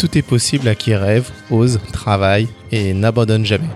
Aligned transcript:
tout 0.00 0.16
est 0.16 0.22
possible 0.22 0.66
à 0.66 0.74
qui 0.74 0.94
rêve, 0.94 1.30
ose, 1.50 1.78
travaille 1.92 2.48
et 2.72 2.94
n'abandonne 2.94 3.44
jamais. 3.44 3.68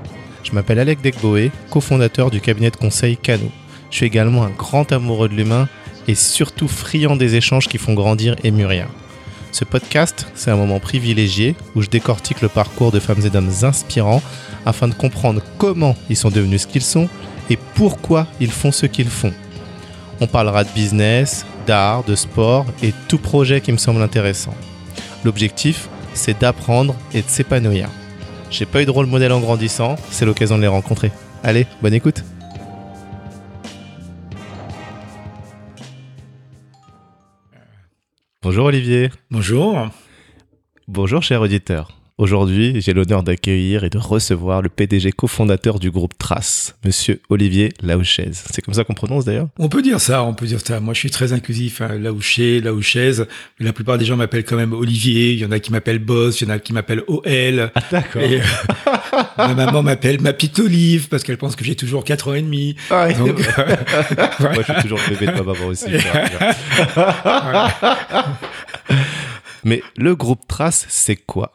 Je 0.43 0.53
m'appelle 0.53 0.79
Alec 0.79 1.03
Degboé, 1.03 1.53
cofondateur 1.69 2.31
du 2.31 2.41
cabinet 2.41 2.71
de 2.71 2.77
conseil 2.77 3.19
Cano. 3.19 3.51
Je 3.91 3.97
suis 3.97 4.07
également 4.07 4.43
un 4.43 4.49
grand 4.49 4.91
amoureux 4.91 5.29
de 5.29 5.35
l'humain 5.35 5.69
et 6.09 6.15
surtout 6.15 6.67
friand 6.67 7.17
des 7.17 7.35
échanges 7.35 7.69
qui 7.69 7.77
font 7.77 7.93
grandir 7.93 8.37
et 8.43 8.51
mûrir. 8.51 8.87
Ce 9.53 9.67
podcast, 9.67 10.27
c'est 10.35 10.51
un 10.51 10.57
moment 10.57 10.81
privilégié 10.81 11.57
où 11.75 11.83
je 11.83 11.91
décortique 11.91 12.41
le 12.41 12.49
parcours 12.49 12.91
de 12.91 13.01
femmes 13.01 13.27
et 13.27 13.31
d'hommes 13.31 13.53
inspirants 13.63 14.23
afin 14.65 14.89
de 14.89 14.95
comprendre 14.95 15.43
comment 15.59 15.95
ils 16.09 16.17
sont 16.17 16.31
devenus 16.31 16.63
ce 16.63 16.67
qu'ils 16.67 16.81
sont 16.81 17.11
et 17.51 17.59
pourquoi 17.75 18.27
ils 18.41 18.51
font 18.51 18.73
ce 18.73 18.87
qu'ils 18.87 19.11
font. 19.11 19.35
On 20.23 20.27
parlera 20.27 20.65
de 20.65 20.71
business, 20.75 21.45
d'art, 21.67 22.03
de 22.03 22.15
sport 22.15 22.65
et 22.83 22.95
tout 23.09 23.19
projet 23.19 23.61
qui 23.61 23.73
me 23.73 23.77
semble 23.77 24.01
intéressant. 24.01 24.55
L'objectif, 25.23 25.89
c'est 26.15 26.41
d'apprendre 26.41 26.95
et 27.13 27.23
de 27.23 27.29
s'épanouir. 27.29 27.89
J'ai 28.51 28.67
pas 28.67 28.83
eu 28.83 28.87
de 28.87 28.91
rôle 28.91 29.07
modèle 29.07 29.33
en 29.33 29.41
grandissant, 29.41 29.97
c'est 30.11 30.25
l'occasion 30.25 30.57
de 30.57 30.63
les 30.63 30.69
rencontrer. 30.69 31.13
Allez, 31.43 31.67
bonne 31.83 31.95
écoute 31.95 32.25
Bonjour 38.43 38.67
Olivier. 38.67 39.11
Bonjour. 39.31 39.89
Bonjour 40.87 41.23
cher 41.23 41.41
auditeur. 41.41 42.04
Aujourd'hui, 42.17 42.81
j'ai 42.81 42.93
l'honneur 42.93 43.25
d'accueillir 43.25 43.83
et 43.83 43.91
de 43.91 43.99
recevoir 43.99 44.63
le 44.63 44.69
PDG 44.69 45.11
cofondateur 45.11 45.81
du 45.81 45.91
groupe 45.91 46.17
Trace, 46.17 46.77
monsieur 46.85 47.21
Olivier 47.29 47.73
Laouchez. 47.83 48.31
C'est 48.33 48.63
comme 48.63 48.73
ça 48.73 48.85
qu'on 48.85 48.95
prononce 48.95 49.25
d'ailleurs? 49.25 49.49
On 49.59 49.69
peut 49.69 49.83
dire 49.83 50.01
ça, 50.01 50.23
on 50.23 50.33
peut 50.33 50.47
dire 50.47 50.61
ça. 50.61 50.79
Moi, 50.79 50.95
je 50.95 51.01
suis 51.01 51.11
très 51.11 51.33
inclusif, 51.33 51.81
hein. 51.81 51.99
Laouché, 51.99 52.61
Laouchez. 52.61 53.25
Mais 53.59 53.67
la 53.67 53.73
plupart 53.73 53.99
des 53.99 54.05
gens 54.05 54.17
m'appellent 54.17 54.45
quand 54.45 54.55
même 54.55 54.75
Olivier. 54.75 55.33
Il 55.33 55.41
y 55.41 55.45
en 55.45 55.51
a 55.51 55.59
qui 55.59 55.73
m'appellent 55.73 55.99
Boss, 55.99 56.41
il 56.41 56.47
y 56.47 56.51
en 56.53 56.55
a 56.55 56.61
qui 56.61 56.73
m'appellent 56.73 57.03
OL. 57.09 57.73
Ah 57.75 57.81
d'accord. 57.91 58.23
Et, 58.23 58.41
euh, 58.41 58.45
ma 59.37 59.55
maman 59.55 59.83
m'appelle 59.83 60.21
ma 60.21 60.33
petite 60.33 60.57
Olive 60.61 61.09
parce 61.09 61.25
qu'elle 61.25 61.39
pense 61.39 61.57
que 61.57 61.65
j'ai 61.65 61.75
toujours 61.75 62.05
4 62.05 62.29
ans 62.29 62.35
et 62.35 62.43
demi. 62.43 62.77
Ah. 62.91 63.13
Donc, 63.13 63.41
euh, 63.59 63.77
Moi, 64.39 64.63
je 64.69 64.73
suis 64.73 64.83
toujours 64.83 65.01
le 65.09 65.17
bébé 65.17 65.33
de 65.33 65.35
ma 65.37 65.43
maman 65.43 65.67
aussi. 65.67 65.87
Mais 69.65 69.83
le 69.97 70.15
groupe 70.15 70.47
Trace, 70.47 70.87
c'est 70.89 71.17
quoi? 71.17 71.51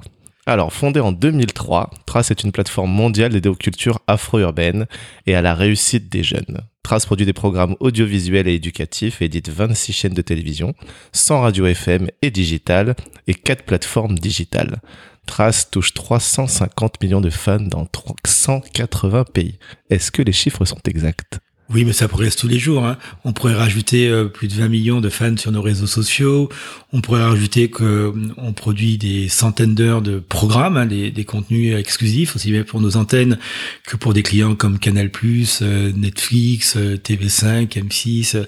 Alors, 0.51 0.73
fondé 0.73 0.99
en 0.99 1.11
2003, 1.11 1.91
Trace 2.05 2.31
est 2.31 2.43
une 2.43 2.51
plateforme 2.51 2.91
mondiale 2.91 3.31
dédiée 3.31 3.51
aux 3.51 3.55
cultures 3.55 3.99
afro-urbaines 4.07 4.87
et 5.27 5.35
à 5.35 5.41
la 5.41 5.53
réussite 5.53 6.09
des 6.09 6.23
jeunes. 6.23 6.61
Trace 6.81 7.05
produit 7.05 7.25
des 7.25 7.33
programmes 7.33 7.75
audiovisuels 7.79 8.47
et 8.47 8.55
éducatifs 8.55 9.21
et 9.21 9.25
édite 9.25 9.49
26 9.49 9.93
chaînes 9.93 10.13
de 10.13 10.21
télévision, 10.23 10.73
100 11.11 11.41
radios 11.41 11.67
FM 11.67 12.09
et 12.23 12.31
digitales 12.31 12.95
et 13.27 13.35
4 13.35 13.63
plateformes 13.63 14.17
digitales. 14.17 14.81
Trace 15.27 15.69
touche 15.69 15.93
350 15.93 17.03
millions 17.03 17.21
de 17.21 17.29
fans 17.29 17.59
dans 17.59 17.87
180 18.25 19.25
pays. 19.25 19.59
Est-ce 19.91 20.11
que 20.11 20.23
les 20.23 20.31
chiffres 20.31 20.65
sont 20.65 20.81
exacts? 20.87 21.39
Oui, 21.71 21.85
mais 21.85 21.93
ça 21.93 22.07
progresse 22.07 22.35
tous 22.35 22.47
les 22.47 22.57
jours. 22.57 22.85
Hein. 22.85 22.97
On 23.23 23.33
pourrait 23.33 23.53
rajouter 23.53 24.07
euh, 24.09 24.25
plus 24.25 24.47
de 24.47 24.53
20 24.53 24.69
millions 24.69 25.01
de 25.01 25.09
fans 25.09 25.37
sur 25.37 25.51
nos 25.51 25.61
réseaux 25.61 25.87
sociaux. 25.87 26.49
On 26.93 27.01
pourrait 27.01 27.23
rajouter 27.23 27.69
que 27.69 27.83
euh, 27.83 28.11
produit 28.59 28.97
des 28.97 29.29
centaines 29.29 29.73
d'heures 29.73 30.01
de 30.01 30.19
programmes, 30.19 30.75
hein, 30.75 30.85
des, 30.85 31.25
contenus 31.25 31.75
exclusifs, 31.75 32.35
aussi 32.35 32.51
bien 32.51 32.63
pour 32.63 32.81
nos 32.81 32.97
antennes 32.97 33.39
que 33.85 33.95
pour 33.95 34.13
des 34.13 34.21
clients 34.21 34.55
comme 34.55 34.79
Canal+, 34.79 35.09
euh, 35.61 35.91
Netflix, 35.95 36.75
euh, 36.75 36.97
TV5, 36.97 37.69
M6. 37.69 38.35
euh. 38.35 38.45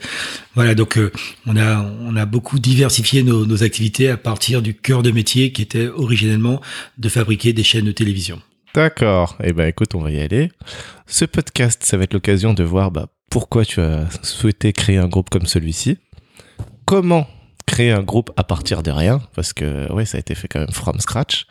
Voilà, 0.54 0.76
donc 0.76 1.00
on 1.46 1.56
a 1.56 1.82
on 2.02 2.16
a 2.18 2.26
beaucoup 2.26 2.60
diversifié 2.60 3.24
nos, 3.24 3.46
nos 3.46 3.64
activités 3.64 4.10
à 4.10 4.18
partir 4.18 4.62
du 4.62 4.74
cœur 4.74 5.02
de 5.02 5.12
métier 5.12 5.54
qui 5.54 5.62
était 5.62 5.88
originellement 5.88 6.62
de 6.98 7.08
fabriquer 7.08 7.54
des 7.54 7.64
chaînes 7.64 7.86
de 7.86 7.94
télévision. 7.94 8.42
D'accord. 8.74 9.38
Eh 9.44 9.54
ben, 9.54 9.68
écoute, 9.68 9.96
on 9.96 10.00
va 10.00 10.12
y 10.12 10.20
aller. 10.20 10.52
Ce 11.08 11.26
podcast, 11.26 11.84
ça 11.84 11.98
va 11.98 12.04
être 12.04 12.14
l'occasion 12.14 12.54
de 12.54 12.64
voir 12.64 12.92
bah, 12.92 13.08
pourquoi 13.30 13.66
tu 13.66 13.82
as 13.82 14.06
souhaité 14.24 14.72
créer 14.74 14.98
un 14.98 15.08
groupe 15.08 15.30
comme 15.30 15.46
celui-ci. 15.46 15.98
Comment 16.86 17.28
créer 17.66 17.92
un 17.92 18.02
groupe 18.04 18.32
à 18.38 18.44
partir 18.44 18.82
de 18.84 18.92
rien? 18.92 19.22
Parce 19.36 19.54
que, 19.54 19.92
ouais, 19.92 20.06
ça 20.06 20.18
a 20.18 20.20
été 20.20 20.36
fait 20.36 20.48
quand 20.48 20.60
même 20.60 20.72
from 20.72 21.00
scratch. 21.00 21.46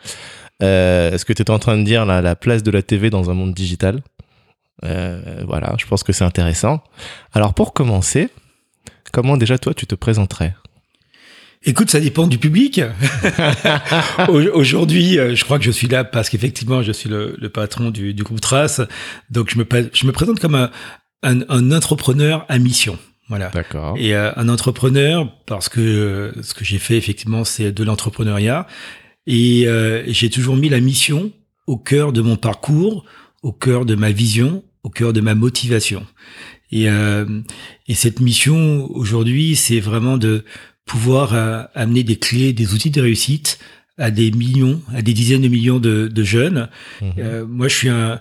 Euh, 0.63 1.11
Est-ce 1.11 1.25
que 1.25 1.33
tu 1.33 1.41
étais 1.41 1.51
en 1.51 1.59
train 1.59 1.77
de 1.77 1.83
dire 1.83 2.05
la, 2.05 2.21
la 2.21 2.35
place 2.35 2.63
de 2.63 2.71
la 2.71 2.81
TV 2.81 3.09
dans 3.09 3.29
un 3.29 3.33
monde 3.33 3.53
digital 3.53 4.01
Euh, 4.83 5.43
Voilà, 5.47 5.75
je 5.79 5.85
pense 5.85 6.03
que 6.03 6.13
c'est 6.13 6.23
intéressant. 6.23 6.83
Alors, 7.33 7.53
pour 7.53 7.73
commencer, 7.73 8.29
comment 9.11 9.37
déjà 9.37 9.57
toi 9.59 9.73
tu 9.73 9.85
te 9.85 9.95
présenterais? 9.95 10.55
Écoute, 11.63 11.91
ça 11.91 11.99
dépend 11.99 12.25
du 12.25 12.39
public. 12.39 12.81
Au- 14.29 14.41
Aujourd'hui, 14.53 15.19
euh, 15.19 15.35
je 15.35 15.43
crois 15.45 15.59
que 15.59 15.65
je 15.65 15.71
suis 15.71 15.87
là 15.87 16.03
parce 16.03 16.29
qu'effectivement, 16.29 16.81
je 16.81 16.91
suis 16.91 17.09
le, 17.09 17.35
le 17.39 17.49
patron 17.49 17.91
du, 17.91 18.13
du 18.15 18.23
groupe 18.23 18.41
Trace. 18.41 18.81
Donc, 19.29 19.51
je 19.51 19.59
me, 19.59 19.65
pa- 19.65 19.83
je 19.93 20.05
me 20.07 20.11
présente 20.11 20.39
comme 20.39 20.55
un, 20.55 20.71
un, 21.21 21.41
un 21.49 21.71
entrepreneur 21.71 22.45
à 22.49 22.57
mission. 22.57 22.97
Voilà. 23.29 23.49
D'accord. 23.53 23.95
Et 23.97 24.15
euh, 24.15 24.31
un 24.37 24.49
entrepreneur, 24.49 25.31
parce 25.45 25.69
que 25.69 25.79
euh, 25.79 26.31
ce 26.41 26.53
que 26.55 26.65
j'ai 26.65 26.79
fait, 26.79 26.97
effectivement, 26.97 27.43
c'est 27.43 27.71
de 27.71 27.83
l'entrepreneuriat. 27.83 28.65
Et 29.27 29.67
euh, 29.67 30.03
j'ai 30.07 30.31
toujours 30.31 30.55
mis 30.57 30.67
la 30.67 30.79
mission 30.79 31.31
au 31.67 31.77
cœur 31.77 32.11
de 32.11 32.21
mon 32.21 32.37
parcours, 32.37 33.05
au 33.43 33.51
cœur 33.51 33.85
de 33.85 33.93
ma 33.93 34.11
vision, 34.11 34.63
au 34.83 34.89
cœur 34.89 35.13
de 35.13 35.21
ma 35.21 35.35
motivation. 35.35 36.05
Et, 36.73 36.85
et 36.85 37.93
cette 37.93 38.21
mission, 38.21 38.89
aujourd'hui, 38.95 39.57
c'est 39.57 39.81
vraiment 39.81 40.17
de 40.17 40.45
pouvoir 40.85 41.33
euh, 41.33 41.63
amener 41.75 42.03
des 42.03 42.17
clés, 42.17 42.53
des 42.53 42.73
outils 42.73 42.91
de 42.91 43.01
réussite 43.01 43.59
à 43.97 44.09
des 44.11 44.31
millions, 44.31 44.81
à 44.93 45.01
des 45.01 45.13
dizaines 45.13 45.41
de 45.41 45.47
millions 45.47 45.79
de, 45.79 46.07
de 46.07 46.23
jeunes. 46.23 46.69
Mhm. 47.01 47.11
Euh, 47.19 47.45
moi, 47.45 47.67
je 47.67 47.75
suis 47.75 47.89
un. 47.89 48.19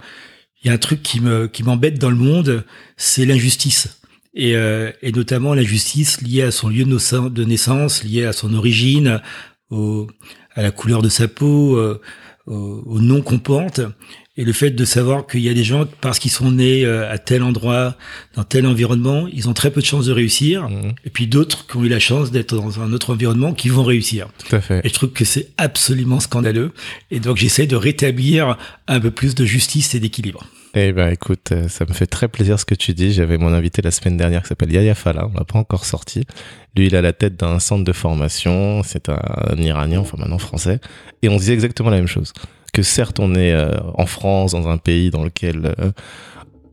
Il 0.62 0.66
y 0.66 0.70
a 0.70 0.74
un 0.74 0.78
truc 0.78 1.02
qui 1.02 1.20
me 1.20 1.46
qui 1.46 1.62
m'embête 1.62 1.98
dans 1.98 2.10
le 2.10 2.16
monde, 2.16 2.64
c'est 2.96 3.24
l'injustice. 3.24 4.00
Et, 4.34 4.54
euh, 4.56 4.92
et 5.02 5.10
notamment 5.10 5.54
l'injustice 5.54 6.20
liée 6.20 6.42
à 6.42 6.50
son 6.50 6.68
lieu 6.68 6.84
de 6.84 6.90
naissance- 6.92 7.32
de 7.32 7.44
naissance, 7.44 8.04
liée 8.04 8.24
à 8.26 8.32
son 8.32 8.52
origine, 8.54 9.20
au, 9.70 10.06
à 10.54 10.62
la 10.62 10.70
couleur 10.70 11.00
de 11.02 11.08
sa 11.08 11.28
peau, 11.28 11.76
euh, 11.76 12.00
au, 12.46 12.82
au 12.84 13.00
nom 13.00 13.22
qu'on 13.22 13.38
porte. 13.38 13.80
Et 14.40 14.44
le 14.44 14.54
fait 14.54 14.70
de 14.70 14.86
savoir 14.86 15.26
qu'il 15.26 15.40
y 15.40 15.50
a 15.50 15.52
des 15.52 15.64
gens, 15.64 15.84
parce 16.00 16.18
qu'ils 16.18 16.30
sont 16.30 16.50
nés 16.50 16.86
euh, 16.86 17.12
à 17.12 17.18
tel 17.18 17.42
endroit, 17.42 17.98
dans 18.36 18.42
tel 18.42 18.64
environnement, 18.64 19.26
ils 19.30 19.50
ont 19.50 19.52
très 19.52 19.70
peu 19.70 19.82
de 19.82 19.86
chances 19.86 20.06
de 20.06 20.12
réussir. 20.12 20.66
Mhm. 20.66 20.94
Et 21.04 21.10
puis 21.10 21.26
d'autres 21.26 21.66
qui 21.66 21.76
ont 21.76 21.84
eu 21.84 21.90
la 21.90 21.98
chance 21.98 22.30
d'être 22.30 22.56
dans 22.56 22.80
un 22.80 22.94
autre 22.94 23.12
environnement 23.12 23.52
qui 23.52 23.68
vont 23.68 23.84
réussir. 23.84 24.28
Tout 24.48 24.56
à 24.56 24.62
fait. 24.62 24.80
Et 24.82 24.88
je 24.88 24.94
trouve 24.94 25.10
que 25.10 25.26
c'est 25.26 25.48
absolument 25.58 26.20
scandaleux. 26.20 26.72
Et 27.10 27.20
donc 27.20 27.36
j'essaie 27.36 27.66
de 27.66 27.76
rétablir 27.76 28.56
un 28.88 28.98
peu 28.98 29.10
plus 29.10 29.34
de 29.34 29.44
justice 29.44 29.94
et 29.94 30.00
d'équilibre. 30.00 30.46
Eh 30.72 30.92
ben 30.92 31.12
écoute, 31.12 31.52
euh, 31.52 31.68
ça 31.68 31.84
me 31.86 31.92
fait 31.92 32.06
très 32.06 32.28
plaisir 32.28 32.58
ce 32.58 32.64
que 32.64 32.74
tu 32.74 32.94
dis. 32.94 33.12
J'avais 33.12 33.36
mon 33.36 33.52
invité 33.52 33.82
la 33.82 33.90
semaine 33.90 34.16
dernière 34.16 34.40
qui 34.40 34.48
s'appelle 34.48 34.72
Yaya 34.72 34.94
Fala, 34.94 35.26
on 35.26 35.36
l'a 35.36 35.44
pas 35.44 35.58
encore 35.58 35.84
sorti. 35.84 36.24
Lui, 36.76 36.86
il 36.86 36.96
a 36.96 37.02
la 37.02 37.12
tête 37.12 37.36
d'un 37.36 37.58
centre 37.58 37.84
de 37.84 37.92
formation, 37.92 38.82
c'est 38.84 39.10
un, 39.10 39.20
un 39.50 39.56
Iranien, 39.56 39.98
enfin 39.98 40.16
maintenant 40.16 40.38
français, 40.38 40.80
et 41.20 41.28
on 41.28 41.36
disait 41.36 41.52
exactement 41.52 41.90
la 41.90 41.96
même 41.96 42.06
chose. 42.06 42.32
Que 42.72 42.82
certes, 42.82 43.18
on 43.18 43.34
est 43.34 43.52
euh, 43.52 43.78
en 43.94 44.06
France, 44.06 44.52
dans 44.52 44.68
un 44.68 44.78
pays 44.78 45.10
dans 45.10 45.24
lequel 45.24 45.74
euh, 45.78 45.92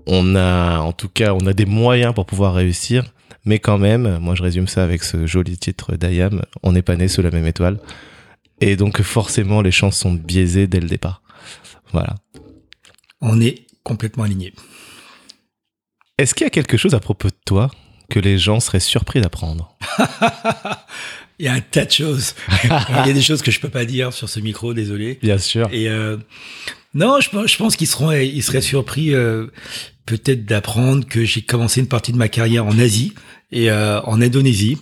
on 0.06 0.36
a, 0.36 0.80
en 0.80 0.94
tout 0.94 1.10
cas, 1.10 1.34
on 1.34 1.46
a 1.48 1.54
des 1.54 1.66
moyens 1.66 2.14
pour 2.14 2.26
pouvoir 2.26 2.54
réussir, 2.54 3.04
mais 3.46 3.60
quand 3.60 3.78
même, 3.78 4.20
moi 4.20 4.36
je 4.36 4.44
résume 4.44 4.68
ça 4.68 4.84
avec 4.84 5.04
ce 5.04 5.26
joli 5.26 5.58
titre 5.58 5.96
d'Ayam, 5.96 6.44
on 6.64 6.72
n'est 6.72 6.82
pas 6.82 6.96
né 6.96 7.08
sous 7.08 7.22
la 7.22 7.32
même 7.32 7.46
étoile, 7.46 7.80
et 8.62 8.76
donc 8.76 9.02
forcément 9.02 9.62
les 9.62 9.72
chances 9.72 9.98
sont 9.98 10.14
biaisées 10.14 10.68
dès 10.68 10.80
le 10.80 10.88
départ. 10.88 11.22
Voilà. 11.92 12.16
On 13.22 13.42
est 13.42 13.66
complètement 13.84 14.24
alignés. 14.24 14.54
Est-ce 16.18 16.34
qu'il 16.34 16.46
y 16.46 16.48
a 16.48 16.52
quelque 16.52 16.78
chose 16.78 16.94
à 16.96 17.00
propos 17.00 17.30
de 17.30 17.36
toi 17.46 17.70
que 18.10 18.20
les 18.20 18.38
gens 18.38 18.60
seraient 18.60 18.80
surpris 18.80 19.22
d'apprendre? 19.22 19.78
Il 21.40 21.46
y 21.46 21.50
a 21.50 21.54
un 21.54 21.62
tas 21.62 21.86
de 21.86 21.92
choses. 21.92 22.34
Il 22.64 22.70
y 23.08 23.10
a 23.10 23.14
des 23.14 23.22
choses 23.22 23.42
que 23.42 23.52
je 23.52 23.60
peux 23.60 23.70
pas 23.70 23.86
dire 23.86 24.12
sur 24.14 24.28
ce 24.30 24.40
micro, 24.40 24.74
désolé. 24.74 25.20
Bien 25.22 25.38
sûr. 25.38 25.70
Et 25.72 25.88
euh, 25.88 26.18
non, 26.96 27.20
je, 27.22 27.30
pense- 27.30 27.52
je 27.52 27.58
pense 27.58 27.76
qu'ils 27.76 27.88
seront, 27.88 28.12
ils 28.12 28.42
seraient 28.42 28.62
surpris 28.62 29.14
euh, 29.14 29.46
peut-être 30.08 30.46
d'apprendre 30.46 31.06
que 31.08 31.24
j'ai 31.26 31.42
commencé 31.42 31.80
une 31.80 31.88
partie 31.88 32.12
de 32.12 32.18
ma 32.18 32.28
carrière 32.28 32.66
en 32.66 32.80
Asie 32.80 33.14
et 33.52 33.72
euh, 33.72 34.02
en 34.02 34.22
Indonésie 34.22 34.78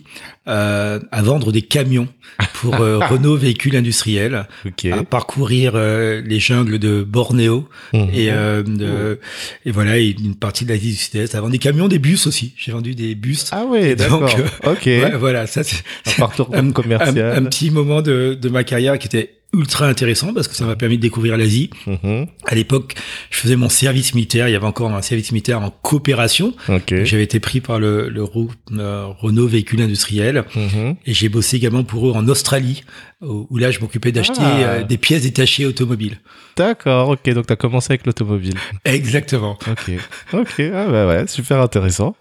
euh, 0.48 0.98
à 1.12 1.22
vendre 1.22 1.52
des 1.52 1.62
camions 1.62 2.08
pour 2.54 2.76
euh, 2.80 2.98
Renault 3.10 3.36
véhicules 3.36 3.76
industriels, 3.76 4.48
Ok. 4.66 4.86
à 4.86 5.04
parcourir 5.04 5.72
euh, 5.74 6.20
les 6.24 6.40
jungles 6.40 6.78
de 6.78 7.02
Bornéo 7.04 7.68
Mhm. 7.92 8.08
et, 8.12 8.30
euh, 8.32 8.62
de- 8.64 9.20
et 9.64 9.70
voilà 9.70 9.98
et 9.98 10.08
une 10.18 10.34
partie 10.34 10.64
de 10.64 10.70
l'Asie 10.70 10.90
du 10.90 10.96
Sud-Est. 10.96 11.34
À 11.34 11.40
vendre 11.40 11.52
des 11.52 11.58
camions, 11.58 11.86
des 11.88 11.98
bus 12.00 12.26
aussi. 12.26 12.54
J'ai 12.56 12.72
vendu 12.72 12.94
des 12.94 13.14
bus. 13.14 13.46
Ah 13.52 13.64
ouais, 13.64 13.94
Donc, 13.94 14.22
d'accord. 14.22 14.30
ok. 14.64 14.86
Ouais, 14.86 15.16
voilà, 15.16 15.46
ça 15.46 15.62
c'est 15.62 15.82
Un 16.06 16.12
parcours 16.18 16.50
un, 16.54 16.70
commercial. 16.72 17.18
un- 17.18 17.36
un 17.36 17.42
petit 17.44 17.70
moment 17.70 18.02
de, 18.02 18.36
de 18.40 18.48
ma 18.48 18.64
carrière 18.64 18.98
qui 18.98 19.06
était 19.06 19.34
ultra 19.56 19.86
intéressant 19.88 20.32
parce 20.34 20.48
que 20.48 20.54
ça 20.54 20.64
m'a 20.66 20.76
permis 20.76 20.96
de 20.98 21.02
découvrir 21.02 21.36
l'Asie. 21.36 21.70
Mhm. 21.86 22.26
À 22.44 22.54
l'époque, 22.54 22.94
je 23.30 23.38
faisais 23.38 23.56
mon 23.56 23.68
service 23.68 24.14
militaire. 24.14 24.48
Il 24.48 24.52
y 24.52 24.54
avait 24.54 24.66
encore 24.66 24.92
un 24.92 25.02
service 25.02 25.32
militaire 25.32 25.60
en 25.62 25.70
coopération. 25.70 26.54
Ok. 26.68 26.94
J'avais 27.04 27.22
été 27.24 27.40
pris 27.40 27.60
par 27.60 27.78
le, 27.78 28.12
euh, 28.16 29.06
Renault 29.18 29.46
Véhicule 29.46 29.80
Industriel 29.82 30.44
Mhm. 30.54 30.96
et 31.06 31.12
j'ai 31.14 31.28
bossé 31.28 31.56
également 31.56 31.84
pour 31.84 32.08
eux 32.08 32.12
en 32.12 32.28
Australie 32.28 32.84
où 33.22 33.46
où 33.50 33.56
là 33.58 33.70
je 33.70 33.80
m'occupais 33.80 34.12
d'acheter 34.12 34.40
Ah. 34.42 34.58
euh, 34.60 34.82
des 34.84 34.98
pièces 34.98 35.22
détachées 35.22 35.64
automobiles. 35.64 36.18
D'accord, 36.56 37.08
ok, 37.10 37.30
donc 37.30 37.46
tu 37.46 37.52
as 37.52 37.56
commencé 37.56 37.92
avec 37.92 38.04
l'automobile. 38.06 38.54
Exactement. 38.84 39.58
Ok, 39.70 39.90
ok, 40.34 40.60
ah 40.74 40.86
bah 40.88 41.06
ouais, 41.06 41.26
super 41.26 41.60
intéressant. 41.60 42.14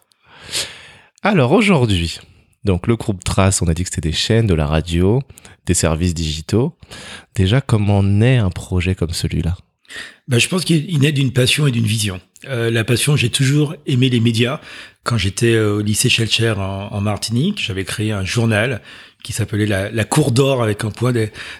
Alors 1.24 1.52
aujourd'hui, 1.52 2.20
donc 2.66 2.88
le 2.88 2.96
groupe 2.96 3.24
Trace, 3.24 3.62
on 3.62 3.68
a 3.68 3.74
dit 3.74 3.84
que 3.84 3.90
c'était 3.90 4.10
des 4.10 4.16
chaînes, 4.16 4.48
de 4.48 4.54
la 4.54 4.66
radio, 4.68 5.22
des 5.66 5.74
services 5.74 6.14
digitaux. 6.14 6.76
Déjà, 7.36 7.62
comment 7.62 8.04
naît 8.04 8.38
un 8.38 8.50
projet 8.50 8.96
comme 8.96 9.12
celui-là? 9.12 9.56
Ben, 10.28 10.40
je 10.40 10.48
pense 10.50 10.66
qu'il 10.66 10.90
il 10.90 11.00
naît 11.00 11.12
d'une 11.12 11.32
passion 11.32 11.68
et 11.68 11.72
d'une 11.72 11.86
vision. 11.86 12.20
Euh, 12.48 12.70
la 12.72 12.84
passion, 12.84 13.16
j'ai 13.16 13.30
toujours 13.30 13.76
aimé 13.86 14.10
les 14.10 14.20
médias. 14.20 14.60
Quand 15.04 15.18
j'étais 15.18 15.54
euh, 15.54 15.76
au 15.78 15.82
lycée 15.82 16.10
Schellcher 16.10 16.52
en, 16.58 16.90
en 16.92 17.02
Martinique, 17.02 17.62
j'avais 17.64 17.84
créé 17.84 18.12
un 18.12 18.26
journal 18.26 18.82
qui 19.24 19.34
s'appelait 19.34 19.66
la, 19.68 19.90
la 19.92 20.04
Cour 20.04 20.32
d'or 20.32 20.62
avec 20.64 20.84
un 20.84 20.92
point 20.92 21.12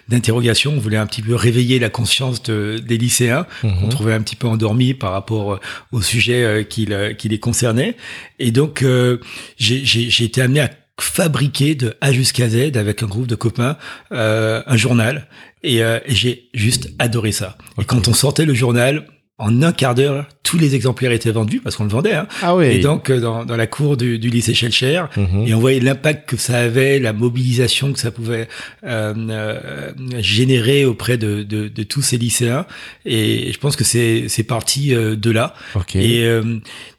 d'interrogation. 0.08 0.72
On 0.76 0.78
voulait 0.78 0.96
un 0.96 1.06
petit 1.06 1.22
peu 1.22 1.34
réveiller 1.34 1.78
la 1.78 1.88
conscience 1.90 2.42
de- 2.42 2.78
des 2.84 2.98
lycéens 2.98 3.46
qu'on 3.60 3.68
Mhm. 3.68 3.88
trouvait 3.88 4.12
un 4.14 4.22
petit 4.22 4.36
peu 4.36 4.46
endormis 4.46 4.94
par 4.94 5.12
rapport 5.12 5.54
euh, 5.54 5.60
au 5.92 6.02
sujet 6.02 6.44
euh, 6.44 6.62
qui, 6.64 6.88
qui 7.18 7.28
les 7.28 7.40
concernait. 7.40 7.96
Et 8.38 8.50
donc, 8.52 8.82
euh, 8.82 9.18
j'ai 9.56 10.24
été 10.24 10.42
amené 10.42 10.60
à 10.60 10.70
fabriquer 11.00 11.74
de 11.74 11.94
A 12.00 12.12
jusqu'à 12.12 12.48
Z 12.48 12.76
avec 12.76 13.02
un 13.02 13.06
groupe 13.06 13.26
de 13.26 13.34
copains 13.34 13.76
euh, 14.12 14.62
un 14.66 14.76
journal 14.76 15.26
et, 15.62 15.82
euh, 15.82 15.98
et 16.06 16.14
j'ai 16.14 16.48
juste 16.54 16.90
adoré 16.98 17.32
ça. 17.32 17.58
Et 17.80 17.84
quand 17.84 18.08
on 18.08 18.14
sortait 18.14 18.46
le 18.46 18.54
journal, 18.54 19.06
en 19.38 19.62
un 19.62 19.72
quart 19.72 19.94
d'heure, 19.94 20.26
tous 20.42 20.56
les 20.58 20.74
exemplaires 20.74 21.12
étaient 21.12 21.30
vendus 21.32 21.60
parce 21.60 21.76
qu'on 21.76 21.84
le 21.84 21.90
vendait. 21.90 22.14
Hein. 22.14 22.26
Ah 22.42 22.54
oui. 22.56 22.66
Et 22.66 22.78
donc, 22.78 23.10
euh, 23.10 23.20
dans, 23.20 23.44
dans 23.44 23.56
la 23.56 23.66
cour 23.66 23.96
du, 23.98 24.18
du 24.18 24.30
lycée 24.30 24.54
Schellcher, 24.54 25.02
Mhm. 25.16 25.46
et 25.46 25.52
on 25.54 25.58
voyait 25.60 25.80
l'impact 25.80 26.28
que 26.28 26.36
ça 26.36 26.56
avait, 26.58 26.98
la 27.00 27.12
mobilisation 27.12 27.92
que 27.92 27.98
ça 27.98 28.10
pouvait 28.10 28.48
euh, 28.86 29.12
euh, 29.28 29.90
générer 30.20 30.84
auprès 30.84 31.18
de, 31.18 31.42
de, 31.42 31.68
de 31.68 31.82
tous 31.82 32.02
ces 32.02 32.16
lycéens. 32.16 32.64
Et 33.04 33.52
je 33.52 33.58
pense 33.58 33.76
que 33.76 33.84
c'est 33.84 34.24
c'est 34.28 34.42
parti 34.44 34.94
euh, 34.94 35.16
de 35.16 35.30
là. 35.30 35.54
Ok. 35.74 35.96
Et 35.96 36.26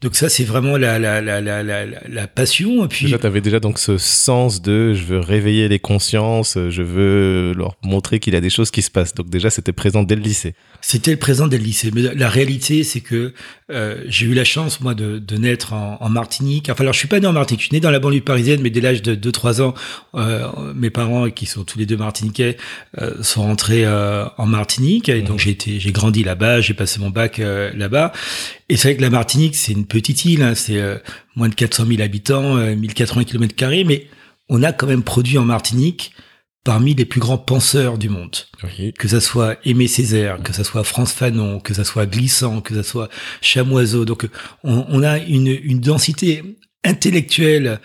donc 0.01 0.15
ça, 0.15 0.29
c'est 0.29 0.43
vraiment 0.43 0.77
la, 0.77 0.99
la, 0.99 1.21
la, 1.21 1.41
la, 1.41 1.63
la, 1.63 1.85
la- 1.85 2.01
la 2.07 2.27
passion. 2.27 2.85
Et 2.85 2.87
puis, 2.87 3.05
Déjà, 3.05 3.17
tu 3.17 3.25
avais 3.25 3.41
déjà 3.41 3.59
donc 3.59 3.79
ce 3.79 3.97
sens 3.97 4.61
de 4.61 4.93
je 4.93 5.03
veux 5.05 5.19
réveiller 5.19 5.67
les 5.69 5.79
consciences, 5.79 6.57
je 6.69 6.81
veux 6.83 7.53
leur 7.57 7.75
montrer 7.83 8.19
qu'il 8.19 8.33
y 8.33 8.37
a 8.37 8.41
des 8.41 8.49
choses 8.49 8.69
qui 8.71 8.81
se 8.81 8.91
passent. 8.91 9.13
Donc 9.15 9.29
déjà, 9.29 9.49
c'était 9.49 9.71
présent 9.73 10.03
dès 10.03 10.15
le 10.15 10.21
lycée. 10.21 10.53
C'était 10.81 11.15
présent 11.15 11.47
dès 11.47 11.57
le 11.57 11.63
lycée. 11.63 11.89
Mais 11.93 12.01
la 12.13 12.26
réalité, 12.29 12.83
c'est 12.83 13.01
que 13.01 13.33
euh, 13.69 14.03
j'ai 14.07 14.25
eu 14.25 14.33
la 14.33 14.43
chance, 14.43 14.81
moi, 14.81 14.93
de, 14.93 15.19
de 15.19 15.37
naître 15.37 15.73
en, 15.73 15.97
en 15.99 16.09
Martinique. 16.09 16.69
Enfin, 16.69 16.83
alors, 16.83 16.93
je 16.93 16.99
suis 16.99 17.07
pas 17.07 17.19
né 17.19 17.27
en 17.27 17.33
Martinique. 17.33 17.61
Je 17.61 17.67
suis 17.67 17.75
né 17.75 17.79
dans 17.79 17.91
la 17.91 17.99
banlieue 17.99 18.21
parisienne, 18.21 18.61
mais 18.61 18.69
dès 18.69 18.81
l'âge 18.81 19.01
de 19.01 19.15
2-3 19.15 19.61
ans, 19.61 19.73
euh, 20.15 20.47
mes 20.75 20.89
parents, 20.89 21.29
qui 21.29 21.45
sont 21.45 21.63
tous 21.63 21.77
les 21.79 21.85
deux 21.85 21.97
martiniquais, 21.97 22.57
euh, 22.99 23.21
sont 23.23 23.43
rentrés 23.43 23.85
en 23.87 24.45
Martinique. 24.45 25.09
Et 25.09 25.21
donc, 25.21 25.39
j'ai 25.39 25.51
été, 25.51 25.79
j'ai 25.79 25.91
grandi 25.91 26.23
là-bas. 26.23 26.61
J'ai 26.61 26.73
passé 26.73 26.99
mon 26.99 27.09
bac 27.09 27.37
là-bas. 27.39 28.11
Et 28.69 28.77
c'est 28.77 28.89
vrai 28.89 28.97
que 28.97 29.01
la 29.01 29.09
Martinique, 29.09 29.55
c'est 29.55 29.71
une 29.71 29.85
petite 29.85 30.25
île. 30.25 30.41
hein, 30.41 30.55
c'est 30.55 30.81
moins 31.37 31.49
de 31.49 31.55
400 31.55 31.85
000 31.85 32.01
habitants, 32.01 32.57
euh, 32.57 32.75
1080 32.75 33.23
km 33.23 33.55
carrés, 33.55 33.83
mais 33.83 34.07
on 34.49 34.63
a 34.63 34.73
quand 34.73 34.87
même 34.87 35.03
produit 35.03 35.37
en 35.37 35.45
Martinique 35.45 36.11
parmi 36.67 36.93
les 36.93 37.05
plus 37.05 37.21
grands 37.21 37.37
penseurs 37.37 37.97
du 37.97 38.09
monde 38.09 38.35
Oui. 38.61 38.91
que 38.99 39.07
ça 39.07 39.21
soit 39.21 39.55
Aimé 39.63 39.87
Césaire, 39.87 40.43
que 40.43 40.51
ça 40.51 40.65
soit 40.65 40.83
France 40.83 41.13
Fanon, 41.13 41.61
que 41.61 41.73
ça 41.73 41.85
soit 41.85 42.05
Glissant, 42.05 42.59
que 42.59 42.75
ça 42.75 42.83
soit 42.83 43.07
Chamoiseau. 43.41 44.03
Donc, 44.03 44.27
on, 44.65 44.83
on 44.89 45.01
a 45.01 45.17
une, 45.17 45.47
une 45.47 45.79
densité 45.79 46.43
intellectuelle 46.83 47.79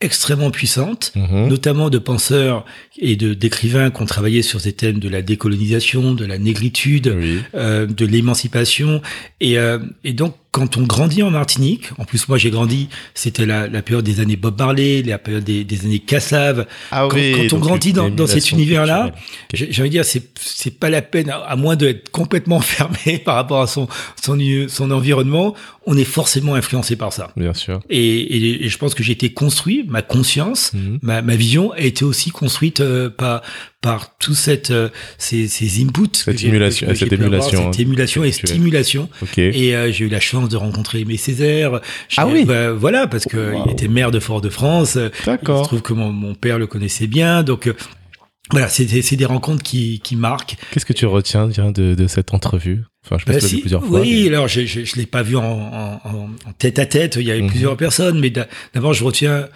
extrêmement 0.00 0.50
puissante, 0.50 1.12
Mhm. 1.14 1.48
notamment 1.48 1.90
de 1.90 1.98
penseurs 1.98 2.64
et 2.98 3.16
de 3.16 3.34
d'écrivains 3.34 3.90
qui 3.90 4.00
ont 4.02 4.06
travaillé 4.06 4.40
sur 4.42 4.60
ces 4.62 4.72
thèmes 4.72 4.98
de 4.98 5.08
la 5.10 5.20
décolonisation, 5.22 6.14
de 6.14 6.24
la 6.24 6.38
négritude, 6.38 7.14
Oui. 7.14 7.38
euh, 7.54 7.86
de 7.86 8.06
l'émancipation. 8.06 9.02
Et, 9.40 9.58
euh, 9.58 9.78
et 10.04 10.12
donc, 10.14 10.34
quand 10.52 10.76
on 10.76 10.82
grandit 10.82 11.22
en 11.22 11.30
Martinique, 11.30 11.86
en 11.98 12.04
plus 12.04 12.28
moi 12.28 12.36
j'ai 12.38 12.50
grandi, 12.50 12.88
c'était 13.14 13.46
la, 13.46 13.68
la 13.68 13.80
période 13.82 14.04
des 14.04 14.20
années 14.20 14.36
Bob 14.36 14.58
Marley, 14.58 15.02
la 15.02 15.18
période 15.18 15.44
des, 15.44 15.64
des 15.64 15.84
années 15.86 15.98
Cassav. 15.98 16.66
Ah 16.90 17.08
Quand- 17.10 17.16
oui. 17.16 17.32
quand 17.48 17.56
on 17.56 17.58
grandit 17.60 17.92
dans- 17.94 18.26
cet 18.26 18.50
univers-là. 18.52 19.12
J'ai 19.54 19.66
envie 19.80 19.88
de 19.88 19.94
dire, 19.94 20.04
c'est 20.04 20.22
c'est 20.38 20.78
pas 20.78 20.90
la 20.90 21.00
peine, 21.02 21.30
à 21.30 21.36
à 21.38 21.56
moins 21.56 21.74
d'être 21.74 22.10
complètement 22.10 22.60
fermé 22.74 23.18
par 23.24 23.34
rapport 23.36 23.62
à 23.62 23.66
son 23.66 23.88
son 24.22 24.38
son 24.68 24.90
environnement, 24.90 25.54
on 25.86 25.96
est 25.96 26.04
forcément 26.04 26.54
influencé 26.54 26.96
par 26.96 27.12
ça. 27.12 27.32
Bien 27.36 27.54
sûr. 27.54 27.80
Et, 27.90 27.98
et, 28.20 28.64
et 28.66 28.68
je 28.68 28.78
pense 28.78 28.94
que 28.94 29.02
j'ai 29.02 29.12
été 29.12 29.32
construit, 29.32 29.84
ma 29.88 30.02
conscience, 30.02 30.72
Mhm. 30.74 30.98
ma, 31.02 31.22
ma 31.22 31.34
vision 31.34 31.72
a 31.72 31.80
été 31.80 32.04
aussi 32.04 32.30
construite 32.30 32.80
euh, 32.80 33.08
par 33.08 33.40
par 33.82 34.16
tout 34.16 34.34
cette 34.34 34.70
euh, 34.70 34.88
ces, 35.18 35.48
ces 35.48 35.82
inputs, 35.82 36.24
que 36.24 36.34
j'ai- 36.36 36.48
émulation- 36.48 36.86
que 36.86 36.94
j'ai 36.94 37.00
cette 37.00 37.12
avoir, 37.12 37.26
émulation, 37.28 37.58
cette 37.72 37.80
hein, 37.80 37.82
émulation 37.82 38.24
et 38.24 38.32
stimulation. 38.32 39.08
Et 39.36 39.76
euh, 39.76 39.92
j'ai 39.92 40.06
eu 40.06 40.08
la 40.08 40.20
chance 40.20 40.48
de 40.48 40.56
rencontrer 40.56 41.00
Aimé 41.00 41.16
Césaire. 41.18 41.80
Ah 42.16 42.26
oui. 42.26 42.44
bah, 42.46 42.72
Voilà, 42.72 43.06
parce 43.06 43.24
que 43.26 43.52
Wow. 43.52 43.64
il 43.66 43.72
était 43.72 43.88
maire 43.88 44.10
de 44.12 44.20
Fort-de-France. 44.20 44.96
Il 44.96 45.10
se 45.20 45.26
D'accord. 45.26 45.66
trouve 45.66 45.82
que 45.82 45.92
mon, 45.92 46.12
mon 46.12 46.34
père 46.34 46.58
le 46.58 46.66
connaissait 46.66 47.06
bien, 47.08 47.42
donc. 47.42 47.66
euh, 47.66 47.74
voilà, 48.50 48.68
c'est 48.68 48.84
des, 48.84 49.02
c'est 49.02 49.16
des 49.16 49.24
rencontres 49.24 49.62
qui, 49.62 50.00
qui 50.00 50.14
marquent. 50.14 50.56
Qu'est-ce 50.72 50.84
que 50.84 50.92
tu 50.92 51.06
retiens 51.06 51.48
tiens, 51.48 51.70
de, 51.72 51.94
de 51.94 52.06
cette 52.06 52.34
entrevue? 52.34 52.82
Enfin, 53.04 53.16
je 53.18 53.24
pense 53.24 53.34
Bah, 53.34 53.40
que 53.40 53.46
si, 53.46 53.54
vu 53.56 53.60
plusieurs 53.62 53.84
fois. 53.84 54.00
oui, 54.00 54.22
mais- 54.24 54.28
alors 54.28 54.46
je, 54.48 54.66
je, 54.66 54.84
je 54.84 54.96
l'ai 54.96 55.06
pas 55.06 55.22
vu 55.22 55.36
en, 55.36 55.42
en, 55.42 56.00
en- 56.04 56.30
en 56.46 56.52
tête 56.58 56.78
à 56.78 56.84
tête. 56.86 57.16
Il 57.18 57.22
y 57.26 57.30
avait 57.30 57.40
Mhm. 57.42 57.48
plusieurs 57.50 57.76
personnes, 57.76 58.20
mais 58.20 58.30
d'a- 58.30 58.48
d'abord 58.74 58.92
je 58.94 59.04
retiens 59.04 59.48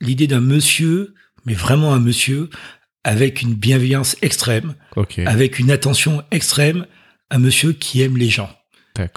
l'idée 0.00 0.26
d'un 0.26 0.40
monsieur, 0.40 1.14
mais 1.46 1.54
vraiment 1.54 1.94
un 1.94 2.00
monsieur 2.00 2.48
avec 3.04 3.42
une 3.42 3.54
bienveillance 3.54 4.16
extrême, 4.22 4.74
Ok. 4.96 5.18
avec 5.20 5.58
une 5.58 5.70
attention 5.70 6.22
extrême, 6.30 6.86
un 7.30 7.38
monsieur 7.38 7.72
qui 7.72 8.02
aime 8.02 8.16
les 8.16 8.28
gens, 8.28 8.50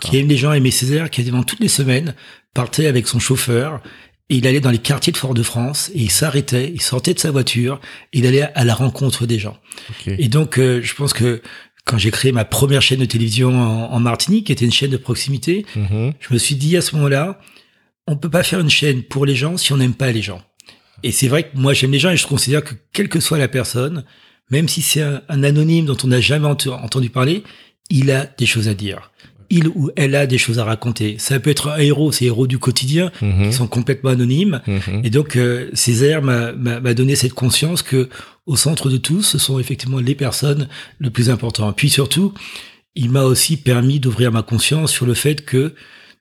qui 0.02 0.18
aime 0.18 0.28
les 0.28 0.38
gens. 0.38 0.54
Aimé 0.54 0.72
Césaire, 0.72 1.10
qui 1.10 1.18
quasiment 1.22 1.44
toutes 1.44 1.60
les 1.60 1.68
semaines 1.68 2.16
partait 2.54 2.88
avec 2.88 3.08
son 3.08 3.20
chauffeur. 3.20 3.82
Et 4.30 4.38
il 4.38 4.48
allait 4.48 4.60
dans 4.62 4.72
les 4.72 4.80
quartiers 4.80 5.14
de 5.14 5.18
Fort-de-France 5.18 5.92
et 5.94 6.00
il 6.00 6.10
s'arrêtait, 6.10 6.72
il 6.74 6.82
sortait 6.82 7.14
de 7.14 7.20
sa 7.20 7.30
voiture, 7.30 7.80
et 8.12 8.18
il 8.20 8.26
allait 8.26 8.42
à 8.56 8.64
la 8.64 8.74
rencontre 8.74 9.28
des 9.28 9.38
gens. 9.38 9.58
Ok. 9.92 10.08
Et 10.18 10.28
donc, 10.30 10.58
euh, 10.58 10.82
je 10.82 10.96
pense 10.96 11.14
que 11.14 11.44
quand 11.86 12.00
j'ai 12.00 12.10
créé 12.10 12.32
ma 12.32 12.44
première 12.44 12.82
chaîne 12.82 13.02
de 13.02 13.06
télévision 13.06 13.50
en, 13.56 13.92
en 13.94 14.00
Martinique, 14.00 14.48
qui 14.48 14.52
était 14.52 14.66
une 14.66 14.72
chaîne 14.72 14.90
de 14.90 14.98
proximité, 14.98 15.64
Mhm. 15.76 16.14
je 16.20 16.34
me 16.34 16.40
suis 16.40 16.56
dit 16.56 16.76
à 16.76 16.82
ce 16.82 16.96
moment-là, 16.96 17.40
on 18.08 18.16
peut 18.18 18.30
pas 18.32 18.42
faire 18.42 18.60
une 18.60 18.70
chaîne 18.70 19.04
pour 19.04 19.28
les 19.28 19.36
gens 19.36 19.58
si 19.58 19.72
on 19.74 19.78
n'aime 19.78 19.94
pas 19.94 20.12
les 20.12 20.24
gens. 20.24 20.42
Et 21.06 21.12
c'est 21.12 21.28
vrai 21.28 21.44
que 21.44 21.56
moi 21.56 21.74
j'aime 21.74 21.92
les 21.92 22.00
gens 22.00 22.10
et 22.12 22.18
je 22.18 22.28
considère 22.28 22.64
que 22.64 22.74
quelle 22.92 23.10
que 23.10 23.20
soit 23.20 23.38
la 23.38 23.48
personne, 23.48 24.04
même 24.50 24.68
si 24.68 24.82
c'est 24.82 25.02
un, 25.02 25.22
un 25.30 25.44
anonyme 25.44 25.86
dont 25.86 25.98
on 26.04 26.08
n'a 26.08 26.20
jamais 26.20 26.48
ent- 26.48 26.58
entendu 26.68 27.10
parler, 27.10 27.44
il 27.90 28.10
a 28.12 28.26
des 28.26 28.46
choses 28.48 28.68
à 28.68 28.74
dire. 28.74 29.12
Il 29.52 29.68
ou 29.68 29.92
elle 29.96 30.16
a 30.16 30.26
des 30.26 30.40
choses 30.40 30.58
à 30.58 30.64
raconter. 30.64 31.18
Ça 31.20 31.40
peut 31.40 31.52
être 31.52 31.70
un 31.70 31.78
héros, 31.78 32.12
c'est 32.12 32.26
héros 32.26 32.48
du 32.48 32.58
quotidien, 32.58 33.12
Mhm. 33.22 33.48
qui 33.50 33.54
sont 33.54 33.68
complètement 33.68 34.10
anonymes. 34.10 34.62
Mhm. 34.66 35.02
Et 35.04 35.12
donc, 35.12 35.36
euh, 35.36 35.70
Césaire 35.74 36.24
m'a 36.24 36.94
donné 36.96 37.16
cette 37.16 37.34
conscience 37.36 37.84
que 37.84 38.10
au 38.48 38.56
centre 38.56 38.90
de 38.90 38.98
tout, 38.98 39.22
ce 39.22 39.38
sont 39.38 39.60
effectivement 39.60 40.00
les 40.00 40.16
personnes 40.16 40.68
le 40.98 41.12
plus 41.12 41.30
important. 41.30 41.72
Puis 41.74 41.90
surtout, 41.92 42.34
il 42.96 43.12
m'a 43.12 43.24
aussi 43.24 43.58
permis 43.58 44.00
d'ouvrir 44.00 44.32
ma 44.32 44.42
conscience 44.42 44.92
sur 44.92 45.06
le 45.06 45.14
fait 45.14 45.46
que 45.46 45.76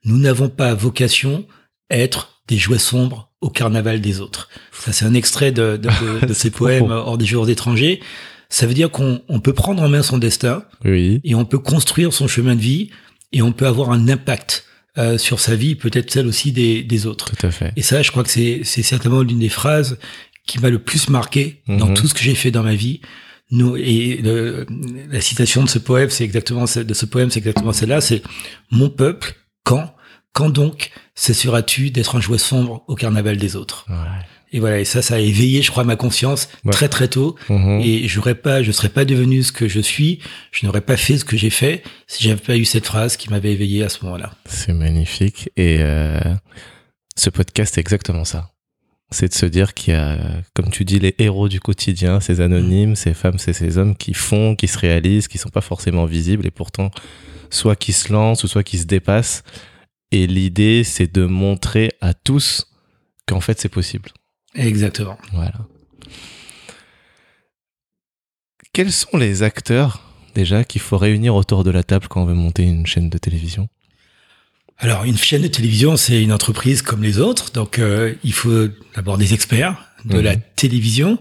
nous 0.04 0.18
n'avons 0.18 0.50
pas 0.50 0.74
vocation 0.74 1.46
à 1.88 1.96
être 1.96 2.42
des 2.48 2.58
jouets 2.58 2.78
sombres 2.78 3.30
au 3.44 3.50
carnaval 3.50 4.00
des 4.00 4.20
autres. 4.20 4.48
Ça, 4.72 4.92
c'est 4.92 5.04
un 5.04 5.14
extrait 5.14 5.52
de, 5.52 5.76
de, 5.76 5.88
de, 6.20 6.26
de 6.30 6.32
ces 6.34 6.50
poèmes 6.50 6.90
hors 6.90 7.18
des 7.18 7.26
jours 7.26 7.48
étrangers. 7.48 8.00
Ça 8.48 8.66
veut 8.66 8.74
dire 8.74 8.90
qu'on 8.90 9.20
on 9.28 9.40
peut 9.40 9.52
prendre 9.52 9.82
en 9.82 9.88
main 9.88 10.02
son 10.02 10.18
destin 10.18 10.64
Oui. 10.84 11.20
et 11.24 11.34
on 11.34 11.44
peut 11.44 11.58
construire 11.58 12.12
son 12.12 12.26
chemin 12.28 12.54
de 12.54 12.60
vie 12.60 12.90
et 13.32 13.42
on 13.42 13.52
peut 13.52 13.66
avoir 13.66 13.90
un 13.90 14.08
impact 14.08 14.64
euh, 14.96 15.18
sur 15.18 15.40
sa 15.40 15.56
vie, 15.56 15.74
peut-être 15.74 16.10
celle 16.12 16.26
aussi 16.26 16.52
des, 16.52 16.82
des 16.84 17.06
autres. 17.06 17.34
Tout 17.34 17.46
à 17.46 17.50
fait. 17.50 17.72
Et 17.76 17.82
ça, 17.82 18.00
je 18.02 18.10
crois 18.12 18.22
que 18.22 18.30
c'est 18.30 18.60
c'est 18.64 18.82
certainement 18.82 19.22
l'une 19.22 19.40
des 19.40 19.48
phrases 19.48 19.98
qui 20.46 20.60
m'a 20.60 20.70
le 20.70 20.78
plus 20.78 21.08
marqué 21.08 21.62
dans 21.66 21.88
Mhm. 21.88 21.94
tout 21.94 22.06
ce 22.06 22.14
que 22.14 22.20
j'ai 22.20 22.34
fait 22.36 22.50
dans 22.52 22.62
ma 22.62 22.74
vie. 22.76 23.00
Nous, 23.50 23.76
et 23.76 24.20
le- 24.22 24.66
la 25.10 25.20
citation 25.20 25.64
de 25.64 25.68
ce 25.68 25.78
poème, 25.78 26.10
c'est 26.10 26.24
exactement 26.24 26.64
de 26.64 26.94
ce 26.94 27.06
poème, 27.06 27.30
c'est 27.30 27.40
exactement 27.40 27.72
celle-là. 27.72 28.00
C'est 28.00 28.22
mon 28.70 28.88
peuple, 28.88 29.34
quand, 29.64 29.94
quand 30.34 30.50
donc 30.50 30.90
cesseras-tu 31.14 31.90
d'être 31.90 32.16
un 32.16 32.20
jouet 32.20 32.36
sombre 32.38 32.84
au 32.88 32.94
carnaval 32.94 33.38
des 33.38 33.56
autres? 33.56 33.86
Ouais. 33.88 33.94
Et 34.52 34.60
voilà. 34.60 34.78
Et 34.78 34.84
ça, 34.84 35.00
ça 35.02 35.14
a 35.14 35.18
éveillé, 35.18 35.62
je 35.62 35.70
crois, 35.70 35.82
ma 35.84 35.96
conscience 35.96 36.48
Ouais. 36.64 36.72
très 36.72 36.88
très 36.88 37.08
tôt. 37.08 37.34
Mhm. 37.48 37.80
Et 37.82 38.06
j'aurais 38.06 38.34
pas, 38.34 38.62
je 38.62 38.70
serais 38.72 38.88
pas 38.90 39.04
devenu 39.04 39.42
ce 39.42 39.50
que 39.52 39.66
je 39.68 39.80
suis, 39.80 40.20
je 40.52 40.66
n'aurais 40.66 40.80
pas 40.82 40.96
fait 40.96 41.16
ce 41.18 41.24
que 41.24 41.36
j'ai 41.36 41.50
fait 41.50 41.82
si 42.06 42.22
j'avais 42.24 42.40
pas 42.40 42.56
eu 42.56 42.64
cette 42.64 42.86
phrase 42.86 43.16
qui 43.16 43.30
m'avait 43.30 43.52
éveillé 43.52 43.82
à 43.82 43.88
ce 43.88 44.04
moment-là. 44.04 44.34
C'est 44.46 44.72
magnifique. 44.74 45.50
Et 45.56 45.78
euh, 45.80 46.20
ce 47.16 47.30
podcast, 47.30 47.74
c'est 47.74 47.80
exactement 47.80 48.24
ça. 48.24 48.50
c'est 49.10 49.28
de 49.28 49.34
se 49.34 49.46
dire 49.46 49.74
qu'il 49.74 49.94
y 49.94 49.96
a, 49.96 50.18
comme 50.54 50.70
tu 50.70 50.84
dis, 50.84 50.98
les 51.00 51.14
héros 51.18 51.48
du 51.48 51.60
quotidien, 51.60 52.20
ces 52.20 52.40
anonymes, 52.40 52.96
ces 52.96 53.14
femmes, 53.14 53.38
ces, 53.38 53.52
ces 53.52 53.78
hommes 53.78 53.96
qui 53.96 54.14
font, 54.14 54.54
qui 54.56 54.66
se 54.68 54.78
réalisent, 54.78 55.26
qui 55.28 55.38
sont 55.38 55.50
pas 55.50 55.60
forcément 55.62 56.04
visibles 56.06 56.46
et 56.46 56.50
pourtant 56.50 56.90
soit 57.50 57.76
qui 57.76 57.92
se 57.92 58.12
lancent 58.12 58.42
ou 58.44 58.48
soit 58.48 58.62
qui 58.64 58.78
se 58.78 58.86
dépassent. 58.86 59.42
Et 60.14 60.28
l'idée, 60.28 60.84
c'est 60.84 61.12
de 61.12 61.26
montrer 61.26 61.90
à 62.00 62.14
tous 62.14 62.68
qu'en 63.26 63.40
fait, 63.40 63.60
c'est 63.60 63.68
possible. 63.68 64.12
Exactement. 64.54 65.18
Voilà. 65.32 65.66
Quels 68.72 68.92
sont 68.92 69.16
les 69.16 69.42
acteurs 69.42 70.02
déjà 70.36 70.62
qu'il 70.62 70.80
faut 70.80 70.98
réunir 70.98 71.34
autour 71.34 71.64
de 71.64 71.72
la 71.72 71.82
table 71.82 72.06
quand 72.06 72.22
on 72.22 72.26
veut 72.26 72.34
monter 72.34 72.62
une 72.62 72.86
chaîne 72.86 73.10
de 73.10 73.18
télévision? 73.18 73.68
Alors, 74.78 75.02
une 75.02 75.18
chaîne 75.18 75.42
de 75.42 75.48
télévision, 75.48 75.96
c'est 75.96 76.22
une 76.22 76.32
entreprise 76.32 76.80
comme 76.80 77.02
les 77.02 77.18
autres. 77.18 77.50
Donc, 77.50 77.80
euh, 77.80 78.14
il 78.22 78.32
faut 78.32 78.68
d'abord 78.94 79.18
des 79.18 79.34
experts 79.34 79.84
de 80.04 80.18
la 80.18 80.34
Mhm. 80.36 80.42
télévision. 80.56 81.18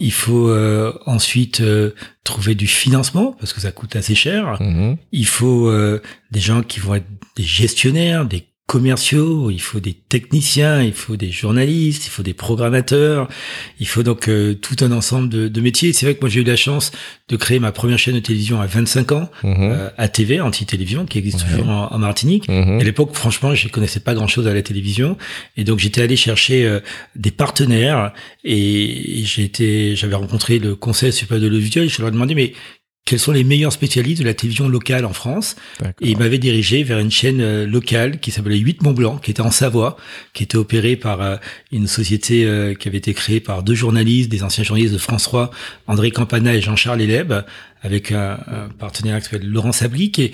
Il 0.00 0.12
faut 0.12 0.48
euh, 0.48 0.92
ensuite 1.06 1.60
euh, 1.60 1.90
trouver 2.24 2.54
du 2.54 2.66
financement 2.66 3.36
parce 3.38 3.52
que 3.52 3.60
ça 3.60 3.72
coûte 3.72 3.96
assez 3.96 4.14
cher. 4.14 4.56
Mhm. 4.60 4.96
Il 5.12 5.26
faut 5.26 5.68
euh, 5.68 6.02
des 6.30 6.40
gens 6.40 6.62
qui 6.62 6.80
vont 6.80 6.94
être 6.94 7.06
des 7.36 7.42
gestionnaires, 7.44 8.24
des 8.26 8.44
commerciaux, 8.66 9.50
il 9.50 9.60
faut 9.60 9.78
des 9.78 9.92
techniciens, 9.94 10.82
il 10.82 10.92
faut 10.92 11.16
des 11.16 11.30
journalistes, 11.30 12.06
il 12.06 12.10
faut 12.10 12.24
des 12.24 12.34
programmateurs, 12.34 13.28
il 13.78 13.86
faut 13.86 14.02
donc 14.02 14.28
euh, 14.28 14.54
tout 14.54 14.74
un 14.84 14.90
ensemble 14.90 15.28
de, 15.28 15.46
de 15.46 15.60
métiers. 15.60 15.92
C'est 15.92 16.04
vrai 16.06 16.16
que 16.16 16.20
moi 16.20 16.28
j'ai 16.28 16.40
eu 16.40 16.44
la 16.44 16.56
chance 16.56 16.90
de 17.28 17.36
créer 17.36 17.60
ma 17.60 17.70
première 17.70 17.98
chaîne 17.98 18.14
de 18.16 18.20
télévision 18.20 18.60
à 18.60 18.66
25 18.66 19.12
ans, 19.12 19.30
Mhm. 19.44 19.54
euh, 19.58 19.88
ATV, 19.98 20.40
Anti-Télévision, 20.40 21.06
qui 21.06 21.18
existe 21.18 21.46
toujours 21.48 21.68
en, 21.68 21.92
en 21.92 21.98
Martinique. 21.98 22.48
Mhm. 22.48 22.80
À 22.80 22.84
l'époque, 22.84 23.10
franchement, 23.14 23.54
je 23.54 23.68
connaissais 23.68 24.00
pas 24.00 24.14
grand-chose 24.14 24.48
à 24.48 24.54
la 24.54 24.62
télévision, 24.62 25.16
et 25.56 25.62
donc 25.62 25.78
j'étais 25.78 26.02
allé 26.02 26.16
chercher 26.16 26.66
euh, 26.66 26.80
des 27.14 27.30
partenaires, 27.30 28.12
et 28.44 29.22
j'avais 29.94 30.14
rencontré 30.16 30.58
le 30.58 30.74
Conseil 30.74 31.12
supérieur 31.12 31.42
de 31.44 31.48
l'audiovisuel. 31.48 31.88
Je 31.88 32.00
leur 32.00 32.08
ai 32.08 32.12
demandé, 32.12 32.34
mais 32.34 32.52
quels 33.06 33.20
sont 33.20 33.32
les 33.32 33.44
meilleurs 33.44 33.72
spécialistes 33.72 34.20
de 34.20 34.26
la 34.26 34.34
télévision 34.34 34.68
locale 34.68 35.04
en 35.04 35.12
France 35.12 35.56
et 36.02 36.10
il 36.10 36.18
m'avait 36.18 36.38
dirigé 36.38 36.82
vers 36.82 36.98
une 36.98 37.10
chaîne 37.10 37.40
euh, 37.40 37.64
locale 37.64 38.18
qui 38.18 38.32
s'appelait 38.32 38.58
8 38.58 38.82
Mont 38.82 38.92
Blanc, 38.92 39.16
qui 39.16 39.30
était 39.30 39.40
en 39.40 39.52
Savoie, 39.52 39.96
qui 40.34 40.42
était 40.42 40.56
opérée 40.56 40.96
par 40.96 41.22
euh, 41.22 41.36
une 41.72 41.86
société 41.86 42.44
euh, 42.44 42.74
qui 42.74 42.88
avait 42.88 42.98
été 42.98 43.14
créée 43.14 43.40
par 43.40 43.62
deux 43.62 43.76
journalistes, 43.76 44.28
des 44.28 44.42
anciens 44.42 44.64
journalistes 44.64 44.92
de 44.92 44.98
France 44.98 45.22
3, 45.22 45.50
André 45.86 46.10
Campana 46.10 46.54
et 46.54 46.60
Jean-Charles 46.60 47.00
Eleb, 47.00 47.32
avec 47.82 48.10
un, 48.10 48.38
un 48.48 48.68
partenaire 48.76 49.18
qui 49.18 49.24
s'appelle 49.24 49.48
Laurent 49.48 49.72
Sablic. 49.72 50.18
Et, 50.18 50.32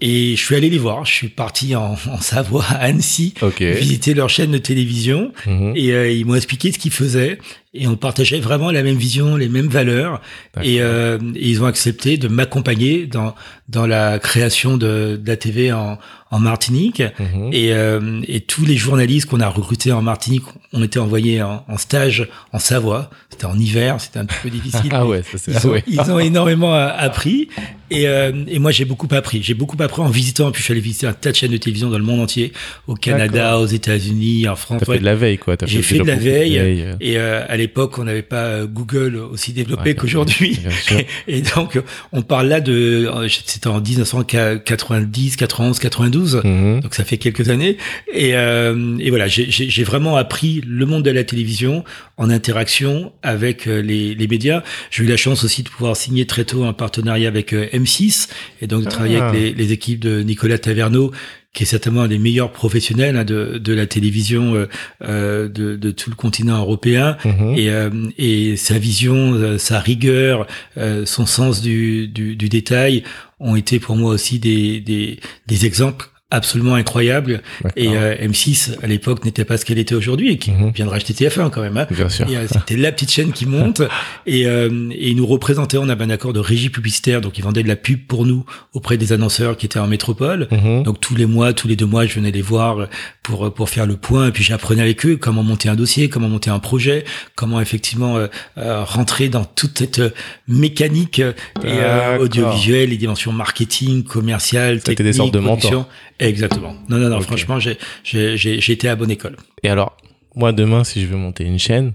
et 0.00 0.36
je 0.36 0.42
suis 0.42 0.54
allé 0.54 0.70
les 0.70 0.78
voir. 0.78 1.04
Je 1.04 1.12
suis 1.12 1.28
parti 1.28 1.74
en, 1.74 1.96
en 2.10 2.20
Savoie, 2.20 2.64
à 2.68 2.84
Annecy, 2.84 3.34
visiter 3.58 4.14
leur 4.14 4.28
chaîne 4.28 4.50
de 4.50 4.58
télévision. 4.58 5.32
Mhm. 5.46 5.72
Et 5.76 5.92
euh, 5.92 6.10
ils 6.10 6.26
m'ont 6.26 6.34
expliqué 6.34 6.72
ce 6.72 6.78
qu'ils 6.78 6.92
faisaient. 6.92 7.38
Et 7.74 7.88
on 7.88 7.96
partageait 7.96 8.38
vraiment 8.38 8.70
la 8.70 8.82
même 8.82 8.96
vision, 8.96 9.36
les 9.36 9.48
mêmes 9.48 9.68
valeurs. 9.68 10.20
Et, 10.62 10.80
euh, 10.80 11.18
et 11.34 11.48
ils 11.48 11.60
ont 11.62 11.66
accepté 11.66 12.16
de 12.16 12.28
m'accompagner 12.28 13.06
dans 13.06 13.34
dans 13.68 13.86
la 13.86 14.18
création 14.18 14.76
de, 14.76 15.18
de 15.22 15.26
la 15.28 15.36
TV 15.36 15.72
en, 15.72 15.98
en 16.30 16.38
Martinique. 16.38 17.02
Mhm. 17.18 17.50
Et, 17.52 17.72
euh, 17.72 18.20
et 18.28 18.40
tous 18.40 18.66
les 18.66 18.76
journalistes 18.76 19.26
qu'on 19.28 19.40
a 19.40 19.48
recrutés 19.48 19.90
en 19.92 20.02
Martinique 20.02 20.42
ont 20.72 20.82
été 20.82 20.98
envoyés 20.98 21.42
en, 21.42 21.64
en 21.68 21.78
stage 21.78 22.28
en 22.52 22.58
Savoie. 22.58 23.10
C'était 23.30 23.46
en 23.46 23.58
hiver, 23.58 24.00
c'était 24.00 24.18
un 24.18 24.26
petit 24.26 24.38
peu 24.42 24.50
difficile. 24.50 24.80
Ah 24.92 25.06
ouais, 25.06 25.22
ça 25.22 25.38
c'est. 25.38 25.52
Ils, 25.52 25.56
ah 25.56 25.66
ont, 25.66 25.70
ouais. 25.70 25.84
ils 25.86 26.10
ont 26.12 26.18
énormément 26.18 26.74
euh, 26.74 26.88
appris. 26.96 27.48
Et, 27.90 28.08
euh, 28.08 28.32
et 28.48 28.58
moi, 28.58 28.70
j'ai 28.70 28.84
beaucoup 28.84 29.08
appris. 29.12 29.42
J'ai 29.42 29.54
beaucoup 29.54 29.76
appris 29.80 30.02
en 30.02 30.08
visitant. 30.08 30.50
Puis 30.50 30.60
je 30.60 30.64
suis 30.64 30.72
allé 30.72 30.80
visiter 30.80 31.06
un 31.06 31.12
tas 31.12 31.30
de 31.30 31.36
chaînes 31.36 31.52
de 31.52 31.56
télévision 31.56 31.90
dans 31.90 31.98
le 31.98 32.04
monde 32.04 32.20
entier, 32.20 32.52
au 32.86 32.94
Canada, 32.94 33.58
aux 33.58 33.66
États-Unis, 33.66 34.48
en 34.48 34.56
France. 34.56 34.80
T'as 34.84 34.90
Ouais. 34.90 34.96
fait 34.96 35.00
de 35.00 35.04
la 35.06 35.14
veille 35.14 35.38
quoi. 35.38 35.56
T'as 35.56 35.66
J'ai 35.66 35.82
fait 35.82 35.98
déjà 35.98 36.04
de 36.04 36.08
la 36.10 36.16
veille. 36.16 36.56
Et 37.00 37.18
euh, 37.18 37.44
à 37.48 37.56
l'époque, 37.56 37.98
on 37.98 38.04
n'avait 38.04 38.22
pas 38.22 38.44
euh, 38.44 38.66
Google 38.66 39.16
aussi 39.16 39.52
développé 39.52 39.90
Ouais, 39.90 39.94
qu'aujourd'hui. 39.94 40.58
Et 41.28 41.42
donc, 41.42 41.78
on 42.12 42.22
parle 42.22 42.48
là 42.48 42.60
de, 42.60 43.08
euh, 43.14 43.28
c'était 43.54 43.68
en 43.68 43.80
1990, 43.80 45.36
91, 45.36 45.78
92. 45.78 46.40
Mhm. 46.44 46.80
Donc 46.80 46.94
ça 46.94 47.04
fait 47.04 47.18
quelques 47.18 47.48
années. 47.50 47.76
Et, 48.12 48.34
euh, 48.34 48.96
et 49.00 49.10
voilà, 49.10 49.26
j'ai- 49.28 49.84
vraiment 49.84 50.16
appris 50.16 50.62
le 50.66 50.86
monde 50.86 51.02
de 51.04 51.10
la 51.10 51.24
télévision 51.24 51.84
en 52.16 52.30
interaction 52.30 53.12
avec 53.22 53.66
euh, 53.66 53.80
les, 53.82 54.14
les 54.14 54.26
médias. 54.28 54.62
J'ai 54.90 55.04
eu 55.04 55.06
la 55.06 55.16
chance 55.16 55.44
aussi 55.44 55.62
de 55.62 55.68
pouvoir 55.68 55.96
signer 55.96 56.26
très 56.26 56.44
tôt 56.44 56.64
un 56.64 56.72
partenariat 56.72 57.28
avec 57.28 57.52
euh, 57.52 57.66
M6 57.72 58.28
et 58.62 58.66
donc 58.66 58.84
de 58.84 58.88
travailler 58.88 59.18
Ah. 59.20 59.28
avec 59.28 59.40
les, 59.40 59.52
les 59.54 59.72
équipes 59.72 60.00
de 60.00 60.22
Nicolas 60.22 60.58
Taverneau 60.58 61.12
qui 61.52 61.62
est 61.62 61.66
certainement 61.66 62.02
un 62.02 62.08
des 62.08 62.18
meilleurs 62.18 62.50
professionnels 62.50 63.16
hein, 63.16 63.22
de, 63.24 63.58
de 63.58 63.72
la 63.72 63.86
télévision 63.86 64.56
euh, 64.56 64.66
euh, 65.02 65.48
de, 65.48 65.76
de 65.76 65.90
tout 65.92 66.10
le 66.10 66.16
continent 66.16 66.58
européen. 66.58 67.16
Mhm. 67.24 67.54
Et, 67.56 67.70
euh, 67.70 67.90
et 68.18 68.56
sa 68.56 68.76
vision, 68.76 69.56
sa 69.58 69.78
rigueur, 69.78 70.48
euh, 70.78 71.06
son 71.06 71.26
sens 71.26 71.62
du, 71.62 72.08
du, 72.08 72.34
du 72.34 72.48
détail 72.48 73.04
ont 73.44 73.56
été 73.56 73.78
pour 73.78 73.94
moi 73.94 74.10
aussi 74.10 74.38
des, 74.38 74.80
des, 74.80 75.66
exemples 75.66 76.10
absolument 76.34 76.74
incroyables. 76.74 77.42
Et 77.76 77.88
euh, 77.96 78.14
M6 78.16 78.76
à 78.82 78.86
l'époque 78.86 79.24
n'était 79.24 79.44
pas 79.44 79.56
ce 79.56 79.64
qu'elle 79.64 79.78
était 79.78 79.94
aujourd'hui 79.94 80.30
et 80.32 80.38
qui 80.38 80.50
Mhm. 80.50 80.72
vient 80.74 80.84
de 80.86 80.90
racheter 80.90 81.12
TF1 81.14 81.50
quand 81.50 81.62
même. 81.62 81.76
Hein. 81.76 81.86
Bien 81.90 82.08
sûr. 82.08 82.26
Euh, 82.30 82.46
C'était 82.50 82.76
la 82.76 82.92
petite 82.92 83.10
chaîne 83.10 83.32
qui 83.32 83.46
monte 83.46 83.82
et, 84.26 84.46
euh, 84.46 84.90
et 84.92 85.10
ils 85.10 85.16
nous 85.16 85.26
représentaient. 85.26 85.78
On 85.78 85.88
avait 85.88 86.04
un 86.04 86.10
accord 86.10 86.32
de 86.32 86.40
régie 86.40 86.70
publicitaire, 86.70 87.20
donc 87.20 87.38
ils 87.38 87.44
vendaient 87.44 87.62
de 87.62 87.68
la 87.68 87.76
pub 87.76 88.06
pour 88.06 88.26
nous 88.26 88.44
auprès 88.72 88.96
des 88.96 89.12
annonceurs 89.12 89.56
qui 89.56 89.66
étaient 89.66 89.78
en 89.78 89.86
métropole. 89.86 90.48
Mhm. 90.50 90.82
Donc 90.84 91.00
tous 91.00 91.16
les 91.16 91.26
mois, 91.26 91.52
tous 91.52 91.68
les 91.68 91.76
deux 91.76 91.86
mois, 91.86 92.06
je 92.06 92.14
venais 92.14 92.30
les 92.30 92.42
voir 92.42 92.88
pour 93.22 93.52
pour 93.54 93.68
faire 93.70 93.86
le 93.86 93.96
point 93.96 94.28
et 94.28 94.32
puis 94.32 94.44
j'apprenais 94.44 94.82
avec 94.82 95.04
eux 95.06 95.16
comment 95.16 95.42
monter 95.42 95.68
un 95.68 95.74
dossier, 95.76 96.08
comment 96.08 96.28
monter 96.28 96.50
un 96.50 96.58
projet, 96.58 97.04
comment 97.34 97.60
effectivement 97.60 98.16
euh, 98.16 98.26
euh, 98.58 98.84
rentrer 98.84 99.28
dans 99.28 99.44
toute 99.44 99.78
cette 99.78 99.98
euh, 100.00 100.10
mécanique 100.48 101.20
euh, 101.20 101.32
et, 101.62 101.68
euh, 101.68 102.18
audiovisuelle, 102.18 102.90
les 102.90 102.96
dimensions 102.96 103.32
marketing, 103.32 104.02
commerciales, 104.04 104.76
C'était 104.78 104.94
techniques, 104.96 105.12
des 105.12 105.16
sortes 105.16 105.34
de 105.34 105.40
production. 105.40 105.86
Exactement. 106.24 106.74
Non, 106.88 106.98
non, 106.98 107.08
non. 107.08 107.18
Ok. 107.18 107.24
Franchement, 107.24 107.58
j'ai 107.58 107.78
j'ai 108.02 108.36
j'ai 108.36 108.60
j'ai 108.60 108.72
été 108.72 108.88
à 108.88 108.96
bonne 108.96 109.10
école. 109.10 109.36
Et 109.62 109.68
alors, 109.68 109.96
moi 110.34 110.52
demain, 110.52 110.84
si 110.84 111.02
je 111.02 111.06
veux 111.06 111.16
monter 111.16 111.44
une 111.44 111.58
chaîne, 111.58 111.92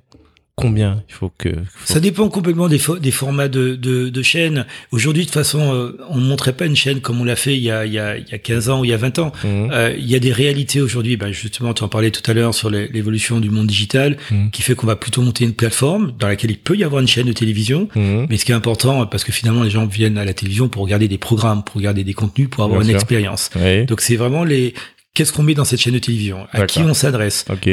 combien 0.60 1.04
il 1.10 1.14
faut 1.14 1.32
que. 1.38 1.50
faut- 1.50 1.94
Ça 1.94 2.00
dépend 2.00 2.28
complètement 2.30 2.68
des, 2.68 2.78
fo- 2.78 3.00
des 3.00 3.12
formats 3.12 3.48
de, 3.48 3.76
de, 3.76 4.10
de 4.10 4.22
chaînes. 4.22 4.66
Aujourd'hui, 4.92 5.24
de 5.24 5.28
toute 5.28 5.34
façon, 5.36 5.74
euh, 5.74 5.98
on 6.10 6.18
ne 6.18 6.26
montrait 6.26 6.54
pas 6.54 6.66
une 6.66 6.76
chaîne 6.76 7.00
comme 7.02 7.20
on 7.22 7.24
l'a 7.24 7.36
fait 7.36 7.56
il 7.56 7.64
y, 7.64 7.72
a, 7.72 7.86
il, 7.86 7.94
y 7.94 8.00
a, 8.00 8.18
il 8.18 8.28
y 8.30 8.34
a 8.34 8.38
15 8.38 8.70
ans 8.70 8.82
ou 8.82 8.86
il 8.86 8.92
y 8.92 8.94
a 8.94 8.98
20 8.98 9.20
ans. 9.20 9.32
Mhm. 9.44 9.70
Euh, 9.72 9.96
il 9.98 10.10
y 10.10 10.16
a 10.16 10.20
des 10.20 10.32
réalités 10.32 10.82
aujourd'hui, 10.82 11.18
ben 11.18 11.32
justement, 11.32 11.74
tu 11.74 11.84
en 11.84 11.88
parlais 11.88 12.12
tout 12.12 12.30
à 12.30 12.34
l'heure 12.34 12.54
sur 12.54 12.70
l'évolution 12.70 13.40
du 13.40 13.50
monde 13.50 13.68
digital, 13.68 14.18
Mhm. 14.32 14.52
qui 14.52 14.62
fait 14.62 14.76
qu'on 14.76 14.88
va 14.88 14.96
plutôt 14.96 15.22
monter 15.22 15.46
une 15.46 15.54
plateforme 15.54 16.14
dans 16.20 16.28
laquelle 16.28 16.52
il 16.52 16.58
peut 16.60 16.76
y 16.76 16.84
avoir 16.84 17.02
une 17.02 17.08
chaîne 17.08 17.28
de 17.28 17.34
télévision. 17.34 17.88
Mhm. 17.96 18.28
Mais 18.30 18.38
ce 18.38 18.46
qui 18.46 18.52
est 18.52 18.56
important, 18.56 19.06
parce 19.08 19.24
que 19.24 19.32
finalement, 19.32 19.64
les 19.64 19.70
gens 19.70 19.86
viennent 19.86 20.18
à 20.18 20.26
la 20.26 20.34
télévision 20.34 20.68
pour 20.70 20.84
regarder 20.84 21.08
des 21.08 21.18
programmes, 21.18 21.64
pour 21.64 21.76
regarder 21.78 22.04
des 22.04 22.14
contenus, 22.14 22.50
pour 22.50 22.64
avoir 22.64 22.80
Bien 22.82 22.90
une 22.90 22.92
sûr. 22.94 23.02
expérience. 23.02 23.50
Oui. 23.56 23.86
Donc 23.86 24.02
c'est 24.02 24.16
vraiment 24.16 24.44
les... 24.44 24.74
Qu'est-ce 25.16 25.34
qu'on 25.34 25.44
met 25.44 25.56
dans 25.56 25.66
cette 25.66 25.82
chaîne 25.82 25.94
de 25.96 26.00
télévision? 26.00 26.48
À 26.52 26.66
qui 26.66 26.80
on 26.80 26.94
s'adresse? 26.94 27.44
Ok. 27.52 27.68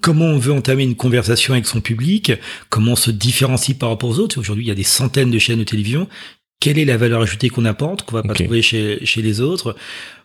Comment 0.00 0.26
on 0.26 0.38
veut 0.38 0.52
entamer 0.52 0.82
une 0.84 0.96
conversation 0.96 1.52
avec 1.54 1.66
son 1.66 1.80
public, 1.80 2.32
comment 2.68 2.92
on 2.92 2.96
se 2.96 3.10
différencie 3.10 3.76
par 3.76 3.88
rapport 3.90 4.10
aux 4.10 4.18
autres? 4.18 4.38
Aujourd'hui, 4.38 4.64
il 4.64 4.68
y 4.68 4.72
a 4.72 4.74
des 4.74 4.82
centaines 4.82 5.30
de 5.30 5.38
chaînes 5.38 5.58
de 5.58 5.64
télévision. 5.64 6.08
Quelle 6.62 6.78
est 6.78 6.84
la 6.84 6.98
valeur 6.98 7.22
ajoutée 7.22 7.48
qu'on 7.48 7.64
apporte, 7.64 8.02
qu'on 8.02 8.16
va 8.16 8.22
pas 8.22 8.34
trouver 8.34 8.60
chez, 8.60 8.98
chez 9.06 9.22
les 9.22 9.40
autres? 9.40 9.74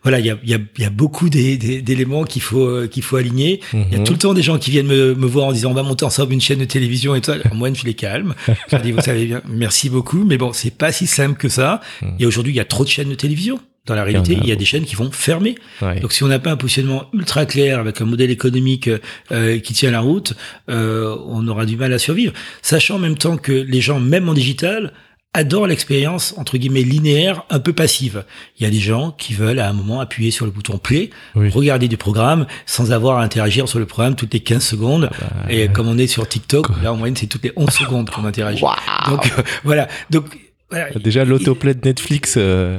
Voilà, 0.02 0.20
il 0.20 0.26
y 0.26 0.30
a, 0.30 0.36
il 0.44 0.50
y 0.50 0.54
a, 0.54 0.58
il 0.76 0.82
y 0.82 0.84
a 0.84 0.90
beaucoup 0.90 1.30
d'éléments 1.30 2.24
qu'il 2.24 2.42
faut, 2.42 2.86
qu'il 2.88 3.02
faut 3.02 3.16
aligner. 3.16 3.60
Il 3.72 3.78
y 3.90 3.94
a 3.94 3.98
Mhm. 3.98 4.04
tout 4.04 4.12
le 4.12 4.18
temps 4.18 4.34
des 4.34 4.42
gens 4.42 4.58
qui 4.58 4.70
viennent 4.70 4.86
me, 4.86 5.14
me 5.14 5.26
voir 5.26 5.46
en 5.46 5.52
disant 5.52 5.70
on 5.70 5.74
va 5.74 5.82
monter 5.82 6.04
ensemble 6.04 6.34
une 6.34 6.40
chaîne 6.42 6.58
de 6.58 6.66
télévision 6.66 7.14
et 7.14 7.22
tout 7.22 7.32
ça. 7.32 7.38
Moi, 7.54 7.72
je 7.72 7.84
les 7.84 7.94
calme. 7.94 8.34
Je 8.46 8.52
leur 8.72 8.82
dis 8.82 8.92
vous 8.92 9.00
savez 9.00 9.24
bien, 9.24 9.40
merci 9.48 9.88
beaucoup, 9.88 10.24
mais 10.24 10.36
bon, 10.36 10.52
c'est 10.52 10.76
pas 10.76 10.92
si 10.92 11.06
simple 11.06 11.38
que 11.38 11.48
ça. 11.48 11.80
Mhm. 12.02 12.16
Et 12.20 12.26
aujourd'hui, 12.26 12.52
il 12.52 12.56
y 12.56 12.60
a 12.60 12.66
trop 12.66 12.84
de 12.84 12.90
chaînes 12.90 13.08
de 13.08 13.14
télévision. 13.14 13.58
Dans 13.86 13.94
la 13.94 14.04
réalité, 14.04 14.32
Il 14.32 14.38
y 14.38 14.40
a 14.40 14.44
il 14.44 14.48
y 14.48 14.52
a 14.52 14.56
des 14.56 14.64
chaînes 14.64 14.84
qui 14.84 14.94
vont 14.96 15.10
fermer. 15.10 15.54
Ouais. 15.80 16.00
Donc 16.00 16.12
si 16.12 16.22
on 16.24 16.28
n'a 16.28 16.38
pas 16.38 16.50
un 16.50 16.56
positionnement 16.56 17.06
ultra 17.12 17.46
clair 17.46 17.78
avec 17.80 18.00
un 18.00 18.04
modèle 18.04 18.30
économique 18.30 18.90
euh, 19.32 19.58
qui 19.60 19.72
tient 19.72 19.90
la 19.90 20.00
route, 20.00 20.34
euh, 20.68 21.16
on 21.26 21.46
aura 21.48 21.66
du 21.66 21.76
mal 21.76 21.92
à 21.92 21.98
survivre. 21.98 22.32
Sachant 22.62 22.96
en 22.96 22.98
même 22.98 23.16
temps 23.16 23.36
que 23.36 23.52
les 23.52 23.80
gens, 23.80 24.00
même 24.00 24.28
en 24.28 24.34
digital, 24.34 24.92
adorent 25.34 25.66
l'expérience 25.66 26.34
entre 26.38 26.56
guillemets 26.56 26.82
linéaire, 26.82 27.42
un 27.50 27.58
peu 27.60 27.74
passive. 27.74 28.24
Il 28.58 28.64
y 28.64 28.66
a 28.66 28.70
des 28.70 28.78
gens 28.78 29.10
qui 29.10 29.34
veulent 29.34 29.58
à 29.58 29.68
un 29.68 29.72
moment 29.74 30.00
appuyer 30.00 30.30
sur 30.30 30.46
le 30.46 30.50
bouton 30.50 30.78
play, 30.78 31.10
Oui. 31.34 31.50
regarder 31.50 31.88
du 31.88 31.98
programme 31.98 32.46
sans 32.64 32.90
avoir 32.90 33.18
à 33.18 33.22
interagir 33.22 33.68
sur 33.68 33.78
le 33.78 33.84
programme 33.84 34.16
toutes 34.16 34.32
les 34.32 34.40
15 34.40 34.64
secondes. 34.64 35.10
Bah, 35.20 35.26
Et 35.52 35.68
comme 35.68 35.88
on 35.88 35.98
est 35.98 36.06
sur 36.06 36.26
TikTok, 36.26 36.68
là 36.82 36.92
en 36.92 36.96
moyenne 36.96 37.16
c'est 37.16 37.26
toutes 37.26 37.44
les 37.44 37.52
11 37.54 37.68
secondes 37.70 38.08
qu'on 38.08 38.24
interagit. 38.24 38.62
Donc 39.08 39.26
euh, 39.38 39.42
voilà. 39.62 39.88
Donc 40.10 40.24
voilà. 40.70 40.88
Déjà, 40.98 41.24
l'autoplay 41.24 41.74
de 41.74 41.86
Netflix, 41.86 42.34
euh, 42.38 42.78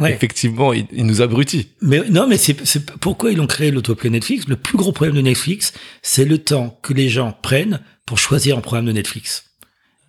Ouais. 0.00 0.12
effectivement, 0.12 0.72
il, 0.72 0.86
il 0.92 1.04
nous 1.06 1.20
abrutit. 1.22 1.68
Mais 1.82 2.00
non, 2.10 2.26
mais 2.26 2.36
c'est 2.38 2.56
c'est 2.66 2.90
pourquoi 2.98 3.30
ils 3.32 3.40
ont 3.40 3.46
créé 3.46 3.70
l'autoplay 3.70 4.10
Netflix. 4.10 4.46
Le 4.48 4.56
plus 4.56 4.76
gros 4.76 4.92
problème 4.92 5.16
de 5.16 5.20
Netflix, 5.22 5.72
c'est 6.02 6.24
le 6.24 6.38
temps 6.38 6.78
que 6.82 6.92
les 6.94 7.08
gens 7.08 7.36
prennent 7.42 7.80
pour 8.06 8.18
choisir 8.18 8.56
un 8.58 8.60
programme 8.60 8.86
de 8.86 8.92
Netflix. 8.92 9.44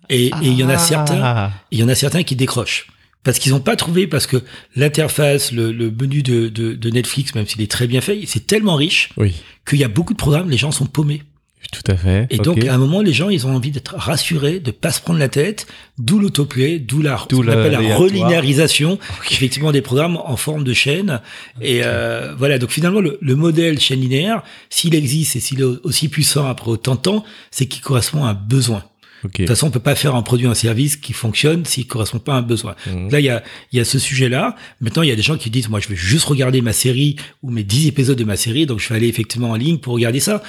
Et 0.08 0.26
et 0.26 0.32
il 0.42 0.54
y 0.54 0.64
en 0.64 0.68
a 0.68 0.78
certains, 0.78 1.20
Ah. 1.22 1.52
il 1.70 1.78
y 1.78 1.82
en 1.84 1.88
a 1.88 1.94
certains 1.94 2.22
qui 2.22 2.36
décrochent 2.36 2.86
parce 3.24 3.38
qu'ils 3.38 3.52
n'ont 3.52 3.60
pas 3.60 3.76
trouvé 3.76 4.08
parce 4.08 4.26
que 4.26 4.38
l'interface, 4.74 5.52
le, 5.52 5.70
le 5.70 5.90
menu 5.92 6.22
de, 6.22 6.48
de, 6.48 6.72
de 6.74 6.90
Netflix, 6.90 7.34
même 7.36 7.46
s'il 7.46 7.60
est 7.62 7.70
très 7.70 7.86
bien 7.86 8.00
fait, 8.00 8.20
c'est 8.26 8.46
tellement 8.48 8.74
riche 8.74 9.10
Oui, 9.16 9.32
qu'il 9.68 9.78
y 9.78 9.84
a 9.84 9.88
beaucoup 9.88 10.12
de 10.12 10.18
programmes, 10.18 10.50
les 10.50 10.56
gens 10.56 10.72
sont 10.72 10.86
paumés. 10.86 11.22
Tout 11.70 11.90
à 11.90 11.96
fait. 11.96 12.26
Et 12.30 12.38
donc, 12.38 12.64
à 12.64 12.74
un 12.74 12.78
moment, 12.78 13.02
les 13.02 13.12
gens, 13.12 13.28
ils 13.28 13.46
ont 13.46 13.54
envie 13.54 13.70
d'être 13.70 13.94
rassurés, 13.96 14.58
de 14.58 14.70
pas 14.70 14.90
se 14.90 15.00
prendre 15.00 15.18
la 15.18 15.28
tête, 15.28 15.66
d'où 15.98 16.18
l'autoplay, 16.18 16.78
d'où 16.78 17.02
la, 17.02 17.24
D'où 17.28 17.42
la 17.42 17.56
relinéarisation, 17.96 18.98
effectivement, 19.30 19.72
des 19.72 19.82
programmes 19.82 20.16
en 20.16 20.36
forme 20.36 20.64
de 20.64 20.72
chaîne. 20.72 21.20
Et 21.60 21.80
euh, 21.84 22.34
voilà, 22.36 22.58
donc 22.58 22.70
finalement, 22.70 23.00
le, 23.00 23.18
le 23.20 23.36
modèle 23.36 23.78
chaîne 23.78 24.00
linéaire, 24.00 24.42
s'il 24.70 24.94
existe 24.94 25.36
et 25.36 25.40
s'il 25.40 25.60
est 25.60 25.64
aussi 25.84 26.08
puissant 26.08 26.46
après 26.46 26.70
autant 26.70 26.96
de 26.96 27.00
temps, 27.00 27.24
c'est 27.50 27.66
qu'il 27.66 27.82
correspond 27.82 28.24
à 28.24 28.30
un 28.30 28.34
besoin. 28.34 28.84
De 29.24 29.28
toute 29.44 29.48
façon, 29.48 29.68
on 29.68 29.70
peut 29.70 29.78
pas 29.80 29.94
faire 29.94 30.14
un 30.14 30.22
produit, 30.22 30.46
un 30.46 30.54
service 30.54 30.96
qui 30.96 31.12
fonctionne 31.12 31.64
s'il 31.64 31.86
correspond 31.86 32.18
pas 32.18 32.34
à 32.34 32.36
un 32.38 32.42
besoin. 32.42 32.74
Mhm. 32.86 33.10
Là, 33.10 33.20
il 33.20 33.26
y 33.26 33.30
a, 33.30 33.42
il 33.72 33.78
y 33.78 33.80
a 33.80 33.84
ce 33.84 33.98
sujet-là. 33.98 34.56
Maintenant, 34.80 35.02
il 35.02 35.08
y 35.08 35.12
a 35.12 35.16
des 35.16 35.22
gens 35.22 35.36
qui 35.36 35.50
disent, 35.50 35.68
moi, 35.68 35.80
je 35.80 35.88
vais 35.88 35.96
juste 35.96 36.24
regarder 36.24 36.60
ma 36.60 36.72
série 36.72 37.16
ou 37.42 37.50
mes 37.50 37.62
10 37.64 37.86
épisodes 37.88 38.18
de 38.18 38.24
ma 38.24 38.36
série, 38.36 38.66
donc 38.66 38.80
je 38.80 38.88
vais 38.88 38.96
aller 38.96 39.08
effectivement 39.08 39.50
en 39.50 39.56
ligne 39.56 39.78
pour 39.78 39.94
regarder 39.94 40.20
ça. 40.20 40.42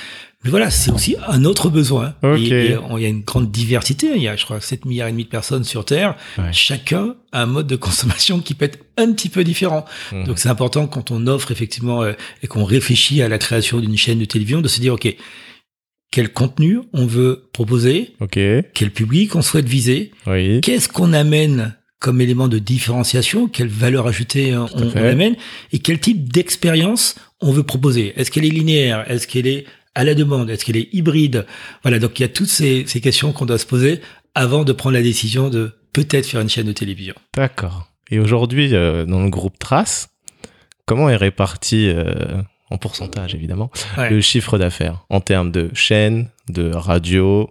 Mais 0.44 0.50
voilà, 0.50 0.70
c'est 0.70 0.92
aussi 0.92 1.16
un 1.26 1.46
autre 1.46 1.70
besoin. 1.70 2.16
Ok. 2.22 2.38
Et, 2.40 2.72
et 2.72 2.78
on- 2.78 2.98
il 2.98 3.04
y 3.04 3.06
a 3.06 3.10
une 3.10 3.22
grande 3.22 3.50
diversité. 3.50 4.12
Il 4.16 4.22
y 4.22 4.28
a, 4.28 4.36
je 4.36 4.44
crois, 4.44 4.60
7 4.60 4.84
milliards 4.86 5.08
et 5.08 5.12
demi 5.12 5.24
de 5.24 5.30
personnes 5.30 5.64
sur 5.64 5.86
Terre. 5.86 6.16
Ouais. 6.38 6.46
Chacun 6.52 7.16
a 7.32 7.44
un 7.44 7.46
mode 7.46 7.68
de 7.68 7.76
consommation 7.78 8.40
qui 8.42 8.54
peut 8.54 8.66
être 8.66 8.80
un 8.98 9.14
petit 9.14 9.30
peu 9.30 9.46
différent. 9.46 9.86
Mhm. 10.12 10.26
Donc, 10.26 10.40
c'est 10.40 10.50
important 10.50 10.86
quand 10.88 11.12
on 11.12 11.28
offre 11.28 11.52
effectivement 11.52 12.04
euh, 12.04 12.12
et 12.42 12.48
qu'on 12.48 12.66
réfléchit 12.66 13.22
à 13.22 13.30
la 13.30 13.38
création 13.38 13.80
d'une 13.80 13.96
chaîne 13.98 14.20
de 14.20 14.26
télévision 14.26 14.60
de 14.60 14.68
se 14.68 14.82
dire, 14.82 14.94
OK, 14.96 15.16
quel 16.14 16.32
contenu 16.32 16.80
on 16.94 17.08
veut 17.08 17.50
proposer, 17.54 18.14
quel 18.32 18.92
public 18.92 19.36
on 19.36 19.42
souhaite 19.42 19.68
viser, 19.68 20.12
Oui. 20.28 20.62
qu'est-ce 20.62 20.88
qu'on 20.88 21.12
amène 21.12 21.76
comme 21.98 22.22
élément 22.22 22.48
de 22.48 22.60
différenciation, 22.60 23.48
quelle 23.48 23.68
valeur 23.68 24.06
ajoutée 24.06 24.54
euh, 24.54 24.66
on, 24.76 24.92
amène, 24.96 25.36
et 25.72 25.80
quel 25.80 26.00
type 26.00 26.32
d'expérience 26.32 27.16
on 27.42 27.52
veut 27.52 27.64
proposer. 27.64 28.14
Est-ce 28.16 28.30
qu'elle 28.30 28.46
est 28.46 28.50
linéaire? 28.50 29.10
Est-ce 29.10 29.26
qu'elle 29.28 29.48
est 29.48 29.66
à 29.96 30.04
la 30.04 30.14
demande? 30.14 30.52
Est-ce 30.52 30.66
qu'elle 30.66 30.78
est 30.78 30.90
hybride? 30.94 31.48
Voilà, 31.82 31.98
donc 31.98 32.20
il 32.20 32.22
y 32.22 32.26
a 32.26 32.30
toutes 32.30 32.48
ces, 32.48 32.84
ces 32.86 33.02
questions 33.02 33.32
qu'on 33.32 33.48
doit 33.48 33.58
se 33.58 33.66
poser 33.66 34.00
avant 34.36 34.66
de 34.66 34.72
prendre 34.72 34.94
la 34.94 35.02
décision 35.02 35.50
de 35.50 35.72
peut-être 35.94 36.28
faire 36.28 36.42
une 36.42 36.50
chaîne 36.50 36.68
de 36.68 36.74
télévision. 36.74 37.16
D'accord. 37.36 37.88
Et 38.12 38.20
aujourd'hui, 38.20 38.76
euh, 38.76 39.06
dans 39.06 39.24
le 39.24 39.32
groupe 39.32 39.58
Trace, 39.58 40.10
comment 40.86 41.10
est 41.10 41.16
réparti, 41.16 41.88
euh, 41.88 42.14
en 42.74 42.78
pourcentage 42.78 43.36
évidemment, 43.36 43.70
Ouais. 43.98 44.10
le 44.10 44.20
chiffre 44.22 44.58
d'affaires 44.58 45.06
en 45.10 45.22
termes 45.22 45.52
de 45.52 45.70
chaîne, 45.74 46.30
de 46.50 46.72
radio, 46.74 47.50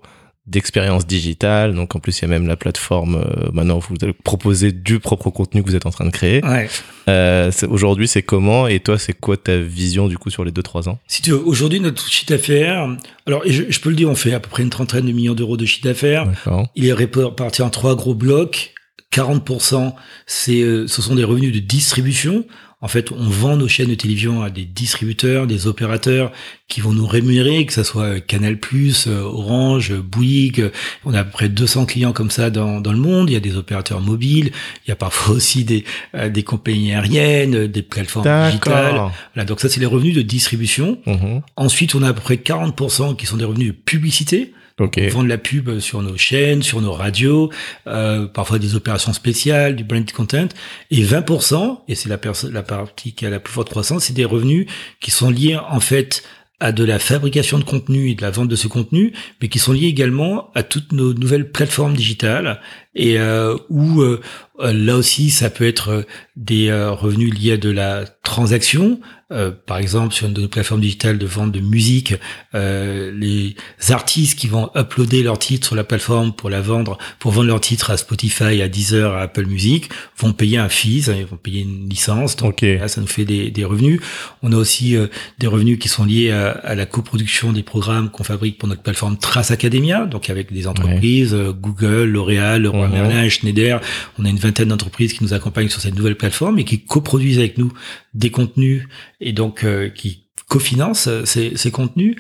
d'expérience 0.49 1.07
digitale 1.07 1.73
Donc 1.73 1.95
en 1.95 2.01
plus, 2.01 2.19
il 2.19 2.23
y 2.23 2.25
a 2.25 2.29
même 2.29 2.49
la 2.49 2.57
plateforme, 2.57 3.15
euh, 3.15 3.51
maintenant 3.53 3.79
vous 3.79 3.95
allez 4.03 4.13
proposer 4.13 4.73
du 4.73 4.99
propre 4.99 5.31
contenu 5.31 5.63
que 5.63 5.69
vous 5.69 5.77
êtes 5.77 5.87
en 5.87 5.91
train 5.91 6.05
de 6.05 6.11
créer. 6.11 6.45
Ouais. 6.45 6.69
Euh, 7.09 7.53
aujourd'hui, 7.69 8.09
c'est 8.09 8.23
comment? 8.23 8.67
Et 8.67 8.81
toi, 8.81 8.99
c'est 8.99 9.13
quoi 9.13 9.37
ta 9.37 9.57
vision 9.59 10.09
du 10.09 10.19
coup 10.19 10.31
sur 10.31 10.45
les 10.45 10.51
2-3 10.51 10.89
ans? 10.89 10.99
Si 11.07 11.23
tu 11.23 11.31
veux, 11.31 11.41
aujourd'hui, 11.47 11.79
notre 11.79 12.05
chiffre 12.11 12.29
d'affaires, 12.33 12.89
alors 13.29 13.47
et 13.47 13.53
je, 13.53 13.63
je 13.71 13.81
peux 13.81 13.91
le 13.91 13.95
dire, 13.97 14.11
on 14.11 14.17
fait 14.17 14.35
à 14.35 14.41
peu 14.41 14.49
près 14.51 14.65
une 14.65 14.71
trentaine 14.71 15.07
de 15.07 15.13
millions 15.13 15.35
d'euros 15.35 15.57
de 15.57 15.65
chiffre 15.65 15.85
d'affaires. 15.87 16.27
Il 16.75 16.87
est 16.87 16.93
réparti 16.93 17.63
en 17.63 17.71
trois 17.71 17.95
gros 17.95 18.15
blocs. 18.17 18.75
40%, 19.13 19.95
c'est, 20.27 20.63
euh, 20.63 20.87
ce 20.89 21.03
sont 21.03 21.15
des 21.15 21.25
revenus 21.25 21.53
de 21.53 21.59
distribution. 21.61 22.45
En 22.83 22.89
fait, 22.89 23.13
on 23.13 23.29
vend 23.29 23.57
nos 23.57 23.69
chaînes 23.69 23.91
de 23.91 23.95
télévision 23.95 24.43
à 24.43 24.51
des 24.51 24.65
distributeurs, 24.65 25.47
des 25.47 25.69
opérateurs 25.69 26.33
qui 26.67 26.81
vont 26.81 26.93
nous 26.93 27.07
rémunérer, 27.07 27.65
que 27.65 27.73
ça 27.73 27.85
soit 27.85 28.21
Canal+, 28.21 28.59
euh, 29.07 29.21
Orange, 29.23 29.95
Bouygues. 29.95 30.71
On 31.05 31.15
a 31.15 31.21
à 31.21 31.25
peu 31.25 31.31
près 31.31 31.49
200 31.49 31.87
clients 31.87 32.13
comme 32.13 32.33
ça 32.33 32.51
dans, 32.51 32.81
dans 32.81 32.93
le 32.93 32.99
monde. 32.99 33.31
Il 33.31 33.35
y 33.35 33.37
a 33.37 33.41
des 33.41 33.57
opérateurs 33.57 34.01
mobiles. 34.01 34.51
Il 34.85 34.89
y 34.89 34.93
a 34.93 34.97
parfois 34.97 35.35
aussi 35.37 35.65
des, 35.65 35.85
euh, 36.17 36.29
des 36.29 36.43
compagnies 36.43 36.93
aériennes, 36.93 37.69
des 37.69 37.83
plateformes 37.83 38.49
digitales. 38.49 39.11
Voilà, 39.35 39.47
donc 39.47 39.61
ça, 39.61 39.69
c'est 39.69 39.81
les 39.81 39.87
revenus 39.87 40.17
de 40.17 40.23
distribution. 40.23 40.99
Mhm. 41.07 41.43
Ensuite, 41.55 41.95
on 41.95 42.03
a 42.03 42.09
à 42.09 42.13
peu 42.13 42.21
près 42.21 42.37
40% 42.37 43.15
qui 43.15 43.27
sont 43.27 43.37
des 43.37 43.45
revenus 43.45 43.69
de 43.69 43.73
publicité. 43.73 44.53
Ok. 44.79 45.01
On 45.05 45.09
vend 45.09 45.25
de 45.25 45.29
la 45.29 45.39
pub 45.39 45.79
sur 45.79 46.03
nos 46.03 46.17
chaînes, 46.17 46.63
sur 46.63 46.81
nos 46.81 46.93
radios, 46.93 47.51
euh, 47.87 48.27
parfois 48.27 48.59
des 48.59 48.75
opérations 48.75 49.13
spéciales, 49.13 49.77
du 49.77 49.85
brand 49.85 50.11
content. 50.13 50.49
Et 50.91 51.03
20%, 51.03 51.81
et 51.89 51.95
c'est 51.95 52.09
la, 52.09 52.19
la 52.51 52.63
partie 52.63 53.15
qui 53.15 53.27
a 53.27 53.31
la 53.31 53.41
plus 53.41 53.53
forte 53.53 53.71
croissance, 53.71 54.05
c'est 54.05 54.13
des 54.13 54.25
revenus 54.25 54.67
qui 55.01 55.11
sont 55.11 55.31
liés 55.31 55.57
en 55.57 55.81
fait 55.81 56.23
à 56.63 56.71
de 56.71 56.85
la 56.85 57.01
fabrication 57.01 57.59
de 57.59 57.65
contenu 57.65 58.09
et 58.11 58.15
de 58.15 58.23
la 58.23 58.31
vente 58.31 58.47
de 58.47 58.55
ce 58.55 58.69
contenu, 58.69 59.13
mais 59.41 59.49
qui 59.49 59.59
sont 59.59 59.73
liés 59.73 59.89
également 59.89 60.51
à 60.55 60.63
toutes 60.63 60.93
nos 60.93 61.13
nouvelles 61.13 61.51
plateformes 61.51 61.95
digitales 61.95 62.61
et 62.95 63.19
euh, 63.19 63.57
où 63.69 64.03
euh, 64.03 64.21
là 64.59 64.97
aussi 64.97 65.31
ça 65.31 65.51
peut 65.51 65.67
être 65.67 65.89
euh, 65.91 66.03
des 66.37 66.69
euh, 66.69 66.91
revenus 66.93 67.33
liés 67.35 67.53
à 67.53 67.57
de 67.57 67.71
la 67.71 68.05
transaction. 68.23 69.01
Euh, 69.31 69.51
par 69.51 69.79
exemple, 69.79 70.13
sur 70.13 70.27
une 70.27 70.35
de 70.35 70.43
nos 70.43 70.49
plateformes 70.49 70.83
digitales 70.83 71.17
de 71.17 71.25
vente 71.25 71.53
de 71.53 71.61
musique, 71.61 72.15
euh, 72.55 73.11
les 73.19 73.57
artistes 73.89 74.39
qui 74.39 74.47
vont 74.47 74.69
uploader 74.77 75.23
leur 75.23 75.39
titre 75.39 75.67
sur 75.69 75.75
la 75.75 75.85
plateforme 75.85 76.35
pour 76.35 76.51
la 76.51 76.61
vendre, 76.61 76.99
pour 77.19 77.31
vendre 77.33 77.47
leur 77.47 77.61
titre 77.63 77.91
à 77.91 77.97
Spotify, 77.97 78.61
à 78.61 78.69
Deezer, 78.69 79.15
à 79.15 79.23
Apple 79.23 79.47
Music, 79.47 79.89
vont 80.19 80.35
payer 80.35 80.59
un 80.59 80.69
fees, 80.69 81.09
hein, 81.09 81.15
ils 81.19 81.25
vont 81.25 81.39
payer 81.39 81.63
une 81.63 81.89
licence. 81.89 82.37
Donc 82.37 82.57
Ok. 82.57 82.61
là, 82.61 82.89
ça 82.89 83.01
nous 83.01 83.07
fait 83.07 83.25
des, 83.25 83.51
des 83.51 83.65
revenus. 83.65 84.01
On 84.43 84.53
a 84.53 84.57
aussi 84.57 84.97
euh, 84.97 85.07
des 85.39 85.47
revenus 85.47 85.79
qui 85.79 85.89
sont 85.89 86.05
liés 86.05 86.31
à, 86.31 86.51
à 86.51 86.75
la 86.75 86.85
coproduction 86.85 87.55
des 87.55 87.63
programmes 87.63 88.11
qu'on 88.11 88.25
fabrique 88.25 88.59
pour 88.59 88.69
notre 88.69 88.83
plateforme 88.83 89.17
Trace 89.17 89.51
Academia, 89.51 90.05
donc 90.05 90.29
avec 90.29 90.53
des 90.53 90.67
entreprises, 90.67 91.33
euh, 91.33 91.53
Google, 91.55 92.05
L'Oréal, 92.05 92.67
Mhm. 92.87 92.93
Merlin, 92.93 93.29
Schneider. 93.29 93.81
On 94.19 94.25
a 94.25 94.29
une 94.29 94.39
vingtaine 94.39 94.69
d'entreprises 94.69 95.13
qui 95.13 95.23
nous 95.23 95.35
accompagnent 95.35 95.69
sur 95.69 95.81
cette 95.81 95.95
nouvelle 95.95 96.17
plateforme 96.17 96.59
et 96.59 96.65
qui 96.65 96.85
coproduisent 96.85 97.39
avec 97.39 97.59
nous 97.59 97.73
des 98.15 98.31
contenus 98.31 98.85
et 99.21 99.33
donc 99.33 99.65
euh, 99.65 99.89
qui 99.89 100.25
cofinancent 100.49 101.09
euh, 101.09 101.25
ces, 101.25 101.71
contenus. 101.71 102.17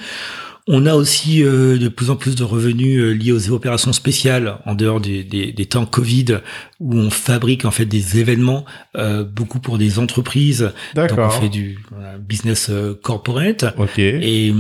On 0.68 0.86
a 0.86 0.94
aussi 0.94 1.42
euh, 1.42 1.76
de 1.76 1.88
plus 1.88 2.10
en 2.10 2.16
plus 2.16 2.36
de 2.36 2.44
revenus 2.44 3.02
liés 3.16 3.32
aux 3.32 3.50
opérations 3.50 3.92
spéciales 3.92 4.58
en 4.64 4.74
dehors 4.74 5.00
des, 5.00 5.24
des, 5.24 5.52
des 5.52 5.66
temps 5.66 5.86
Covid 5.86 6.38
où 6.82 6.94
on 6.96 7.10
fabrique 7.10 7.64
en 7.64 7.70
fait 7.70 7.86
des 7.86 8.18
événements 8.18 8.64
euh, 8.96 9.22
beaucoup 9.24 9.60
pour 9.60 9.78
des 9.78 9.98
entreprises. 10.00 10.72
Donc 10.96 11.10
on 11.16 11.30
fait 11.30 11.48
du 11.48 11.78
voilà, 11.90 12.18
business 12.18 12.68
euh, 12.70 12.98
corporate. 13.00 13.64
Ok. 13.78 13.98
Et, 13.98 14.52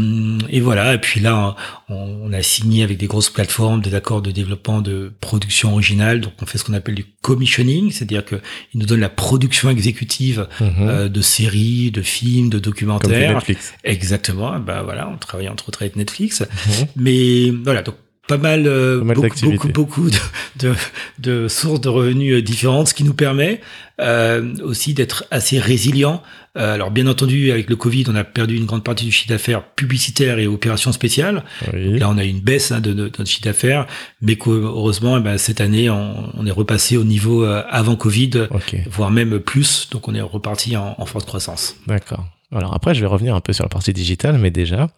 et 0.48 0.60
voilà. 0.60 0.94
Et 0.94 0.98
puis 0.98 1.20
là, 1.20 1.56
on, 1.88 1.94
on 2.24 2.32
a 2.32 2.42
signé 2.42 2.84
avec 2.84 2.96
des 2.98 3.06
grosses 3.08 3.30
plateformes 3.30 3.80
des 3.82 3.94
accords 3.94 4.22
de 4.22 4.30
développement 4.30 4.80
de 4.80 5.12
production 5.20 5.72
originale. 5.72 6.20
Donc 6.20 6.34
on 6.40 6.46
fait 6.46 6.58
ce 6.58 6.64
qu'on 6.64 6.74
appelle 6.74 6.94
du 6.94 7.04
commissioning, 7.22 7.90
c'est-à-dire 7.90 8.24
que 8.24 8.36
ils 8.72 8.80
nous 8.80 8.86
donnent 8.86 9.00
la 9.00 9.08
production 9.08 9.68
exécutive 9.70 10.46
Mhm. 10.60 10.70
euh, 10.80 11.08
de 11.08 11.20
séries, 11.20 11.90
de 11.90 12.02
films, 12.02 12.48
de 12.48 12.58
Comme 12.58 12.72
documentaires. 12.72 13.34
Netflix. 13.34 13.74
Exactement. 13.84 14.58
Bah 14.60 14.82
voilà, 14.84 15.08
on 15.08 15.16
travaille 15.16 15.48
entre 15.48 15.68
autres 15.68 15.82
avec 15.82 15.96
Netflix. 15.96 16.40
Mhm. 16.40 16.86
Mais 16.96 17.50
voilà, 17.64 17.82
donc 17.82 17.96
pas 18.28 18.38
mal, 18.38 18.66
euh, 18.66 18.98
Pas 19.00 19.04
mal 19.04 19.16
beaucoup, 19.16 19.40
beaucoup, 19.42 19.68
beaucoup 19.68 20.10
de, 20.10 20.16
de, 20.60 20.74
de 21.18 21.48
sources 21.48 21.80
de 21.80 21.88
revenus 21.88 22.34
euh, 22.34 22.42
différentes, 22.42 22.88
ce 22.88 22.94
qui 22.94 23.04
nous 23.04 23.14
permet 23.14 23.60
euh, 24.00 24.54
aussi 24.62 24.94
d'être 24.94 25.24
assez 25.30 25.58
résilient. 25.58 26.22
Euh, 26.56 26.74
alors 26.74 26.90
bien 26.90 27.06
entendu, 27.06 27.50
avec 27.50 27.68
le 27.70 27.76
Covid, 27.76 28.04
on 28.08 28.14
a 28.14 28.24
perdu 28.24 28.56
une 28.56 28.66
grande 28.66 28.84
partie 28.84 29.04
du 29.06 29.10
chiffre 29.12 29.28
d'affaires 29.30 29.64
publicitaire 29.64 30.38
et 30.38 30.46
opérations 30.46 30.92
spéciales. 30.92 31.44
Oui. 31.72 31.98
Là, 31.98 32.08
on 32.10 32.18
a 32.18 32.24
eu 32.24 32.28
une 32.28 32.40
baisse 32.40 32.72
hein, 32.72 32.80
de, 32.80 32.92
de 32.92 33.04
notre 33.04 33.24
chiffre 33.24 33.42
d'affaires, 33.44 33.86
mais 34.20 34.38
heureusement, 34.46 35.16
eh 35.18 35.20
ben, 35.20 35.38
cette 35.38 35.60
année, 35.60 35.90
on, 35.90 36.30
on 36.36 36.46
est 36.46 36.50
repassé 36.50 36.96
au 36.96 37.04
niveau 37.04 37.44
euh, 37.44 37.62
avant 37.70 37.96
Covid, 37.96 38.48
Ok. 38.50 38.76
voire 38.90 39.10
même 39.10 39.40
plus. 39.40 39.88
Donc, 39.90 40.08
on 40.08 40.14
est 40.14 40.20
reparti 40.20 40.76
en, 40.76 40.94
en 40.98 41.06
forte 41.06 41.26
croissance. 41.26 41.76
D'accord. 41.86 42.24
Alors 42.52 42.74
après, 42.74 42.94
je 42.94 43.00
vais 43.00 43.06
revenir 43.06 43.34
un 43.34 43.40
peu 43.40 43.52
sur 43.52 43.64
la 43.64 43.68
partie 43.68 43.92
digitale, 43.92 44.38
mais 44.38 44.50
déjà, 44.50 44.88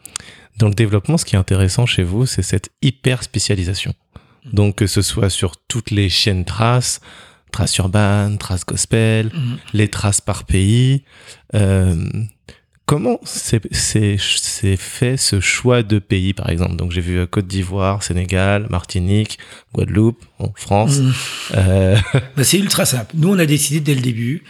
dans 0.59 0.69
le 0.69 0.75
développement, 0.75 1.17
ce 1.17 1.25
qui 1.25 1.37
est 1.37 1.39
intéressant 1.39 1.87
chez 1.87 2.03
vous, 2.03 2.27
c'est 2.27 2.43
cette 2.43 2.71
hyper 2.83 3.23
spécialisation. 3.23 3.95
Donc, 4.53 4.77
que 4.77 4.87
ce 4.87 5.03
soit 5.03 5.31
sur 5.31 5.57
toutes 5.69 5.91
les 5.91 6.09
chaînes 6.09 6.45
traces, 6.45 7.01
traces 7.53 7.77
urbaines, 7.79 8.37
traces 8.39 8.67
gospel, 8.67 9.31
Mhm. 9.33 9.57
les 9.73 9.89
traces 9.89 10.21
par 10.21 10.45
pays. 10.45 11.03
euh, 11.55 11.95
comment 12.87 13.19
c'est 13.23 13.61
fait 14.77 15.17
ce 15.17 15.41
choix 15.41 15.83
de 15.83 15.99
pays, 16.01 16.35
par 16.35 16.51
exemple? 16.51 16.77
Donc, 16.77 16.91
j'ai 16.93 17.01
vu 17.01 17.19
euh, 17.19 17.27
Côte 17.27 17.47
d'Ivoire, 17.47 18.03
Sénégal, 18.03 18.67
Martinique, 18.71 19.39
Guadeloupe, 19.73 20.23
bon, 20.41 20.53
France. 20.57 20.99
Mhm. 20.99 21.13
Euh, 21.57 21.97
Bah, 22.37 22.45
c'est 22.45 22.59
ultra 22.59 22.85
simple. 22.85 23.15
Nous, 23.15 23.29
on 23.29 23.39
a 23.39 23.47
décidé 23.47 23.81
dès 23.81 23.95
le 23.95 24.01
début 24.03 24.43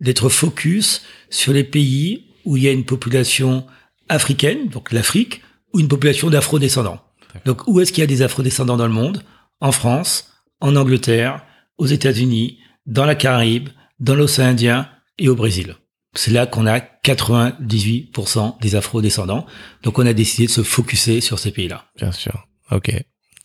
d'être 0.00 0.28
focus 0.28 1.02
sur 1.30 1.52
les 1.52 1.64
pays 1.64 2.24
où 2.44 2.56
il 2.56 2.62
y 2.62 2.68
a 2.68 2.72
une 2.72 2.84
population 2.84 3.66
africaine, 4.08 4.68
donc 4.68 4.92
l'Afrique, 4.92 5.42
ou 5.72 5.80
une 5.80 5.88
population 5.88 6.30
d'afro-descendants. 6.30 7.00
Donc, 7.44 7.66
où 7.66 7.80
est-ce 7.80 7.92
qu'il 7.92 8.02
y 8.02 8.04
a 8.04 8.08
des 8.08 8.22
afro-descendants 8.22 8.76
dans 8.76 8.86
le 8.86 8.92
monde? 8.92 9.24
En 9.60 9.72
France, 9.72 10.32
en 10.60 10.76
Angleterre, 10.76 11.44
aux 11.78 11.86
États-Unis, 11.86 12.58
dans 12.86 13.06
la 13.06 13.14
Caraïbe, 13.14 13.70
dans 14.00 14.14
l'océan 14.14 14.46
Indien 14.46 14.88
et 15.18 15.28
au 15.28 15.34
Brésil. 15.34 15.76
C'est 16.14 16.30
là 16.30 16.46
qu'on 16.46 16.66
a 16.66 16.78
98% 16.78 18.60
des 18.60 18.74
afro-descendants. 18.74 19.46
Donc, 19.82 19.98
on 19.98 20.06
a 20.06 20.12
décidé 20.12 20.46
de 20.46 20.52
se 20.52 20.62
focuser 20.62 21.22
sur 21.22 21.38
ces 21.38 21.52
pays-là. 21.52 21.86
Bien 21.96 22.12
sûr. 22.12 22.46
Ok. 22.70 22.92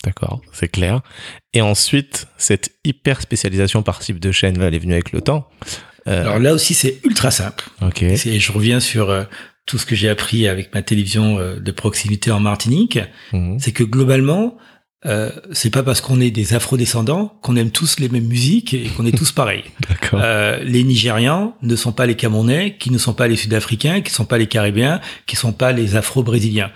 D'accord. 0.04 0.40
C'est 0.52 0.68
clair. 0.68 1.00
Et 1.54 1.60
ensuite, 1.60 2.28
cette 2.36 2.70
hyper 2.84 3.20
spécialisation 3.20 3.82
par 3.82 3.98
type 4.00 4.20
de 4.20 4.32
chaîne, 4.32 4.58
là, 4.58 4.66
elle 4.66 4.74
est 4.74 4.78
venue 4.78 4.92
avec 4.92 5.12
le 5.12 5.20
temps. 5.22 5.48
Euh, 6.08 6.22
Alors 6.22 6.38
là 6.38 6.54
aussi, 6.54 6.74
c'est 6.74 7.00
ultra 7.04 7.30
simple. 7.30 7.64
ok. 7.82 8.02
Et 8.02 8.40
je 8.40 8.52
reviens 8.52 8.80
sur 8.80 9.10
euh, 9.10 9.24
tout 9.66 9.78
ce 9.78 9.86
que 9.86 9.94
j'ai 9.94 10.08
appris 10.08 10.48
avec 10.48 10.74
ma 10.74 10.82
télévision 10.82 11.38
euh, 11.38 11.60
de 11.60 11.70
proximité 11.72 12.30
en 12.30 12.40
Martinique, 12.40 12.98
Mhm. 13.32 13.58
c'est 13.60 13.72
que 13.72 13.84
globalement, 13.84 14.56
euh, 15.06 15.30
c'est 15.52 15.70
pas 15.70 15.82
parce 15.84 16.00
qu'on 16.00 16.20
est 16.20 16.30
des 16.32 16.54
afro-descendants 16.54 17.38
qu'on 17.42 17.54
aime 17.56 17.70
tous 17.70 18.00
les 18.00 18.08
mêmes 18.08 18.26
musiques 18.26 18.74
et 18.74 18.84
qu'on 18.96 19.06
est 19.06 19.16
tous 19.16 19.30
pareils. 19.30 19.64
D'accord. 19.88 20.20
Euh, 20.22 20.58
les 20.64 20.82
Nigérians 20.82 21.54
ne 21.62 21.76
sont 21.76 21.92
pas 21.92 22.06
les 22.06 22.16
Camerounais, 22.16 22.76
qui 22.80 22.90
ne 22.90 22.98
sont 22.98 23.12
pas 23.14 23.28
les 23.28 23.36
Sud-Africains, 23.36 24.00
qui 24.00 24.10
ne 24.10 24.14
sont 24.16 24.24
pas 24.24 24.38
les 24.38 24.46
Caribéens, 24.48 25.00
qui 25.26 25.36
ne 25.36 25.40
sont 25.40 25.52
pas 25.52 25.72
les 25.72 25.94
Afro-Brésiliens. 25.94 26.70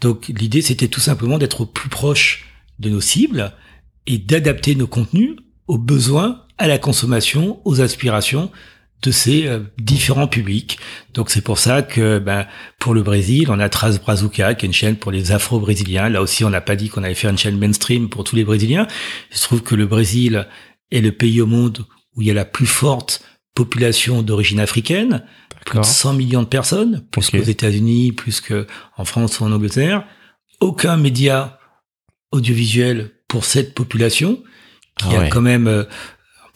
Donc 0.00 0.26
l'idée, 0.28 0.62
c'était 0.62 0.88
tout 0.88 1.00
simplement 1.00 1.38
d'être 1.38 1.60
au 1.62 1.66
plus 1.66 1.88
proche 1.90 2.46
de 2.78 2.88
nos 2.90 3.00
cibles 3.00 3.52
et 4.06 4.18
d'adapter 4.18 4.74
nos 4.74 4.86
contenus 4.86 5.36
aux 5.66 5.78
besoins, 5.78 6.44
à 6.56 6.66
la 6.66 6.78
consommation, 6.78 7.60
aux 7.64 7.80
aspirations 7.80 8.50
de 9.02 9.10
ces 9.10 9.46
euh, 9.46 9.60
différents 9.78 10.26
publics. 10.26 10.78
Donc 11.14 11.30
c'est 11.30 11.40
pour 11.40 11.58
ça 11.58 11.82
que 11.82 12.18
ben, 12.18 12.46
pour 12.78 12.94
le 12.94 13.02
Brésil, 13.02 13.48
on 13.50 13.60
a 13.60 13.68
Tras 13.68 13.98
Brazuca, 13.98 14.54
qui 14.54 14.66
est 14.66 14.68
une 14.68 14.72
chaîne 14.74 14.96
pour 14.96 15.12
les 15.12 15.32
Afro-Brésiliens. 15.32 16.08
Là 16.08 16.20
aussi, 16.22 16.44
on 16.44 16.50
n'a 16.50 16.60
pas 16.60 16.76
dit 16.76 16.88
qu'on 16.88 17.04
allait 17.04 17.14
faire 17.14 17.30
une 17.30 17.38
chaîne 17.38 17.58
mainstream 17.58 18.08
pour 18.08 18.24
tous 18.24 18.34
les 18.36 18.44
Brésiliens. 18.44 18.86
Il 19.30 19.36
se 19.36 19.44
trouve 19.44 19.62
que 19.62 19.74
le 19.74 19.86
Brésil 19.86 20.48
est 20.90 21.00
le 21.00 21.12
pays 21.12 21.40
au 21.40 21.46
monde 21.46 21.84
où 22.16 22.22
il 22.22 22.28
y 22.28 22.30
a 22.30 22.34
la 22.34 22.44
plus 22.44 22.66
forte 22.66 23.22
population 23.54 24.22
d'origine 24.22 24.60
africaine, 24.60 25.24
plus 25.64 25.78
de 25.78 25.80
D'accord. 25.80 25.84
100 25.84 26.12
millions 26.14 26.42
de 26.42 26.48
personnes, 26.48 27.04
plus 27.10 27.28
Ok. 27.28 27.32
qu'aux 27.32 27.48
États-Unis, 27.48 28.12
plus 28.12 28.40
qu'en 28.40 29.04
France 29.04 29.40
ou 29.40 29.44
en 29.44 29.52
Angleterre. 29.52 30.04
Aucun 30.60 30.96
média 30.96 31.58
audiovisuel 32.32 33.10
pour 33.28 33.44
cette 33.44 33.74
population 33.74 34.42
qui 34.96 35.14
Ah 35.16 35.22
a 35.22 35.28
quand 35.28 35.40
même 35.40 35.86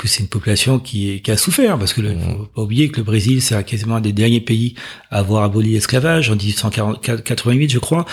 euh, 0.04 0.08
c'est 0.08 0.20
une 0.20 0.28
population 0.28 0.78
qui, 0.78 1.10
est, 1.10 1.20
qui 1.20 1.30
a 1.30 1.36
souffert 1.36 1.78
parce 1.78 1.92
que 1.92 2.00
le, 2.00 2.12
Mhm. 2.14 2.20
faut 2.36 2.44
pas 2.54 2.62
oublier 2.62 2.88
que 2.90 2.98
le 2.98 3.04
Brésil 3.04 3.40
c'est 3.42 3.62
quasiment 3.64 3.96
un 3.96 4.00
des 4.00 4.12
derniers 4.12 4.40
pays 4.40 4.74
à 5.10 5.18
avoir 5.18 5.44
aboli 5.44 5.72
l'esclavage 5.72 6.30
en 6.30 6.36
1888 6.36 7.70
je 7.70 7.78
crois 7.78 8.04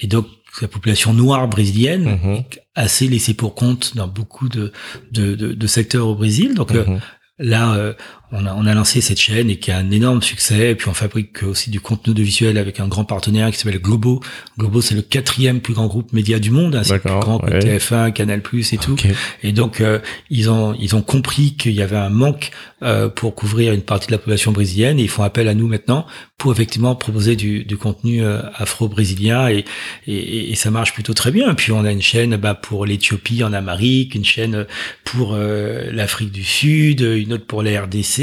et 0.00 0.06
donc 0.06 0.26
la 0.62 0.68
population 0.68 1.12
noire 1.12 1.46
brésilienne 1.48 2.18
est 2.24 2.62
assez 2.74 3.08
laissée 3.08 3.34
pour 3.34 3.54
compte 3.54 3.94
dans 3.94 4.08
beaucoup 4.08 4.48
de, 4.48 4.72
de, 5.12 5.34
de, 5.34 5.52
de 5.52 5.66
secteurs 5.66 6.06
au 6.08 6.14
Brésil 6.14 6.54
donc 6.54 6.72
euh, 6.74 6.84
Mhm. 6.86 7.00
Là, 7.38 7.74
euh, 7.74 7.92
on, 8.32 8.44
a, 8.46 8.54
on 8.54 8.66
a 8.66 8.74
lancé 8.74 9.00
cette 9.00 9.20
chaîne 9.20 9.50
et 9.50 9.58
qui 9.58 9.70
a 9.70 9.78
un 9.78 9.90
énorme 9.90 10.22
succès. 10.22 10.70
Et 10.70 10.74
puis 10.74 10.88
on 10.88 10.94
fabrique 10.94 11.42
aussi 11.42 11.70
du 11.70 11.80
contenu 11.80 12.10
audiovisuel 12.12 12.58
avec 12.58 12.80
un 12.80 12.88
grand 12.88 13.04
partenaire 13.04 13.50
qui 13.50 13.58
s'appelle 13.58 13.80
Globo. 13.80 14.20
Globo, 14.58 14.80
c'est 14.80 14.94
le 14.94 15.02
quatrième 15.02 15.60
plus 15.60 15.74
grand 15.74 15.86
groupe 15.86 16.12
média 16.12 16.38
du 16.38 16.50
monde. 16.50 16.74
hein. 16.76 16.82
C'est 16.84 16.98
plus 16.98 17.10
grand 17.10 17.38
que 17.38 17.50
ouais. 17.52 17.58
TF1, 17.78 18.12
Canal+, 18.12 18.42
et 18.72 18.78
tout. 18.78 18.96
Et 19.42 19.52
donc, 19.52 19.80
euh, 19.80 19.98
ils 20.30 20.50
ont 20.50 20.74
ils 20.78 20.94
ont 20.96 21.02
compris 21.02 21.54
qu'il 21.56 21.72
y 21.72 21.82
avait 21.82 21.96
un 21.96 22.10
manque 22.10 22.50
euh, 22.82 23.08
pour 23.08 23.34
couvrir 23.34 23.72
une 23.72 23.82
partie 23.82 24.08
de 24.08 24.12
la 24.12 24.18
population 24.18 24.52
brésilienne 24.52 24.98
et 24.98 25.02
ils 25.04 25.08
font 25.08 25.22
appel 25.22 25.48
à 25.48 25.54
nous 25.54 25.68
maintenant 25.68 26.06
pour 26.36 26.52
effectivement 26.52 26.94
proposer 26.94 27.34
du, 27.34 27.64
du 27.64 27.78
contenu 27.78 28.22
euh, 28.22 28.40
afro-brésilien 28.56 29.48
et, 29.48 29.64
et, 30.06 30.50
et 30.50 30.54
ça 30.54 30.70
marche 30.70 30.92
plutôt 30.92 31.14
très 31.14 31.30
bien. 31.30 31.54
Puis 31.54 31.72
on 31.72 31.84
a 31.84 31.90
une 31.92 32.02
chaîne 32.02 32.36
bah, 32.36 32.54
pour 32.54 32.84
l'Éthiopie 32.84 33.42
en 33.42 33.52
Amérique, 33.54 34.14
une 34.14 34.24
chaîne 34.24 34.66
pour 35.04 35.32
euh, 35.34 35.90
l'Afrique 35.92 36.32
du 36.32 36.44
Sud, 36.44 37.00
une 37.00 37.32
autre 37.32 37.46
pour 37.46 37.62
la 37.62 37.82
RDC. 37.82 38.15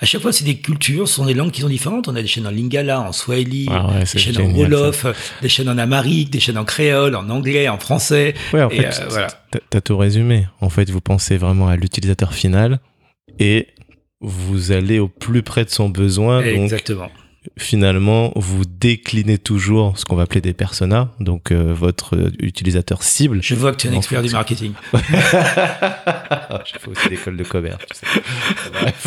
À 0.00 0.06
chaque 0.06 0.20
fois, 0.22 0.32
c'est 0.32 0.44
des 0.44 0.56
cultures, 0.58 1.08
ce 1.08 1.14
sont 1.14 1.26
des 1.26 1.34
langues 1.34 1.50
qui 1.50 1.60
sont 1.60 1.68
différentes. 1.68 2.08
On 2.08 2.14
a 2.16 2.22
des 2.22 2.28
chaînes 2.28 2.46
en 2.46 2.50
lingala, 2.50 3.00
en 3.00 3.12
swahili, 3.12 3.66
Ah 3.70 3.86
ouais, 3.88 4.00
des 4.00 4.06
c'est 4.06 4.18
chaînes 4.18 4.38
en 4.40 4.50
ça. 4.50 4.56
wolof, 4.56 5.06
des 5.42 5.48
chaînes 5.48 5.68
en 5.68 5.78
amérique, 5.78 6.30
des 6.30 6.40
chaînes 6.40 6.58
en 6.58 6.64
créole, 6.64 7.14
en 7.16 7.28
anglais, 7.30 7.68
en 7.68 7.78
français. 7.78 8.34
Ouais, 8.52 8.62
en 8.62 8.70
fait, 8.70 8.84
euh, 8.86 9.06
voilà. 9.08 9.28
t'as- 9.70 9.80
tout 9.80 9.96
résumé. 9.96 10.46
En 10.60 10.68
fait, 10.70 10.90
vous 10.90 11.00
pensez 11.00 11.36
vraiment 11.36 11.68
à 11.68 11.76
l'utilisateur 11.76 12.34
final 12.34 12.80
et 13.38 13.68
vous 14.20 14.72
allez 14.72 14.98
au 14.98 15.08
plus 15.08 15.42
près 15.42 15.64
de 15.64 15.70
son 15.70 15.88
besoin. 15.88 16.38
Donc, 16.42 16.48
Exactement. 16.48 17.08
Finalement, 17.56 18.32
vous 18.36 18.64
déclinez 18.64 19.38
toujours 19.38 19.98
ce 19.98 20.04
qu'on 20.04 20.16
va 20.16 20.22
appeler 20.24 20.40
des 20.40 20.52
personas, 20.54 21.10
donc 21.20 21.50
euh, 21.52 21.72
votre 21.74 22.16
euh, 22.16 22.30
utilisateur 22.40 23.02
cible. 23.02 23.40
Je 23.42 23.54
vois 23.54 23.72
que 23.72 23.76
tu 23.78 23.86
es 23.86 23.90
un 23.90 23.94
expert 23.94 24.22
du 24.22 24.30
marketing. 24.30 24.72
J'ai 24.92 26.78
fait 26.78 26.88
aussi 26.88 27.08
l'école 27.10 27.36
de 27.36 27.44
commerce. 27.44 27.78
tu 27.90 27.98
sais. 27.98 28.22
Bref. 28.72 29.06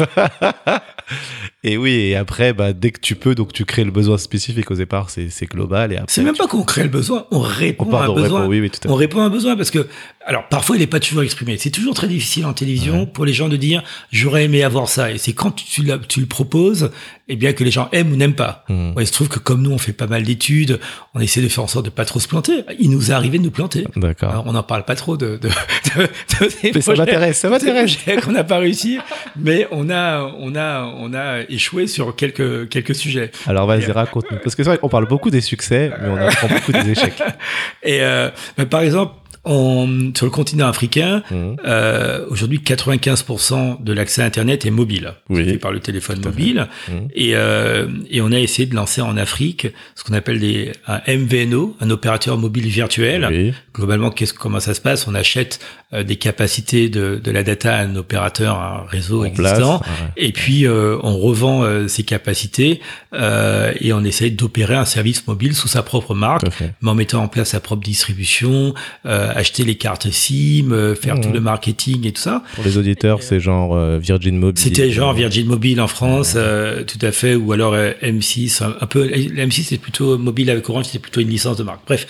et 1.64 1.78
oui, 1.78 1.92
et 1.92 2.16
après, 2.16 2.54
bah, 2.54 2.74
dès 2.74 2.92
que 2.92 3.00
tu 3.00 3.16
peux, 3.16 3.36
donc 3.36 3.54
tu 3.54 3.66
crées 3.66 3.84
le 3.84 3.92
besoin 3.92 4.18
spécifique 4.18 4.72
au 4.72 4.76
départ, 4.76 5.10
c'est 5.10 5.46
global. 5.48 5.92
Et 5.94 5.98
après, 5.98 6.08
C'est 6.10 6.24
même 6.24 6.36
pas 6.36 6.48
qu'on 6.48 6.64
crée 6.64 6.84
le 6.84 6.90
besoin, 6.90 7.26
on 7.32 7.40
répond 7.40 7.86
Oh, 7.88 7.92
pardon, 7.92 8.16
à 8.16 8.20
un 8.20 8.22
besoin. 8.24 8.40
répond, 8.42 8.50
oui, 8.52 8.62
oui, 8.62 8.70
tout 8.70 8.88
à 8.88 8.92
On 8.92 8.96
répond 8.96 9.22
à 9.22 9.24
un 9.26 9.30
besoin 9.30 9.56
parce 9.56 9.72
que, 9.72 9.88
alors 10.26 10.48
parfois 10.50 10.76
il 10.76 10.80
n'est 10.80 10.88
pas 10.88 11.00
toujours 11.00 11.24
exprimé. 11.24 11.58
C'est 11.58 11.72
toujours 11.72 11.94
très 11.94 12.08
difficile 12.08 12.46
en 12.46 12.54
télévision 12.54 13.06
pour 13.06 13.26
les 13.26 13.34
gens 13.34 13.50
de 13.50 13.58
dire 13.58 13.84
j'aurais 14.12 14.46
aimé 14.46 14.64
avoir 14.64 14.88
ça. 14.90 15.12
Et 15.12 15.18
c'est 15.18 15.34
quand 15.34 15.52
tu 15.56 15.84
le 15.84 16.26
proposes, 16.28 16.92
eh 17.34 17.38
bien 17.38 17.54
que 17.54 17.64
les 17.64 17.72
gens 17.72 17.88
aiment 17.94 18.12
ou 18.12 18.18
n'aiment 18.18 18.36
pas. 18.36 18.66
Hmm. 18.68 18.92
Ouais, 18.94 19.04
il 19.04 19.08
se 19.08 19.14
trouve 19.14 19.30
que 19.30 19.40
comme 19.40 19.62
nous 19.62 19.72
on 19.72 19.78
fait 19.78 19.94
pas 19.94 20.06
mal 20.06 20.24
d'études, 20.24 20.82
on 21.14 21.22
essaie 21.22 21.42
de 21.42 21.48
faire 21.48 21.64
en 21.64 21.68
sorte 21.68 21.86
de 21.86 21.90
pas 21.90 22.04
trop 22.04 22.20
se 22.20 22.28
planter. 22.28 22.66
Il 22.78 22.90
nous 22.92 23.10
est 23.10 23.14
arrivé 23.14 23.38
de 23.38 23.44
nous 23.44 23.52
planter. 23.52 23.86
D'accord. 23.96 24.44
On 24.46 24.52
n'en 24.52 24.64
parle 24.64 24.84
pas 24.84 24.96
trop 24.96 25.16
de, 25.16 25.38
de, 25.38 25.48
de, 25.98 26.04
de 26.46 26.50
ces 26.50 26.72
Mais 26.76 26.82
ça 26.82 26.94
m'intéresse, 26.94 27.38
ça 27.38 27.50
m'intéresse. 27.50 27.98
qu'on 28.22 28.34
n'a 28.34 28.44
pas 28.44 28.58
réussi, 28.58 29.00
mais 29.38 29.66
on 29.72 29.90
a, 29.90 30.30
on 30.40 30.56
a, 30.58 30.84
on 30.98 31.14
a 31.14 31.40
échoué 31.48 31.88
sur 31.88 32.18
quelques, 32.18 32.68
quelques 32.68 32.96
sujets. 32.96 33.32
Alors 33.48 33.66
vas-y, 33.66 33.90
raconte-nous. 33.90 34.40
Parce 34.44 34.54
que 34.56 34.64
c'est 34.64 34.70
vrai 34.70 34.78
qu'on 34.78 34.90
parle 34.90 35.08
beaucoup 35.08 35.30
des 35.30 35.40
succès, 35.40 35.90
mais 36.02 36.10
on 36.10 36.18
apprend 36.18 36.50
beaucoup 36.50 36.74
des 36.74 36.90
échecs. 36.90 37.24
Et 37.84 38.02
euh, 38.02 38.30
bah, 38.58 38.66
par 38.66 38.82
exemple, 38.82 39.14
on, 39.44 40.12
sur 40.16 40.26
le 40.26 40.32
continent 40.32 40.68
africain, 40.68 41.24
Mhm. 41.32 41.58
euh, 41.66 42.26
aujourd'hui 42.30 42.60
95% 42.60 43.78
de 43.84 43.94
l'accès 43.94 44.22
à 44.22 44.26
Internet 44.26 44.66
est 44.66 44.72
mobile, 44.72 45.14
Oui. 45.30 45.44
C'est 45.46 45.52
fait 45.54 45.58
par 45.58 45.72
le 45.72 45.80
téléphone 45.80 46.20
mobile. 46.24 46.68
Mhm. 46.90 47.08
Et, 47.16 47.36
euh, 47.36 47.88
et 48.10 48.22
on 48.22 48.32
a 48.32 48.40
essayé 48.40 48.68
de 48.68 48.76
lancer 48.76 49.02
en 49.02 49.18
Afrique 49.18 49.68
ce 49.96 50.04
qu'on 50.04 50.14
appelle 50.14 50.40
des, 50.40 50.72
un 50.88 51.02
MVNO, 51.08 51.76
un 51.82 51.90
opérateur 51.90 52.38
mobile 52.38 52.68
virtuel. 52.68 53.28
Oui. 53.32 53.54
Globalement, 53.74 54.12
qu'est-ce, 54.12 54.34
comment 54.34 54.60
ça 54.60 54.74
se 54.74 54.82
passe? 54.82 55.08
On 55.08 55.16
achète 55.16 55.60
euh, 55.94 56.04
des 56.04 56.18
capacités 56.18 56.90
de, 56.90 57.20
de 57.24 57.32
la 57.32 57.44
data 57.44 57.76
à 57.76 57.82
un 57.82 57.96
opérateur, 57.96 58.56
à 58.58 58.82
un 58.84 58.86
réseau 58.86 59.22
En 59.22 59.26
existant. 59.26 59.80
place. 59.80 59.90
Ouais. 60.02 60.08
Et 60.18 60.32
puis 60.32 60.66
euh, 60.68 60.98
on 61.04 61.18
revend 61.18 61.64
euh, 61.64 61.88
ces 61.88 62.04
capacités 62.04 62.80
euh, 63.14 63.74
et 63.80 63.92
on 63.94 64.04
essaye 64.04 64.32
d'opérer 64.32 64.76
un 64.76 64.86
service 64.86 65.26
mobile 65.28 65.56
sous 65.56 65.68
sa 65.68 65.84
propre 65.84 66.14
marque, 66.14 66.44
mais 66.82 66.90
en 66.90 66.96
mettant 66.96 67.24
en 67.24 67.28
place 67.28 67.50
sa 67.50 67.60
propre 67.60 67.84
distribution, 67.84 68.74
euh, 69.06 69.31
acheter 69.32 69.64
les 69.64 69.76
cartes 69.76 70.10
SIM, 70.10 70.72
euh, 70.72 70.96
faire 70.96 71.20
tout 71.20 71.32
le 71.32 71.40
marketing 71.42 72.06
et 72.08 72.12
tout 72.12 72.22
ça. 72.22 72.44
Pour 72.56 72.64
les 72.64 72.78
auditeurs, 72.78 73.24
c'est 73.24 73.40
genre 73.40 73.76
euh, 73.76 73.98
Virgin 74.00 74.38
Mobile. 74.38 74.62
C'était 74.64 74.92
genre 74.92 75.14
Virgin 75.14 75.48
Mobile 75.48 75.82
en 75.82 75.88
France, 75.88 76.34
euh, 76.36 76.84
tout 76.84 77.00
à 77.06 77.12
fait, 77.12 77.36
ou 77.36 77.52
alors 77.54 77.74
euh, 77.74 77.92
M6, 78.02 78.64
un, 78.64 78.76
un 78.80 78.86
peu. 78.88 79.08
La 79.08 79.46
M6 79.46 79.64
c'est 79.64 79.78
plutôt 79.78 80.18
mobile 80.18 80.50
avec 80.50 80.70
Orange, 80.70 80.86
c'est 80.92 81.00
plutôt 81.00 81.22
une 81.22 81.30
licence 81.30 81.58
de 81.58 81.64
marque. 81.64 81.82
Bref, 81.86 82.08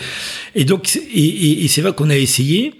et 0.55 0.65
donc 0.65 0.83
c'est- 0.85 0.99
et, 1.13 1.19
et, 1.25 1.63
et 1.65 1.67
c'est 1.67 1.81
vrai 1.81 1.93
qu'on 1.93 2.09
a 2.09 2.17
essayé. 2.17 2.73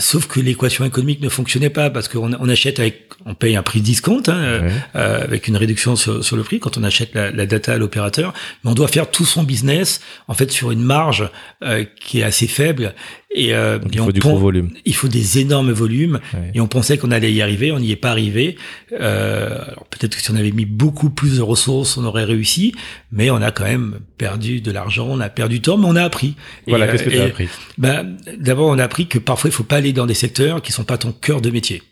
Sauf 0.00 0.28
que 0.28 0.38
l'équation 0.38 0.84
économique 0.84 1.20
ne 1.20 1.28
fonctionnait 1.28 1.70
pas 1.70 1.90
parce 1.90 2.06
qu'on 2.06 2.32
on 2.32 2.48
achète 2.48 2.78
avec, 2.78 3.08
on 3.26 3.34
paye 3.34 3.56
un 3.56 3.64
prix 3.64 3.80
discount 3.80 4.22
hein, 4.28 4.36
euh, 4.36 4.60
Ouais. 4.62 4.72
euh, 4.94 5.24
avec 5.24 5.48
une 5.48 5.56
réduction 5.56 5.96
sur, 5.96 6.22
sur 6.24 6.36
le 6.36 6.44
prix 6.44 6.60
quand 6.60 6.78
on 6.78 6.84
achète 6.84 7.14
la, 7.14 7.32
la 7.32 7.46
data 7.46 7.72
à 7.72 7.78
l'opérateur, 7.78 8.32
mais 8.62 8.70
on 8.70 8.74
doit 8.74 8.86
faire 8.86 9.10
tout 9.10 9.24
son 9.24 9.42
business 9.42 10.00
en 10.28 10.34
fait 10.34 10.52
sur 10.52 10.70
une 10.70 10.82
marge 10.84 11.28
euh, 11.64 11.84
qui 12.00 12.20
est 12.20 12.22
assez 12.22 12.46
faible 12.46 12.94
et, 13.30 13.52
euh, 13.54 13.78
Donc 13.78 13.94
il 13.94 13.98
faut 14.00 14.12
du 14.12 14.20
gros 14.20 14.38
volume. 14.38 14.70
il 14.86 14.94
faut 14.94 15.08
des 15.08 15.38
énormes 15.38 15.70
volumes 15.72 16.18
Ouais. 16.34 16.50
et 16.54 16.60
on 16.60 16.66
pensait 16.66 16.96
qu'on 16.96 17.10
allait 17.10 17.32
y 17.32 17.42
arriver, 17.42 17.72
on 17.72 17.78
n'y 17.78 17.90
est 17.90 17.96
pas 17.96 18.10
arrivé. 18.10 18.56
Euh, 18.92 19.62
alors 19.66 19.84
peut-être 19.90 20.16
que 20.16 20.22
si 20.22 20.30
on 20.30 20.36
avait 20.36 20.50
mis 20.50 20.64
beaucoup 20.64 21.10
plus 21.10 21.36
de 21.36 21.42
ressources, 21.42 21.96
on 21.98 22.04
aurait 22.04 22.24
réussi, 22.24 22.74
mais 23.12 23.30
on 23.30 23.36
a 23.42 23.50
quand 23.50 23.64
même 23.64 24.00
perdu 24.16 24.60
de 24.62 24.70
l'argent, 24.70 25.06
on 25.10 25.20
a 25.20 25.28
perdu 25.28 25.56
du 25.56 25.60
temps, 25.62 25.76
mais 25.76 25.86
on 25.86 25.96
a 25.96 26.02
appris. 26.02 26.36
Voilà, 26.66 26.86
euh, 26.86 26.92
qu'est-ce 26.92 27.02
que 27.04 27.10
tu 27.10 27.18
as 27.18 27.24
appris? 27.24 27.48
ben, 27.76 28.16
D'abord, 28.38 28.68
on 28.68 28.78
a 28.78 28.84
appris 28.84 29.06
que 29.08 29.18
parfois 29.18 29.50
il 29.50 29.52
faut 29.52 29.62
pas 29.64 29.76
aller 29.76 29.92
dans 29.92 30.06
des 30.06 30.14
secteurs 30.14 30.62
qui 30.62 30.72
sont 30.72 30.84
pas 30.84 30.96
ton 30.98 31.12
cœur 31.12 31.40
de 31.42 31.50
métier. 31.50 31.82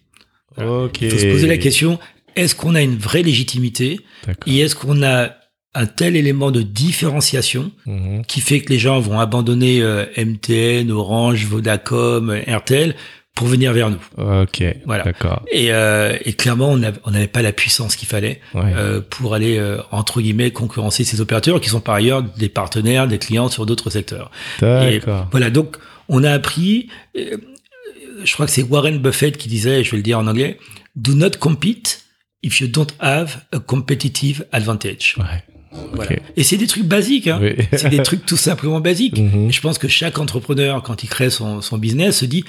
Ok. 0.56 1.02
Il 1.02 1.10
faut 1.10 1.18
se 1.18 1.26
poser 1.26 1.46
la 1.46 1.58
question 1.58 1.98
est-ce 2.34 2.54
qu'on 2.54 2.74
a 2.74 2.82
une 2.82 2.96
vraie 2.98 3.22
légitimité? 3.22 4.00
Et 4.46 4.58
est-ce 4.60 4.74
qu'on 4.76 5.02
a 5.02 5.30
un 5.74 5.86
tel 5.86 6.16
élément 6.16 6.50
de 6.50 6.62
différenciation 6.62 7.70
Mhm. 7.86 8.24
qui 8.24 8.40
fait 8.40 8.60
que 8.60 8.70
les 8.72 8.78
gens 8.78 8.98
vont 9.00 9.20
abandonner 9.20 9.82
euh, 9.82 10.06
MTN, 10.16 10.90
Orange, 10.90 11.44
Vodacom, 11.46 12.30
RTL 12.46 12.94
pour 13.34 13.46
venir 13.48 13.74
vers 13.74 13.90
nous. 13.90 13.98
Ok. 14.16 14.62
Voilà. 14.86 15.04
D'accord. 15.04 15.42
Et, 15.52 15.70
euh, 15.70 16.16
et 16.24 16.32
clairement, 16.32 16.70
on 16.70 17.10
n'avait 17.10 17.26
pas 17.26 17.42
la 17.42 17.52
puissance 17.52 17.94
qu'il 17.94 18.08
fallait 18.08 18.40
Ouais. 18.54 18.72
euh, 18.74 19.02
pour 19.10 19.34
aller 19.34 19.58
euh, 19.58 19.76
entre 19.90 20.22
guillemets 20.22 20.50
concurrencer 20.52 21.04
ces 21.04 21.20
opérateurs 21.20 21.60
qui 21.60 21.68
sont 21.68 21.80
par 21.82 21.96
ailleurs 21.96 22.22
des 22.22 22.48
partenaires, 22.48 23.06
des 23.06 23.18
clients 23.18 23.50
sur 23.50 23.66
d'autres 23.66 23.90
secteurs. 23.90 24.30
D'accord. 24.62 25.28
voilà, 25.30 25.50
donc 25.50 25.76
on 26.08 26.24
a 26.24 26.30
appris. 26.32 26.88
je 27.14 28.32
crois 28.32 28.46
que 28.46 28.52
c'est 28.52 28.62
Warren 28.62 28.98
Buffett 28.98 29.36
qui 29.36 29.48
disait, 29.48 29.84
je 29.84 29.90
vais 29.90 29.98
le 29.98 30.02
dire 30.02 30.18
en 30.18 30.26
anglais, 30.26 30.58
"Do 30.94 31.14
not 31.14 31.32
compete 31.38 32.04
if 32.42 32.60
you 32.60 32.68
don't 32.68 32.86
have 33.00 33.42
a 33.52 33.58
competitive 33.58 34.46
advantage." 34.52 35.16
Ouais. 35.18 35.42
Voilà. 35.92 36.16
Et 36.36 36.42
c'est 36.42 36.56
des 36.56 36.66
trucs 36.66 36.84
basiques. 36.84 37.26
Hein. 37.26 37.38
Oui. 37.40 37.54
C'est 37.72 37.88
des 37.88 38.02
trucs 38.02 38.26
tout 38.26 38.36
simplement 38.36 38.80
basiques. 38.80 39.18
Mhm. 39.18 39.52
Je 39.52 39.60
pense 39.60 39.78
que 39.78 39.88
chaque 39.88 40.18
entrepreneur, 40.18 40.82
quand 40.82 41.02
il 41.02 41.08
crée 41.08 41.30
son, 41.30 41.60
son 41.60 41.78
business, 41.78 42.18
se 42.18 42.24
dit 42.24 42.44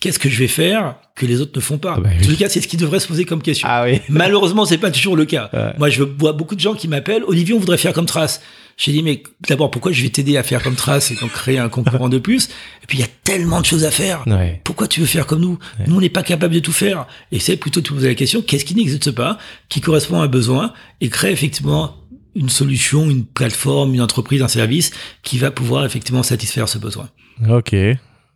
qu'est-ce 0.00 0.18
que 0.18 0.28
je 0.28 0.38
vais 0.38 0.48
faire 0.48 0.96
que 1.14 1.26
les 1.26 1.40
autres 1.40 1.52
ne 1.54 1.60
font 1.60 1.78
pas? 1.78 1.94
Ah 1.96 2.00
bah 2.00 2.10
oui. 2.12 2.26
En 2.26 2.30
tout 2.30 2.36
cas, 2.36 2.48
c'est 2.48 2.60
ce 2.60 2.68
qui 2.68 2.76
devrait 2.76 3.00
se 3.00 3.08
poser 3.08 3.24
comme 3.24 3.42
question. 3.42 3.66
Ah 3.70 3.84
oui. 3.84 4.00
Malheureusement, 4.08 4.64
c'est 4.64 4.78
pas 4.78 4.90
toujours 4.90 5.16
le 5.16 5.24
cas. 5.24 5.50
Ouais. 5.52 5.72
Moi, 5.78 5.88
je 5.88 6.02
vois 6.02 6.32
beaucoup 6.32 6.54
de 6.54 6.60
gens 6.60 6.74
qui 6.74 6.88
m'appellent. 6.88 7.24
Olivier, 7.26 7.54
on 7.54 7.58
voudrait 7.58 7.78
faire 7.78 7.92
comme 7.92 8.06
Trace. 8.06 8.40
J'ai 8.76 8.92
dit, 8.92 9.02
mais 9.02 9.22
d'abord, 9.48 9.70
pourquoi 9.70 9.90
je 9.92 10.02
vais 10.02 10.10
t'aider 10.10 10.36
à 10.36 10.42
faire 10.42 10.62
comme 10.62 10.74
Trace 10.74 11.10
et 11.10 11.14
donc 11.14 11.32
créer 11.32 11.58
un 11.58 11.70
concurrent 11.70 12.10
de 12.10 12.18
plus? 12.18 12.50
Et 12.82 12.86
puis, 12.86 12.98
il 12.98 13.00
y 13.00 13.04
a 13.04 13.08
tellement 13.24 13.62
de 13.62 13.66
choses 13.66 13.84
à 13.84 13.90
faire. 13.90 14.22
Ouais. 14.26 14.60
Pourquoi 14.64 14.86
tu 14.86 15.00
veux 15.00 15.06
faire 15.06 15.26
comme 15.26 15.40
nous? 15.40 15.58
Nous, 15.86 15.96
on 15.96 16.00
n'est 16.00 16.10
pas 16.10 16.22
capable 16.22 16.52
de 16.52 16.60
tout 16.60 16.72
faire. 16.72 17.06
Et 17.32 17.40
c'est 17.40 17.56
plutôt 17.56 17.80
de 17.80 17.86
te 17.86 17.94
poser 17.94 18.08
la 18.08 18.14
question, 18.14 18.42
qu'est-ce 18.42 18.66
qui 18.66 18.74
n'existe 18.74 19.12
pas, 19.12 19.38
qui 19.70 19.80
correspond 19.80 20.20
à 20.20 20.24
un 20.24 20.28
besoin, 20.28 20.74
et 21.00 21.08
créer 21.08 21.32
effectivement 21.32 21.96
une 22.36 22.48
solution, 22.48 23.08
une 23.10 23.24
plateforme, 23.24 23.94
une 23.94 24.00
entreprise, 24.02 24.42
un 24.42 24.48
service 24.48 24.90
qui 25.22 25.38
va 25.38 25.50
pouvoir 25.50 25.84
effectivement 25.84 26.22
satisfaire 26.22 26.68
ce 26.68 26.78
besoin. 26.78 27.08
Ok. 27.48 27.74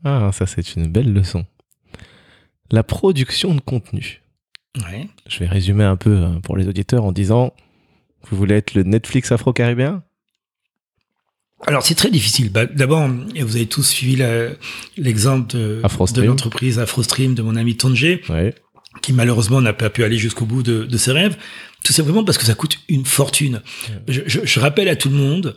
Ah, 0.04 0.30
ça 0.32 0.46
c'est 0.46 0.74
une 0.76 0.86
belle 0.88 1.12
leçon. 1.12 1.44
La 2.70 2.82
production 2.82 3.54
de 3.54 3.60
contenu. 3.60 4.22
Ouais. 4.90 5.08
Je 5.28 5.40
vais 5.40 5.46
résumer 5.48 5.84
un 5.84 5.96
peu 5.96 6.10
euh, 6.16 6.38
pour 6.40 6.56
les 6.56 6.68
auditeurs 6.68 7.04
en 7.04 7.12
disant 7.12 7.52
vous 8.30 8.36
voulez 8.36 8.54
être 8.56 8.74
le 8.74 8.82
Netflix 8.84 9.32
afro-caribéen? 9.32 10.02
Alors 11.66 11.84
c'est 11.84 11.94
très 11.94 12.10
difficile. 12.10 12.50
Bah, 12.50 12.66
D'abord, 12.66 13.06
vous 13.08 13.56
avez 13.56 13.66
tous 13.66 13.82
suivi 13.82 14.22
l'exemple 14.96 15.54
de, 15.56 15.82
de 15.82 16.22
l'entreprise 16.22 16.78
AfroStream 16.78 17.34
de 17.34 17.42
mon 17.42 17.56
ami 17.56 17.76
Ouais. 18.28 18.54
qui 19.02 19.12
malheureusement 19.12 19.60
n'a 19.60 19.72
pas 19.72 19.90
pu 19.90 20.02
aller 20.04 20.16
jusqu'au 20.16 20.46
bout 20.46 20.62
de, 20.62 20.84
de 20.84 20.96
ses 20.96 21.12
rêves, 21.12 21.36
tout 21.84 21.92
simplement 21.92 22.24
parce 22.24 22.38
que 22.38 22.44
ça 22.44 22.54
coûte 22.54 22.78
une 22.88 23.04
fortune. 23.04 23.62
Je, 24.08 24.20
je- 24.26 24.40
je 24.44 24.60
rappelle 24.60 24.88
à 24.88 24.96
tout 24.96 25.08
le 25.08 25.16
monde, 25.16 25.56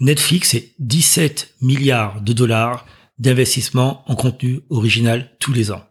Netflix, 0.00 0.50
c'est 0.50 0.72
17 0.78 1.54
milliards 1.60 2.20
de 2.20 2.32
dollars 2.32 2.86
d'investissement 3.18 4.02
en 4.10 4.16
contenu 4.16 4.60
original 4.70 5.30
tous 5.40 5.52
les 5.52 5.70
ans. 5.70 5.84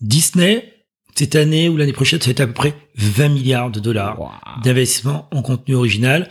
Disney, 0.00 0.74
cette 1.14 1.34
année 1.36 1.68
ou 1.68 1.76
l'année 1.76 1.92
prochaine, 1.92 2.20
ça 2.20 2.26
va 2.26 2.30
être 2.32 2.40
à 2.40 2.46
peu 2.46 2.52
près 2.52 2.74
20 2.96 3.28
milliards 3.28 3.70
de 3.70 3.80
dollars 3.80 4.16
d'investissement 4.62 5.28
en 5.32 5.42
contenu 5.42 5.74
original. 5.74 6.30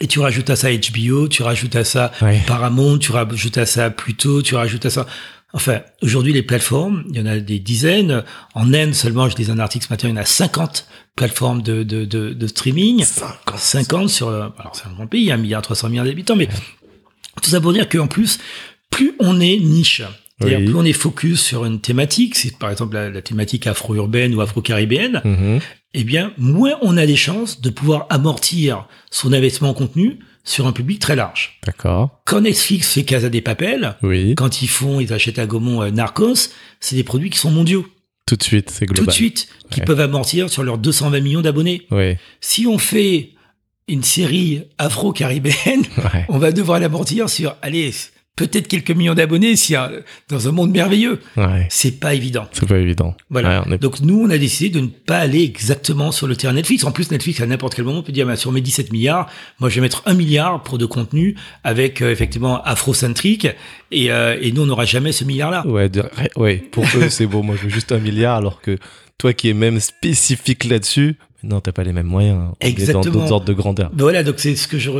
Et 0.00 0.06
tu 0.06 0.20
rajoutes 0.20 0.48
à 0.50 0.56
ça 0.56 0.68
HBO, 0.72 1.28
tu 1.28 1.42
rajoutes 1.42 1.74
à 1.76 1.84
ça 1.84 2.12
Ouais. 2.22 2.40
Paramount, 2.46 2.98
tu 2.98 3.10
rajoutes 3.12 3.58
à 3.58 3.66
ça 3.66 3.90
Pluto, 3.90 4.42
tu 4.42 4.54
rajoutes 4.54 4.86
à 4.86 4.90
ça. 4.90 5.06
Enfin, 5.54 5.80
aujourd'hui, 6.02 6.32
les 6.34 6.42
plateformes, 6.42 7.04
il 7.08 7.16
y 7.16 7.20
en 7.20 7.26
a 7.26 7.38
des 7.38 7.58
dizaines. 7.58 8.22
En 8.54 8.74
Inde 8.74 8.92
seulement, 8.94 9.28
je 9.30 9.36
lisais 9.36 9.50
un 9.52 9.58
article 9.58 9.86
ce 9.86 9.92
matin, 9.92 10.08
il 10.08 10.10
y 10.10 10.14
en 10.14 10.20
a 10.20 10.24
50 10.26 10.86
plateformes 11.16 11.62
de, 11.62 11.82
de, 11.84 12.04
de, 12.04 12.34
de 12.34 12.46
streaming. 12.46 13.04
50 13.56 14.08
sur, 14.10 14.28
euh, 14.28 14.48
alors 14.58 14.76
c'est 14.76 14.86
un 14.86 14.92
grand 14.92 15.06
pays, 15.06 15.32
1 15.32 15.38
milliard 15.38 15.62
300 15.62 15.88
millions 15.88 16.04
d'habitants, 16.04 16.36
mais 16.36 16.48
tout 17.42 17.48
ça 17.50 17.60
pour 17.60 17.72
dire 17.72 17.88
qu'en 17.88 18.06
plus, 18.08 18.38
plus 18.90 19.14
on 19.20 19.40
est 19.40 19.56
niche, 19.58 20.02
Oui. 20.42 20.54
plus 20.66 20.74
on 20.74 20.84
est 20.84 20.92
focus 20.92 21.40
sur 21.40 21.64
une 21.64 21.80
thématique, 21.80 22.34
c'est 22.34 22.56
par 22.58 22.70
exemple 22.70 22.94
la, 22.94 23.08
la 23.08 23.22
thématique 23.22 23.66
afro-urbaine 23.66 24.34
ou 24.34 24.40
afro-caribéenne, 24.42 25.22
Mhm. 25.24 25.60
eh 25.94 26.04
bien, 26.04 26.32
moins 26.36 26.74
on 26.82 26.96
a 26.98 27.06
des 27.06 27.16
chances 27.16 27.60
de 27.62 27.70
pouvoir 27.70 28.06
amortir 28.10 28.86
son 29.10 29.32
investissement 29.32 29.70
en 29.70 29.74
contenu 29.74 30.18
sur 30.48 30.66
un 30.66 30.72
public 30.72 30.98
très 30.98 31.14
large. 31.16 31.58
D'accord. 31.66 32.20
Quand 32.24 32.40
Netflix 32.40 32.92
fait 32.94 33.04
Casa 33.04 33.28
des 33.28 33.40
Papel, 33.42 33.96
Oui. 34.02 34.34
quand 34.34 34.62
ils 34.62 34.68
font, 34.68 34.98
ils 35.00 35.12
achètent 35.12 35.38
à 35.38 35.46
Gaumont 35.46 35.82
euh, 35.82 35.90
Narcos, 35.90 36.48
c'est 36.80 36.96
des 36.96 37.04
produits 37.04 37.30
qui 37.30 37.38
sont 37.38 37.50
mondiaux, 37.50 37.86
Tout 38.26 38.36
de 38.36 38.42
suite, 38.42 38.70
c'est 38.70 38.86
global. 38.86 39.04
tout 39.04 39.06
de 39.10 39.14
suite, 39.14 39.48
qui 39.70 39.80
peuvent 39.82 40.00
amortir 40.00 40.48
sur 40.50 40.62
leurs 40.62 40.78
220 40.78 41.20
millions 41.20 41.40
d'abonnés. 41.42 41.86
Ouais. 41.90 42.18
Si 42.40 42.66
on 42.66 42.78
fait 42.78 43.30
une 43.88 44.02
série 44.02 44.62
afro-caribéenne, 44.78 45.82
Ouais. 45.98 46.24
on 46.28 46.38
va 46.38 46.52
devoir 46.52 46.80
l'amortir 46.80 47.28
sur, 47.28 47.54
allez, 47.62 47.90
peut-être 48.38 48.68
quelques 48.68 48.92
millions 48.92 49.14
d'abonnés 49.14 49.56
si, 49.56 49.74
dans 50.28 50.48
un 50.48 50.52
monde 50.52 50.70
merveilleux. 50.70 51.20
Ouais. 51.36 51.66
C'est 51.68 52.00
pas 52.00 52.14
évident. 52.14 52.46
C'est 52.52 52.66
pas 52.68 52.78
évident. 52.78 53.14
Voilà. 53.30 53.60
Ouais, 53.60 53.64
on 53.68 53.72
est- 53.72 53.78
Donc 53.78 54.00
nous, 54.00 54.22
on 54.22 54.30
a 54.30 54.38
décidé 54.38 54.70
de 54.70 54.80
ne 54.80 54.86
pas 54.86 55.18
aller 55.18 55.42
exactement 55.42 56.12
sur 56.12 56.26
le 56.26 56.36
terrain 56.36 56.52
Netflix. 56.54 56.84
En 56.84 56.92
plus, 56.92 57.10
Netflix, 57.10 57.40
à 57.40 57.46
n'importe 57.46 57.74
quel 57.74 57.84
moment, 57.84 58.02
peut 58.02 58.12
dire, 58.12 58.26
bah, 58.26 58.36
sur 58.36 58.52
mes 58.52 58.60
17 58.60 58.92
milliards, 58.92 59.28
moi, 59.60 59.68
je 59.68 59.74
vais 59.74 59.80
mettre 59.80 60.02
un 60.06 60.14
milliard 60.14 60.62
pour 60.62 60.78
de 60.78 60.86
contenu 60.86 61.34
avec, 61.64 62.00
euh, 62.00 62.10
effectivement, 62.12 62.62
afrocentrique. 62.62 63.48
Et, 63.90 64.10
euh, 64.12 64.38
et 64.40 64.52
nous, 64.52 64.62
on 64.62 64.66
n'aura 64.66 64.84
jamais 64.84 65.12
ce 65.12 65.24
milliard-là. 65.24 65.66
Ouais, 65.66 65.88
de- 65.88 66.04
ouais, 66.36 66.56
pour 66.56 66.84
eux, 66.96 67.08
c'est 67.10 67.26
bon. 67.26 67.42
Moi, 67.42 67.56
je 67.58 67.64
veux 67.64 67.70
juste 67.70 67.92
un 67.92 67.98
milliard, 67.98 68.36
alors 68.36 68.60
que 68.60 68.78
toi 69.18 69.32
qui 69.32 69.48
es 69.48 69.54
même 69.54 69.80
spécifique 69.80 70.64
là-dessus, 70.64 71.16
non, 71.42 71.60
t'as 71.60 71.72
pas 71.72 71.84
les 71.84 71.92
mêmes 71.92 72.06
moyens. 72.06 72.38
On 72.38 72.50
est 72.52 72.54
dans 72.60 72.68
Exactement. 72.68 73.02
d'autres 73.14 73.32
ordres 73.32 73.46
de 73.46 73.52
grandeur. 73.52 73.90
Ben 73.92 74.02
voilà, 74.04 74.22
donc 74.24 74.36
c'est 74.38 74.56
ce 74.56 74.66
que 74.68 74.78
je 74.78 74.90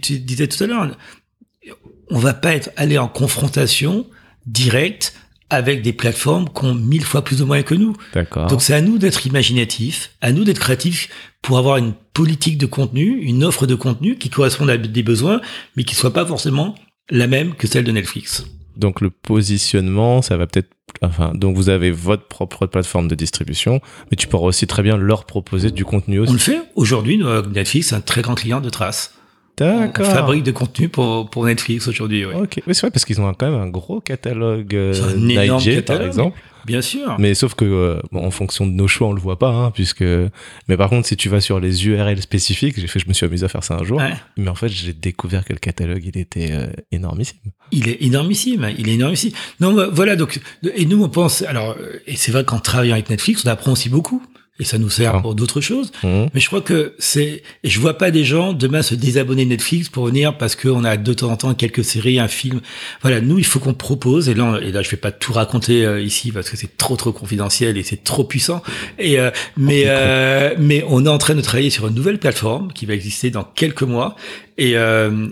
tu 0.00 0.18
disais 0.18 0.46
tout 0.46 0.62
à 0.62 0.66
l'heure. 0.66 0.90
On 2.10 2.18
va 2.18 2.34
pas 2.34 2.54
être 2.54 2.70
aller 2.76 2.98
en 2.98 3.08
confrontation 3.08 4.06
directe 4.46 5.14
avec 5.50 5.82
des 5.82 5.92
plateformes 5.92 6.48
qui 6.48 6.64
ont 6.64 6.74
mille 6.74 7.04
fois 7.04 7.22
plus 7.22 7.38
de 7.38 7.44
moyens 7.44 7.68
que 7.68 7.74
nous. 7.74 7.94
Donc 8.48 8.62
c'est 8.62 8.74
à 8.74 8.80
nous 8.80 8.98
d'être 8.98 9.26
imaginatifs, 9.26 10.12
à 10.20 10.32
nous 10.32 10.44
d'être 10.44 10.58
créatifs 10.58 11.08
pour 11.42 11.58
avoir 11.58 11.76
une 11.76 11.94
politique 12.12 12.58
de 12.58 12.66
contenu, 12.66 13.20
une 13.22 13.44
offre 13.44 13.66
de 13.66 13.74
contenu 13.74 14.16
qui 14.16 14.30
corresponde 14.30 14.70
à 14.70 14.76
des 14.76 15.02
besoins, 15.02 15.40
mais 15.76 15.84
qui 15.84 15.94
soit 15.94 16.12
pas 16.12 16.26
forcément 16.26 16.74
la 17.10 17.26
même 17.26 17.54
que 17.54 17.66
celle 17.66 17.84
de 17.84 17.92
Netflix. 17.92 18.44
Donc 18.76 19.00
le 19.00 19.10
positionnement, 19.10 20.22
ça 20.22 20.36
va 20.36 20.46
peut-être. 20.46 20.70
Enfin, 21.02 21.32
donc 21.34 21.56
vous 21.56 21.68
avez 21.68 21.90
votre 21.90 22.26
propre 22.26 22.66
plateforme 22.66 23.08
de 23.08 23.14
distribution, 23.14 23.80
mais 24.10 24.16
tu 24.16 24.28
pourras 24.28 24.46
aussi 24.46 24.66
très 24.66 24.82
bien 24.82 24.96
leur 24.96 25.24
proposer 25.24 25.70
du 25.70 25.84
contenu 25.84 26.20
On 26.20 26.22
aussi. 26.24 26.32
le 26.32 26.38
fait. 26.38 26.60
Aujourd'hui, 26.74 27.18
nous, 27.18 27.28
Netflix, 27.42 27.88
c'est 27.88 27.94
un 27.94 28.00
très 28.00 28.22
grand 28.22 28.34
client 28.34 28.60
de 28.60 28.70
Trace. 28.70 29.15
D'accord. 29.58 30.06
fabrique 30.06 30.42
de 30.42 30.52
contenu 30.52 30.88
pour, 30.88 31.30
pour 31.30 31.44
Netflix 31.46 31.88
aujourd'hui, 31.88 32.24
oui. 32.24 32.34
Ok, 32.34 32.60
mais 32.66 32.74
c'est 32.74 32.82
vrai 32.82 32.90
parce 32.90 33.04
qu'ils 33.04 33.20
ont 33.20 33.32
quand 33.34 33.50
même 33.50 33.60
un 33.60 33.68
gros 33.68 34.00
catalogue 34.00 34.74
euh, 34.74 35.16
Nigel, 35.16 35.84
par 35.84 36.02
exemple. 36.02 36.38
Bien 36.66 36.82
sûr. 36.82 37.14
Mais 37.20 37.34
sauf 37.34 37.54
que, 37.54 37.64
euh, 37.64 38.00
bon, 38.10 38.26
en 38.26 38.30
fonction 38.32 38.66
de 38.66 38.72
nos 38.72 38.88
choix, 38.88 39.06
on 39.06 39.12
le 39.12 39.20
voit 39.20 39.38
pas, 39.38 39.50
hein, 39.50 39.70
puisque. 39.70 40.04
Mais 40.68 40.76
par 40.76 40.90
contre, 40.90 41.06
si 41.06 41.16
tu 41.16 41.28
vas 41.28 41.40
sur 41.40 41.60
les 41.60 41.86
URL 41.86 42.20
spécifiques, 42.20 42.78
j'ai 42.78 42.88
fait, 42.88 42.98
je 42.98 43.08
me 43.08 43.12
suis 43.12 43.24
amusé 43.24 43.44
à 43.44 43.48
faire 43.48 43.62
ça 43.62 43.76
un 43.76 43.84
jour. 43.84 43.98
Ouais. 43.98 44.14
Mais 44.36 44.48
en 44.48 44.56
fait, 44.56 44.68
j'ai 44.68 44.92
découvert 44.92 45.44
que 45.44 45.52
le 45.52 45.60
catalogue, 45.60 46.02
il 46.04 46.20
était 46.20 46.50
euh, 46.50 46.66
énormissime. 46.90 47.38
Il 47.70 47.88
est 47.88 48.02
énormissime, 48.02 48.68
il 48.76 48.88
est 48.88 48.94
énormissime. 48.94 49.30
Non, 49.60 49.88
voilà, 49.92 50.16
donc, 50.16 50.40
et 50.74 50.86
nous, 50.86 51.02
on 51.02 51.08
pense, 51.08 51.42
alors, 51.42 51.76
et 52.06 52.16
c'est 52.16 52.32
vrai 52.32 52.44
qu'en 52.44 52.58
travaillant 52.58 52.94
avec 52.94 53.10
Netflix, 53.10 53.44
on 53.46 53.48
apprend 53.48 53.72
aussi 53.72 53.88
beaucoup, 53.88 54.20
et 54.58 54.64
ça 54.64 54.78
nous 54.78 54.88
sert 54.90 55.16
Ah. 55.16 55.20
pour 55.20 55.34
d'autres 55.34 55.60
choses, 55.60 55.92
Mhm. 56.02 56.28
mais 56.32 56.40
je 56.40 56.46
crois 56.46 56.60
que 56.62 56.94
c'est, 56.98 57.42
je 57.64 57.78
vois 57.80 57.98
pas 57.98 58.10
des 58.10 58.24
gens 58.24 58.52
demain 58.52 58.82
se 58.82 58.94
désabonner 58.94 59.44
de 59.44 59.50
Netflix 59.50 59.88
pour 59.88 60.06
venir 60.06 60.36
parce 60.38 60.56
qu'on 60.56 60.82
a 60.84 60.96
de 60.96 61.12
temps 61.12 61.30
en 61.30 61.36
temps 61.36 61.54
quelques 61.54 61.84
séries, 61.84 62.18
un 62.18 62.28
film. 62.28 62.60
Voilà, 63.02 63.20
nous, 63.20 63.38
il 63.38 63.44
faut 63.44 63.58
qu'on 63.58 63.74
propose, 63.74 64.28
et 64.28 64.34
là, 64.34 64.58
et 64.62 64.72
là, 64.72 64.82
je 64.82 64.90
vais 64.90 64.96
pas 64.96 65.12
tout 65.12 65.32
raconter 65.32 65.84
euh, 65.84 66.00
ici 66.00 66.32
parce 66.32 66.48
que 66.50 66.56
c'est 66.56 66.76
trop, 66.76 66.96
trop 66.96 67.12
confidentiel 67.12 67.76
et 67.76 67.82
c'est 67.82 68.02
trop 68.02 68.24
puissant, 68.24 68.62
et, 68.98 69.18
euh, 69.20 69.30
mais, 69.56 69.84
euh, 69.86 70.54
mais 70.58 70.84
on 70.88 71.04
est 71.04 71.08
en 71.08 71.18
train 71.18 71.34
de 71.34 71.40
travailler 71.42 71.70
sur 71.70 71.86
une 71.88 71.94
nouvelle 71.94 72.18
plateforme 72.18 72.72
qui 72.72 72.86
va 72.86 72.94
exister 72.94 73.30
dans 73.30 73.44
quelques 73.44 73.82
mois, 73.82 74.16
et, 74.58 74.74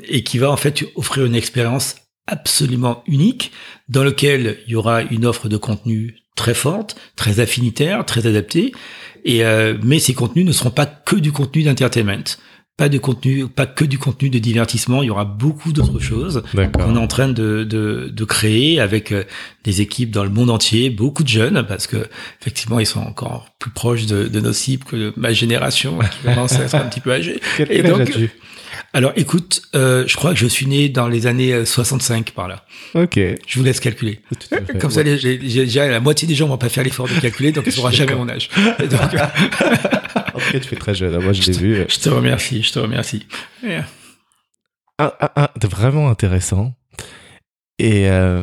et 0.08 0.22
qui 0.22 0.36
va 0.36 0.50
en 0.50 0.56
fait 0.58 0.84
offrir 0.96 1.24
une 1.24 1.34
expérience 1.34 1.96
absolument 2.26 3.02
unique 3.06 3.52
dans 3.88 4.04
lequel 4.04 4.58
il 4.66 4.72
y 4.72 4.76
aura 4.76 5.02
une 5.02 5.24
offre 5.26 5.48
de 5.48 5.56
contenu 5.56 6.16
très 6.36 6.54
forte, 6.54 6.96
très 7.16 7.40
affinitaire, 7.40 8.04
très 8.04 8.26
adaptée. 8.26 8.72
Et 9.24 9.44
euh, 9.44 9.76
mais 9.82 9.98
ces 9.98 10.14
contenus 10.14 10.44
ne 10.46 10.52
seront 10.52 10.70
pas 10.70 10.86
que 10.86 11.16
du 11.16 11.32
contenu 11.32 11.62
d'entertainment, 11.62 12.24
pas 12.76 12.88
de 12.88 12.98
contenu, 12.98 13.46
pas 13.46 13.66
que 13.66 13.84
du 13.84 13.98
contenu 13.98 14.28
de 14.30 14.38
divertissement. 14.38 15.02
Il 15.02 15.06
y 15.06 15.10
aura 15.10 15.24
beaucoup 15.24 15.72
d'autres 15.72 16.00
choses 16.00 16.42
qu'on 16.72 16.96
est 16.96 16.98
en 16.98 17.06
train 17.06 17.28
de, 17.28 17.62
de, 17.64 18.10
de 18.12 18.24
créer 18.24 18.80
avec 18.80 19.12
euh, 19.12 19.22
des 19.62 19.80
équipes 19.80 20.10
dans 20.10 20.24
le 20.24 20.30
monde 20.30 20.50
entier, 20.50 20.90
beaucoup 20.90 21.22
de 21.22 21.28
jeunes, 21.28 21.64
parce 21.66 21.86
que 21.86 22.06
effectivement 22.40 22.80
ils 22.80 22.86
sont 22.86 23.00
encore 23.00 23.46
plus 23.60 23.70
proches 23.70 24.06
de, 24.06 24.26
de 24.26 24.40
nos 24.40 24.52
cibles 24.52 24.84
que 24.84 24.96
de 24.96 25.12
ma 25.16 25.32
génération 25.32 25.98
qui 26.00 26.18
commence 26.26 26.52
à 26.54 26.64
être 26.64 26.74
un 26.74 26.80
petit 26.86 27.00
peu 27.00 27.12
âgée. 27.12 27.40
Quel 27.56 27.70
Et 27.72 27.82
donc- 27.82 28.00
as-tu? 28.00 28.30
Alors 28.94 29.12
écoute, 29.16 29.62
euh, 29.74 30.04
je 30.06 30.16
crois 30.16 30.32
que 30.32 30.38
je 30.38 30.46
suis 30.46 30.66
né 30.66 30.88
dans 30.88 31.08
les 31.08 31.26
années 31.26 31.52
euh, 31.52 31.64
65 31.64 32.30
par 32.30 32.46
là. 32.48 32.64
Ok. 32.94 33.18
Je 33.18 33.58
vous 33.58 33.64
laisse 33.64 33.80
calculer. 33.80 34.20
Tout 34.30 34.54
à 34.54 34.60
fait. 34.64 34.78
Comme 34.78 34.90
ça, 34.92 35.02
les- 35.02 35.18
déjà 35.38 35.88
la 35.88 35.98
moitié 36.00 36.28
des 36.28 36.34
gens 36.36 36.46
vont 36.46 36.58
pas 36.58 36.68
faire 36.68 36.84
l'effort 36.84 37.08
de 37.08 37.18
calculer, 37.20 37.50
donc 37.50 37.64
ils 37.66 37.72
sauront 37.72 37.90
jamais 37.90 38.14
mon 38.14 38.28
âge. 38.28 38.48
Et 38.82 38.86
donc, 38.86 39.00
euh, 39.14 39.26
En 40.34 40.38
tout 40.38 40.52
cas, 40.52 40.60
tu 40.60 40.68
fais 40.68 40.76
très 40.76 40.94
jeune. 40.94 41.12
hein. 41.14 41.18
Moi, 41.20 41.32
je 41.32 41.42
l'ai 41.50 41.58
vu. 41.58 41.84
je 41.88 41.98
te 41.98 42.08
remercie, 42.08 42.62
je 42.62 42.72
te 42.72 42.78
remercie. 42.78 43.26
Yeah. 43.64 43.86
vraiment 45.64 46.08
intéressant. 46.08 46.72
Et 47.80 48.08
euh, 48.08 48.42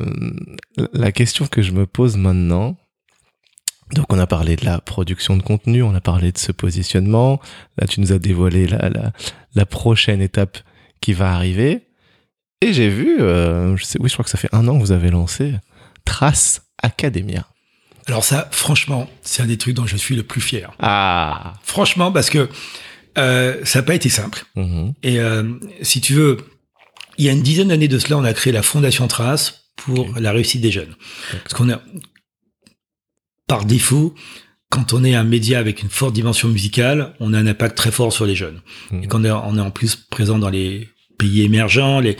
la 0.91 1.13
question 1.13 1.47
que 1.47 1.61
je 1.61 1.71
me 1.71 1.85
pose 1.85 2.17
maintenant, 2.17 2.75
donc 3.93 4.05
on 4.09 4.19
a 4.19 4.27
parlé 4.27 4.55
de 4.55 4.65
la 4.65 4.79
production 4.79 5.37
de 5.37 5.41
contenu, 5.41 5.83
on 5.83 5.93
a 5.95 6.01
parlé 6.01 6.31
de 6.31 6.37
ce 6.37 6.51
positionnement, 6.51 7.39
là 7.77 7.87
tu 7.87 7.99
nous 7.99 8.11
as 8.11 8.19
dévoilé 8.19 8.67
la, 8.67 8.89
la, 8.89 9.11
la 9.55 9.65
prochaine 9.65 10.21
étape 10.21 10.57
qui 11.01 11.13
va 11.13 11.33
arriver. 11.33 11.87
Et 12.61 12.73
j'ai 12.73 12.89
vu, 12.89 13.21
euh, 13.21 13.75
je 13.75 13.83
sais, 13.83 13.99
oui 13.99 14.09
je 14.09 14.13
crois 14.13 14.23
que 14.23 14.29
ça 14.29 14.37
fait 14.37 14.53
un 14.53 14.67
an 14.67 14.75
que 14.75 14.83
vous 14.83 14.91
avez 14.91 15.09
lancé 15.09 15.55
Trace 16.05 16.61
Academia. 16.81 17.47
Alors 18.07 18.23
ça, 18.23 18.47
franchement, 18.51 19.09
c'est 19.21 19.43
un 19.43 19.45
des 19.45 19.57
trucs 19.57 19.75
dont 19.75 19.85
je 19.85 19.97
suis 19.97 20.15
le 20.15 20.23
plus 20.23 20.41
fier. 20.41 20.71
Ah 20.79 21.53
Franchement, 21.63 22.11
parce 22.11 22.29
que 22.29 22.49
euh, 23.17 23.59
ça 23.63 23.79
n'a 23.79 23.83
pas 23.83 23.95
été 23.95 24.09
simple. 24.09 24.45
Mhm. 24.55 24.93
Et 25.03 25.19
euh, 25.19 25.43
si 25.81 26.01
tu 26.01 26.13
veux, 26.13 26.37
il 27.17 27.25
y 27.25 27.29
a 27.29 27.31
une 27.31 27.43
dizaine 27.43 27.67
d'années 27.67 27.87
de 27.87 27.99
cela, 27.99 28.17
on 28.17 28.23
a 28.23 28.33
créé 28.33 28.53
la 28.53 28.63
Fondation 28.63 29.07
Trace 29.07 29.65
pour 29.75 30.17
la 30.19 30.31
réussite 30.31 30.61
des 30.61 30.71
jeunes. 30.71 30.95
Parce 31.43 31.53
qu'on 31.53 31.69
a 31.69 31.81
par 33.51 33.65
défaut, 33.65 34.15
quand 34.69 34.93
on 34.93 35.03
est 35.03 35.13
un 35.13 35.25
média 35.25 35.59
avec 35.59 35.81
une 35.83 35.89
forte 35.89 36.13
dimension 36.13 36.47
musicale, 36.47 37.13
on 37.19 37.33
a 37.33 37.37
un 37.37 37.47
impact 37.47 37.75
très 37.75 37.91
fort 37.91 38.13
sur 38.13 38.25
les 38.25 38.35
jeunes. 38.35 38.61
Mhm. 38.91 39.03
Et 39.03 39.07
quand 39.07 39.19
on 39.19 39.25
est, 39.25 39.31
on 39.31 39.57
est 39.57 39.61
en 39.69 39.71
plus 39.71 39.95
présent 39.95 40.39
dans 40.39 40.49
les 40.49 40.87
pays 41.17 41.41
émergents, 41.41 41.99
les, 41.99 42.15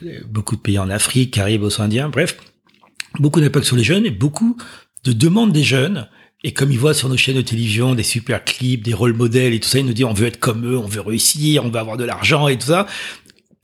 les- 0.00 0.20
beaucoup 0.36 0.54
de 0.54 0.60
pays 0.60 0.78
en 0.78 0.88
Afrique, 0.88 1.32
Caraïbes, 1.34 1.64
océan 1.64 1.86
Indien, 1.86 2.08
bref, 2.08 2.36
beaucoup 3.18 3.40
d'impact 3.40 3.66
sur 3.66 3.74
les 3.76 3.82
jeunes 3.82 4.06
et 4.06 4.10
beaucoup 4.12 4.56
de 5.04 5.12
demandes 5.12 5.52
des 5.52 5.64
jeunes. 5.64 6.06
Et 6.44 6.52
comme 6.52 6.70
ils 6.70 6.78
voient 6.78 6.94
sur 6.94 7.08
nos 7.08 7.16
chaînes 7.16 7.36
de 7.36 7.42
télévision 7.42 7.96
des 7.96 8.04
super 8.04 8.44
clips, 8.44 8.84
des 8.84 8.94
rôles 8.94 9.14
modèles 9.14 9.52
et 9.54 9.58
tout 9.58 9.68
ça, 9.68 9.80
ils 9.80 9.86
nous 9.86 9.92
disent 9.92 10.04
on 10.04 10.12
veut 10.12 10.28
être 10.28 10.38
comme 10.38 10.64
eux, 10.70 10.78
on 10.78 10.86
veut 10.86 11.00
réussir, 11.00 11.64
on 11.64 11.70
veut 11.70 11.80
avoir 11.80 11.96
de 11.96 12.04
l'argent 12.04 12.46
et 12.46 12.56
tout 12.56 12.68
ça. 12.68 12.86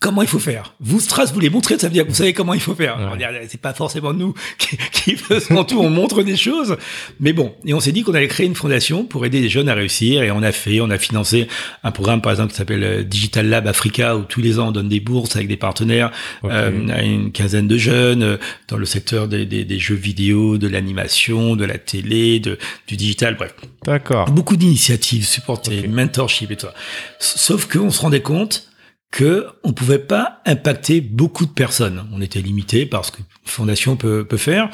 Comment 0.02 0.22
il 0.22 0.28
faut 0.28 0.40
faire? 0.40 0.74
Vous, 0.80 0.98
Stras, 0.98 1.26
vous 1.32 1.38
les 1.38 1.48
montrez, 1.48 1.78
ça 1.78 1.86
veut 1.86 1.92
dire 1.92 2.02
que 2.02 2.08
vous 2.08 2.16
savez 2.16 2.32
comment 2.32 2.54
il 2.54 2.60
faut 2.60 2.74
faire. 2.74 2.98
Ouais. 2.98 3.46
C'est 3.48 3.60
pas 3.60 3.72
forcément 3.72 4.12
nous 4.12 4.34
qui, 4.58 4.76
qui 4.90 5.14
faisons 5.14 5.62
tout, 5.62 5.78
on 5.78 5.90
montre 5.90 6.24
des 6.24 6.36
choses. 6.36 6.76
Mais 7.20 7.32
bon, 7.32 7.54
et 7.64 7.72
on 7.72 7.78
s'est 7.78 7.92
dit 7.92 8.02
qu'on 8.02 8.12
allait 8.12 8.26
créer 8.26 8.46
une 8.46 8.56
fondation 8.56 9.04
pour 9.04 9.24
aider 9.24 9.40
les 9.40 9.48
jeunes 9.48 9.68
à 9.68 9.74
réussir. 9.74 10.24
Et 10.24 10.32
on 10.32 10.42
a 10.42 10.50
fait, 10.50 10.80
on 10.80 10.90
a 10.90 10.98
financé 10.98 11.46
un 11.84 11.92
programme, 11.92 12.20
par 12.20 12.32
exemple, 12.32 12.50
qui 12.50 12.56
s'appelle 12.56 12.82
euh, 12.82 13.02
Digital 13.04 13.46
Lab 13.48 13.68
Africa, 13.68 14.16
où 14.16 14.22
tous 14.22 14.40
les 14.40 14.58
ans 14.58 14.68
on 14.68 14.72
donne 14.72 14.88
des 14.88 14.98
bourses 14.98 15.36
avec 15.36 15.46
des 15.46 15.56
partenaires 15.56 16.10
euh, 16.42 16.88
à 16.88 17.02
une 17.02 17.30
quinzaine 17.30 17.68
de 17.68 17.78
jeunes 17.78 18.24
euh, 18.24 18.36
dans 18.66 18.78
le 18.78 18.86
secteur 18.86 19.28
des, 19.28 19.46
des, 19.46 19.64
des 19.64 19.78
jeux 19.78 19.94
vidéo, 19.94 20.58
de 20.58 20.66
l'animation, 20.66 21.54
de 21.54 21.64
la 21.64 21.78
télé, 21.78 22.40
de, 22.40 22.58
du 22.88 22.96
digital, 22.96 23.36
bref. 23.36 23.54
D'accord. 23.84 24.28
Beaucoup 24.32 24.56
d'initiatives 24.56 25.24
supportées, 25.24 25.86
mentorship 25.86 26.50
et 26.50 26.56
tout 26.56 26.66
ça. 26.66 26.74
Sauf 27.20 27.66
qu'on 27.66 27.92
se 27.92 28.00
rendait 28.00 28.20
compte 28.20 28.71
que 29.12 29.46
on 29.62 29.72
pouvait 29.72 29.98
pas 29.98 30.40
impacter 30.46 31.00
beaucoup 31.00 31.46
de 31.46 31.52
personnes. 31.52 32.08
On 32.12 32.20
était 32.20 32.40
limité 32.40 32.86
par 32.86 33.04
ce 33.04 33.12
qu'une 33.12 33.26
fondation 33.44 33.94
peut, 33.94 34.24
peut 34.24 34.38
faire. 34.38 34.70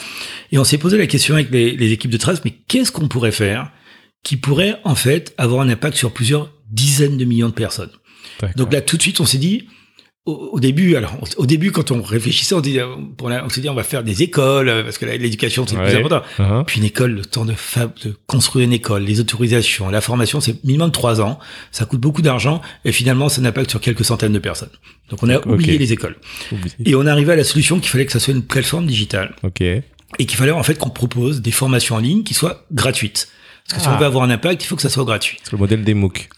Et 0.52 0.58
on 0.58 0.64
s'est 0.64 0.78
posé 0.78 0.96
la 0.96 1.06
question 1.06 1.34
avec 1.34 1.50
les, 1.50 1.76
les 1.76 1.92
équipes 1.92 2.12
de 2.12 2.16
Trace, 2.16 2.40
mais 2.44 2.54
qu'est-ce 2.68 2.92
qu'on 2.92 3.08
pourrait 3.08 3.32
faire 3.32 3.70
qui 4.22 4.36
pourrait 4.36 4.80
en 4.84 4.94
fait 4.94 5.34
avoir 5.38 5.60
un 5.60 5.68
impact 5.68 5.96
sur 5.96 6.12
plusieurs 6.12 6.52
dizaines 6.70 7.18
de 7.18 7.24
millions 7.24 7.48
de 7.48 7.54
personnes? 7.54 7.90
Donc 8.56 8.72
là, 8.72 8.80
tout 8.80 8.96
de 8.96 9.02
suite, 9.02 9.20
on 9.20 9.26
s'est 9.26 9.38
dit, 9.38 9.68
au, 10.28 10.60
début, 10.60 10.96
alors 10.96 11.16
au 11.36 11.46
début, 11.46 11.72
quand 11.72 11.90
on 11.90 12.02
réfléchissait, 12.02 12.54
on, 12.54 12.60
dit, 12.60 12.78
s'est 13.50 13.60
dit, 13.60 13.68
on 13.68 13.74
va 13.74 13.82
faire 13.82 14.02
des 14.02 14.22
écoles 14.22 14.68
euh, 14.68 14.82
parce 14.82 14.98
que 14.98 15.06
l'éducation 15.06 15.66
c'est 15.66 15.76
le 15.76 15.84
plus 15.84 15.96
important. 15.96 16.22
Hein 16.38 16.64
Puis 16.66 16.78
une 16.80 16.84
école, 16.86 17.12
le 17.12 17.24
temps 17.24 17.44
de, 17.44 17.52
de 18.04 18.16
construire 18.26 18.64
une 18.64 18.72
école, 18.72 19.02
les 19.02 19.20
autorisations, 19.20 19.88
la 19.88 20.00
formation, 20.00 20.40
c'est 20.40 20.62
minimum 20.64 20.92
trois 20.92 21.20
ans. 21.20 21.38
Ça 21.72 21.84
coûte 21.84 22.00
beaucoup 22.00 22.22
d'argent 22.22 22.60
et 22.84 22.92
finalement, 22.92 23.28
ça 23.28 23.40
n'impacte 23.40 23.70
sur 23.70 23.80
quelques 23.80 24.04
centaines 24.04 24.32
de 24.32 24.38
personnes. 24.38 24.70
Donc 25.10 25.22
on 25.22 25.28
a 25.30 25.38
oublié 25.46 25.78
les 25.78 25.92
écoles 25.92 26.16
Oublie. 26.52 26.72
et 26.84 26.94
on 26.94 27.06
arrivé 27.06 27.32
à 27.32 27.36
la 27.36 27.44
solution 27.44 27.80
qu'il 27.80 27.88
fallait 27.88 28.06
que 28.06 28.12
ça 28.12 28.20
soit 28.20 28.34
une 28.34 28.42
plateforme 28.42 28.86
digitale 28.86 29.34
Ok. 29.42 29.62
et 29.62 29.82
qu'il 30.18 30.36
fallait 30.36 30.52
en 30.52 30.62
fait 30.62 30.76
qu'on 30.78 30.90
propose 30.90 31.40
des 31.40 31.50
formations 31.50 31.96
en 31.96 32.00
ligne 32.00 32.22
qui 32.22 32.34
soient 32.34 32.64
gratuites. 32.72 33.28
Parce 33.66 33.78
que 33.78 33.82
si 33.82 33.88
Ah. 33.88 33.94
on 33.96 33.98
veut 34.00 34.06
avoir 34.06 34.24
un 34.24 34.30
impact, 34.30 34.62
il 34.64 34.66
faut 34.66 34.76
que 34.76 34.82
ça 34.82 34.88
soit 34.90 35.04
gratuit. 35.04 35.38
C'est 35.42 35.52
le 35.52 35.58
modèle 35.58 35.84
des 35.84 35.94
MOOC. 35.94 36.28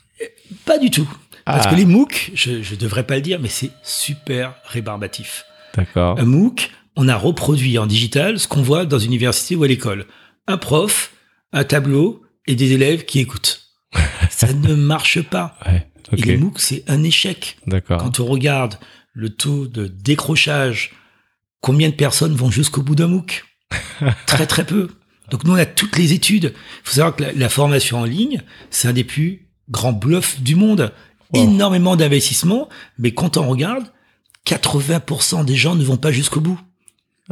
Pas 0.64 0.78
du 0.78 0.90
tout. 0.90 1.08
Parce 1.52 1.66
Ah. 1.66 1.70
que 1.70 1.76
les 1.76 1.84
MOOC, 1.86 2.32
je, 2.34 2.62
je 2.62 2.74
devrais 2.74 3.04
pas 3.06 3.16
le 3.16 3.20
dire, 3.22 3.38
mais 3.40 3.48
c'est 3.48 3.70
super 3.82 4.54
rébarbatif. 4.64 5.44
D'accord. 5.76 6.18
Un 6.18 6.24
MOOC, 6.24 6.70
on 6.96 7.08
a 7.08 7.16
reproduit 7.16 7.78
en 7.78 7.86
digital 7.86 8.38
ce 8.38 8.48
qu'on 8.48 8.62
voit 8.62 8.84
dans 8.86 8.98
une 8.98 9.12
université 9.12 9.56
ou 9.56 9.62
à 9.64 9.68
l'école. 9.68 10.06
Un 10.46 10.56
prof, 10.58 11.12
un 11.52 11.64
tableau 11.64 12.22
et 12.46 12.54
des 12.56 12.72
élèves 12.72 13.04
qui 13.04 13.20
écoutent. 13.20 13.62
Ça 14.30 14.52
ne 14.52 14.74
marche 14.74 15.22
pas. 15.22 15.56
Ouais. 15.66 15.86
Et 16.16 16.22
les 16.22 16.36
MOOC, 16.36 16.58
c'est 16.58 16.82
un 16.88 17.02
échec. 17.04 17.56
D'accord. 17.68 17.98
Quand 18.02 18.18
on 18.18 18.26
regarde 18.26 18.78
le 19.12 19.30
taux 19.30 19.68
de 19.68 19.86
décrochage, 19.86 20.90
combien 21.60 21.88
de 21.88 21.94
personnes 21.94 22.34
vont 22.34 22.50
jusqu'au 22.50 22.82
bout 22.82 22.96
d'un 22.96 23.06
MOOC? 23.06 23.44
Très 24.26 24.46
très 24.46 24.64
peu. 24.64 24.88
Donc 25.30 25.44
nous, 25.44 25.52
on 25.52 25.56
a 25.56 25.66
toutes 25.66 25.96
les 25.96 26.12
études. 26.12 26.52
Il 26.54 26.80
faut 26.88 26.94
savoir 26.96 27.14
que 27.14 27.22
la, 27.22 27.32
la 27.32 27.48
formation 27.48 28.00
en 28.00 28.04
ligne, 28.04 28.42
c'est 28.70 28.88
un 28.88 28.92
des 28.92 29.04
plus 29.04 29.48
grands 29.68 29.92
bluffs 29.92 30.40
du 30.40 30.56
monde. 30.56 30.92
Wow. 31.32 31.42
Énormément 31.44 31.96
d'investissements, 31.96 32.68
mais 32.98 33.12
quand 33.12 33.36
on 33.36 33.48
regarde, 33.48 33.84
80% 34.46 35.44
des 35.44 35.56
gens 35.56 35.74
ne 35.74 35.84
vont 35.84 35.96
pas 35.96 36.12
jusqu'au 36.12 36.40
bout. 36.40 36.60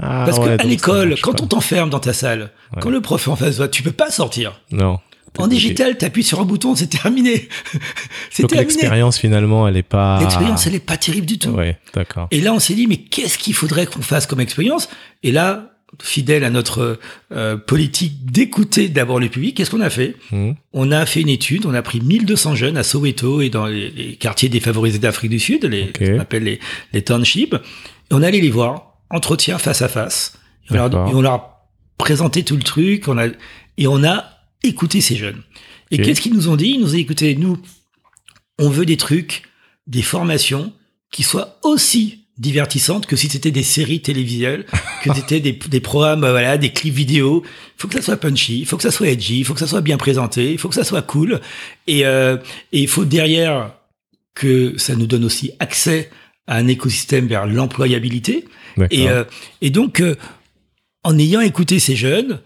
Ah, 0.00 0.24
Parce 0.26 0.38
ouais, 0.38 0.44
que 0.44 0.50
donc 0.50 0.60
à 0.60 0.62
ça 0.62 0.68
l'école, 0.68 1.14
quand 1.20 1.32
pas. 1.36 1.42
on 1.42 1.46
t'enferme 1.48 1.90
dans 1.90 1.98
ta 1.98 2.12
salle, 2.12 2.50
Ouais. 2.74 2.80
quand 2.82 2.90
le 2.90 3.00
prof 3.00 3.26
est 3.26 3.30
en 3.30 3.36
face 3.36 3.52
de 3.52 3.56
toi, 3.56 3.68
tu 3.68 3.82
peux 3.82 3.90
pas 3.92 4.10
sortir. 4.10 4.60
Non. 4.70 4.98
En 5.38 5.46
digital, 5.46 5.96
t'appuies 5.96 6.24
sur 6.24 6.40
un 6.40 6.44
bouton, 6.44 6.74
c'est 6.74 6.88
terminé. 6.88 7.48
c'est 8.30 8.42
Donc 8.42 8.52
l'expérience 8.52 9.18
finalement, 9.18 9.68
elle 9.68 9.76
est 9.76 9.82
pas. 9.84 10.18
L'expérience, 10.20 10.66
elle 10.66 10.74
est 10.74 10.80
pas 10.80 10.96
terrible 10.96 11.26
du 11.26 11.38
tout. 11.38 11.50
Ouais, 11.50 11.78
d'accord. 11.94 12.26
Et 12.30 12.40
là, 12.40 12.52
on 12.54 12.58
s'est 12.58 12.74
dit, 12.74 12.86
mais 12.86 12.96
qu'est-ce 12.96 13.38
qu'il 13.38 13.54
faudrait 13.54 13.86
qu'on 13.86 14.02
fasse 14.02 14.26
comme 14.26 14.40
expérience? 14.40 14.88
Et 15.22 15.30
là, 15.30 15.77
fidèle 16.02 16.44
à 16.44 16.50
notre 16.50 16.98
euh, 17.32 17.56
politique 17.56 18.30
d'écouter 18.30 18.88
d'abord 18.88 19.20
le 19.20 19.28
public, 19.28 19.56
qu'est-ce 19.56 19.70
qu'on 19.70 19.80
a 19.80 19.90
fait? 19.90 20.16
Hmm. 20.30 20.52
On 20.72 20.92
a 20.92 21.06
fait 21.06 21.20
une 21.20 21.28
étude, 21.28 21.66
on 21.66 21.74
a 21.74 21.82
pris 21.82 22.00
1200 22.00 22.54
jeunes 22.54 22.76
à 22.76 22.82
Soweto 22.82 23.40
et 23.40 23.50
dans 23.50 23.66
les, 23.66 23.90
les 23.90 24.16
quartiers 24.16 24.48
défavorisés 24.48 24.98
d'Afrique 24.98 25.30
du 25.30 25.40
Sud, 25.40 25.64
les, 25.64 25.90
ce 25.98 26.12
qu'on 26.12 26.20
appelle 26.20 26.44
les, 26.44 26.60
les 26.92 27.02
townships, 27.02 27.54
et 27.54 28.14
on 28.14 28.22
allait 28.22 28.40
les 28.40 28.50
voir, 28.50 28.98
entretien 29.10 29.58
face 29.58 29.82
à 29.82 29.88
face, 29.88 30.38
et 30.70 30.74
on, 30.74 30.76
leur, 30.76 31.08
et 31.08 31.14
on 31.14 31.20
leur 31.20 31.32
a 31.32 31.70
présenté 31.98 32.44
tout 32.44 32.56
le 32.56 32.62
truc, 32.62 33.08
on 33.08 33.18
a, 33.18 33.26
et 33.76 33.86
on 33.86 34.04
a 34.04 34.24
écouté 34.62 35.00
ces 35.00 35.16
jeunes. 35.16 35.42
Et 35.90 35.98
qu'est-ce 35.98 36.20
qu'ils 36.20 36.34
nous 36.34 36.48
ont 36.48 36.56
dit? 36.56 36.70
Ils 36.70 36.80
nous 36.80 36.90
ont 36.90 36.94
dit, 36.94 37.00
écoutez, 37.00 37.34
nous, 37.34 37.58
on 38.58 38.68
veut 38.68 38.84
des 38.84 38.98
trucs, 38.98 39.44
des 39.86 40.02
formations 40.02 40.72
qui 41.10 41.22
soient 41.22 41.58
aussi 41.62 42.17
divertissantes 42.38 43.06
que 43.06 43.16
si 43.16 43.28
c'était 43.28 43.50
des 43.50 43.62
séries 43.64 44.00
télévisuelles, 44.00 44.64
que 45.02 45.12
c'était 45.14 45.40
des, 45.40 45.52
des 45.52 45.80
programmes, 45.80 46.24
euh, 46.24 46.30
voilà, 46.30 46.56
des 46.56 46.70
clips 46.70 46.94
vidéo. 46.94 47.42
Il 47.44 47.80
faut 47.80 47.88
que 47.88 47.94
ça 47.94 48.02
soit 48.02 48.16
punchy, 48.16 48.60
il 48.60 48.66
faut 48.66 48.76
que 48.76 48.82
ça 48.82 48.90
soit 48.90 49.08
edgy, 49.08 49.40
il 49.40 49.44
faut 49.44 49.54
que 49.54 49.60
ça 49.60 49.66
soit 49.66 49.80
bien 49.80 49.96
présenté, 49.96 50.52
il 50.52 50.58
faut 50.58 50.68
que 50.68 50.74
ça 50.74 50.84
soit 50.84 51.02
cool. 51.02 51.40
Et, 51.86 52.06
euh, 52.06 52.36
et 52.72 52.80
il 52.80 52.88
faut 52.88 53.04
derrière 53.04 53.72
que 54.34 54.78
ça 54.78 54.94
nous 54.94 55.06
donne 55.06 55.24
aussi 55.24 55.50
accès 55.58 56.10
à 56.46 56.56
un 56.56 56.68
écosystème 56.68 57.26
vers 57.26 57.46
l'employabilité. 57.46 58.44
Et, 58.90 59.08
euh, 59.08 59.24
et 59.60 59.70
donc, 59.70 60.00
euh, 60.00 60.14
en 61.02 61.18
ayant 61.18 61.40
écouté 61.40 61.80
ces 61.80 61.96
jeunes, 61.96 62.40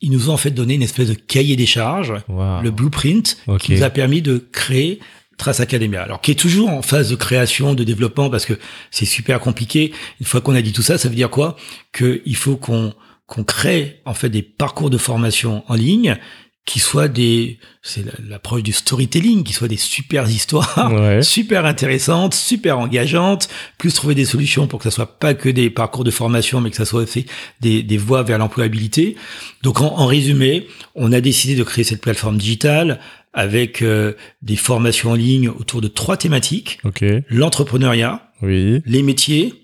ils 0.00 0.10
nous 0.10 0.30
ont 0.30 0.32
en 0.32 0.36
fait 0.38 0.50
donné 0.50 0.74
une 0.74 0.82
espèce 0.82 1.08
de 1.08 1.14
cahier 1.14 1.54
des 1.56 1.66
charges, 1.66 2.14
Wow. 2.28 2.62
le 2.62 2.70
blueprint, 2.70 3.36
qui 3.60 3.72
nous 3.74 3.82
a 3.82 3.90
permis 3.90 4.22
de 4.22 4.38
créer 4.50 4.98
Trace 5.36 5.60
Academia. 5.60 6.02
Alors, 6.02 6.20
qui 6.20 6.30
est 6.30 6.38
toujours 6.38 6.70
en 6.70 6.82
phase 6.82 7.10
de 7.10 7.16
création, 7.16 7.74
de 7.74 7.84
développement, 7.84 8.30
parce 8.30 8.46
que 8.46 8.54
c'est 8.90 9.06
super 9.06 9.40
compliqué. 9.40 9.92
Une 10.20 10.26
fois 10.26 10.40
qu'on 10.40 10.54
a 10.54 10.62
dit 10.62 10.72
tout 10.72 10.82
ça, 10.82 10.98
ça 10.98 11.08
veut 11.08 11.14
dire 11.14 11.30
quoi? 11.30 11.56
Que 11.92 12.22
il 12.24 12.36
faut 12.36 12.56
qu'on 12.56 12.94
qu'on 13.26 13.44
crée 13.44 14.00
en 14.04 14.12
fait 14.12 14.28
des 14.28 14.42
parcours 14.42 14.90
de 14.90 14.98
formation 14.98 15.64
en 15.68 15.74
ligne 15.74 16.18
qui 16.64 16.78
soient 16.78 17.08
des, 17.08 17.58
c'est 17.82 18.04
la- 18.06 18.12
l'approche 18.28 18.62
du 18.62 18.72
storytelling, 18.72 19.42
qui 19.42 19.52
soient 19.52 19.66
des 19.68 19.76
super 19.76 20.30
histoires, 20.30 20.92
Ouais. 20.92 21.20
super 21.22 21.66
intéressantes, 21.66 22.34
super 22.34 22.78
engageantes, 22.78 23.48
plus 23.78 23.92
trouver 23.92 24.14
des 24.14 24.24
solutions 24.24 24.68
pour 24.68 24.78
que 24.78 24.84
ça 24.84 24.92
soit 24.92 25.18
pas 25.18 25.34
que 25.34 25.48
des 25.48 25.70
parcours 25.70 26.04
de 26.04 26.12
formation, 26.12 26.60
mais 26.60 26.70
que 26.70 26.76
ça 26.76 26.84
soit 26.84 27.02
aussi 27.02 27.26
des, 27.60 27.82
des 27.82 27.96
voies 27.98 28.22
vers 28.22 28.38
l'employabilité. 28.38 29.16
Donc 29.62 29.80
en, 29.80 29.98
en 29.98 30.06
résumé, 30.06 30.68
on 30.94 31.10
a 31.12 31.20
décidé 31.20 31.56
de 31.56 31.64
créer 31.64 31.82
cette 31.84 32.00
plateforme 32.00 32.38
digitale 32.38 33.00
avec 33.34 33.82
euh, 33.82 34.12
des 34.42 34.56
formations 34.56 35.10
en 35.10 35.14
ligne 35.14 35.48
autour 35.48 35.80
de 35.80 35.88
trois 35.88 36.16
thématiques 36.16 36.78
Ok. 36.84 37.02
l'entrepreneuriat, 37.28 38.30
Oui. 38.40 38.82
les 38.86 39.02
métiers 39.02 39.54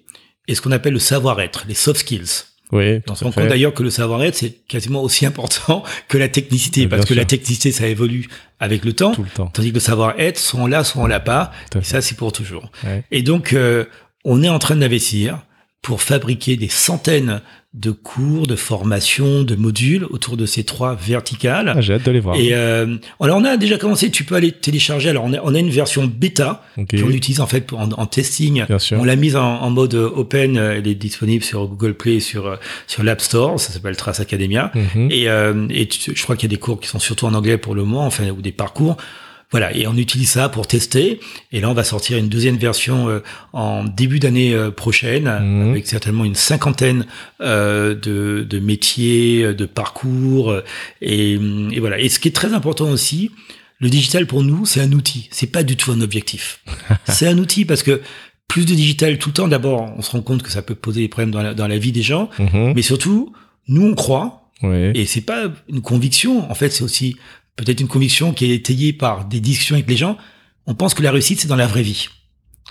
et 0.49 0.55
ce 0.55 0.63
qu'on 0.63 0.73
appelle 0.73 0.95
le 0.95 0.99
savoir-être, 0.99 1.65
les 1.69 1.75
soft 1.75 2.01
skills. 2.01 2.45
Oui. 2.73 3.01
On 3.09 3.15
se 3.15 3.25
rend 3.25 3.33
compte 3.33 3.49
d'ailleurs 3.49 3.75
que 3.75 3.83
le 3.83 3.91
savoir-être, 3.91 4.35
c'est 4.35 4.67
quasiment 4.69 5.03
aussi 5.03 5.25
important 5.27 5.83
que 6.09 6.19
la 6.19 6.29
technicité, 6.29 6.87
Bien 6.87 6.97
parce 6.97 7.09
que 7.09 7.15
la 7.15 7.25
technicité, 7.25 7.73
ça 7.73 7.87
évolue 7.87 8.29
avec 8.61 8.85
le 8.85 8.93
temps, 8.93 9.13
Tout 9.13 9.23
le 9.23 9.31
temps. 9.31 9.47
tandis 9.47 9.71
que 9.71 9.75
le 9.75 9.81
savoir-être, 9.81 10.39
soit 10.39 10.61
on 10.61 10.67
l'a, 10.67 10.85
soit 10.85 11.03
on 11.03 11.07
l'a 11.07 11.21
pas, 11.21 11.53
et 11.79 11.85
ça, 11.85 12.01
c'est 12.01 12.17
pour 12.17 12.33
toujours. 12.33 12.71
Ouais. 12.85 13.05
Et 13.11 13.23
donc, 13.23 13.53
euh, 13.53 13.85
on 14.25 14.43
est 14.43 14.49
en 14.49 14.59
train 14.59 14.77
d'investir 14.77 15.39
pour 15.83 16.03
fabriquer 16.03 16.57
des 16.57 16.69
centaines 16.69 17.41
de 17.75 17.91
cours, 17.91 18.47
de 18.47 18.57
formations, 18.57 19.43
de 19.43 19.55
modules 19.55 20.05
autour 20.09 20.39
de 20.39 20.47
ces 20.47 20.65
trois 20.65 20.95
verticales. 20.95 21.75
Ah, 21.77 21.81
j'ai 21.83 21.95
hâte 21.95 22.07
de 22.07 22.11
les 22.11 22.19
voir. 22.21 22.35
Et 22.37 22.55
euh, 22.55 22.97
alors 23.21 23.37
on 23.39 23.45
a 23.45 23.59
déjà 23.59 23.77
commencé, 23.77 24.11
tu 24.11 24.25
peux 24.25 24.35
aller 24.37 24.53
télécharger. 24.53 25.11
Alors 25.11 25.25
on 25.25 25.35
a, 25.35 25.39
on 25.43 25.55
a 25.55 25.59
une 25.59 25.69
version 25.69 26.07
bêta 26.07 26.65
Ok. 26.79 26.99
qu'on 26.99 27.11
utilise 27.11 27.41
en 27.41 27.47
fait 27.47 27.61
pour- 27.61 27.79
en, 27.79 27.91
en 27.93 28.07
testing. 28.07 28.65
Bien 28.67 28.79
sûr. 28.79 28.99
On 28.99 29.05
l'a 29.05 29.17
mise 29.17 29.37
en, 29.37 29.61
en 29.61 29.69
mode 29.71 29.95
open, 29.95 30.57
elle 30.57 30.89
est 30.89 30.95
disponible 30.95 31.45
sur 31.45 31.67
Google 31.67 31.93
Play, 31.95 32.15
et 32.17 32.21
sur 32.21 32.47
euh, 32.47 32.57
sur 32.87 33.03
l'App 33.03 33.21
Store, 33.21 33.61
ça 33.61 33.71
s'appelle 33.73 33.97
Trace 33.97 34.21
Academia. 34.21 34.73
Mhm. 34.75 35.09
Et, 35.11 35.29
euh, 35.29 35.67
et 35.69 35.87
tu- 35.89 36.13
je 36.17 36.23
crois 36.23 36.37
qu'il 36.37 36.51
y 36.51 36.53
a 36.53 36.57
des 36.57 36.61
cours 36.61 36.81
qui 36.81 36.89
sont 36.89 36.99
surtout 36.99 37.27
en 37.27 37.35
anglais 37.35 37.59
pour 37.59 37.75
le 37.75 37.85
moment, 37.85 38.07
enfin 38.07 38.29
ou 38.31 38.41
des 38.41 38.53
parcours. 38.53 38.97
Voilà, 39.51 39.75
et 39.75 39.87
on 39.87 39.97
utilise 39.97 40.29
ça 40.31 40.49
pour 40.51 40.67
tester. 40.67 41.21
Et 41.53 41.61
là, 41.61 41.71
on 41.71 41.75
va 41.75 41.83
sortir 41.85 42.19
une 42.19 42.29
deuxième 42.29 42.59
version 42.59 43.09
euh, 43.09 43.21
en 43.55 43.85
début 43.85 44.19
d'année 44.19 44.53
euh, 44.53 44.71
prochaine, 44.71 45.25
Mhm. 45.25 45.71
avec 45.71 45.87
certainement 45.87 46.25
une 46.27 46.35
cinquantaine 46.35 47.07
euh, 47.41 47.95
de, 47.95 48.45
de 48.49 48.59
métiers, 48.59 49.43
euh, 49.45 49.55
de 49.55 49.65
parcours. 49.65 50.51
euh, 50.51 50.63
Et, 51.01 51.33
et 51.73 51.81
voilà. 51.81 51.99
Et 51.99 52.09
ce 52.11 52.19
qui 52.19 52.29
est 52.29 52.33
très 52.37 52.53
important 52.53 52.91
aussi, 52.91 53.31
le 53.81 53.89
digital 53.89 54.27
pour 54.27 54.43
nous, 54.43 54.67
c'est 54.67 54.81
un 54.83 54.93
outil. 54.93 55.29
C'est 55.31 55.47
pas 55.47 55.63
du 55.63 55.77
tout 55.77 55.93
un 55.93 56.01
objectif. 56.03 56.61
c'est 57.09 57.27
un 57.27 57.39
outil 57.39 57.65
parce 57.65 57.83
que 57.83 58.03
plus 58.49 58.67
de 58.67 58.75
digital 58.75 59.17
tout 59.19 59.31
le 59.31 59.35
temps, 59.35 59.49
d'abord, 59.49 59.93
on 59.97 60.03
se 60.03 60.11
rend 60.11 60.21
compte 60.23 60.43
que 60.43 60.51
ça 60.51 60.63
peut 60.63 60.75
poser 60.75 61.03
des 61.03 61.09
problèmes 61.09 61.31
dans 61.31 61.43
la, 61.43 61.55
dans 61.55 61.69
la 61.69 61.79
vie 61.79 61.93
des 61.93 62.03
gens. 62.03 62.29
Mhm. 62.39 62.73
Mais 62.77 62.83
surtout, 62.83 63.33
nous, 63.67 63.87
on 63.87 63.95
croit 63.95 64.45
Ouais. 64.61 64.91
Et 64.97 65.07
c'est 65.07 65.21
pas 65.21 65.45
une 65.69 65.81
conviction. 65.83 66.51
En 66.51 66.55
fait, 66.57 66.71
c'est 66.71 66.83
aussi 66.83 67.15
peut-être 67.59 67.81
une 67.81 67.89
conviction 67.89 68.33
qui 68.33 68.47
est 68.47 68.55
étayée 68.55 68.93
par 68.93 69.25
des 69.27 69.41
discussions 69.41 69.75
avec 69.75 69.89
les 69.89 69.97
gens. 69.97 70.17
On 70.67 70.75
pense 70.75 70.95
que 70.95 71.03
la 71.03 71.11
réussite, 71.11 71.41
c'est 71.41 71.49
dans 71.49 71.57
la 71.57 71.67
vraie 71.67 71.83
vie. 71.83 72.09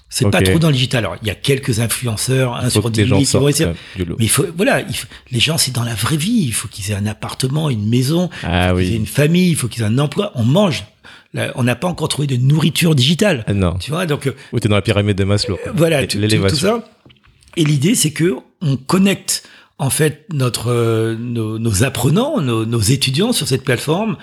C'est 0.09 0.29
pas 0.29 0.39
Ok. 0.39 0.45
trop 0.45 0.59
dans 0.59 0.67
le 0.69 0.73
digital. 0.73 1.03
Alors, 1.03 1.17
il 1.21 1.27
y 1.27 1.31
a 1.31 1.35
quelques 1.35 1.79
influenceurs, 1.81 2.55
un 2.55 2.63
Faut 2.65 2.69
sur 2.69 2.83
que 2.83 2.87
les 2.97 3.03
10 3.03 3.09
gens 3.09 3.15
000 3.19 3.25
qui 3.25 3.37
vont 3.37 3.47
essayer. 3.49 3.69
euh. 3.69 4.05
Mais 4.17 4.25
il 4.25 4.29
faut, 4.29 4.45
voilà, 4.55 4.81
il 4.81 4.95
faut- 4.95 5.07
les 5.31 5.39
gens, 5.39 5.57
c'est 5.57 5.73
dans 5.73 5.83
la 5.83 5.95
vraie 5.95 6.15
vie. 6.15 6.43
Il 6.45 6.53
faut 6.53 6.67
qu'ils 6.69 6.91
aient 6.91 6.95
un 6.95 7.07
appartement, 7.07 7.69
une 7.69 7.87
maison, 7.89 8.29
Ah 8.43 8.71
qu'ils 8.73 8.85
aient 8.85 8.89
oui. 8.91 8.95
une 8.95 9.05
famille, 9.07 9.49
il 9.49 9.55
faut 9.55 9.67
qu'ils 9.67 9.83
aient 9.83 9.87
un 9.87 9.97
emploi. 9.99 10.31
On 10.35 10.43
mange. 10.45 10.85
Là, 11.33 11.51
on 11.55 11.63
n'a 11.63 11.75
pas 11.75 11.87
encore 11.89 12.07
trouvé 12.07 12.25
de 12.27 12.37
nourriture 12.37 12.95
digitale. 12.95 13.43
Ah 13.47 13.53
non. 13.53 13.73
Tu 13.79 13.91
vois, 13.91 14.05
donc, 14.05 14.27
euh, 14.27 14.35
Ou 14.53 14.59
t'es 14.59 14.69
dans 14.69 14.75
la 14.75 14.81
pyramide 14.81 15.17
de 15.17 15.25
Maslow. 15.25 15.57
quoi. 15.61 15.73
voilà, 15.75 16.07
tout, 16.07 16.19
tout- 16.19 16.55
ça. 16.55 16.85
Et 17.57 17.65
l'idée, 17.65 17.95
c'est 17.95 18.11
que 18.11 18.35
on 18.61 18.77
connecte 18.77 19.43
en 19.79 19.89
fait 19.89 20.25
notre 20.31 20.71
euh, 20.71 21.15
nos, 21.19 21.59
nos 21.59 21.83
apprenants, 21.83 22.39
nos, 22.39 22.65
nos 22.65 22.79
étudiants 22.79 23.33
sur 23.33 23.47
cette 23.47 23.63
plateforme 23.65 24.15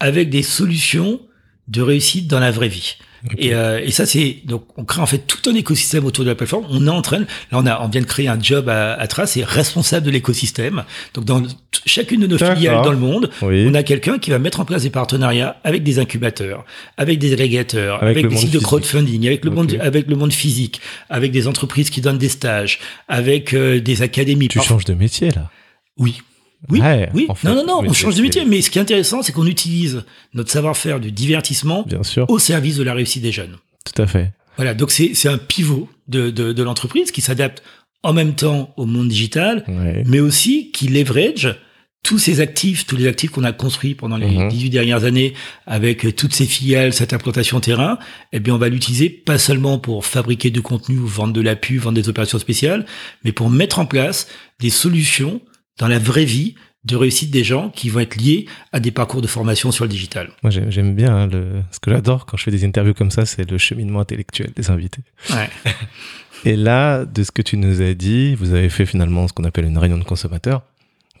avec 0.00 0.30
des 0.30 0.42
solutions 0.42 1.20
de 1.68 1.82
réussite 1.82 2.26
dans 2.26 2.40
la 2.40 2.50
vraie 2.50 2.68
vie. 2.68 2.96
Et, 3.36 3.52
euh, 3.54 3.80
et 3.84 3.90
ça, 3.90 4.06
c'est 4.06 4.38
donc 4.46 4.64
on 4.78 4.84
crée 4.84 5.02
en 5.02 5.06
fait 5.06 5.18
tout 5.26 5.50
un 5.50 5.54
écosystème 5.54 6.06
autour 6.06 6.24
de 6.24 6.30
la 6.30 6.34
plateforme. 6.34 6.64
On 6.70 6.86
entraîne. 6.88 7.26
Là, 7.52 7.58
on 7.58 7.66
a 7.66 7.78
on 7.82 7.88
vient 7.88 8.00
de 8.00 8.06
créer 8.06 8.28
un 8.28 8.40
job 8.40 8.70
à, 8.70 8.94
à 8.94 9.06
Trace, 9.08 9.32
c'est 9.32 9.44
responsable 9.44 10.06
de 10.06 10.10
l'écosystème. 10.10 10.84
Donc 11.12 11.26
dans 11.26 11.42
chacune 11.84 12.22
de 12.22 12.26
nos 12.26 12.38
filiales 12.38 12.82
dans 12.82 12.90
le 12.92 12.96
monde, 12.98 13.28
Oui. 13.42 13.66
on 13.68 13.74
a 13.74 13.82
quelqu'un 13.82 14.18
qui 14.18 14.30
va 14.30 14.38
mettre 14.38 14.60
en 14.60 14.64
place 14.64 14.84
des 14.84 14.90
partenariats 14.90 15.60
avec 15.64 15.82
des 15.82 15.98
incubateurs, 15.98 16.64
avec 16.96 17.18
des 17.18 17.34
agrégateurs, 17.34 18.02
Avec 18.02 18.26
des 18.26 18.36
sites 18.36 18.46
de 18.46 18.52
physique. 18.52 18.62
crowdfunding, 18.66 19.26
avec 19.26 19.44
le 19.44 19.50
monde 19.50 19.76
avec 19.82 20.06
le 20.08 20.16
monde 20.16 20.32
physique, 20.32 20.80
avec 21.10 21.30
des 21.30 21.46
entreprises 21.46 21.90
qui 21.90 22.00
donnent 22.00 22.16
des 22.16 22.30
stages, 22.30 22.78
avec 23.06 23.52
euh, 23.52 23.80
des 23.82 24.00
académies. 24.00 24.48
Tu 24.48 24.62
changes 24.62 24.86
de 24.86 24.94
métier 24.94 25.30
là. 25.30 25.50
Oui. 25.98 26.22
Oui, 26.68 26.80
Ouais, 26.80 27.08
oui. 27.14 27.26
en 27.28 27.34
fait, 27.34 27.48
non, 27.48 27.54
non, 27.54 27.64
non, 27.66 27.82
on 27.88 27.92
change 27.92 28.16
de 28.16 28.22
métier. 28.22 28.44
Mais 28.44 28.60
ce 28.60 28.70
qui 28.70 28.78
est 28.78 28.82
intéressant, 28.82 29.22
c'est 29.22 29.32
qu'on 29.32 29.46
utilise 29.46 30.02
notre 30.34 30.50
savoir-faire 30.50 31.00
du 31.00 31.10
divertissement 31.10 31.84
Bien 31.86 32.02
sûr. 32.02 32.28
au 32.28 32.38
service 32.38 32.76
de 32.76 32.82
la 32.82 32.92
réussite 32.94 33.22
des 33.22 33.32
jeunes. 33.32 33.56
Tout 33.84 34.02
à 34.02 34.06
fait. 34.06 34.32
Voilà, 34.56 34.74
donc 34.74 34.90
c'est 34.90 35.12
c'est 35.14 35.28
un 35.28 35.38
pivot 35.38 35.88
de, 36.08 36.30
de, 36.30 36.52
de 36.52 36.62
l'entreprise 36.62 37.12
qui 37.12 37.22
s'adapte 37.22 37.62
en 38.02 38.12
même 38.12 38.34
temps 38.34 38.74
au 38.76 38.84
monde 38.84 39.08
digital, 39.08 39.64
Ouais. 39.68 40.02
mais 40.06 40.20
aussi 40.20 40.70
qui 40.72 40.88
leverage 40.88 41.56
tous 42.02 42.18
ces 42.18 42.40
actifs, 42.40 42.86
tous 42.86 42.96
les 42.96 43.06
actifs 43.06 43.30
qu'on 43.30 43.44
a 43.44 43.52
construits 43.52 43.94
pendant 43.94 44.16
les 44.16 44.26
Mhm. 44.26 44.48
18 44.48 44.70
dernières 44.70 45.04
années 45.04 45.34
avec 45.66 46.06
euh, 46.06 46.12
toutes 46.12 46.32
ces 46.34 46.46
filiales, 46.46 46.92
cette 46.94 47.12
implantation 47.12 47.60
terrain, 47.60 47.98
eh 48.32 48.40
bien, 48.40 48.54
on 48.54 48.58
va 48.58 48.70
l'utiliser 48.70 49.10
pas 49.10 49.36
seulement 49.38 49.78
pour 49.78 50.06
fabriquer 50.06 50.50
du 50.50 50.62
contenu 50.62 50.96
ou 50.98 51.06
vendre 51.06 51.34
de 51.34 51.42
la 51.42 51.56
pub, 51.56 51.80
vendre 51.80 51.96
des 52.00 52.08
opérations 52.08 52.38
spéciales, 52.38 52.86
mais 53.24 53.32
pour 53.32 53.50
mettre 53.50 53.78
en 53.78 53.84
place 53.86 54.28
des 54.60 54.70
solutions 54.70 55.42
dans 55.80 55.88
la 55.88 55.98
vraie 55.98 56.24
vie 56.24 56.54
de 56.84 56.94
réussite 56.96 57.30
des 57.30 57.42
gens 57.44 57.68
qui 57.70 57.90
vont 57.90 58.00
être 58.00 58.16
liés 58.16 58.46
à 58.72 58.80
des 58.80 58.90
parcours 58.90 59.20
de 59.20 59.26
formation 59.26 59.70
sur 59.72 59.84
le 59.84 59.90
digital. 59.90 60.30
Moi 60.42 60.50
j'aime 60.50 60.94
bien 60.94 61.14
hein, 61.14 61.26
le. 61.26 61.62
Ce 61.72 61.80
que 61.80 61.90
j'adore 61.90 62.24
quand 62.26 62.36
je 62.36 62.44
fais 62.44 62.50
des 62.50 62.64
interviews 62.64 62.94
comme 62.94 63.10
ça, 63.10 63.26
c'est 63.26 63.50
le 63.50 63.58
cheminement 63.58 64.00
intellectuel 64.00 64.52
des 64.54 64.70
invités. 64.70 65.02
Ouais. 65.30 65.50
Et 66.46 66.56
là, 66.56 67.04
de 67.04 67.22
ce 67.22 67.30
que 67.32 67.42
tu 67.42 67.58
nous 67.58 67.82
as 67.82 67.92
dit, 67.92 68.34
vous 68.34 68.54
avez 68.54 68.70
fait 68.70 68.86
finalement 68.86 69.28
ce 69.28 69.32
qu'on 69.34 69.44
appelle 69.44 69.66
une 69.66 69.76
réunion 69.76 69.98
de 69.98 70.04
consommateurs. 70.04 70.62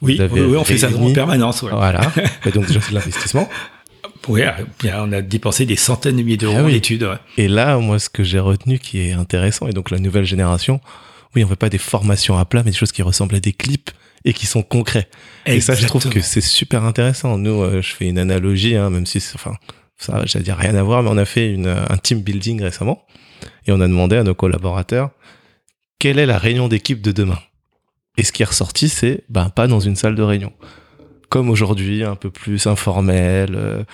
Oui, 0.00 0.18
oui, 0.32 0.40
oui, 0.40 0.56
on 0.56 0.64
fait 0.64 0.78
ça 0.78 0.88
en 0.96 1.12
permanence. 1.12 1.60
Ouais. 1.60 1.72
Voilà. 1.72 2.00
Et 2.46 2.50
donc 2.52 2.66
déjà 2.66 2.80
c'est 2.80 2.90
de 2.90 2.94
l'investissement. 2.94 3.48
Ouais, 4.28 4.46
bien, 4.82 5.02
on 5.04 5.12
a 5.12 5.20
dépensé 5.22 5.66
des 5.66 5.76
centaines 5.76 6.16
de 6.16 6.22
milliers 6.22 6.36
d'euros 6.38 6.56
Ah 6.58 6.64
oui. 6.64 6.72
en 6.72 6.76
études. 6.76 7.02
ouais. 7.02 7.16
Et 7.36 7.48
là, 7.48 7.76
moi, 7.78 7.98
ce 7.98 8.08
que 8.08 8.22
j'ai 8.22 8.38
retenu 8.38 8.78
qui 8.78 9.00
est 9.00 9.12
intéressant, 9.12 9.66
et 9.66 9.72
donc 9.72 9.90
la 9.90 9.98
nouvelle 9.98 10.24
génération, 10.24 10.80
oui, 11.34 11.44
on 11.44 11.46
veut 11.46 11.56
pas 11.56 11.68
des 11.68 11.78
formations 11.78 12.38
à 12.38 12.44
plat, 12.44 12.62
mais 12.64 12.70
des 12.70 12.76
choses 12.76 12.92
qui 12.92 13.02
ressemblent 13.02 13.34
à 13.34 13.40
des 13.40 13.52
clips 13.52 13.90
et 14.24 14.32
qui 14.32 14.46
sont 14.46 14.62
concrets. 14.62 15.08
Et 15.46 15.60
ça, 15.60 15.74
je 15.74 15.86
trouve 15.86 16.08
que 16.08 16.20
c'est 16.20 16.40
super 16.40 16.84
intéressant. 16.84 17.38
Nous, 17.38 17.62
euh, 17.62 17.82
je 17.82 17.92
fais 17.94 18.06
une 18.08 18.18
analogie, 18.18 18.76
hein, 18.76 18.90
même 18.90 19.06
si, 19.06 19.18
enfin, 19.34 19.54
ça, 19.96 20.22
j'allais 20.26 20.44
dire 20.44 20.56
rien 20.56 20.74
à 20.74 20.82
voir, 20.82 21.02
mais 21.02 21.10
on 21.10 21.16
a 21.18 21.24
fait 21.24 21.52
une, 21.52 21.68
un 21.68 21.96
team 21.96 22.20
building 22.22 22.62
récemment 22.62 23.06
et 23.66 23.72
on 23.72 23.80
a 23.80 23.88
demandé 23.88 24.16
à 24.16 24.22
nos 24.22 24.34
collaborateurs 24.34 25.10
quelle 25.98 26.18
est 26.18 26.26
la 26.26 26.38
réunion 26.38 26.66
d'équipe 26.66 27.02
de 27.02 27.12
demain? 27.12 27.38
Et 28.16 28.24
ce 28.24 28.32
qui 28.32 28.42
est 28.42 28.46
ressorti, 28.46 28.88
c'est 28.88 29.22
ben 29.28 29.50
pas 29.50 29.66
dans 29.68 29.80
une 29.80 29.96
salle 29.96 30.14
de 30.16 30.22
réunion, 30.22 30.52
comme 31.28 31.48
aujourd'hui, 31.50 32.02
un 32.02 32.16
peu 32.16 32.30
plus 32.30 32.66
informel. 32.66 33.54
euh. 33.54 33.84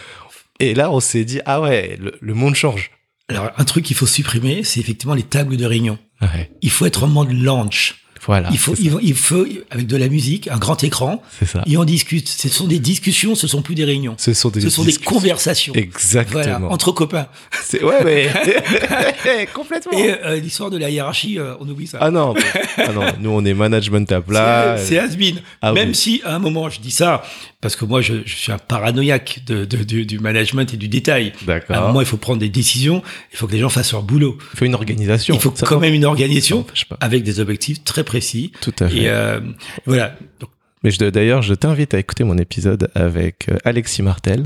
Et 0.61 0.73
là, 0.75 0.91
on 0.91 1.01
s'est 1.01 1.25
dit 1.25 1.41
ah 1.45 1.61
ouais, 1.61 1.97
le, 2.01 2.17
le 2.21 2.35
monde 2.35 2.55
change. 2.55 2.91
Alors, 3.29 3.51
un 3.57 3.65
truc 3.65 3.85
qu'il 3.85 3.97
faut 3.97 4.07
supprimer, 4.07 4.63
c'est 4.63 4.79
effectivement 4.81 5.15
les 5.15 5.25
tables 5.25 5.57
de 5.57 5.65
réunion. 5.67 5.99
Ouais, 6.23 6.51
Il 6.63 6.71
faut 6.71 6.87
être 6.87 7.03
en 7.05 7.09
mode 7.09 7.33
launch. 7.33 8.06
Voilà. 8.27 8.49
il 8.53 8.59
faut, 8.59 8.75
il 8.79 8.91
faut, 8.91 8.99
il 9.03 9.15
faut, 9.15 9.47
avec 9.71 9.87
de 9.87 9.97
la 9.97 10.09
musique, 10.09 10.49
un 10.49 10.59
grand 10.59 10.83
écran, 10.85 11.23
C'est 11.39 11.47
ça. 11.47 11.63
et 11.67 11.77
on 11.77 11.85
discute. 11.85 12.29
Ce 12.29 12.49
sont 12.49 12.67
des 12.67 12.79
discussions, 12.79 13.35
ce 13.35 13.47
sont 13.47 13.63
plus 13.63 13.75
des 13.75 13.85
réunions. 13.85 14.15
Ce 14.19 14.35
sont 14.35 14.51
des, 14.51 14.61
Ce 14.61 14.71
sont 14.71 14.85
des 14.85 14.93
conversations. 14.95 15.73
Voilà, 15.73 15.87
Exactement. 15.87 16.73
entre 16.73 16.93
copains. 16.93 17.27
C'est- 17.65 17.83
Ouais, 17.83 18.03
mais 18.05 18.29
complètement. 19.55 19.93
Et 19.99 20.11
euh, 20.25 20.37
l'histoire 20.41 20.71
de 20.71 20.77
la 20.79 20.91
hiérarchie, 20.91 21.39
euh, 21.39 21.55
on 21.61 21.69
oublie 21.69 21.87
ça. 21.87 21.99
Ah 22.01 22.11
non, 22.11 22.35
ah 22.79 22.93
non, 22.93 23.03
nous 23.21 23.31
on 23.31 23.45
est 23.45 23.55
management 23.55 24.11
à 24.13 24.21
plat. 24.21 24.77
C'est- 24.79 24.99
has-been. 24.99 25.41
Ah 25.63 25.73
Même 25.73 25.91
oui. 25.91 25.95
si, 25.95 26.23
à 26.25 26.35
un 26.35 26.39
moment, 26.39 26.69
je 26.69 26.81
dis 26.81 26.91
ça, 26.91 27.23
parce 27.61 27.77
que 27.77 27.85
moi, 27.85 28.01
je, 28.01 28.15
je 28.25 28.35
suis 28.35 28.53
un 28.53 28.59
paranoïaque 28.59 29.41
de, 29.47 29.65
de- 29.65 29.85
du, 29.85 30.07
du 30.07 30.19
management 30.19 30.73
et 30.73 30.77
du 30.77 30.89
détail. 30.89 31.33
À 31.37 31.43
un 31.43 31.47
D'accord. 31.47 31.87
moment, 31.89 32.01
il 32.01 32.07
faut 32.07 32.17
prendre 32.17 32.39
des 32.41 32.49
décisions, 32.49 33.03
il 33.33 33.37
faut 33.39 33.47
que 33.47 33.53
les 33.53 33.59
gens 33.61 33.69
fassent 33.69 33.93
leur 33.93 34.03
boulot. 34.03 34.39
Il 34.55 34.59
faut 34.59 34.65
une 34.65 34.75
organisation. 34.75 35.35
Il 35.35 35.41
faut 35.41 35.51
quand 35.51 35.81
même 35.81 35.95
une 35.95 36.05
organisation 36.05 36.67
avec 37.01 37.23
des 37.23 37.41
objectifs 37.41 37.85
très 37.85 38.03
précis. 38.05 38.16
Tout 38.61 38.75
à 38.81 38.89
fait. 38.89 38.97
Et 38.97 39.09
euh, 39.09 39.41
voilà. 39.87 40.15
Donc, 40.41 40.51
Mais 40.83 40.91
d'ailleurs, 41.11 41.43
je 41.43 41.55
t'invite 41.55 41.95
à 41.95 41.99
écouter 41.99 42.25
mon 42.25 42.39
épisode 42.39 42.91
avec 42.95 43.49
euh, 43.49 43.57
Alexis 43.65 44.03
Martel, 44.03 44.45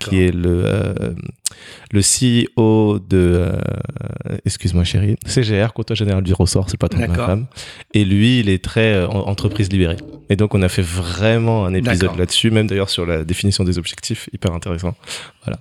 qui 0.00 0.20
est 0.20 0.34
le, 0.34 0.64
euh, 0.66 1.12
le 1.92 2.00
CEO 2.00 2.98
de, 2.98 3.16
euh, 3.16 3.56
excuse-moi 4.44 4.82
chérie, 4.82 5.14
CGR, 5.26 5.72
Comptoir 5.74 5.96
Général 5.96 6.24
du 6.24 6.32
Ressort, 6.34 6.68
c'est 6.68 6.82
ma 6.82 6.88
D'accord. 6.88 7.26
femme. 7.26 7.46
Et 7.94 8.04
lui, 8.04 8.40
il 8.40 8.48
est 8.48 8.62
très 8.64 8.94
euh, 8.94 9.06
en- 9.06 9.28
entreprise 9.28 9.70
libérée. 9.70 9.96
Et 10.28 10.34
donc, 10.34 10.54
on 10.56 10.62
a 10.62 10.68
fait 10.68 10.82
vraiment 10.82 11.66
un 11.66 11.72
épisode 11.74 12.16
là-dessus, 12.18 12.50
même 12.50 12.66
d'ailleurs 12.66 12.90
sur 12.90 13.06
la 13.06 13.22
définition 13.24 13.62
des 13.62 13.78
objectifs, 13.78 14.28
hyper 14.32 14.52
intéressant. 14.52 14.96
Voilà. 15.44 15.60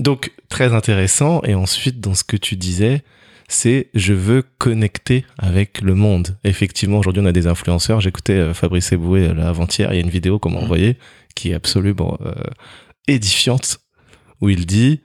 Donc, 0.00 0.32
très 0.48 0.72
intéressant. 0.74 1.40
Et 1.44 1.54
ensuite, 1.54 2.00
dans 2.00 2.14
ce 2.14 2.24
que 2.24 2.36
tu 2.36 2.56
disais, 2.56 3.02
c'est 3.48 3.88
je 3.94 4.14
veux 4.14 4.42
connecter 4.58 5.24
avec 5.38 5.80
le 5.80 5.94
monde. 5.94 6.36
Effectivement, 6.44 6.98
aujourd'hui, 6.98 7.22
on 7.22 7.26
a 7.26 7.32
des 7.32 7.46
influenceurs. 7.46 8.00
J'écoutais 8.00 8.32
euh, 8.34 8.54
Fabrice 8.54 8.92
Eboué 8.92 9.28
euh, 9.28 9.34
là 9.34 9.48
avant-hier. 9.48 9.92
Il 9.92 9.96
y 9.96 9.98
a 9.98 10.02
une 10.02 10.10
vidéo 10.10 10.38
qu'on 10.38 10.50
m'a 10.50 10.58
Mhm. 10.58 10.64
envoyée 10.64 10.98
qui 11.34 11.50
est 11.50 11.54
absolument 11.54 12.16
euh, 12.24 12.32
édifiante 13.08 13.78
où 14.40 14.48
il 14.48 14.66
dit 14.66 15.00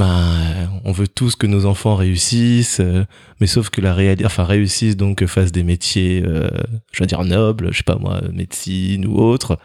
euh, 0.00 0.66
on 0.84 0.92
veut 0.92 1.08
tous 1.08 1.34
que 1.34 1.46
nos 1.48 1.66
enfants 1.66 1.96
réussissent, 1.96 2.78
euh, 2.80 3.04
mais 3.40 3.48
sauf 3.48 3.68
que 3.70 3.80
la 3.80 3.94
réalité, 3.94 4.24
enfin 4.26 4.44
réussissent 4.44 4.96
donc 4.96 5.26
fassent 5.26 5.50
des 5.50 5.64
métiers, 5.64 6.22
euh, 6.24 6.48
je 6.92 7.02
veux 7.02 7.06
dire 7.06 7.24
nobles, 7.24 7.70
je 7.72 7.78
sais 7.78 7.82
pas 7.82 7.96
moi, 7.96 8.20
médecine 8.32 9.06
ou 9.06 9.18
autre. 9.18 9.58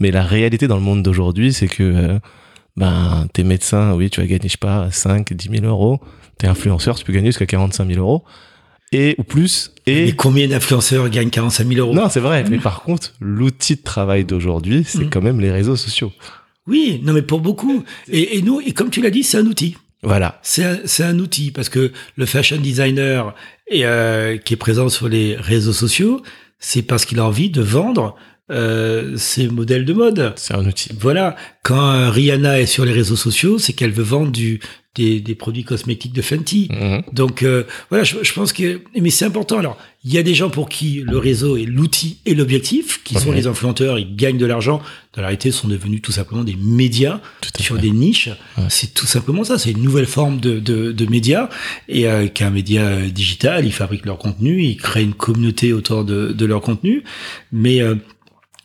Mais 0.00 0.10
la 0.10 0.24
réalité 0.24 0.66
dans 0.66 0.76
le 0.76 0.82
monde 0.82 1.02
d'aujourd'hui, 1.04 1.52
c'est 1.52 1.68
que 1.68 1.82
euh, 1.84 2.18
ben 2.76 3.26
t'es 3.32 3.44
médecin, 3.44 3.94
oui, 3.94 4.10
tu 4.10 4.20
vas 4.20 4.26
gagner 4.26 4.48
je 4.48 4.52
sais 4.52 4.58
pas 4.58 4.90
5, 4.90 5.32
10 5.32 5.50
000 5.60 5.66
euros. 5.66 6.00
T'es 6.38 6.46
influenceur, 6.46 6.96
tu 6.96 7.04
peux 7.04 7.12
gagner 7.12 7.28
jusqu'à 7.28 7.46
45 7.46 7.88
000 7.88 8.00
euros 8.00 8.24
et 8.92 9.14
ou 9.18 9.24
plus. 9.24 9.72
Et 9.86 10.06
Mais 10.06 10.12
combien 10.12 10.46
d'influenceurs 10.48 11.08
gagnent 11.08 11.30
45 11.30 11.66
000 11.66 11.80
euros? 11.80 11.94
Non, 11.94 12.08
c'est 12.08 12.20
vrai. 12.20 12.44
Mais 12.48 12.58
par 12.58 12.82
contre, 12.82 13.14
l'outil 13.20 13.76
de 13.76 13.82
travail 13.82 14.24
d'aujourd'hui, 14.24 14.84
c'est 14.86 14.98
Mhm. 15.04 15.10
quand 15.10 15.22
même 15.22 15.40
les 15.40 15.50
réseaux 15.50 15.76
sociaux. 15.76 16.12
Oui, 16.66 17.00
non, 17.04 17.12
mais 17.12 17.22
pour 17.22 17.40
beaucoup. 17.40 17.84
Et, 18.08 18.36
et 18.38 18.42
nous, 18.42 18.60
et 18.60 18.72
comme 18.72 18.90
tu 18.90 19.00
l'as 19.00 19.10
dit, 19.10 19.22
c'est 19.22 19.38
un 19.38 19.46
outil. 19.46 19.76
Voilà. 20.02 20.38
C'est 20.42 21.02
un, 21.02 21.18
outil 21.18 21.50
parce 21.50 21.68
que 21.68 21.90
le 22.16 22.26
fashion 22.26 22.58
designer 22.58 23.34
euh, 23.74 24.36
qui 24.36 24.54
est 24.54 24.56
présent 24.56 24.88
sur 24.88 25.08
les 25.08 25.34
réseaux 25.36 25.72
sociaux, 25.72 26.22
c'est 26.60 26.82
parce 26.82 27.04
qu'il 27.04 27.18
a 27.18 27.24
envie 27.24 27.50
de 27.50 27.62
vendre 27.62 28.14
euh, 28.52 29.16
ses 29.16 29.48
modèles 29.48 29.84
de 29.84 29.92
mode. 29.92 30.32
C'est 30.36 30.54
un 30.54 30.64
outil. 30.64 30.90
Voilà, 31.00 31.34
quand 31.64 31.90
euh, 31.92 32.10
Rihanna 32.10 32.60
est 32.60 32.66
sur 32.66 32.84
les 32.84 32.92
réseaux 32.92 33.16
sociaux, 33.16 33.58
c'est 33.58 33.72
qu'elle 33.72 33.90
veut 33.90 34.04
vendre 34.04 34.30
du, 34.30 34.60
des, 34.96 35.20
des 35.20 35.34
produits 35.34 35.64
cosmétiques 35.64 36.12
de 36.12 36.22
Fenty. 36.22 36.68
Mhm. 36.70 37.02
Donc 37.12 37.42
euh, 37.42 37.64
voilà, 37.90 38.02
je, 38.04 38.16
je 38.22 38.32
pense 38.32 38.52
que 38.52 38.80
mais 39.00 39.10
c'est 39.10 39.24
important. 39.24 39.58
Alors 39.58 39.78
il 40.04 40.12
y 40.14 40.18
a 40.18 40.22
des 40.22 40.34
gens 40.34 40.50
pour 40.50 40.68
qui 40.68 41.02
le 41.04 41.18
réseau 41.18 41.56
est 41.56 41.64
l'outil 41.64 42.18
et 42.26 42.34
l'objectif, 42.34 43.02
qui 43.02 43.14
sont 43.16 43.32
les 43.32 43.48
influenceurs, 43.48 43.98
ils 43.98 44.14
gagnent 44.14 44.38
de 44.38 44.46
l'argent. 44.46 44.80
Dans 45.14 45.22
la 45.22 45.28
réalité, 45.28 45.50
ce 45.50 45.62
sont 45.62 45.68
devenus 45.68 46.00
tout 46.00 46.12
simplement 46.12 46.44
des 46.44 46.54
médias 46.56 47.20
sur 47.58 47.74
fait. 47.76 47.82
des 47.82 47.90
niches. 47.90 48.28
Ouais. 48.56 48.64
C'est 48.68 48.94
tout 48.94 49.06
simplement 49.06 49.42
ça. 49.42 49.58
C'est 49.58 49.72
une 49.72 49.82
nouvelle 49.82 50.06
forme 50.06 50.38
de, 50.38 50.60
de, 50.60 50.92
de 50.92 51.06
médias 51.06 51.48
et 51.88 52.06
euh, 52.06 52.28
qu'un 52.28 52.50
média 52.50 53.00
digital, 53.08 53.64
ils 53.66 53.72
fabriquent 53.72 54.06
leur 54.06 54.18
contenu, 54.18 54.62
ils 54.62 54.76
créent 54.76 55.02
une 55.02 55.14
communauté 55.14 55.72
autour 55.72 56.04
de, 56.04 56.32
de 56.32 56.46
leur 56.46 56.60
contenu, 56.60 57.02
mais 57.50 57.80
euh, 57.80 57.96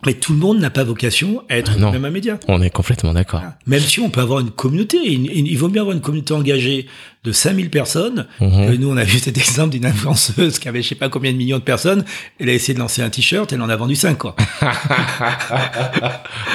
Mais 0.06 0.14
tout 0.16 0.34
le 0.34 0.40
monde 0.40 0.60
n'a 0.60 0.70
pas 0.70 0.84
vocation 0.84 1.44
à 1.50 1.58
être 1.58 1.74
Ah 1.76 1.80
non. 1.80 1.92
même 1.92 2.06
un 2.06 2.10
média. 2.10 2.40
On 2.48 2.62
est 2.62 2.70
complètement 2.72 3.14
d'accord. 3.14 3.42
Même 3.68 3.80
si 3.82 4.00
on 4.00 4.10
peut 4.10 4.22
avoir 4.22 4.40
une 4.40 4.50
communauté, 4.52 4.98
il, 5.04 5.28
il 5.48 5.58
vaut 5.58 5.68
bien 5.68 5.82
avoir 5.84 5.96
une 5.96 6.02
communauté 6.02 6.34
engagée 6.34 6.88
de 7.24 7.32
5000 7.32 7.70
personnes. 7.70 8.26
Mhm. 8.40 8.68
que 8.72 8.76
nous, 8.78 8.90
on 8.92 8.98
a 8.98 9.04
vu 9.04 9.20
cet 9.20 9.38
exemple 9.40 9.70
d'une 9.70 9.86
influenceuse 9.86 10.58
qui 10.60 10.68
avait 10.68 10.82
je 10.82 10.88
sais 10.90 10.96
pas 10.96 11.10
combien 11.10 11.32
de 11.32 11.38
millions 11.38 11.60
de 11.60 11.64
personnes. 11.64 12.04
Elle 12.40 12.50
a 12.50 12.54
essayé 12.54 12.74
de 12.74 12.80
lancer 12.80 13.02
un 13.04 13.10
t-shirt, 13.10 13.52
elle 13.54 13.62
en 13.62 13.70
a 13.70 13.76
vendu 13.76 13.96
5, 13.96 14.18
quoi. 14.18 14.36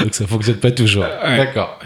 Donc 0.02 0.14
ça 0.14 0.26
fonctionne 0.26 0.56
pas 0.56 0.70
toujours. 0.70 1.04
D'accord. 1.24 1.78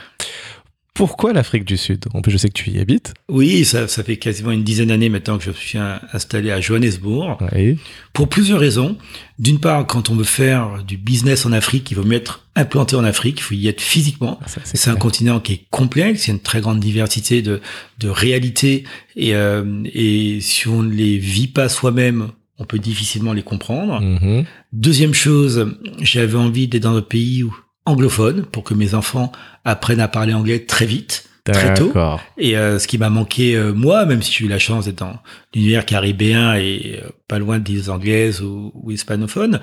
Pourquoi 1.01 1.33
l'Afrique 1.33 1.65
du 1.65 1.79
Sud? 1.79 2.05
En 2.13 2.21
plus, 2.21 2.31
je 2.31 2.37
sais 2.37 2.49
que 2.51 2.53
tu 2.53 2.69
y 2.71 2.79
habites. 2.79 3.15
Oui, 3.31 3.65
ça, 3.65 3.89
ça 3.89 4.05
fait 4.05 4.19
quasiment 4.19 4.51
une 4.51 4.65
dizaine 4.65 4.89
d'années 4.89 5.09
maintenant 5.09 5.39
que 5.39 5.45
je 5.45 5.51
suis 5.51 5.79
installé 6.13 6.51
à 6.51 6.61
Johannesburg. 6.61 7.39
Oui. 7.57 7.79
Pour 8.13 8.29
plusieurs 8.29 8.61
raisons. 8.61 8.99
D'une 9.39 9.61
part, 9.61 9.87
quand 9.87 10.11
on 10.11 10.15
veut 10.15 10.25
faire 10.25 10.85
du 10.87 10.99
business 10.99 11.47
en 11.47 11.53
Afrique, 11.53 11.91
il 11.91 11.95
vaut 11.95 12.05
mieux 12.05 12.19
être 12.19 12.47
implanté 12.55 12.97
en 12.97 13.05
Afrique, 13.05 13.39
il 13.39 13.43
faut 13.43 13.55
y 13.55 13.67
être 13.69 13.81
physiquement. 13.81 14.39
Ah, 14.43 14.47
C'est 14.63 14.91
un 14.91 14.97
continent 14.97 15.41
qui 15.41 15.55
est 15.55 15.65
complexe, 15.71 16.27
il 16.27 16.29
y 16.29 16.31
a 16.33 16.35
une 16.35 16.41
très 16.43 16.61
grande 16.61 16.81
diversité 16.81 17.41
de, 17.41 17.63
de 17.99 18.09
réalités 18.11 18.85
et, 19.17 19.35
euh, 19.35 19.65
et 19.95 20.41
si 20.43 20.69
on 20.69 20.83
ne 20.83 20.93
les 20.93 21.17
vit 21.17 21.49
pas 21.49 21.71
soi-même, 21.71 22.29
on 22.59 22.67
peut 22.67 22.79
difficilement 22.79 23.33
les 23.33 23.43
comprendre. 23.43 24.03
Mhm. 24.03 24.45
Deuxième 24.75 25.15
chose, 25.15 25.75
j'avais 26.03 26.37
envie 26.37 26.69
d'être 26.69 26.83
dans 26.83 26.95
un 26.97 27.01
pays 27.01 27.43
où- 27.43 27.57
anglophone 27.87 28.45
pour 28.45 28.65
que 28.65 28.75
mes 28.75 28.95
enfants 28.95 29.33
apprennent 29.65 30.01
à 30.01 30.09
parler 30.09 30.35
anglais 30.35 30.61
très 30.61 30.87
vite, 30.87 31.29
très 31.45 31.75
tôt. 31.75 31.93
Et 32.39 32.57
euh, 32.57 32.79
ce 32.79 32.87
qui 32.87 32.99
m'a 32.99 33.11
manqué 33.11 33.57
euh, 33.57 33.73
moi, 33.73 34.05
même 34.07 34.23
si 34.23 34.33
j'ai 34.33 34.45
eu 34.45 34.49
la 34.49 34.59
chance 34.59 34.85
d'être 34.85 34.99
dans 34.99 35.19
l'univers 35.55 35.87
caribéen 35.87 36.55
et 36.55 37.01
euh, 37.03 37.09
pas 37.29 37.39
loin 37.39 37.59
des 37.59 37.91
anglaises 37.91 38.41
ou, 38.43 38.73
ou 38.75 38.91
hispanophones. 38.91 39.61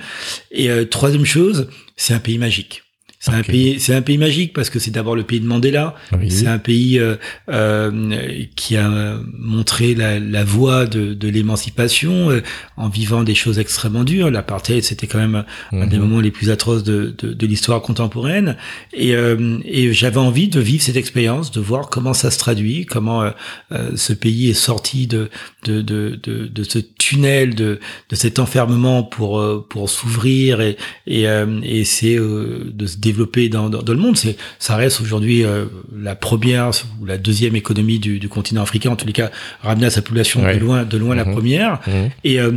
Et 0.51 0.70
troisième 0.89 1.26
chose, 1.26 1.70
c'est 1.95 2.13
un 2.13 2.20
pays 2.20 2.38
magique. 2.38 2.84
C'est 3.20 3.32
un 3.32 3.41
pays, 3.41 3.80
c'est 3.80 3.95
un 3.95 4.03
pays 4.03 4.20
magique 4.20 4.53
parce 4.53 4.70
que 4.70 4.78
c'est 4.78 4.91
d'abord 4.91 5.15
le 5.15 5.24
pays 5.24 5.39
de 5.39 5.45
Mandela. 5.47 5.95
Oui. 6.11 6.30
C'est 6.30 6.45
un 6.47 6.59
pays 6.59 6.99
euh, 6.99 7.15
euh, 7.49 8.45
qui 8.55 8.78
a 8.78 9.20
montré 9.38 9.95
la, 9.95 10.20
la 10.20 10.43
voie 10.43 10.86
de, 10.86 11.13
de 11.15 11.28
l'émancipation 11.28 12.30
euh, 12.30 12.41
en 12.78 12.89
vivant 12.89 13.24
des 13.24 13.34
choses 13.36 13.57
extrêmement 13.57 14.03
dures. 14.03 14.30
L'apartheid, 14.30 14.84
c'était 14.84 15.07
quand 15.07 15.18
même 15.18 15.43
un 15.72 15.88
des 15.88 15.97
Mhm. 15.97 16.03
moments 16.03 16.20
les 16.22 16.30
plus 16.32 16.51
atroces 16.51 16.84
de, 16.84 17.15
de, 17.18 17.34
de 17.34 17.47
l'histoire 17.47 17.82
contemporaine. 17.82 18.55
Et, 18.93 19.15
euh, 19.15 19.57
et 19.65 19.91
j'avais 19.93 20.18
envie 20.20 20.47
de 20.47 20.59
vivre 20.59 20.84
cette 20.84 20.95
expérience, 20.97 21.51
de 21.51 21.59
voir 21.59 21.89
comment 21.89 22.13
ça 22.13 22.30
se 22.30 22.38
traduit, 22.38 22.86
comment 22.86 23.24
euh, 23.24 23.32
euh, 23.72 23.91
ce 23.95 24.13
pays 24.13 24.49
est 24.49 24.53
sorti 24.53 25.07
de, 25.07 25.30
de, 25.65 25.82
de, 25.82 26.20
de, 26.47 26.63
ce 26.63 26.78
tunnel, 26.78 27.55
de, 27.55 27.80
de 28.09 28.15
cet 28.15 28.38
enfermement 28.38 29.01
pour, 29.03 29.68
pour 29.70 29.89
s'ouvrir 29.89 30.61
et, 30.61 30.78
et, 31.07 31.28
euh, 31.28 31.59
et 31.63 31.84
c'est 31.84 32.15
euh, 32.18 32.72
de 32.74 32.86
se 32.86 32.97
développer 33.12 33.49
dans, 33.49 33.70
dans, 33.70 33.82
dans 33.82 33.93
le 33.93 33.99
monde. 33.99 34.18
C'est, 34.18 34.36
ça 34.60 34.76
reste 34.76 35.01
aujourd'hui 35.01 35.43
euh, 35.43 35.66
la 35.95 36.16
première 36.16 36.70
ou 37.01 37.05
la 37.05 37.18
deuxième 37.18 37.55
économie 37.55 37.99
du, 37.99 38.20
du 38.20 38.30
continent 38.30 38.62
africain, 38.62 38.91
en 38.91 38.95
tous 38.95 39.08
les 39.08 39.14
cas, 39.22 39.30
ramener 39.62 39.88
à 39.88 39.89
sa 39.89 40.01
population 40.01 40.43
Ouais. 40.43 40.55
de 40.55 40.60
loin, 40.60 40.84
de 40.84 40.97
loin 40.97 41.16
la 41.16 41.26
Mhm. 41.26 41.34
première. 41.34 41.80
Mhm. 41.88 42.10
Et, 42.24 42.39
euh, 42.39 42.51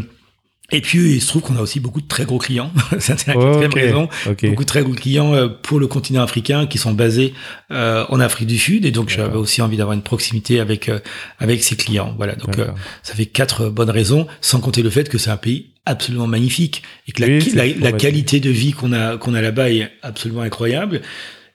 et 0.73 0.81
puis, 0.83 1.15
il 1.17 1.21
se 1.21 1.27
trouve 1.27 1.43
qu'on 1.43 1.57
a 1.57 1.61
aussi 1.61 1.81
beaucoup 1.81 2.01
de 2.01 2.07
très 2.07 2.25
gros 2.25 2.39
clients. 2.39 2.71
C'est 3.01 3.27
la 3.27 3.35
quatrième 3.35 3.73
raison. 3.75 4.09
Beaucoup 4.51 4.63
de 4.63 4.69
très 4.69 4.83
gros 4.85 4.93
clients 4.93 5.35
euh, 5.35 5.49
pour 5.49 5.81
le 5.81 5.89
continent 5.89 6.23
africain 6.23 6.67
qui 6.69 6.79
sont 6.79 6.93
basés 6.93 7.35
euh, 7.73 8.05
en 8.09 8.21
Afrique 8.21 8.47
du 8.47 8.57
Sud. 8.59 8.85
Et 8.85 8.93
donc, 8.93 9.09
j'avais 9.09 9.37
aussi 9.37 9.63
envie 9.63 9.77
d'avoir 9.77 9.95
une 9.97 10.03
proximité 10.03 10.61
avec, 10.61 10.89
euh, 10.89 11.01
avec 11.41 11.65
ces 11.65 11.75
clients. 11.75 12.15
Voilà. 12.17 12.37
Donc, 12.37 12.59
euh, 12.59 12.69
ça 13.03 13.15
fait 13.15 13.27
quatre 13.27 13.69
bonnes 13.69 13.91
raisons, 13.91 14.29
sans 14.41 14.61
compter 14.61 14.83
le 14.83 14.91
fait 14.91 15.09
que 15.09 15.19
c'est 15.19 15.31
un 15.31 15.37
pays 15.37 15.70
absolument 15.87 16.27
magnifique 16.27 16.83
et 17.09 17.13
que 17.13 17.23
la, 17.23 17.29
Oui, 17.29 17.53
la, 17.55 17.67
la 17.91 17.93
qualité 17.93 18.41
de 18.41 18.51
vie 18.51 18.73
qu'on 18.73 18.93
a, 18.93 19.17
qu'on 19.17 19.35
a 19.35 19.41
là-bas 19.43 19.71
est 19.71 19.91
absolument 20.03 20.43
incroyable. 20.43 21.01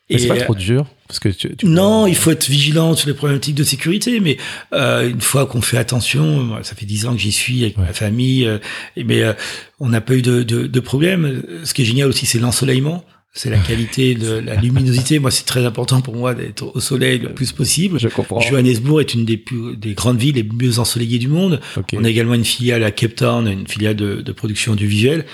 Mais 0.10 0.20
c'est 0.20 0.28
pas 0.28 0.36
euh, 0.36 0.44
trop 0.44 0.54
dur 0.54 0.86
parce 1.08 1.20
que 1.20 1.30
tu, 1.30 1.56
tu- 1.56 1.66
non, 1.66 2.06
il 2.06 2.16
faut 2.16 2.30
être 2.30 2.48
vigilant 2.48 2.96
sur 2.96 3.08
les 3.08 3.16
problématiques 3.16 3.56
de 3.56 3.64
sécurité, 3.64 4.20
mais 4.20 4.38
euh, 4.74 5.10
une 5.10 5.22
fois 5.22 5.48
qu'on 5.48 5.62
fait 5.62 5.78
attention, 5.80 6.58
ça 6.64 6.76
fait 6.76 6.86
dix 6.86 7.08
ans 7.08 7.14
que 7.14 7.20
j'y 7.20 7.32
suis 7.32 7.64
avec 7.64 7.78
Ouais. 7.78 7.86
ma 7.86 7.94
famille, 7.94 8.46
euh, 8.46 8.60
mais 8.98 9.24
euh, 9.24 9.34
on 9.80 9.90
n'a 9.90 10.02
pas 10.02 10.14
eu 10.16 10.22
de, 10.22 10.44
de, 10.44 10.68
de 10.68 10.80
problème. 10.80 11.42
Ce 11.64 11.74
qui 11.74 11.82
est 11.82 11.86
génial 11.86 12.08
aussi, 12.08 12.28
c'est 12.28 12.38
l'ensoleillement, 12.40 13.04
c'est 13.38 13.50
la 13.50 13.58
qualité 13.58 14.16
de 14.16 14.32
la 14.32 14.56
luminosité. 14.56 15.20
Moi, 15.20 15.30
c'est 15.30 15.44
très 15.44 15.66
important 15.66 16.00
pour 16.00 16.16
moi 16.16 16.34
d'être 16.34 16.74
au 16.74 16.80
soleil 16.80 17.20
le 17.20 17.34
plus 17.34 17.52
possible. 17.52 18.00
Je 18.00 18.08
comprends. 18.08 18.40
Johannesburg 18.40 19.02
est 19.02 19.14
une 19.14 19.26
des 19.26 19.36
plus 19.36 19.76
des 19.76 19.94
grandes 19.94 20.18
villes 20.18 20.36
les 20.36 20.44
mieux 20.44 20.80
ensoleillées 20.80 21.20
du 21.20 21.28
monde. 21.28 21.60
On 21.94 22.04
a 22.06 22.10
également 22.10 22.34
une 22.34 22.46
filiale 22.46 22.84
à 22.84 22.92
Cape 22.92 23.16
Town, 23.16 23.46
une 23.48 23.68
filiale 23.68 23.98
de, 23.98 24.22
de 24.22 24.32
production 24.32 24.72
audiovisuelle. 24.72 25.26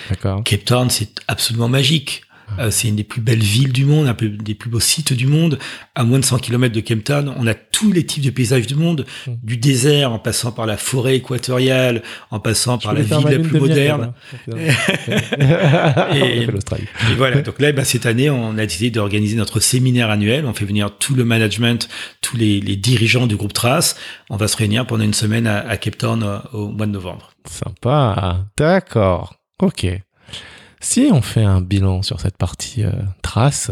Cape 0.44 0.66
Town, 0.66 0.90
c'est 0.90 1.22
absolument 1.28 1.70
magique. 1.70 2.24
Euh, 2.60 2.70
c'est 2.72 2.88
une 2.90 2.96
des 2.96 3.04
plus 3.04 3.22
belles 3.22 3.40
villes 3.44 3.72
du 3.74 3.86
monde, 3.86 4.08
un 4.08 4.14
peu 4.14 4.30
des 4.30 4.56
plus 4.56 4.70
beaux 4.70 4.80
sites 4.80 5.14
du 5.14 5.28
monde. 5.28 5.58
À 5.96 6.04
moins 6.04 6.20
de 6.20 6.26
100 6.26 6.40
km 6.40 6.74
de 6.76 6.80
Cape 6.82 7.04
Town, 7.04 7.34
on 7.38 7.48
a 7.48 7.54
tous 7.54 7.92
les 7.92 8.06
types 8.06 8.24
de 8.24 8.30
paysages 8.30 8.68
du 8.68 8.76
monde, 8.76 9.06
Mm. 9.28 9.32
du 9.44 9.58
désert 9.58 10.12
en 10.12 10.20
passant 10.20 10.52
par 10.52 10.66
la 10.66 10.78
forêt 10.78 11.16
équatoriale, 11.18 12.02
en 12.30 12.40
passant 12.40 12.78
par 12.78 12.94
la 12.94 13.02
ville 13.02 13.18
la 13.26 13.40
plus 13.40 13.60
moderne. 13.60 14.14
Et 14.56 16.42
Et- 16.42 17.16
voilà. 17.16 17.42
Donc 17.42 17.60
là, 17.60 17.72
bah, 17.72 17.84
cette 17.86 18.06
année, 18.06 18.30
on 18.30 18.58
a 18.58 18.66
décidé 18.66 18.90
d'organiser 18.92 19.36
notre 19.36 19.60
séminaire 19.60 20.10
annuel. 20.10 20.46
On 20.46 20.54
fait 20.54 20.66
venir 20.66 20.92
tout 20.98 21.16
le 21.16 21.24
management, 21.26 21.88
tous 22.22 22.38
les, 22.38 22.60
les 22.60 22.76
dirigeants 22.76 23.28
du 23.28 23.36
groupe 23.36 23.54
Trace. 23.54 23.96
On 24.30 24.38
va 24.38 24.48
se 24.48 24.58
réunir 24.58 24.86
pendant 24.88 25.04
une 25.04 25.14
semaine 25.14 25.48
à, 25.48 25.60
à 25.68 25.78
Cape 25.78 25.98
Town 25.98 26.24
euh, 26.24 26.38
au 26.54 26.68
mois 26.70 26.86
de 26.86 26.92
novembre. 26.92 27.32
Sympa. 27.50 28.46
D'accord. 28.58 29.36
Ok. 29.60 29.86
Si 30.82 31.10
on 31.12 31.22
fait 31.22 31.44
un 31.44 31.62
bilan 31.62 32.02
sur 32.02 32.20
cette 32.20 32.38
partie 32.38 32.84
euh, 32.84 32.92
trace, 33.22 33.72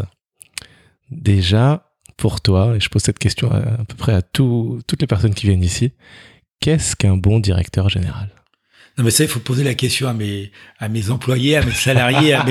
déjà, 1.10 1.86
pour 2.16 2.40
toi, 2.40 2.74
et 2.76 2.80
je 2.80 2.88
pose 2.88 3.02
cette 3.02 3.18
question 3.18 3.50
à, 3.50 3.60
peu 3.84 3.96
près 3.96 4.12
à 4.14 4.22
tout- 4.22 4.80
toutes 4.86 5.00
les 5.00 5.06
personnes 5.06 5.34
qui 5.34 5.46
viennent 5.46 5.62
ici, 5.64 5.92
qu'est-ce 6.60 6.94
qu'un 6.96 7.16
bon 7.16 7.40
directeur 7.40 7.88
général? 7.88 8.30
Non, 8.98 9.04
mais 9.04 9.10
ça, 9.10 9.24
il 9.24 9.30
faut 9.30 9.40
poser 9.40 9.64
la 9.64 9.74
question 9.74 10.08
à 10.08 10.12
mes, 10.12 10.50
employés, 11.10 11.56
à 11.56 11.64
mes 11.64 11.72
salariés, 11.72 12.34
à 12.34 12.44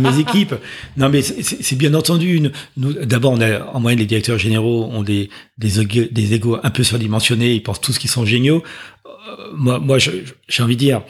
mes, 0.00 0.18
équipes. 0.20 0.54
Non, 0.96 1.08
mais 1.10 1.20
c'est- 1.22 1.74
bien 1.76 1.92
entendu. 1.94 2.40
D'abord, 2.76 3.32
en 3.74 3.80
moyenne, 3.80 3.98
les 3.98 4.06
directeurs 4.06 4.38
généraux 4.38 4.84
ont 4.90 5.02
des, 5.02 5.28
des, 5.58 5.80
égos- 6.34 6.60
un 6.62 6.70
peu 6.70 6.82
surdimensionnés. 6.82 7.52
Ils 7.54 7.62
pensent 7.62 7.80
tous 7.80 7.98
qu'ils 7.98 8.08
sont 8.10 8.24
géniaux. 8.24 8.62
Euh, 9.06 9.50
moi, 9.54 9.78
moi, 9.78 9.98
j'ai 9.98 10.62
envie 10.62 10.76
de 10.76 10.80
dire, 10.80 11.02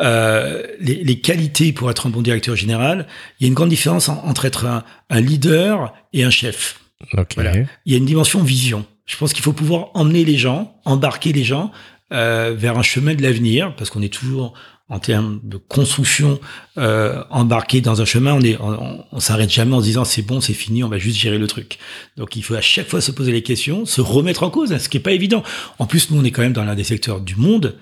euh, 0.00 0.62
les, 0.80 1.02
les 1.04 1.20
qualités 1.20 1.72
pour 1.72 1.90
être 1.90 2.06
un 2.06 2.10
bon 2.10 2.22
directeur 2.22 2.56
général, 2.56 3.06
il 3.40 3.44
y 3.44 3.46
a 3.46 3.48
une 3.48 3.54
grande 3.54 3.70
différence 3.70 4.08
en- 4.08 4.22
entre 4.24 4.44
être 4.44 4.66
un, 4.66 4.84
un 5.10 5.20
leader 5.20 5.94
et 6.12 6.24
un 6.24 6.30
chef. 6.30 6.80
Ok. 7.16 7.32
Voilà. 7.34 7.52
Il 7.86 7.92
y 7.92 7.94
a 7.94 7.98
une 7.98 8.06
dimension 8.06 8.42
vision. 8.42 8.84
Je 9.06 9.16
pense 9.16 9.32
qu'il 9.32 9.42
faut 9.42 9.52
pouvoir 9.52 9.90
emmener 9.94 10.24
les 10.24 10.36
gens, 10.36 10.74
embarquer 10.84 11.32
les 11.32 11.44
gens 11.44 11.70
euh, 12.12 12.54
vers 12.56 12.78
un 12.78 12.82
chemin 12.82 13.14
de 13.14 13.22
l'avenir, 13.22 13.74
parce 13.76 13.90
qu'on 13.90 14.02
est 14.02 14.12
toujours 14.12 14.54
en 14.88 15.00
termes 15.00 15.40
de 15.42 15.56
construction 15.56 16.38
euh, 16.78 17.22
embarqué 17.30 17.80
dans 17.80 18.00
un 18.00 18.04
chemin. 18.04 18.34
On 18.34 18.40
est, 18.40 18.56
on, 18.60 19.04
on 19.10 19.20
s'arrête 19.20 19.50
jamais 19.50 19.74
en 19.74 19.80
se 19.80 19.86
disant 19.86 20.04
c'est 20.04 20.22
bon, 20.22 20.40
c'est 20.40 20.52
fini, 20.54 20.84
on 20.84 20.88
va 20.88 20.98
juste 20.98 21.18
gérer 21.18 21.38
le 21.38 21.46
truc. 21.48 21.78
Donc 22.16 22.36
il 22.36 22.42
faut 22.42 22.54
à 22.54 22.60
chaque 22.60 22.88
fois 22.88 23.00
se 23.00 23.10
poser 23.10 23.32
les 23.32 23.42
questions, 23.42 23.84
se 23.86 24.00
remettre 24.00 24.42
en 24.44 24.50
cause, 24.50 24.72
hein, 24.72 24.78
ce 24.78 24.88
qui 24.88 24.96
est 24.96 25.00
pas 25.00 25.12
évident. 25.12 25.42
En 25.78 25.86
plus, 25.86 26.10
nous 26.10 26.20
on 26.20 26.24
est 26.24 26.30
quand 26.30 26.42
même 26.42 26.52
dans 26.52 26.64
l'un 26.64 26.76
des 26.76 26.84
secteurs 26.84 27.20
du 27.20 27.34
monde 27.36 27.76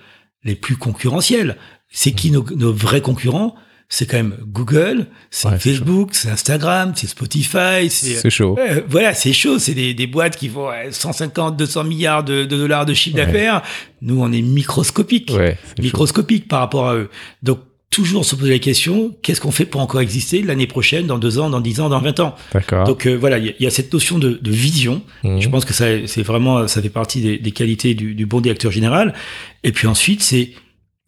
les 0.44 0.54
plus 0.54 0.76
concurrentiels. 0.76 1.56
C'est 1.90 2.12
qui 2.12 2.30
nos, 2.30 2.44
nos 2.56 2.72
vrais 2.72 3.00
concurrents? 3.00 3.54
C'est 3.90 4.06
quand 4.06 4.16
même 4.16 4.36
Google, 4.46 5.06
c'est 5.30 5.46
Ouais, 5.48 5.58
Facebook, 5.58 6.08
c'est 6.12 6.30
Instagram, 6.30 6.94
c'est 6.96 7.06
Spotify, 7.06 7.88
c'est 7.90 8.30
chaud. 8.30 8.56
euh, 8.58 8.80
voilà, 8.88 9.12
c'est 9.14 9.32
chaud. 9.34 9.58
C'est 9.58 9.74
des, 9.74 9.92
des 9.94 10.06
boîtes 10.06 10.36
qui 10.36 10.48
font 10.48 10.68
ouais, 10.68 10.90
150, 10.90 11.56
200 11.56 11.84
milliards 11.84 12.24
de, 12.24 12.44
de 12.44 12.56
dollars 12.56 12.86
de 12.86 12.94
chiffre 12.94 13.16
Ouais. 13.18 13.26
d'affaires. 13.26 13.62
Nous, 14.00 14.18
on 14.20 14.32
est 14.32 14.40
microscopique, 14.42 15.30
Ouais, 15.34 15.58
chaud. 15.76 15.82
microscopique 15.82 16.48
par 16.48 16.60
rapport 16.60 16.88
à 16.88 16.94
eux. 16.96 17.10
Donc, 17.42 17.60
toujours 17.94 18.24
se 18.24 18.34
poser 18.34 18.50
la 18.52 18.58
question 18.58 19.16
qu'est-ce 19.22 19.40
qu'on 19.40 19.50
fait 19.50 19.64
pour 19.64 19.80
encore 19.80 20.00
exister 20.00 20.42
l'année 20.42 20.66
prochaine, 20.66 21.06
dans 21.06 21.18
deux 21.18 21.38
ans, 21.38 21.48
dans 21.50 21.60
dix 21.60 21.80
ans, 21.80 21.88
dans 21.88 22.00
20 22.00 22.20
ans? 22.20 22.34
D'accord. 22.52 22.86
Donc 22.86 23.06
euh, 23.06 23.14
voilà, 23.14 23.38
il 23.38 23.46
y, 23.46 23.48
a- 23.48 23.52
il 23.58 23.62
y 23.64 23.66
a 23.66 23.70
cette 23.70 23.92
notion 23.92 24.18
de, 24.18 24.38
de 24.40 24.50
vision. 24.50 25.02
Mhm. 25.22 25.40
Je 25.40 25.48
pense 25.48 25.64
que 25.64 25.72
ça, 25.72 25.86
c'est 26.06 26.22
vraiment, 26.22 26.66
ça 26.68 26.82
fait 26.82 26.88
partie 26.90 27.20
des, 27.20 27.38
des 27.38 27.50
qualités 27.52 27.94
du, 27.94 28.14
du 28.14 28.26
bon 28.26 28.40
directeur 28.40 28.70
général. 28.72 29.14
Et 29.62 29.72
puis 29.72 29.86
ensuite, 29.86 30.22
c'est 30.22 30.50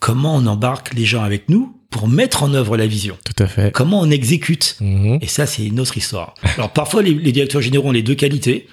comment 0.01 0.37
on 0.37 0.47
embarque 0.47 0.95
les 0.95 1.05
gens 1.05 1.22
avec 1.22 1.49
nous 1.49 1.72
pour 1.91 2.09
mettre 2.09 2.43
en 2.43 2.53
œuvre 2.55 2.76
la 2.76 2.87
vision. 2.87 3.16
Tout 3.24 3.43
à 3.43 3.47
fait. 3.47 3.72
Comment 3.72 4.01
on 4.01 4.11
exécute 4.11 4.76
Mhm. 4.80 5.18
et 5.20 5.26
ça, 5.26 5.47
c'est 5.47 5.64
une 5.66 5.80
autre 5.80 5.97
histoire. 5.97 6.34
Alors 6.57 6.72
parfois, 6.72 7.03
les, 7.03 7.14
les 7.14 7.32
directeurs 7.32 7.62
généraux 7.62 7.89
ont 7.89 7.93
les 7.93 8.03
deux 8.03 8.14
qualités, 8.14 8.66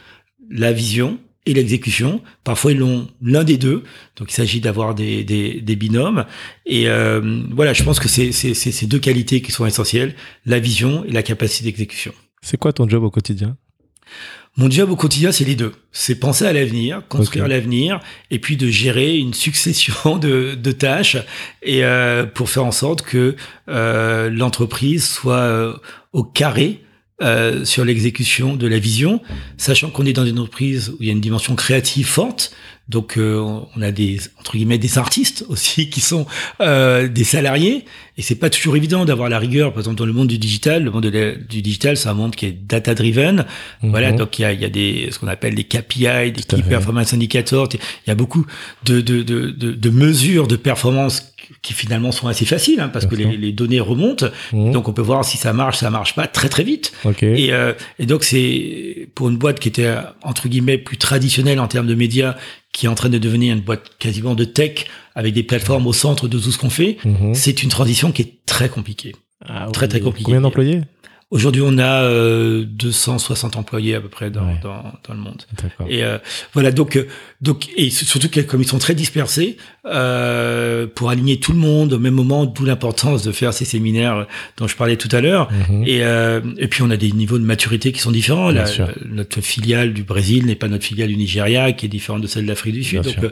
la 0.49 0.72
vision 0.74 1.18
et 1.46 1.54
l'exécution. 1.54 2.22
Parfois, 2.44 2.72
ils 2.72 2.78
l'ont 2.78 3.08
l'un 3.22 3.44
des 3.44 3.58
deux. 3.58 3.84
Donc, 4.16 4.32
il 4.32 4.34
s'agit 4.34 4.62
d'avoir 4.62 4.96
des, 4.96 5.24
des, 5.24 5.62
des 5.62 5.76
binômes. 5.76 6.26
Et 6.66 6.88
euh, 6.88 7.44
voilà, 7.52 7.74
je 7.74 7.84
pense 7.84 8.00
que 8.00 8.08
c'est 8.08 8.32
ces 8.32 8.86
deux 8.86 9.00
qualités 9.00 9.41
qui 9.41 9.52
sont 9.52 9.66
essentielles, 9.66 10.16
la 10.46 10.60
vision 10.60 11.04
et 11.06 11.12
la 11.12 11.24
capacité 11.24 11.66
d'exécution. 11.66 12.14
C'est 12.41 12.58
quoi 12.58 12.74
ton 12.74 12.88
job 12.88 13.04
au 13.04 13.10
quotidien? 13.10 13.58
Mon 14.56 14.70
job 14.70 14.91
au 14.91 14.96
quotidien, 14.96 15.32
c'est 15.32 15.46
les 15.46 15.56
deux. 15.56 15.72
C'est 15.91 16.16
penser 16.16 16.46
à 16.46 16.54
l'avenir, 16.54 17.02
construire 17.08 17.48
l'avenir, 17.48 18.00
et 18.30 18.38
puis 18.38 18.56
de 18.56 18.68
gérer 18.68 19.18
une 19.18 19.34
succession 19.34 20.18
de, 20.22 20.54
de 20.54 20.72
tâches 20.72 21.18
et 21.64 21.84
euh, 21.84 22.26
pour 22.26 22.50
faire 22.50 22.66
en 22.66 22.72
sorte 22.72 23.02
que 23.02 23.36
euh, 23.68 24.30
l'entreprise 24.30 25.10
soit 25.10 25.82
au 26.12 26.24
carré 26.24 26.84
euh, 27.24 27.64
sur 27.64 27.86
l'exécution 27.86 28.56
de 28.56 28.68
la 28.68 28.80
vision, 28.80 29.22
sachant 29.58 29.90
qu'on 29.90 30.06
est 30.06 30.14
dans 30.14 30.26
une 30.26 30.40
entreprise 30.40 30.90
où 30.90 30.98
il 31.00 31.08
y 31.08 31.10
a 31.10 31.14
une 31.14 31.22
dimension 31.22 31.56
créative 31.56 32.06
forte. 32.06 32.54
Donc 32.90 33.18
euh, 33.18 33.40
on 33.78 33.82
a 33.82 33.92
des 33.92 34.20
entre 34.42 34.58
guillemets 34.58 34.78
des 34.78 34.98
artistes 34.98 35.46
aussi 35.50 35.90
qui 35.90 36.02
sont 36.02 36.26
euh, 36.60 37.08
des 37.08 37.24
salariés 37.24 37.86
et 38.18 38.22
c'est 38.22 38.36
pas 38.36 38.50
toujours 38.50 38.76
évident 38.76 39.06
d'avoir 39.06 39.30
la 39.30 39.40
rigueur. 39.40 39.72
Par 39.72 39.80
exemple 39.80 39.98
dans 39.98 40.06
le 40.06 40.12
monde 40.12 40.28
du 40.28 40.38
digital, 40.38 40.84
le 40.84 40.92
monde 40.92 41.06
du 41.06 41.62
digital 41.62 41.96
c'est 41.96 42.10
un 42.10 42.14
monde 42.14 42.36
qui 42.36 42.46
est 42.46 42.52
data 42.52 42.94
driven. 42.94 43.46
Mhm. 43.82 43.90
Voilà 43.90 44.12
donc 44.12 44.38
il 44.38 44.42
y 44.42 44.46
a, 44.46 44.52
y 44.52 44.66
a 44.66 44.70
des 44.70 45.08
ce 45.12 45.20
qu'on 45.20 45.30
appelle 45.30 45.56
des 45.56 45.64
KPI, 45.64 46.34
des 46.34 46.44
Key 46.46 46.62
Performance 46.62 47.14
Indicators. 47.14 47.70
Il 47.72 48.10
y 48.10 48.12
a 48.12 48.16
beaucoup 48.16 48.46
de 48.84 49.00
de, 49.00 49.24
de, 49.24 49.52
de, 49.52 49.72
de 49.72 49.90
mesures 49.90 50.48
de 50.48 50.58
performance 50.58 51.33
qui 51.62 51.74
finalement 51.74 52.12
sont 52.12 52.28
assez 52.28 52.45
faciles 52.45 52.80
hein, 52.80 52.89
parce 52.89 53.06
que 53.06 53.16
les, 53.16 53.38
les, 53.38 53.51
données 53.51 53.80
remontent. 53.80 54.28
Mhm. 54.51 54.72
Donc 54.72 54.88
on 54.88 54.93
peut 54.93 55.01
voir 55.01 55.24
si 55.24 55.38
ça 55.38 55.54
marche, 55.54 55.78
ça 55.78 55.89
marche 55.89 56.16
pas 56.16 56.28
très 56.28 56.49
très 56.49 56.64
vite. 56.64 56.93
Et, 57.22 57.54
euh, 57.54 57.74
et 57.99 58.06
donc 58.06 58.24
c'est 58.24 59.10
pour 59.16 59.30
une 59.30 59.38
boîte 59.38 59.60
qui 59.60 59.70
était 59.70 59.95
entre 60.22 60.47
guillemets 60.47 60.78
plus 60.78 60.97
traditionnelle 60.97 61.60
en 61.60 61.68
termes 61.68 61.88
de 61.88 61.95
médias, 61.95 62.36
qui 62.72 62.88
est 62.88 62.89
en 62.89 62.95
train 62.95 63.10
de 63.10 63.18
devenir 63.18 63.54
une 63.56 63.62
boîte 63.62 63.91
quasiment 63.99 64.36
de 64.36 64.43
tech 64.43 64.86
avec 65.16 65.34
des 65.34 65.43
plateformes 65.43 65.88
au 65.88 65.93
centre 65.93 66.28
de 66.28 66.39
tout 66.39 66.51
ce 66.51 66.58
qu'on 66.58 66.70
fait. 66.70 66.97
Mhm. 67.06 67.34
C'est 67.34 67.64
une 67.64 67.70
transition 67.70 68.12
qui 68.12 68.24
est 68.24 68.34
très 68.45 68.70
compliquée. 68.70 69.14
Ah 69.45 69.68
très 69.72 69.88
très 69.88 69.99
compliquée. 69.99 70.26
Combien 70.26 70.41
d'employés? 70.41 70.82
Aujourd'hui, 71.34 71.64
on 71.66 71.80
a 71.80 72.04
euh, 72.04 72.64
260 72.64 73.56
employés 73.58 73.96
à 73.96 74.02
peu 74.02 74.08
près 74.08 74.30
dans, 74.30 74.54
dans, 74.62 74.84
dans 75.04 75.14
le 75.16 75.20
monde. 75.20 75.42
Et 75.90 76.04
euh, 76.04 76.20
voilà, 76.54 76.72
donc, 76.72 76.96
euh, 76.96 77.08
donc, 77.42 77.70
et 77.76 77.90
surtout 77.90 78.30
que 78.30 78.40
comme 78.42 78.62
ils 78.62 78.68
sont 78.68 78.78
très 78.78 78.94
dispersés, 78.94 79.58
euh, 79.88 80.86
pour 80.86 81.10
aligner 81.10 81.40
tout 81.40 81.52
le 81.52 81.58
monde 81.58 81.94
au 81.94 81.98
même 81.98 82.14
moment, 82.14 82.46
d'où 82.46 82.66
l'importance 82.66 83.24
de 83.24 83.32
faire 83.32 83.52
ces 83.52 83.66
séminaires 83.66 84.28
dont 84.58 84.68
je 84.68 84.76
parlais 84.76 84.96
tout 84.96 85.10
à 85.12 85.22
l'heure. 85.22 85.52
Mhm. 85.52 85.84
Et, 85.88 86.04
euh, 86.04 86.40
et 86.60 86.68
puis, 86.68 86.84
on 86.84 86.92
a 86.92 86.98
des 86.98 87.12
niveaux 87.12 87.40
de 87.40 87.46
maturité 87.46 87.92
qui 87.92 88.00
sont 88.00 88.12
différents. 88.12 88.52
La, 88.52 88.66
notre 89.04 89.42
filiale 89.42 89.92
du 89.92 90.04
Brésil 90.04 90.46
n'est 90.46 90.54
pas 90.54 90.68
notre 90.68 90.86
filiale 90.86 91.08
du 91.08 91.18
Nigeria, 91.18 91.72
qui 91.72 91.88
est 91.88 91.90
différente 91.90 92.22
de 92.22 92.28
celle 92.28 92.44
de 92.44 92.50
l'Afrique 92.50 92.76
du 92.76 92.84
Sud. 92.84 93.02
Donc, 93.02 93.16
donc, 93.16 93.32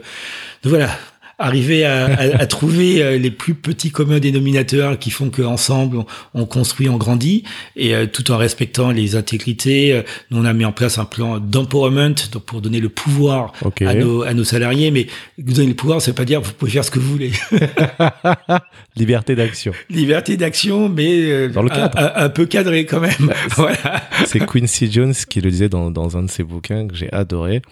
voilà, 0.64 0.90
arriver 1.38 1.84
à, 1.84 2.06
à, 2.06 2.46
trouver 2.46 3.02
euh, 3.02 3.18
les 3.18 3.30
plus 3.30 3.54
petits 3.54 3.90
communs 3.90 4.20
dénominateurs 4.20 4.98
qui 4.98 5.10
font 5.10 5.30
qu'ensemble 5.30 5.98
on, 5.98 6.06
on, 6.34 6.46
construit, 6.46 6.88
on 6.88 6.96
grandit, 6.96 7.44
et 7.76 7.94
euh, 7.94 8.06
tout 8.06 8.30
en 8.30 8.36
respectant 8.36 8.90
les 8.90 9.16
intégrités. 9.16 9.92
Euh, 9.92 10.02
nous 10.30 10.38
on 10.38 10.44
a 10.44 10.52
mis 10.52 10.64
en 10.64 10.72
place 10.72 10.98
un 10.98 11.04
plan 11.04 11.38
d'empowerment, 11.38 12.14
donc 12.32 12.44
pour 12.44 12.60
donner 12.60 12.80
le 12.80 12.88
pouvoir 12.88 13.52
à, 13.80 13.94
nos, 13.94 14.22
à 14.22 14.34
nos 14.34 14.44
salariés. 14.44 14.90
Mais 14.90 15.06
donner 15.38 15.68
le 15.68 15.74
pouvoir, 15.74 16.00
ça 16.00 16.10
veut 16.10 16.14
pas 16.14 16.24
dire 16.24 16.40
vous 16.40 16.52
pouvez 16.52 16.70
faire 16.70 16.84
ce 16.84 16.90
que 16.90 16.98
vous 16.98 17.10
voulez. 17.10 17.32
Liberté 18.96 19.34
d'action. 19.34 19.72
Liberté 19.90 20.36
d'action, 20.36 20.88
mais 20.88 21.48
dans 21.48 21.62
le 21.62 21.70
cadre. 21.70 21.98
Un, 22.16 22.28
peu 22.28 22.46
cadré 22.46 22.86
quand 22.86 23.00
même. 23.00 23.12
Bah, 23.22 23.34
voilà. 23.50 24.02
C'est 24.26 24.44
Quincy 24.44 24.90
Jones 24.90 25.14
qui 25.28 25.40
le 25.40 25.50
disait 25.50 25.68
dans, 25.68 25.90
dans 25.90 26.16
un 26.16 26.24
de 26.24 26.30
ses 26.30 26.42
bouquins 26.42 26.88
que 26.88 26.94
j'ai 26.94 27.12
adoré. 27.12 27.62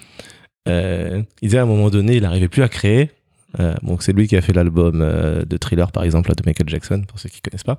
Il 0.66 1.24
disait 1.42 1.58
à 1.58 1.62
un 1.62 1.66
moment 1.66 1.90
donné, 1.90 2.16
il 2.16 2.22
n'arrivait 2.22 2.48
plus 2.48 2.62
à 2.62 2.68
créer 2.68 3.10
euh, 3.58 3.74
donc 3.82 4.02
c'est 4.02 4.12
lui 4.12 4.28
qui 4.28 4.36
a 4.36 4.40
fait 4.40 4.52
l'album 4.52 5.00
euh, 5.02 5.44
de 5.44 5.56
Thriller 5.56 5.90
par 5.90 6.04
exemple 6.04 6.30
de 6.34 6.42
Michael 6.46 6.68
Jackson 6.68 7.02
pour 7.06 7.18
ceux 7.18 7.28
qui 7.28 7.40
connaissent 7.40 7.64
pas. 7.64 7.78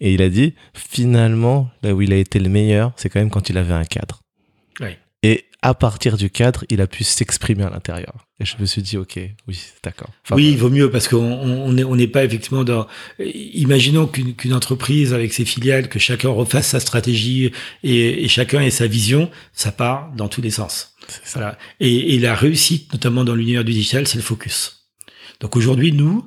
Et 0.00 0.14
il 0.14 0.22
a 0.22 0.28
dit 0.28 0.54
finalement 0.74 1.70
là 1.82 1.94
où 1.94 2.00
il 2.00 2.12
a 2.12 2.16
été 2.16 2.38
le 2.38 2.48
meilleur, 2.48 2.92
c'est 2.96 3.08
quand 3.08 3.20
même 3.20 3.30
quand 3.30 3.50
il 3.50 3.58
avait 3.58 3.74
un 3.74 3.84
cadre. 3.84 4.22
Et 5.22 5.44
à 5.60 5.74
partir 5.74 6.16
du 6.16 6.30
cadre, 6.30 6.64
il 6.70 6.80
a 6.80 6.86
pu 6.86 7.04
s'exprimer 7.04 7.64
à 7.64 7.68
l'intérieur. 7.68 8.26
Et 8.40 8.46
je 8.46 8.56
me 8.58 8.64
suis 8.64 8.80
dit 8.80 8.96
ok, 8.96 9.20
oui, 9.46 9.62
d'accord. 9.84 10.08
oui, 10.30 10.52
il 10.52 10.56
vaut 10.56 10.70
mieux 10.70 10.90
parce 10.90 11.08
qu'on 11.08 11.18
on 11.18 11.72
n'est 11.72 11.84
on 11.84 11.96
pas 12.08 12.24
effectivement 12.24 12.64
dans. 12.64 12.86
Imaginons 13.18 14.06
qu'une 14.06 14.54
entreprise 14.54 15.12
avec 15.12 15.34
ses 15.34 15.44
filiales, 15.44 15.90
que 15.90 15.98
chacun 15.98 16.30
refasse 16.30 16.68
sa 16.68 16.80
stratégie 16.80 17.52
et, 17.82 18.24
et 18.24 18.28
chacun 18.28 18.62
ait 18.62 18.70
sa 18.70 18.86
vision, 18.86 19.30
ça 19.52 19.72
part 19.72 20.10
dans 20.16 20.28
tous 20.28 20.40
les 20.40 20.50
sens. 20.50 20.94
Voilà. 21.34 21.58
Et, 21.80 22.14
et 22.14 22.18
la 22.18 22.34
réussite, 22.34 22.90
notamment 22.94 23.24
dans 23.24 23.34
l'univers 23.34 23.64
du 23.64 23.72
digital, 23.72 24.06
c'est 24.06 24.16
le 24.16 24.22
focus. 24.22 24.79
Donc 25.40 25.56
aujourd'hui, 25.56 25.92
nous, 25.92 26.24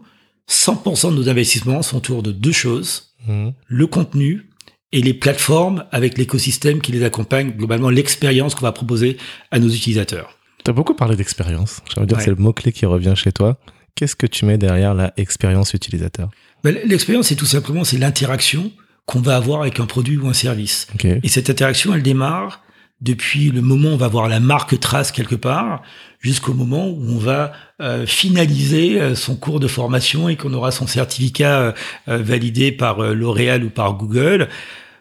100% 0.50 1.12
de 1.12 1.16
nos 1.16 1.30
investissements 1.30 1.82
sont 1.82 1.98
autour 1.98 2.24
de 2.24 2.32
deux 2.32 2.52
choses. 2.52 3.16
Mmh. 3.28 3.50
Le 3.68 3.88
contenu 3.88 4.50
et 4.92 5.02
les 5.02 5.14
plateformes 5.14 5.86
avec 5.92 6.18
l'écosystème 6.18 6.82
qui 6.82 6.92
les 6.92 7.04
accompagne, 7.04 7.52
globalement 7.52 7.90
l'expérience 7.90 8.54
qu'on 8.56 8.66
va 8.66 8.72
proposer 8.72 9.18
à 9.52 9.60
nos 9.60 9.70
utilisateurs. 9.70 10.38
Tu 10.64 10.70
as 10.70 10.74
beaucoup 10.74 10.94
parlé 10.94 11.16
d'expérience. 11.16 11.82
J'aimerais 11.90 12.08
dire 12.08 12.18
que 12.18 12.24
c'est 12.24 12.30
le 12.30 12.36
mot-clé 12.38 12.72
qui 12.72 12.86
revient 12.86 13.14
chez 13.16 13.32
toi. 13.32 13.58
Qu'est-ce 13.96 14.16
que 14.16 14.28
tu 14.28 14.46
mets 14.46 14.58
derrière 14.58 14.94
la 14.94 15.14
expérience 15.18 15.74
utilisateur? 15.74 16.30
Ben, 16.64 16.78
L'expérience, 16.86 17.28
c'est 17.28 17.36
tout 17.36 17.46
simplement 17.46 17.84
c'est 17.84 17.98
l'interaction 17.98 18.72
qu'on 19.06 19.20
va 19.20 19.36
avoir 19.36 19.62
avec 19.62 19.80
un 19.80 19.86
produit 19.86 20.18
ou 20.18 20.28
un 20.28 20.34
service. 20.34 20.88
Et 21.04 21.28
cette 21.28 21.50
interaction, 21.50 21.94
elle 21.94 22.04
démarre 22.04 22.64
depuis 23.02 23.50
le 23.52 23.62
moment 23.62 23.90
où 23.90 23.94
on 23.94 23.98
va 23.98 24.08
voir 24.08 24.30
la 24.30 24.40
marque 24.40 24.80
trace 24.80 25.12
quelque 25.12 25.36
part 25.36 25.82
jusqu'au 26.24 26.54
moment 26.54 26.88
où 26.88 27.04
on 27.10 27.18
va 27.18 27.52
euh, 27.82 28.08
finaliser 28.08 29.00
euh, 29.00 29.14
son 29.14 29.36
cours 29.36 29.60
de 29.60 29.68
formation 29.68 30.30
et 30.30 30.38
qu'on 30.38 30.54
aura 30.54 30.72
son 30.72 30.88
certificat 30.88 31.76
euh, 32.08 32.18
validé 32.18 32.72
par 32.72 33.14
L'Oréal 33.14 33.64
ou 33.66 33.70
par 33.70 33.94
Google. 33.94 34.48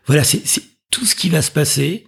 Voilà, 0.07 0.25
c'est 0.25 0.43
tout 0.91 1.07
ce 1.07 1.14
qui 1.14 1.31
va 1.31 1.41
se 1.41 1.51
passer 1.51 2.07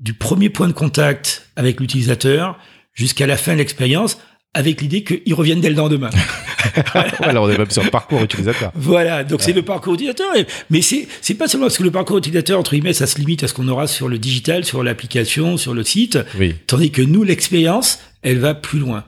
du 0.00 0.12
premier 0.12 0.50
point 0.50 0.66
de 0.66 0.72
contact 0.72 1.48
avec 1.56 1.80
l'utilisateur 1.80 2.58
jusqu'à 2.94 3.26
la 3.26 3.36
fin 3.36 3.52
de 3.52 3.58
l'expérience 3.58 4.18
avec 4.54 4.80
l'idée 4.80 5.04
qu'ils 5.04 5.34
reviennent 5.34 5.60
dès 5.60 5.70
le 5.70 5.76
lendemain. 5.76 6.10
Alors 7.20 7.44
on 7.44 7.50
est 7.50 7.58
même 7.58 7.70
sur 7.70 7.84
le 7.84 7.90
parcours 7.90 8.22
utilisateur. 8.22 8.72
Voilà, 8.74 9.22
donc 9.22 9.40
c'est 9.40 9.52
le 9.52 9.62
parcours 9.62 9.94
utilisateur. 9.94 10.26
Mais 10.70 10.82
c'est 10.82 11.06
c'est 11.20 11.34
pas 11.34 11.46
seulement 11.46 11.66
parce 11.66 11.78
que 11.78 11.84
le 11.84 11.90
parcours 11.90 12.18
utilisateur 12.18 12.58
entre 12.58 12.72
guillemets 12.72 12.92
ça 12.92 13.06
se 13.06 13.18
limite 13.18 13.44
à 13.44 13.48
ce 13.48 13.54
qu'on 13.54 13.68
aura 13.68 13.86
sur 13.86 14.08
le 14.08 14.18
digital, 14.18 14.64
sur 14.64 14.82
l'application, 14.82 15.56
sur 15.56 15.74
le 15.74 15.84
site. 15.84 16.18
Oui. 16.38 16.54
Tandis 16.66 16.90
que 16.90 17.02
nous 17.02 17.22
l'expérience, 17.22 18.00
elle 18.28 18.38
va 18.38 18.54
plus 18.54 18.78
loin. 18.78 19.04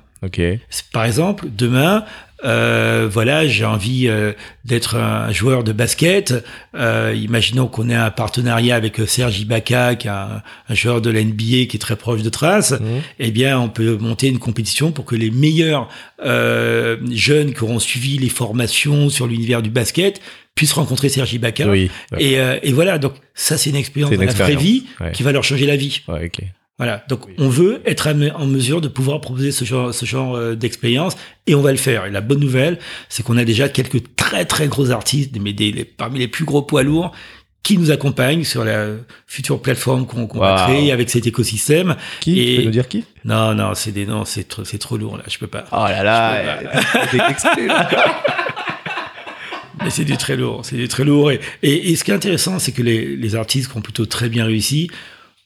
Par 0.92 1.04
exemple, 1.04 1.46
demain, 1.50 2.04
euh, 2.44 3.08
voilà, 3.10 3.46
j'ai 3.46 3.64
envie 3.64 4.08
euh, 4.08 4.32
d'être 4.64 4.96
un 4.96 5.30
joueur 5.30 5.62
de 5.62 5.72
basket. 5.72 6.34
Euh, 6.74 7.14
imaginons 7.16 7.66
qu'on 7.68 7.88
ait 7.90 7.94
un 7.94 8.10
partenariat 8.10 8.76
avec 8.76 8.98
Serge 9.06 9.40
Ibaka, 9.40 9.94
qui 9.96 10.08
est 10.08 10.10
un, 10.10 10.42
joueur 10.70 11.02
de 11.02 11.10
la 11.10 11.22
NBA 11.22 11.66
qui 11.68 11.72
est 11.74 11.80
très 11.80 11.96
proche 11.96 12.22
de 12.22 12.28
Trace. 12.30 12.72
Mmh. 12.72 12.84
Eh 13.18 13.30
bien, 13.30 13.60
on 13.60 13.68
peut 13.68 13.96
monter 13.98 14.28
une 14.28 14.38
compétition 14.38 14.90
pour 14.90 15.04
que 15.04 15.16
les 15.16 15.30
meilleurs 15.30 15.88
jeunes 16.22 17.52
qui 17.52 17.62
auront 17.62 17.78
suivi 17.78 18.18
les 18.18 18.30
formations 18.30 19.10
sur 19.10 19.26
l'univers 19.26 19.62
du 19.62 19.70
basket 19.70 20.20
puissent 20.54 20.72
rencontrer 20.72 21.08
Serge 21.08 21.32
Ibaka. 21.32 21.68
Oui, 21.68 21.90
et, 22.18 22.34
et, 22.34 22.72
voilà, 22.72 22.98
donc 22.98 23.14
ça, 23.34 23.56
c'est 23.56 23.70
une 23.70 23.76
expérience 23.76 24.10
dans 24.10 24.22
la 24.22 24.32
vraie 24.32 24.56
vie 24.56 24.84
qui 25.12 25.22
va 25.22 25.32
leur 25.32 25.44
changer 25.44 25.66
la 25.66 25.76
vie. 25.76 26.02
Ouais, 26.08 26.26
okay. 26.26 26.48
Voilà. 26.80 27.04
Donc, 27.08 27.26
on 27.36 27.50
veut 27.50 27.82
être 27.84 28.08
en 28.08 28.46
mesure 28.46 28.80
de 28.80 28.88
pouvoir 28.88 29.20
proposer 29.20 29.52
ce 29.52 29.66
genre, 29.66 29.92
ce 29.92 30.06
genre 30.06 30.34
euh, 30.34 30.54
d'expérience 30.54 31.14
et 31.46 31.54
on 31.54 31.60
va 31.60 31.72
le 31.72 31.76
faire. 31.76 32.06
Et 32.06 32.10
la 32.10 32.22
bonne 32.22 32.40
nouvelle, 32.40 32.78
c'est 33.10 33.22
qu'on 33.22 33.36
a 33.36 33.44
déjà 33.44 33.68
quelques 33.68 34.16
très, 34.16 34.46
très 34.46 34.66
gros 34.66 34.90
artistes, 34.90 35.36
mais 35.38 35.52
des, 35.52 35.84
parmi 35.84 36.18
les 36.18 36.26
plus 36.26 36.46
gros 36.46 36.62
poids 36.62 36.82
lourds 36.82 37.12
qui 37.62 37.76
nous 37.76 37.90
accompagnent 37.90 38.44
sur 38.44 38.64
la 38.64 38.86
future 39.26 39.60
plateforme 39.60 40.06
qu'on 40.06 40.26
va 40.38 40.64
créer 40.64 40.90
avec 40.90 41.10
cet 41.10 41.26
écosystème. 41.26 41.96
Qui? 42.20 42.40
Et... 42.40 42.46
Tu 42.46 42.56
peux 42.60 42.64
nous 42.64 42.70
dire 42.70 42.88
qui? 42.88 43.04
Non, 43.26 43.54
non, 43.54 43.74
c'est 43.74 43.92
des 43.92 44.06
noms, 44.06 44.24
c'est 44.24 44.48
trop, 44.48 44.62
trop 44.62 44.96
lourd 44.96 45.18
là. 45.18 45.24
Je 45.28 45.36
peux 45.36 45.48
pas. 45.48 45.66
Oh 45.72 45.84
là 45.86 46.02
là, 46.02 46.60
Mais 49.84 49.90
c'est 49.90 50.04
du 50.04 50.16
très 50.16 50.36
lourd, 50.36 50.64
c'est 50.64 50.76
du 50.76 50.88
très 50.88 51.04
lourd. 51.04 51.30
Et, 51.30 51.40
et, 51.62 51.94
ce 51.96 52.04
qui 52.04 52.10
est 52.10 52.14
intéressant, 52.14 52.58
c'est 52.58 52.72
que 52.72 52.80
les, 52.82 53.16
les 53.16 53.34
artistes 53.34 53.70
qui 53.70 53.76
ont 53.76 53.82
plutôt 53.82 54.06
très 54.06 54.30
bien 54.30 54.46
réussi 54.46 54.90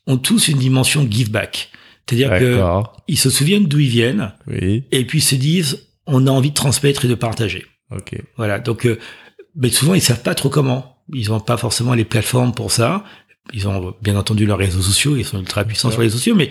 ont 0.07 0.19
tous 0.19 0.49
une 0.49 0.59
dimension 0.59 1.07
give 1.11 1.31
back. 1.31 1.71
C'est-à-dire 2.07 2.39
que 2.39 2.63
ils 3.09 3.19
se 3.19 3.31
souviennent 3.31 3.67
d'où 3.67 3.79
ils 3.79 3.89
viennent 3.89 4.33
oui. 4.47 4.85
et 4.93 5.05
puis 5.07 5.21
se 5.21 5.35
disent 5.35 5.89
on 6.07 6.27
a 6.27 6.31
envie 6.31 6.51
de 6.51 6.55
transmettre 6.55 7.07
et 7.07 7.09
de 7.09 7.15
partager. 7.15 7.65
Ok. 7.91 8.15
Voilà. 8.37 8.59
Donc, 8.59 8.87
euh, 8.87 8.99
mais 9.57 9.71
souvent 9.71 9.95
ils 9.95 10.03
savent 10.03 10.23
pas 10.23 10.35
trop 10.35 10.51
comment. 10.51 10.99
Ils 11.13 11.29
n'ont 11.29 11.41
pas 11.41 11.57
forcément 11.57 11.95
les 11.95 12.05
plateformes 12.05 12.53
pour 12.53 12.73
ça. 12.73 13.05
Ils 13.53 13.69
ont 13.69 13.95
bien 14.03 14.17
entendu 14.17 14.47
leurs 14.47 14.59
réseaux 14.59 14.83
sociaux. 14.83 15.17
Ils 15.17 15.25
sont 15.25 15.39
ultra 15.39 15.65
puissants 15.65 15.91
sur 15.91 16.01
les 16.01 16.07
réseaux 16.07 16.19
sociaux. 16.19 16.35
Mais 16.35 16.51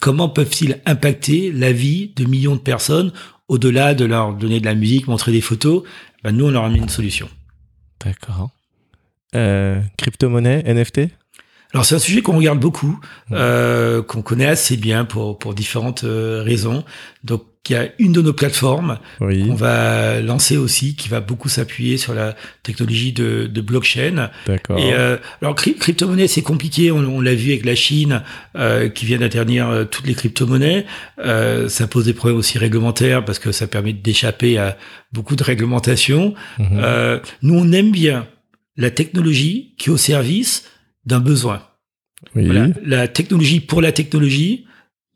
comment 0.00 0.28
peuvent-ils 0.28 0.80
impacter 0.86 1.52
la 1.52 1.72
vie 1.72 2.12
de 2.16 2.24
millions 2.24 2.56
de 2.56 2.60
personnes 2.60 3.12
au-delà 3.48 3.94
de 3.94 4.04
leur 4.04 4.34
donner 4.34 4.60
de 4.60 4.64
la 4.64 4.74
musique, 4.74 5.06
montrer 5.06 5.32
des 5.32 5.40
photos? 5.40 5.84
Ben, 6.24 6.32
Nous, 6.32 6.46
on 6.46 6.50
leur 6.50 6.64
a 6.64 6.68
mis 6.68 6.78
une 6.78 6.88
solution. 6.88 7.28
D'accord. 8.04 8.50
Euh, 9.34 9.80
crypto-monnaie, 9.96 10.62
NFT 10.66 11.12
Alors 11.72 11.84
c'est 11.86 11.94
un 11.94 11.98
sujet 12.00 12.20
qu'on 12.22 12.36
regarde 12.36 12.60
beaucoup, 12.60 13.00
euh, 13.32 14.02
qu'on 14.02 14.22
connaît 14.22 14.46
assez 14.46 14.76
bien 14.76 15.04
pour 15.04 15.38
pour 15.38 15.54
différentes 15.54 16.04
euh, 16.04 16.42
raisons. 16.44 16.84
Donc 17.24 17.44
il 17.68 17.72
y 17.72 17.76
a 17.76 17.90
une 18.00 18.10
de 18.12 18.20
nos 18.20 18.32
plateformes 18.32 18.98
Oui. 19.20 19.46
qu'on 19.46 19.54
va 19.54 20.20
lancer 20.20 20.56
aussi, 20.56 20.96
qui 20.96 21.08
va 21.08 21.20
beaucoup 21.20 21.48
s'appuyer 21.48 21.96
sur 21.96 22.12
la 22.12 22.34
technologie 22.64 23.12
de, 23.12 23.46
de 23.46 23.60
blockchain. 23.60 24.30
D'accord. 24.46 24.78
Et 24.80 24.92
euh, 24.92 25.16
alors 25.40 25.54
cryp- 25.54 25.78
crypto-monnaie 25.78 26.26
c'est 26.26 26.42
compliqué, 26.42 26.90
on, 26.90 26.98
on 26.98 27.20
l'a 27.20 27.34
vu 27.36 27.52
avec 27.52 27.64
la 27.64 27.76
Chine 27.76 28.22
euh, 28.56 28.88
qui 28.88 29.06
vient 29.06 29.18
d'interdire 29.18 29.68
euh, 29.68 29.84
toutes 29.84 30.08
les 30.08 30.14
crypto-monnaies. 30.14 30.84
Euh, 31.24 31.68
ça 31.68 31.86
pose 31.86 32.04
des 32.04 32.14
problèmes 32.14 32.38
aussi 32.38 32.58
réglementaires 32.58 33.24
parce 33.24 33.38
que 33.38 33.52
ça 33.52 33.66
permet 33.68 33.92
d'échapper 33.92 34.58
à 34.58 34.76
beaucoup 35.12 35.36
de 35.36 35.44
réglementations. 35.44 36.34
Euh, 36.60 37.20
nous 37.42 37.54
on 37.54 37.70
aime 37.72 37.92
bien 37.92 38.26
la 38.76 38.90
technologie 38.90 39.74
qui 39.78 39.88
est 39.88 39.92
au 39.92 39.96
service 39.96 40.64
d'un 41.06 41.20
besoin. 41.20 41.62
oui. 42.34 42.46
Voilà. 42.46 42.68
La 42.84 43.08
technologie 43.08 43.60
pour 43.60 43.80
la 43.82 43.92
technologie, 43.92 44.66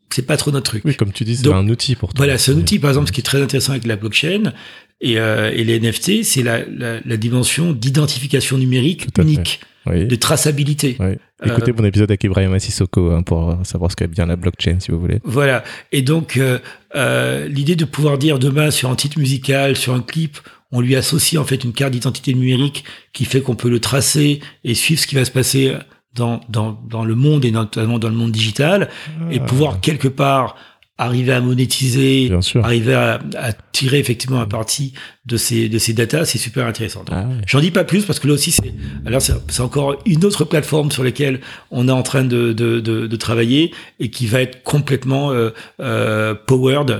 c'est 0.09 0.25
pas 0.25 0.37
trop 0.37 0.51
notre 0.51 0.69
truc. 0.71 0.83
Oui, 0.85 0.95
comme 0.95 1.11
tu 1.11 1.23
dis, 1.25 1.35
c'est 1.37 1.47
un 1.51 1.67
outil 1.67 1.95
pour 1.95 2.13
toi. 2.13 2.17
Voilà, 2.25 2.37
c'est 2.37 2.51
un 2.51 2.55
outil, 2.57 2.79
par 2.79 2.89
exemple, 2.91 3.07
ce 3.07 3.11
qui 3.11 3.19
est 3.21 3.23
très 3.23 3.41
intéressant 3.41 3.71
avec 3.73 3.85
la 3.85 3.95
blockchain 3.97 4.53
et, 5.01 5.19
euh, 5.19 5.51
et 5.53 5.63
les 5.63 5.79
NFT, 5.79 6.23
c'est 6.23 6.43
la, 6.43 6.65
la, 6.65 6.99
la 7.05 7.17
dimension 7.17 7.73
d'identification 7.73 8.57
numérique 8.57 9.07
unique, 9.19 9.59
Oui. 9.85 10.05
de 10.07 10.15
traçabilité. 10.15 10.95
Oui. 10.99 11.15
Écoutez 11.45 11.71
mon 11.71 11.83
épisode 11.83 12.09
avec 12.09 12.23
Ibrahim 12.23 12.57
Sissoko 12.57 13.11
hein, 13.11 13.21
pour 13.21 13.55
savoir 13.63 13.91
ce 13.91 13.95
qu'est 13.95 14.07
bien 14.07 14.25
la 14.25 14.35
blockchain, 14.37 14.79
si 14.79 14.89
vous 14.91 14.99
voulez. 14.99 15.19
Voilà. 15.23 15.63
Et 15.91 16.01
donc, 16.01 16.37
euh, 16.37 16.57
euh, 16.95 17.47
l'idée 17.47 17.75
de 17.75 17.85
pouvoir 17.85 18.17
dire 18.17 18.39
demain 18.39 18.71
sur 18.71 18.89
un 18.89 18.95
titre 18.95 19.19
musical, 19.19 19.75
sur 19.75 19.93
un 19.93 20.01
clip, 20.01 20.37
on 20.71 20.81
lui 20.81 20.95
associe 20.95 21.39
en 21.41 21.45
fait 21.45 21.63
une 21.63 21.73
carte 21.73 21.93
d'identité 21.93 22.33
numérique 22.33 22.83
qui 23.13 23.25
fait 23.25 23.41
qu'on 23.41 23.55
peut 23.55 23.69
le 23.69 23.79
tracer 23.79 24.39
et 24.63 24.73
suivre 24.75 24.99
ce 25.01 25.07
qui 25.07 25.15
va 25.15 25.25
se 25.25 25.31
passer 25.31 25.73
dans, 26.13 26.41
dans, 26.49 26.79
dans 26.89 27.05
le 27.05 27.15
monde 27.15 27.45
et 27.45 27.51
notamment 27.51 27.99
dans 27.99 28.09
le 28.09 28.15
monde 28.15 28.31
digital 28.31 28.89
et 29.31 29.39
Ah, 29.39 29.45
pouvoir 29.45 29.79
quelque 29.81 30.07
part 30.07 30.55
arriver 30.99 31.31
à 31.31 31.41
monétiser, 31.41 32.31
arriver 32.63 32.95
à, 32.95 33.19
à 33.37 33.53
tirer 33.71 33.99
effectivement 33.99 34.41
un 34.41 34.47
parti 34.47 34.93
de 35.27 35.37
ces, 35.37 35.69
de 35.69 35.77
ces 35.77 35.93
datas, 35.93 36.25
c'est 36.25 36.39
super 36.39 36.65
intéressant. 36.65 37.05
Ah 37.11 37.21
ouais. 37.21 37.35
J'en 37.45 37.59
dis 37.59 37.69
pas 37.69 37.83
plus 37.83 38.03
parce 38.03 38.17
que 38.19 38.27
là 38.27 38.33
aussi 38.33 38.49
c'est 38.49 38.73
alors 39.05 39.21
c'est 39.21 39.33
c'est 39.47 39.61
encore 39.61 39.95
une 40.07 40.25
autre 40.25 40.43
plateforme 40.43 40.89
sur 40.91 41.03
laquelle 41.03 41.39
on 41.69 41.87
est 41.87 41.91
en 41.91 42.01
train 42.01 42.23
de, 42.23 42.51
de, 42.51 42.79
de, 42.79 43.05
de 43.05 43.15
travailler 43.15 43.71
et 43.99 44.09
qui 44.09 44.25
va 44.25 44.41
être 44.41 44.63
complètement 44.63 45.31
euh, 45.31 45.51
euh, 45.79 46.33
powered 46.33 46.99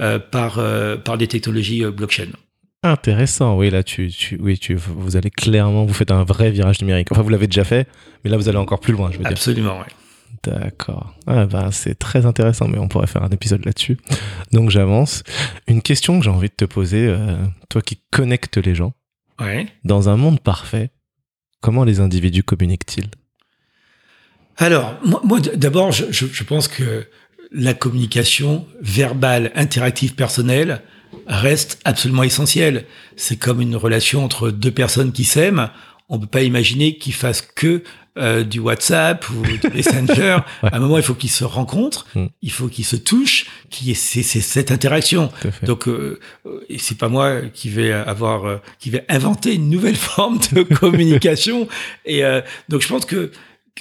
euh, 0.00 0.18
par 0.18 0.58
euh, 0.58 0.96
par 0.96 1.16
des 1.16 1.28
technologies 1.28 1.84
euh, 1.84 1.92
blockchain. 1.92 2.26
Intéressant, 2.82 3.56
oui, 3.56 3.70
là, 3.70 3.82
tu, 3.82 4.08
tu, 4.08 4.38
oui, 4.40 4.58
tu, 4.58 4.74
vous 4.74 5.16
allez 5.16 5.30
clairement, 5.30 5.84
vous 5.84 5.94
faites 5.94 6.10
un 6.10 6.24
vrai 6.24 6.50
virage 6.50 6.80
numérique. 6.80 7.08
Enfin, 7.10 7.22
vous 7.22 7.30
l'avez 7.30 7.46
déjà 7.46 7.64
fait, 7.64 7.88
mais 8.22 8.30
là, 8.30 8.36
vous 8.36 8.48
allez 8.48 8.58
encore 8.58 8.80
plus 8.80 8.92
loin, 8.92 9.10
je 9.10 9.16
veux 9.16 9.24
dire. 9.24 9.32
Absolument, 9.32 9.78
ouais. 9.78 9.86
D'accord. 10.44 11.16
Ah, 11.26 11.46
bah, 11.46 11.70
c'est 11.72 11.98
très 11.98 12.26
intéressant, 12.26 12.68
mais 12.68 12.78
on 12.78 12.86
pourrait 12.86 13.08
faire 13.08 13.24
un 13.24 13.30
épisode 13.30 13.64
là-dessus. 13.64 13.96
Donc, 14.52 14.70
j'avance. 14.70 15.24
Une 15.66 15.82
question 15.82 16.18
que 16.18 16.24
j'ai 16.24 16.30
envie 16.30 16.48
de 16.48 16.54
te 16.54 16.64
poser, 16.64 17.06
euh, 17.08 17.36
toi 17.68 17.82
qui 17.82 18.00
connectes 18.12 18.58
les 18.58 18.74
gens, 18.74 18.92
ouais. 19.40 19.66
dans 19.84 20.08
un 20.08 20.16
monde 20.16 20.38
parfait, 20.40 20.90
comment 21.60 21.82
les 21.82 21.98
individus 21.98 22.44
communiquent-ils? 22.44 23.08
Alors, 24.58 24.94
moi, 25.24 25.40
d'abord, 25.40 25.90
je, 25.90 26.04
je, 26.10 26.26
je 26.26 26.44
pense 26.44 26.68
que 26.68 27.08
la 27.50 27.74
communication 27.74 28.66
verbale, 28.80 29.50
interactive, 29.54 30.14
personnelle 30.14 30.82
reste 31.26 31.78
absolument 31.84 32.22
essentielle. 32.22 32.84
C'est 33.16 33.36
comme 33.36 33.60
une 33.60 33.76
relation 33.76 34.24
entre 34.24 34.50
deux 34.50 34.70
personnes 34.70 35.12
qui 35.12 35.24
s'aiment. 35.24 35.70
On 36.08 36.18
peut 36.18 36.26
pas 36.26 36.42
imaginer 36.42 36.96
qu'ils 36.98 37.14
fassent 37.14 37.42
que 37.42 37.82
euh, 38.18 38.44
du 38.44 38.60
WhatsApp 38.60 39.28
ou 39.28 39.42
du 39.42 39.60
Messenger. 39.74 40.38
À 40.62 40.76
un 40.76 40.78
moment, 40.78 40.96
il 40.96 41.02
faut 41.02 41.14
qu'ils 41.14 41.30
se 41.30 41.44
rencontrent, 41.44 42.06
Mm. 42.14 42.26
il 42.40 42.50
faut 42.50 42.68
qu'ils 42.68 42.84
se 42.86 42.96
touchent, 42.96 43.46
qu'il 43.68 43.88
y 43.88 43.90
ait 43.90 43.94
c'est, 43.94 44.22
c'est 44.22 44.40
cette 44.40 44.70
interaction. 44.70 45.30
Donc, 45.64 45.86
euh, 45.88 46.18
euh, 46.46 46.64
c'est 46.78 46.96
pas 46.96 47.08
moi 47.08 47.42
qui 47.52 47.68
vais 47.68 47.92
avoir, 47.92 48.46
euh, 48.46 48.56
qui 48.78 48.88
vais 48.88 49.04
inventer 49.08 49.54
une 49.54 49.68
nouvelle 49.68 49.96
forme 50.10 50.38
de 50.52 50.62
communication. 50.62 51.68
et 52.06 52.22
donc, 52.68 52.80
je 52.80 52.88
pense 52.88 53.04
que 53.04 53.32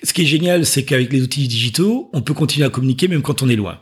ce 0.03 0.11
qui 0.11 0.23
est 0.23 0.25
génial, 0.25 0.65
c'est 0.65 0.83
qu'avec 0.83 1.13
les 1.13 1.21
outils 1.21 1.47
digitaux, 1.47 2.09
on 2.11 2.21
peut 2.21 2.33
continuer 2.33 2.65
à 2.65 2.69
communiquer 2.69 3.07
même 3.07 3.21
quand 3.21 3.41
on 3.41 3.47
est 3.49 3.55
loin. 3.55 3.79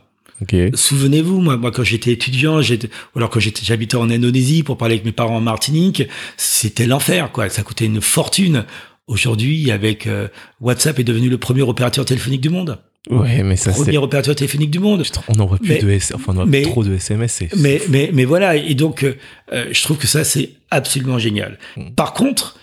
Souvenez-vous, 0.74 1.40
moi, 1.40 1.56
moi, 1.56 1.70
quand 1.70 1.84
j'étais 1.84 2.12
étudiant, 2.12 2.60
j'étais, 2.62 2.88
ou 3.14 3.18
alors 3.18 3.30
quand 3.30 3.40
j'habitais 3.40 3.96
en 3.96 4.10
Indonésie 4.10 4.62
pour 4.62 4.76
parler 4.78 4.94
avec 4.94 5.04
mes 5.04 5.12
parents 5.12 5.36
en 5.36 5.40
Martinique, 5.40 6.04
c'était 6.36 6.86
l'enfer, 6.86 7.30
quoi. 7.32 7.48
Ça 7.48 7.62
coûtait 7.62 7.86
une 7.86 8.00
fortune. 8.00 8.64
Aujourd'hui, 9.06 9.70
avec 9.70 10.06
euh, 10.06 10.28
WhatsApp 10.60 10.98
est 10.98 11.04
devenu 11.04 11.28
le 11.28 11.36
premier 11.36 11.60
opérateur 11.62 12.04
téléphonique 12.06 12.40
du 12.40 12.48
monde. 12.48 12.78
Ouais, 13.10 13.42
mais 13.42 13.56
ça, 13.56 13.70
c'est. 13.72 13.82
Premier 13.82 13.98
opérateur 13.98 14.34
téléphonique 14.34 14.70
du 14.70 14.78
monde. 14.78 15.02
Putain, 15.02 15.20
On 15.28 15.34
n'aurait 15.34 15.58
plus 15.58 15.68
Mais- 15.74 15.82
de 15.82 15.90
S... 15.90 16.12
enfin, 16.14 16.32
on 16.34 16.38
aurait 16.38 16.46
mais- 16.46 16.62
trop 16.62 16.82
de 16.82 16.94
SMS. 16.94 17.42
Mais, 17.58 17.82
mais, 17.90 18.08
mais 18.14 18.24
voilà. 18.24 18.56
Et 18.56 18.74
donc, 18.74 19.02
euh, 19.04 19.14
euh, 19.52 19.66
je 19.72 19.82
trouve 19.82 19.98
que 19.98 20.06
ça, 20.06 20.24
c'est 20.24 20.52
absolument 20.70 21.18
génial. 21.18 21.58
Mm. 21.76 21.90
Par 21.96 22.14
contre, 22.14 22.58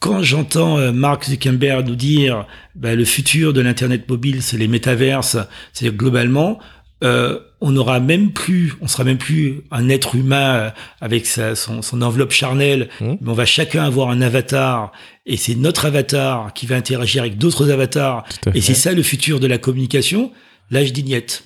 quand 0.00 0.22
j'entends 0.22 0.78
euh, 0.78 0.90
Mark 0.90 1.24
Zuckerberg 1.26 1.86
nous 1.86 1.96
dire 1.96 2.46
bah, 2.74 2.94
le 2.94 3.04
futur 3.04 3.52
de 3.52 3.60
l'internet 3.60 4.08
mobile, 4.08 4.40
c'est 4.40 4.56
les 4.56 4.68
métaverses, 4.68 5.36
c'est 5.74 5.94
globalement, 5.94 6.58
euh, 7.02 7.38
on 7.60 7.70
n'aura 7.72 7.98
même 8.00 8.32
plus, 8.32 8.74
on 8.80 8.86
sera 8.86 9.04
même 9.04 9.18
plus 9.18 9.62
un 9.70 9.88
être 9.88 10.14
humain 10.14 10.54
euh, 10.54 10.70
avec 11.00 11.26
sa, 11.26 11.54
son, 11.56 11.82
son 11.82 12.02
enveloppe 12.02 12.30
charnelle, 12.32 12.88
Mm. 13.00 13.14
mais 13.20 13.30
on 13.30 13.34
va 13.34 13.46
chacun 13.46 13.84
avoir 13.84 14.10
un 14.10 14.20
avatar, 14.22 14.92
et 15.26 15.36
c'est 15.36 15.54
notre 15.54 15.86
avatar 15.86 16.52
qui 16.54 16.66
va 16.66 16.76
interagir 16.76 17.22
avec 17.22 17.36
d'autres 17.38 17.70
avatars, 17.70 18.24
et 18.54 18.60
c'est 18.60 18.74
ça 18.74 18.92
le 18.92 19.02
futur 19.02 19.40
de 19.40 19.46
la 19.46 19.58
communication. 19.58 20.30
Là, 20.70 20.84
je 20.84 20.92
dis 20.92 21.02
niette. 21.04 21.44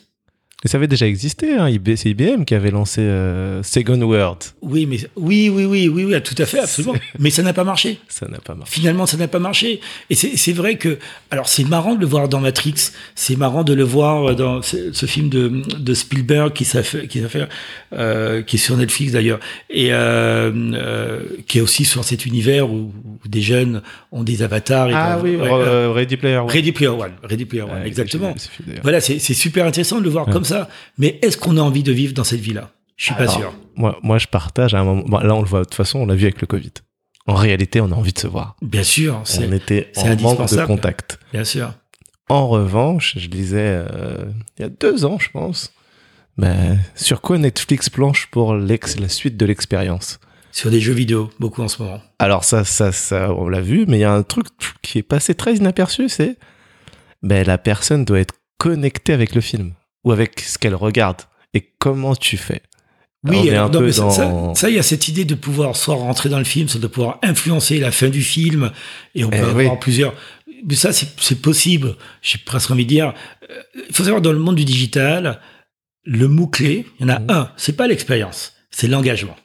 Et 0.64 0.68
ça 0.68 0.76
avait 0.76 0.88
déjà 0.88 1.06
existé, 1.06 1.54
hein. 1.54 1.68
C'est 1.94 2.10
IBM 2.10 2.42
qui 2.44 2.52
avait 2.52 2.72
lancé 2.72 3.00
euh, 3.00 3.62
Second 3.62 4.00
World. 4.02 4.38
Oui, 4.60 4.86
mais 4.86 4.96
oui, 5.14 5.48
oui, 5.54 5.64
oui, 5.66 5.86
oui, 5.88 6.04
oui, 6.04 6.20
tout 6.22 6.34
à 6.36 6.46
fait, 6.46 6.58
absolument. 6.58 6.94
Mais 7.20 7.30
ça 7.30 7.44
n'a 7.44 7.52
pas 7.52 7.62
marché. 7.62 8.00
Ça 8.08 8.26
n'a 8.26 8.38
pas 8.38 8.56
marché. 8.56 8.72
Finalement, 8.74 9.06
ça 9.06 9.16
n'a 9.16 9.28
pas 9.28 9.38
marché. 9.38 9.80
Et 10.10 10.16
c'est 10.16 10.52
vrai 10.52 10.74
que, 10.76 10.98
alors 11.30 11.48
c'est 11.48 11.62
marrant 11.62 11.94
de 11.94 12.00
le 12.00 12.06
voir 12.06 12.28
dans 12.28 12.40
Matrix, 12.40 12.74
c'est 13.14 13.36
marrant 13.36 13.62
de 13.62 13.72
le 13.72 13.84
voir 13.84 14.34
dans 14.34 14.60
ce, 14.60 14.92
ce 14.92 15.06
film 15.06 15.28
de, 15.28 15.62
de 15.78 15.94
Spielberg 15.94 16.52
qui 16.52 16.64
s'est 16.64 16.82
fait, 16.82 17.06
qui 17.06 17.20
fait, 17.20 17.48
euh, 17.92 18.42
qui 18.42 18.56
est 18.56 18.58
sur 18.58 18.76
Netflix 18.76 19.12
d'ailleurs, 19.12 19.38
et 19.70 19.92
euh, 19.92 20.50
euh, 20.74 21.20
qui 21.46 21.58
est 21.58 21.62
aussi 21.62 21.84
sur 21.84 22.02
cet 22.02 22.26
univers 22.26 22.68
où, 22.68 22.92
où 23.24 23.28
des 23.28 23.42
jeunes 23.42 23.80
ont 24.10 24.24
des 24.24 24.42
avatars. 24.42 24.90
Et 24.90 24.94
Ah 24.94 25.20
oui, 25.22 25.36
euh, 25.40 25.92
Ready 25.92 26.16
Player 26.16 26.38
One. 26.38 26.50
Ready 26.50 26.72
Player 26.72 26.88
One, 26.90 27.12
Ready 27.22 27.44
Player 27.44 27.62
One, 27.62 27.82
exactement. 27.84 28.34
c'est 28.36 28.40
génial, 28.40 28.40
ce 28.40 28.48
film, 28.50 28.66
d'ailleurs. 28.66 28.82
Voilà, 28.82 29.00
c'est 29.00 29.18
c'est 29.20 29.34
super 29.34 29.64
intéressant 29.64 29.98
de 30.00 30.04
le 30.04 30.10
voir 30.10 30.26
Ouais. 30.26 30.32
comme 30.32 30.44
ça. 30.48 30.68
Mais 30.98 31.18
est-ce 31.22 31.36
qu'on 31.36 31.56
a 31.56 31.60
envie 31.60 31.82
de 31.82 31.92
vivre 31.92 32.12
dans 32.14 32.24
cette 32.24 32.40
vie-là? 32.40 32.70
Je 32.96 33.04
suis 33.06 33.14
pas 33.14 33.28
sûr. 33.28 33.52
Moi, 33.76 33.96
moi, 34.02 34.18
je 34.18 34.26
partage 34.26 34.74
à 34.74 34.80
un 34.80 34.84
moment. 34.84 35.04
bon, 35.06 35.18
là, 35.18 35.34
on 35.34 35.40
le 35.42 35.46
voit 35.48 35.60
de 35.60 35.64
toute 35.66 35.74
façon, 35.74 36.00
on 36.00 36.06
l'a 36.06 36.14
vu 36.16 36.24
avec 36.24 36.40
le 36.40 36.46
Covid. 36.48 36.72
En 37.26 37.34
réalité, 37.34 37.80
on 37.80 37.92
a 37.92 37.94
envie 37.94 38.12
de 38.12 38.18
se 38.18 38.26
voir. 38.26 38.56
Bien 38.62 38.82
sûr, 38.82 39.18
On 39.20 39.24
c'est 39.24 39.48
était 39.50 39.90
c'est 39.92 40.10
en 40.10 40.16
manque 40.20 40.50
de 40.50 40.64
contact. 40.66 41.20
bien 41.32 41.44
sûr. 41.44 41.72
En 42.30 42.48
revanche, 42.48 43.14
je 43.16 43.28
lisais 43.28 43.84
euh, 43.90 44.24
il 44.58 44.62
y 44.62 44.64
a 44.64 44.68
deux 44.68 45.04
ans, 45.04 45.18
je 45.18 45.30
pense, 45.30 45.72
ben, 46.36 46.78
sur 46.94 47.20
quoi 47.20 47.38
Netflix 47.38 47.88
planche 47.88 48.26
pour 48.30 48.54
l'ex- 48.54 48.98
la 48.98 49.08
suite 49.08 49.36
de 49.36 49.46
l'expérience? 49.46 50.18
Sur 50.52 50.70
des 50.70 50.80
jeux 50.80 50.92
vidéo, 50.94 51.30
beaucoup 51.38 51.62
en 51.62 51.68
ce 51.68 51.82
moment. 51.82 52.00
Alors 52.18 52.44
ça, 52.44 52.64
ça, 52.64 52.90
ça, 52.92 53.32
on 53.32 53.48
l'a 53.48 53.60
vu, 53.60 53.84
mais 53.86 53.98
il 53.98 54.00
y 54.00 54.04
a 54.04 54.12
un 54.12 54.22
truc 54.22 54.46
qui 54.82 54.98
est 54.98 55.02
passé 55.02 55.34
très 55.34 55.54
inaperçu, 55.56 56.08
c'est 56.08 56.36
ben, 57.22 57.46
la 57.46 57.58
personne 57.58 58.04
doit 58.04 58.20
être 58.20 58.34
connectée 58.58 59.12
avec 59.12 59.34
le 59.34 59.40
film 59.40 59.72
ou 60.04 60.12
avec 60.12 60.40
ce 60.40 60.58
qu'elle 60.58 60.74
regarde. 60.74 61.22
Et 61.54 61.72
comment 61.78 62.14
tu 62.14 62.36
fais? 62.36 62.62
Oui, 63.24 63.50
alors, 63.50 63.70
non, 63.70 63.80
mais 63.80 63.92
ça- 63.92 64.02
dans- 64.02 64.10
ça, 64.10 64.60
ça, 64.60 64.70
il 64.70 64.76
y 64.76 64.78
a 64.78 64.82
cette 64.82 65.08
idée 65.08 65.24
de 65.24 65.34
pouvoir 65.34 65.74
soit 65.76 65.96
rentrer 65.96 66.28
dans 66.28 66.38
le 66.38 66.44
film, 66.44 66.68
soit 66.68 66.80
de 66.80 66.86
pouvoir 66.86 67.18
influencer 67.22 67.80
la 67.80 67.90
fin 67.90 68.08
du 68.08 68.22
film, 68.22 68.70
et 69.14 69.24
on 69.24 69.30
peut 69.30 69.36
Eh 69.40 69.44
avoir 69.44 69.72
oui. 69.72 69.78
plusieurs. 69.80 70.14
Mais 70.64 70.76
ça, 70.76 70.92
c'est 70.92 71.40
possible. 71.42 71.96
J'ai 72.22 72.38
presque 72.38 72.70
envie 72.70 72.84
de 72.84 72.88
dire. 72.88 73.14
euh, 73.50 73.54
Il 73.88 73.94
faut 73.94 74.04
savoir 74.04 74.22
dans 74.22 74.32
le 74.32 74.38
monde 74.38 74.54
du 74.56 74.64
digital, 74.64 75.40
le 76.04 76.28
mot 76.28 76.46
clé, 76.46 76.86
il 76.98 77.02
y 77.02 77.04
en 77.06 77.08
a 77.14 77.18
Mhm. 77.18 77.26
un. 77.30 77.50
C'est 77.56 77.76
pas 77.76 77.86
l'expérience, 77.88 78.52
c'est 78.70 78.86
l'engagement. 78.88 79.36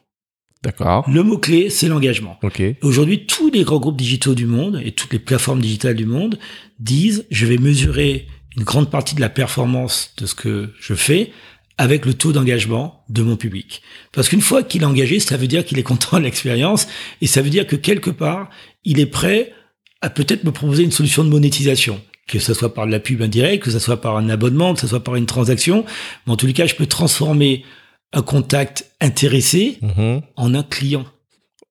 D'accord. 0.64 1.10
Le 1.10 1.24
mot 1.24 1.38
clé, 1.40 1.70
c'est 1.70 1.88
l'engagement. 1.90 2.38
Ok. 2.42 2.62
Aujourd'hui, 2.84 3.26
tous 3.26 3.50
les 3.52 3.64
grands 3.64 3.80
groupes 3.80 3.98
digitaux 3.98 4.34
du 4.34 4.46
monde 4.46 4.82
et 4.86 4.92
toutes 4.94 5.12
les 5.12 5.20
plateformes 5.20 5.60
digitales 5.62 5.96
du 5.96 6.06
monde 6.06 6.40
disent 6.80 7.26
je 7.32 7.46
vais 7.46 7.58
mesurer 7.58 8.28
une 8.58 8.64
grande 8.64 8.90
partie 8.90 9.16
de 9.16 9.22
la 9.22 9.30
performance 9.30 10.14
de 10.18 10.26
ce 10.26 10.36
que 10.36 10.70
je 10.80 10.94
fais 10.94 11.32
avec 11.78 12.06
le 12.06 12.14
taux 12.14 12.32
d'engagement 12.34 13.04
de 13.10 13.24
mon 13.24 13.36
public. 13.36 13.82
Parce 14.12 14.30
qu'une 14.30 14.42
fois 14.42 14.62
qu'il 14.64 14.84
est 14.84 14.86
engagé, 14.86 15.20
ça 15.20 15.38
veut 15.38 15.48
dire 15.48 15.66
qu'il 15.66 15.80
est 15.80 15.84
content 15.84 16.20
de 16.20 16.24
l'expérience 16.24 16.88
et 17.22 17.28
ça 17.28 17.42
veut 17.42 17.50
dire 17.50 17.66
que 17.66 17.76
quelque 17.76 18.12
part, 18.12 18.50
il 18.84 19.00
est 19.00 19.08
prêt 19.08 19.54
à 20.02 20.10
peut-être 20.10 20.44
me 20.44 20.52
proposer 20.52 20.84
une 20.84 20.92
solution 20.92 21.24
de 21.24 21.30
monétisation. 21.30 22.00
Que 22.28 22.40
ce 22.40 22.54
soit 22.54 22.74
par 22.74 22.86
de 22.86 22.92
la 22.92 23.00
pub 23.00 23.22
indirecte, 23.22 23.64
que 23.64 23.72
ce 23.72 23.80
soit 23.80 24.00
par 24.00 24.16
un 24.18 24.30
abonnement, 24.30 24.74
que 24.74 24.80
ce 24.80 24.88
soit 24.88 25.04
par 25.04 25.16
une 25.16 25.26
transaction. 25.26 25.84
Mais 26.26 26.34
en 26.34 26.38
tous 26.38 26.46
les 26.46 26.54
cas, 26.54 26.68
je 26.68 26.76
peux 26.76 26.86
transformer 26.86 27.66
un 28.14 28.22
contact 28.22 28.86
intéressé 29.02 29.80
Mhm. 29.82 30.22
en 30.36 30.54
un 30.54 30.64
client. 30.64 31.06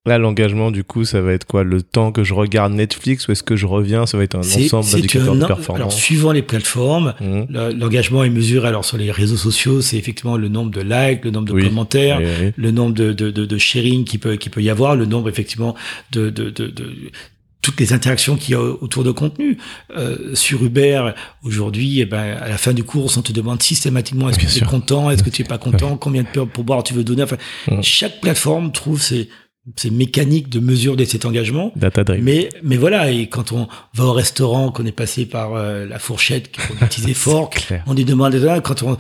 Là, 0.05 0.18
l'engagement, 0.18 0.72
du 0.72 0.82
coup, 0.82 1.05
ça 1.05 1.20
va 1.20 1.32
être 1.32 1.44
quoi? 1.46 1.62
Le 1.62 1.80
temps 1.80 2.11
que 2.11 2.24
je 2.24 2.34
regarde 2.34 2.72
Netflix 2.72 3.28
ou 3.28 3.32
est-ce 3.32 3.44
que 3.44 3.55
je 3.55 3.66
reviens? 3.66 4.05
Ça 4.05 4.18
va 4.18 4.24
être 4.24 4.34
un 4.34 4.40
ensemble 4.40 4.90
d'indicateurs 4.90 5.34
de 5.36 5.44
Alors, 5.44 5.46
performance. 5.59 5.96
suivant 5.96 6.32
les 6.32 6.42
plateformes, 6.42 7.14
Mhm. 7.20 7.46
le- 7.48 7.72
l'engagement 7.72 8.24
est 8.24 8.30
mesuré 8.30 8.66
alors 8.66 8.84
sur 8.84 8.96
les 8.96 9.12
réseaux 9.12 9.36
sociaux, 9.36 9.80
c'est 9.80 9.96
effectivement 9.96 10.36
le 10.36 10.48
nombre 10.48 10.72
de 10.72 10.80
likes, 10.80 11.24
le 11.24 11.30
nombre 11.30 11.46
de 11.46 11.53
Oui. 11.53 11.68
commentaires, 11.68 12.18
Oui, 12.20 12.26
oui. 12.40 12.53
le 12.57 12.70
nombre 12.72 12.94
de, 12.94 13.12
de, 13.12 13.30
de, 13.30 13.46
de 13.46 13.59
sharing 13.59 14.03
qui 14.05 14.18
peut, 14.18 14.34
qui 14.34 14.50
peut 14.50 14.61
y 14.61 14.70
avoir, 14.70 14.96
le 14.96 15.07
nombre 15.07 15.28
effectivement 15.28 15.76
de, 16.11 16.30
de, 16.30 16.50
de, 16.50 16.66
de- 16.66 16.92
toutes 17.61 17.78
les 17.78 17.92
interactions 17.92 18.34
qu'il 18.34 18.50
y 18.50 18.55
a 18.57 18.61
autour 18.61 19.05
de 19.05 19.12
contenu. 19.12 19.57
Euh, 19.96 20.34
sur 20.34 20.64
Uber, 20.64 21.11
aujourd'hui, 21.44 22.00
eh 22.00 22.07
ben, 22.07 22.36
à 22.42 22.48
la 22.48 22.59
fin 22.59 22.72
du 22.72 22.82
cours, 22.82 23.09
on 23.16 23.22
te 23.22 23.32
demande 23.32 23.62
systématiquement 23.62 24.28
est-ce 24.28 24.38
que 24.40 24.46
tu 24.46 24.50
es 24.50 24.59
sûr. 24.59 24.66
content, 24.66 25.12
est-ce 25.12 25.22
que 25.22 25.30
tu 25.30 25.42
es 25.42 25.44
pas 25.44 25.59
content, 25.90 25.96
combien 25.96 26.24
de 26.24 26.26
pour 26.28 26.48
pourboire 26.48 26.82
tu 26.82 26.92
veux 26.92 27.05
donner. 27.05 27.22
Enfin, 27.22 27.36
chaque 27.80 28.20
plateforme 28.20 28.72
trouve 28.72 29.00
ses, 29.00 29.28
ses 29.76 29.90
mécaniques 29.90 30.48
de 30.48 30.58
mesure 30.60 30.96
de 30.96 31.04
cet 31.04 31.24
engagement. 31.24 31.72
Data. 31.76 32.02
Mais, 32.20 32.48
mais 32.62 32.76
voilà, 32.76 33.10
et 33.10 33.28
quand 33.28 33.52
on 33.52 33.68
va 33.94 34.04
au 34.04 34.12
restaurant, 34.12 34.72
qu'on 34.72 34.84
est 34.86 34.92
passé 34.92 35.24
par 35.26 35.54
euh, 35.54 35.86
la 35.86 35.98
fourchette, 35.98 36.50
qu'on 36.56 36.86
forks, 37.14 37.54
Clair. 37.66 37.84
on 37.86 37.94
lui 37.94 38.04
demande 38.04 38.34
quand 38.62 38.82
on 38.82 38.96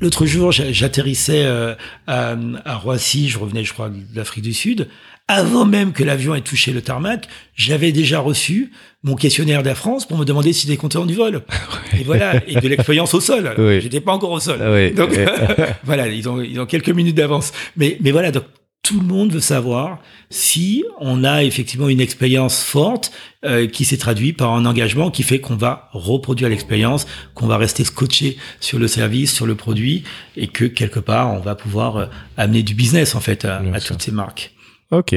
l'autre 0.00 0.26
jour 0.26 0.50
j'a- 0.52 0.72
j'atterrissais 0.72 1.44
euh, 1.44 1.74
à, 2.06 2.34
à 2.64 2.76
Roissy 2.76 3.28
je 3.28 3.38
revenais 3.38 3.62
je 3.62 3.72
crois 3.72 3.90
de 3.90 3.96
l'Afrique 4.16 4.42
du 4.42 4.52
Sud 4.52 4.88
avant 5.28 5.64
même 5.64 5.92
que 5.92 6.02
l'avion 6.02 6.34
ait 6.34 6.40
touché 6.40 6.72
le 6.72 6.82
tarmac 6.82 7.28
j'avais 7.54 7.92
déjà 7.92 8.18
reçu 8.18 8.72
mon 9.04 9.14
questionnaire 9.14 9.62
d'Air 9.62 9.76
France 9.76 10.06
pour 10.08 10.18
me 10.18 10.24
demander 10.24 10.52
si 10.52 10.66
j'étais 10.66 10.76
content 10.78 11.06
du 11.06 11.14
vol 11.14 11.42
et 11.98 12.02
voilà 12.02 12.42
et 12.48 12.56
de 12.56 12.66
l'expérience 12.68 13.14
au 13.14 13.20
sol 13.20 13.54
Oui. 13.56 13.80
j'étais 13.82 14.00
pas 14.00 14.12
encore 14.12 14.32
au 14.32 14.40
sol 14.40 14.58
Ah 14.60 14.72
oui. 14.72 14.90
donc 14.90 15.10
voilà 15.84 16.08
ils 16.08 16.28
ont 16.28 16.42
ils 16.42 16.58
ont 16.58 16.66
quelques 16.66 16.90
minutes 16.90 17.14
d'avance 17.16 17.52
mais 17.76 17.96
mais 18.00 18.10
voilà 18.10 18.32
donc 18.32 18.44
tout 18.84 19.00
le 19.00 19.06
monde 19.06 19.32
veut 19.32 19.40
savoir 19.40 20.00
si 20.28 20.84
on 21.00 21.24
a 21.24 21.42
effectivement 21.42 21.88
une 21.88 22.02
expérience 22.02 22.62
forte 22.62 23.12
euh, 23.44 23.66
qui 23.66 23.84
s'est 23.84 23.96
traduite 23.96 24.36
par 24.36 24.52
un 24.52 24.66
engagement 24.66 25.10
qui 25.10 25.22
fait 25.22 25.40
qu'on 25.40 25.56
va 25.56 25.88
reproduire 25.92 26.50
l'expérience, 26.50 27.06
qu'on 27.34 27.46
va 27.46 27.56
rester 27.56 27.82
scotché 27.82 28.36
sur 28.60 28.78
le 28.78 28.86
service, 28.86 29.32
sur 29.32 29.46
le 29.46 29.54
produit, 29.54 30.04
et 30.36 30.48
que 30.48 30.66
quelque 30.66 31.00
part 31.00 31.32
on 31.32 31.40
va 31.40 31.54
pouvoir 31.54 31.96
euh, 31.96 32.06
amener 32.36 32.62
du 32.62 32.74
business 32.74 33.14
en 33.14 33.20
fait 33.20 33.46
à, 33.46 33.58
à 33.72 33.80
toutes 33.80 34.02
ces 34.02 34.12
marques. 34.12 34.54
Ok, 34.90 35.14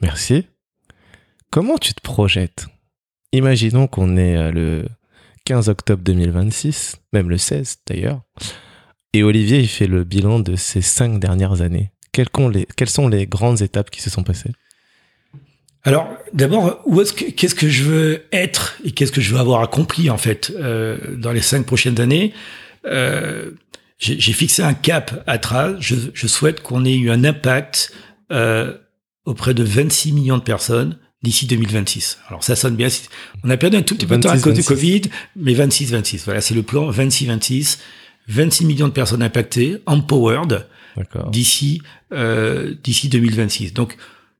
merci. 0.00 0.46
Comment 1.50 1.78
tu 1.78 1.94
te 1.94 2.00
projettes? 2.00 2.66
Imaginons 3.32 3.88
qu'on 3.88 4.16
est 4.16 4.36
euh, 4.36 4.52
le 4.52 4.84
15 5.44 5.68
octobre 5.68 6.04
2026, 6.04 6.98
même 7.12 7.28
le 7.28 7.36
16 7.36 7.78
d'ailleurs, 7.88 8.20
et 9.12 9.24
Olivier 9.24 9.58
il 9.58 9.68
fait 9.68 9.88
le 9.88 10.04
bilan 10.04 10.38
de 10.38 10.54
ces 10.54 10.82
cinq 10.82 11.18
dernières 11.18 11.62
années. 11.62 11.90
Quelles, 12.12 12.28
qu'ont 12.28 12.48
les- 12.48 12.66
quelles 12.76 12.90
sont 12.90 13.08
les 13.08 13.26
grandes 13.26 13.62
étapes 13.62 13.90
qui 13.90 14.02
se 14.02 14.10
sont 14.10 14.22
passées? 14.22 14.50
Alors 15.84 16.08
d'abord, 16.32 16.80
où 16.86 17.00
est-ce 17.00 17.12
que 17.12 17.24
qu'est-ce 17.30 17.56
que 17.56 17.68
je 17.68 17.82
veux 17.82 18.22
être 18.30 18.76
et 18.84 18.92
qu'est-ce 18.92 19.10
que 19.10 19.20
je 19.20 19.34
veux 19.34 19.40
avoir 19.40 19.62
accompli 19.62 20.10
en 20.10 20.18
fait 20.18 20.52
euh, 20.56 20.96
dans 21.16 21.32
les 21.32 21.40
cinq 21.40 21.66
prochaines 21.66 22.00
années? 22.00 22.32
Euh, 22.86 23.50
J'ai 23.98 24.18
j'ai 24.20 24.32
fixé 24.32 24.62
un 24.62 24.74
cap 24.74 25.24
à 25.26 25.38
Traz. 25.38 25.74
Je, 25.80 25.96
je 26.14 26.26
souhaite 26.28 26.62
qu'on 26.62 26.84
ait 26.84 26.94
eu 26.96 27.10
un 27.10 27.24
impact 27.24 27.92
euh, 28.30 28.76
auprès 29.24 29.54
de 29.54 29.64
26 29.64 30.12
millions 30.12 30.38
de 30.38 30.42
personnes 30.42 30.98
d'ici 31.24 31.46
2026. 31.46 32.18
Alors 32.28 32.44
ça 32.44 32.54
sonne 32.54 32.76
bien. 32.76 32.88
On 33.42 33.50
a 33.50 33.56
perdu 33.56 33.76
un 33.76 33.82
tout 33.82 33.96
petit 33.96 34.06
peu 34.06 34.16
de 34.16 34.22
temps 34.22 34.28
à 34.30 34.34
26, 34.34 34.42
cause 34.44 34.54
du 34.54 34.60
26. 34.60 34.68
Covid, 34.68 35.02
mais 35.36 35.54
26-26. 35.54 36.22
Voilà, 36.26 36.40
c'est 36.40 36.54
le 36.54 36.62
plan 36.62 36.90
26-26. 36.92 37.78
26 38.28 38.66
millions 38.66 38.86
de 38.88 38.92
personnes 38.92 39.22
impactées, 39.22 39.78
empowered. 39.86 40.64
D'ici 41.30 41.82
euh, 42.12 42.74
d'ici 42.82 43.08
2026. 43.08 43.72
Donc, 43.74 43.96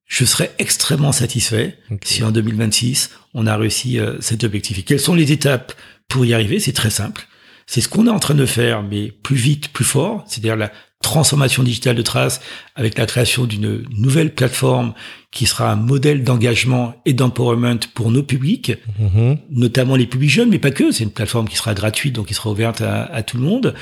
je 0.07 0.25
serais 0.25 0.53
extrêmement 0.59 1.13
satisfait 1.13 1.79
si 2.05 2.23
en 2.23 2.31
2026 2.31 3.11
on 3.35 3.47
a 3.47 3.57
réussi 3.57 3.99
euh, 3.99 4.21
cet 4.21 4.45
objectif. 4.45 4.79
Et 4.79 4.83
quelles 4.83 5.01
sont 5.01 5.15
les 5.15 5.33
étapes 5.33 5.73
pour 6.09 6.27
y 6.27 6.35
arriver? 6.35 6.61
C'est 6.61 6.73
très 6.73 6.91
simple. 6.91 7.27
C'est 7.67 7.81
ce 7.81 7.89
qu'on 7.89 8.07
est 8.07 8.11
en 8.11 8.19
train 8.19 8.35
de 8.35 8.45
faire, 8.45 8.83
mais 8.83 9.11
plus 9.11 9.37
vite, 9.37 9.69
plus 9.73 9.85
fort. 9.85 10.25
C'est-à-dire 10.27 10.57
la 10.57 10.71
transformation 11.03 11.63
digitale 11.63 11.97
de 11.97 12.03
Trace 12.03 12.41
avec 12.75 12.97
la 12.97 13.05
création 13.07 13.45
d'une 13.45 13.85
nouvelle 13.97 14.35
plateforme 14.35 14.95
qui 15.31 15.47
sera 15.47 15.71
un 15.73 15.77
modèle 15.77 16.25
d'engagement 16.25 16.95
et 17.07 17.13
d'empowerment 17.13 17.79
pour 17.95 18.11
nos 18.11 18.23
publics 18.23 18.73
Mhm. 18.99 19.39
notamment 19.51 19.97
les 19.97 20.07
publics 20.07 20.31
jeunes, 20.31 20.51
mais 20.51 20.59
pas 20.59 20.71
que. 20.71 20.91
C'est 20.93 21.05
une 21.05 21.11
plateforme 21.11 21.49
qui 21.49 21.57
sera 21.57 21.75
gratuite, 21.75 22.15
donc 22.15 22.27
qui 22.27 22.35
sera 22.35 22.51
ouverte 22.51 22.81
à, 22.81 23.05
à 23.05 23.23
tout 23.23 23.37
le 23.37 23.43
monde. 23.43 23.75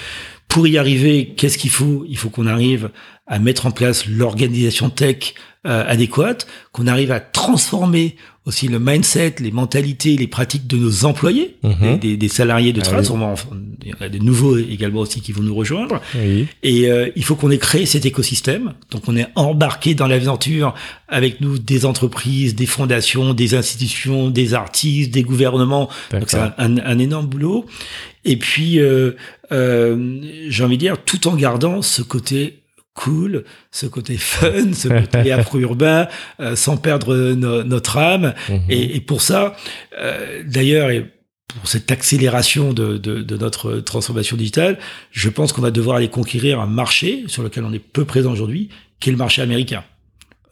Pour 0.48 0.66
y 0.66 0.78
arriver, 0.78 1.34
qu'est-ce 1.36 1.58
qu'il 1.58 1.70
faut? 1.70 2.04
Il 2.08 2.16
faut 2.16 2.28
qu'on 2.30 2.46
arrive 2.48 2.90
à 3.30 3.38
mettre 3.38 3.64
en 3.64 3.70
place 3.70 4.06
l'organisation 4.06 4.90
tech 4.90 5.32
euh, 5.66 5.84
adéquate, 5.86 6.46
qu'on 6.72 6.86
arrive 6.86 7.12
à 7.12 7.20
transformer 7.20 8.16
aussi 8.46 8.66
le 8.68 8.78
mindset, 8.80 9.34
les 9.40 9.50
mentalités, 9.50 10.16
les 10.16 10.26
pratiques 10.26 10.66
de 10.66 10.78
nos 10.78 11.04
employés, 11.04 11.56
Mhm. 11.62 11.74
des, 11.80 11.96
des- 11.98 12.16
des 12.16 12.28
salariés 12.28 12.72
de 12.72 12.80
Ah 12.80 12.84
Trace. 12.84 13.10
oui. 13.10 13.16
On 13.16 13.18
va 13.18 13.26
en- 13.26 13.34
il 13.82 13.88
y 13.90 13.92
en 13.92 14.00
a 14.00 14.08
de 14.08 14.16
nouveaux 14.18 14.56
également 14.56 15.00
aussi 15.00 15.20
qui 15.20 15.32
vont 15.32 15.42
nous 15.42 15.54
rejoindre. 15.54 16.00
Oui. 16.16 16.46
Et 16.62 16.90
euh, 16.90 17.10
il 17.14 17.22
faut 17.24 17.34
qu'on 17.36 17.50
ait 17.50 17.58
créé 17.58 17.84
cet 17.84 18.06
écosystème. 18.06 18.72
Donc 18.90 19.02
on 19.06 19.14
est 19.16 19.26
embarqué 19.36 19.94
dans 19.94 20.06
l'aventure 20.06 20.74
avec 21.08 21.42
nous 21.42 21.58
des 21.58 21.84
entreprises, 21.84 22.54
des 22.54 22.64
fondations, 22.66 23.34
des 23.34 23.54
institutions, 23.54 24.30
des 24.30 24.54
artistes, 24.54 25.10
des 25.12 25.22
gouvernements. 25.24 25.90
Donc 26.10 26.24
c'est 26.28 26.38
un, 26.38 26.54
un- 26.56 26.78
un 26.78 26.98
énorme 26.98 27.26
boulot. 27.26 27.66
Et 28.24 28.36
puis 28.38 28.78
euh, 28.80 29.12
euh, 29.52 30.20
j'ai 30.48 30.64
envie 30.64 30.76
de 30.76 30.80
dire 30.80 30.96
tout 31.04 31.28
en 31.28 31.36
gardant 31.36 31.82
ce 31.82 32.00
côté 32.02 32.59
cool, 32.94 33.44
ce 33.70 33.86
côté 33.86 34.16
fun, 34.16 34.72
ce 34.72 34.88
côté 34.88 35.32
afro-urbain, 35.38 36.08
euh, 36.40 36.56
sans 36.56 36.76
perdre 36.76 37.16
no- 37.34 37.62
notre 37.64 37.98
âme. 37.98 38.34
Mhm. 38.48 38.60
Et, 38.68 38.96
et 38.96 39.00
pour 39.00 39.22
ça, 39.22 39.54
euh, 39.98 40.42
d'ailleurs, 40.46 40.90
et 40.90 41.06
pour 41.48 41.68
cette 41.68 41.90
accélération 41.90 42.72
de, 42.72 42.96
de, 42.98 43.22
de 43.22 43.36
notre 43.36 43.76
transformation 43.80 44.36
digitale, 44.36 44.78
je 45.10 45.28
pense 45.28 45.52
qu'on 45.52 45.62
va 45.62 45.70
devoir 45.72 45.96
aller 45.96 46.08
conquérir 46.08 46.60
un 46.60 46.66
marché 46.66 47.24
sur 47.26 47.42
lequel 47.42 47.64
on 47.64 47.72
est 47.72 47.78
peu 47.80 48.04
présent 48.04 48.32
aujourd'hui, 48.32 48.68
qui 49.00 49.08
est 49.08 49.12
le 49.12 49.18
marché 49.18 49.42
américain. 49.42 49.82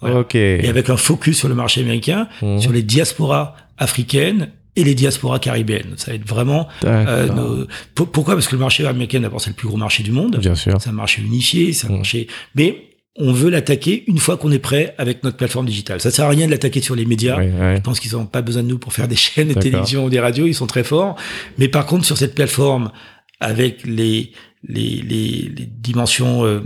Voilà. 0.00 0.20
Ok. 0.20 0.34
Et 0.36 0.68
avec 0.68 0.90
un 0.90 0.96
focus 0.96 1.38
sur 1.38 1.48
le 1.48 1.54
marché 1.54 1.80
américain, 1.82 2.28
Mhm. 2.42 2.60
sur 2.60 2.72
les 2.72 2.82
diasporas 2.82 3.54
africaines 3.78 4.50
et 4.78 4.84
les 4.84 4.94
diasporas 4.94 5.38
caribéennes. 5.40 5.94
Ça 5.96 6.12
va 6.12 6.14
être 6.14 6.26
vraiment... 6.28 6.68
euh, 6.84 7.28
nos- 7.28 7.66
Pourquoi? 7.94 8.34
Parce 8.34 8.46
que 8.48 8.54
le 8.54 8.60
marché 8.60 8.86
américain, 8.86 9.20
d'abord, 9.20 9.40
c'est 9.40 9.50
le 9.50 9.56
plus 9.56 9.68
gros 9.68 9.76
marché 9.76 10.02
du 10.02 10.12
monde. 10.12 10.36
Bien 10.38 10.54
sûr. 10.54 10.76
C'est 10.80 10.88
un 10.88 10.92
marché 10.92 11.20
unifié, 11.20 11.72
c'est 11.72 11.86
un 11.88 11.90
Mm. 11.90 11.96
marché. 11.96 12.26
Mais 12.54 12.84
on 13.20 13.32
veut 13.32 13.50
l'attaquer 13.50 14.04
une 14.06 14.18
fois 14.18 14.36
qu'on 14.36 14.52
est 14.52 14.60
prêt 14.60 14.94
avec 14.96 15.24
notre 15.24 15.36
plateforme 15.36 15.66
digitale. 15.66 16.00
Ça 16.00 16.10
sert 16.12 16.24
à 16.26 16.28
rien 16.28 16.46
de 16.46 16.52
l'attaquer 16.52 16.80
sur 16.80 16.94
les 16.94 17.04
médias. 17.04 17.36
Je 17.76 17.80
pense 17.80 17.98
qu'ils 17.98 18.12
n'ont 18.12 18.26
pas 18.26 18.42
besoin 18.42 18.62
de 18.62 18.68
nous 18.68 18.78
pour 18.78 18.92
faire 18.92 19.08
des 19.08 19.16
chaînes 19.16 19.48
de 19.48 19.54
D'accord. 19.54 19.62
télévision 19.70 20.04
ou 20.04 20.10
des 20.10 20.20
radios. 20.20 20.46
Ils 20.46 20.54
sont 20.54 20.68
très 20.68 20.84
forts. 20.84 21.16
Mais 21.58 21.66
par 21.66 21.84
contre, 21.86 22.04
sur 22.06 22.16
cette 22.16 22.34
plateforme, 22.36 22.92
avec 23.40 23.84
les 23.84 24.32
les, 24.68 25.02
les, 25.02 25.52
les 25.56 25.66
dimensions 25.66 26.44
euh, 26.44 26.60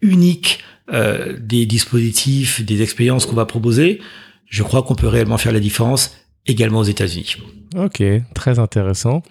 uniques 0.00 0.58
euh, 0.92 1.36
des 1.40 1.66
dispositifs, 1.66 2.64
des 2.64 2.82
expériences 2.82 3.26
qu'on 3.26 3.34
va 3.36 3.46
proposer, 3.46 4.00
je 4.48 4.62
crois 4.62 4.82
qu'on 4.82 4.94
peut 4.94 5.08
réellement 5.08 5.38
faire 5.38 5.52
la 5.52 5.60
différence 5.60 6.16
également 6.46 6.80
aux 6.80 6.84
États-Unis. 6.84 7.36
Ok, 7.76 8.02
très 8.34 8.58
intéressant. 8.58 9.22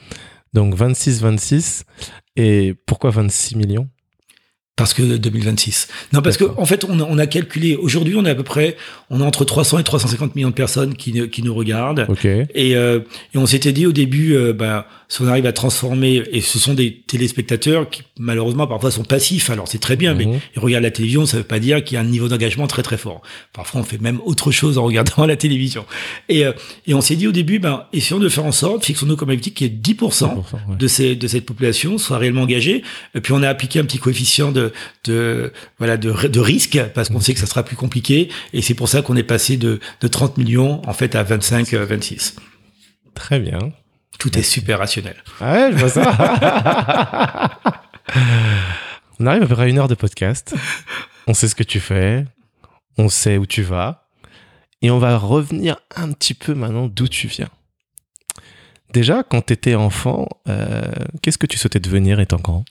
Donc 0.53 0.75
26-26. 0.75 1.83
Et 2.35 2.73
pourquoi 2.85 3.09
26 3.11 3.55
millions? 3.55 3.89
Parce 4.81 4.93
que 4.95 5.03
2026. 5.17 5.87
Non, 6.11 6.21
parce 6.23 6.37
que 6.37 6.43
D'accord. 6.45 6.59
en 6.59 6.65
fait, 6.65 6.85
on 6.89 6.99
a, 6.99 7.03
on 7.03 7.17
a 7.19 7.27
calculé. 7.27 7.75
Aujourd'hui, 7.75 8.15
on 8.17 8.25
a 8.25 8.31
à 8.31 8.35
peu 8.35 8.41
près, 8.43 8.75
on 9.11 9.21
a 9.21 9.23
entre 9.23 9.45
300 9.45 9.77
et 9.79 9.83
350 9.83 10.35
millions 10.35 10.49
de 10.49 10.53
personnes 10.55 10.95
qui, 10.95 11.29
qui 11.29 11.43
nous 11.43 11.53
regardent. 11.53 12.05
Ok. 12.09 12.25
Et, 12.25 12.47
euh, 12.75 12.99
et 13.35 13.37
on 13.37 13.45
s'était 13.45 13.73
dit 13.73 13.85
au 13.85 13.91
début, 13.91 14.33
euh, 14.35 14.53
bah, 14.53 14.87
si 15.07 15.21
on 15.21 15.27
arrive 15.27 15.45
à 15.45 15.51
transformer, 15.53 16.23
et 16.31 16.41
ce 16.41 16.57
sont 16.57 16.73
des 16.73 17.01
téléspectateurs 17.05 17.89
qui 17.89 18.01
malheureusement 18.17 18.65
parfois 18.65 18.89
sont 18.91 19.03
passifs, 19.03 19.49
alors 19.49 19.67
c'est 19.67 19.77
très 19.79 19.95
bien, 19.95 20.13
mais 20.13 20.25
Mhm. 20.25 20.39
ils 20.55 20.59
regardent 20.59 20.83
la 20.83 20.91
télévision, 20.91 21.25
ça 21.25 21.37
veut 21.37 21.43
pas 21.43 21.59
dire 21.59 21.83
qu'il 21.83 21.95
y 21.95 21.97
a 21.97 22.01
un 22.01 22.05
niveau 22.05 22.27
d'engagement 22.27 22.65
très 22.67 22.81
très 22.81 22.97
fort. 22.97 23.21
Parfois 23.53 23.81
on 23.81 23.83
fait 23.83 24.01
même 24.01 24.19
autre 24.25 24.51
chose 24.51 24.77
en 24.77 24.83
regardant 24.85 25.25
la 25.25 25.35
télévision. 25.35 25.85
Et, 26.29 26.45
euh, 26.45 26.53
et 26.87 26.93
on 26.93 27.01
s'est 27.01 27.15
dit 27.15 27.27
au 27.27 27.31
début, 27.31 27.59
ben, 27.59 27.85
essayons 27.93 28.19
de 28.19 28.29
faire 28.29 28.45
en 28.45 28.51
sorte, 28.51 28.85
fixons-nous 28.85 29.15
comme 29.15 29.29
objectif 29.29 29.53
qu'il 29.53 29.67
y 29.67 29.69
ait 29.69 29.73
10%, 29.73 29.95
10%, 29.95 30.33
ouais. 30.33 30.59
de, 30.79 30.87
ces, 30.87 31.15
de 31.15 31.27
cette 31.27 31.45
population 31.45 31.97
soit 31.97 32.17
réellement 32.17 32.43
engagée. 32.43 32.81
Et 33.13 33.21
puis 33.21 33.33
on 33.33 33.43
a 33.43 33.49
appliqué 33.49 33.79
un 33.79 33.83
petit 33.83 33.99
coefficient 33.99 34.51
de, 34.51 34.70
de 35.03 35.51
voilà 35.77 35.97
de, 35.97 36.27
de 36.27 36.39
risque 36.39 36.81
parce 36.93 37.09
qu'on 37.09 37.19
sait 37.19 37.33
que 37.33 37.39
ça 37.39 37.45
sera 37.45 37.63
plus 37.63 37.75
compliqué. 37.75 38.29
Et 38.53 38.61
c'est 38.61 38.73
pour 38.73 38.89
ça 38.89 39.01
qu'on 39.01 39.15
est 39.15 39.23
passé 39.23 39.57
de, 39.57 39.79
de 40.01 40.07
30 40.07 40.37
millions 40.37 40.81
en 40.87 40.93
fait 40.93 41.15
à 41.15 41.23
25, 41.23 41.73
euh, 41.73 41.85
26. 41.85 42.35
Très 43.13 43.39
bien. 43.39 43.59
Tout 44.19 44.37
est 44.37 44.43
super 44.43 44.79
rationnel. 44.79 45.15
Ah 45.39 45.53
ouais, 45.53 45.71
je 45.71 45.77
vois 45.77 45.89
ça. 45.89 47.59
on 49.19 49.25
arrive 49.25 49.43
à 49.43 49.47
peu 49.47 49.55
près 49.55 49.63
à 49.63 49.67
une 49.67 49.79
heure 49.79 49.87
de 49.87 49.95
podcast. 49.95 50.55
On 51.27 51.33
sait 51.33 51.47
ce 51.47 51.55
que 51.55 51.63
tu 51.63 51.79
fais. 51.79 52.25
On 52.97 53.09
sait 53.09 53.37
où 53.37 53.45
tu 53.45 53.63
vas. 53.63 54.07
Et 54.81 54.91
on 54.91 54.99
va 54.99 55.17
revenir 55.17 55.77
un 55.95 56.11
petit 56.11 56.33
peu 56.33 56.53
maintenant 56.53 56.87
d'où 56.87 57.07
tu 57.07 57.27
viens. 57.27 57.49
Déjà, 58.93 59.23
quand 59.23 59.41
tu 59.45 59.53
étais 59.53 59.75
enfant, 59.75 60.27
euh, 60.49 60.81
qu'est-ce 61.21 61.37
que 61.37 61.45
tu 61.45 61.57
souhaitais 61.57 61.79
devenir 61.79 62.19
étant 62.19 62.37
grand? 62.37 62.65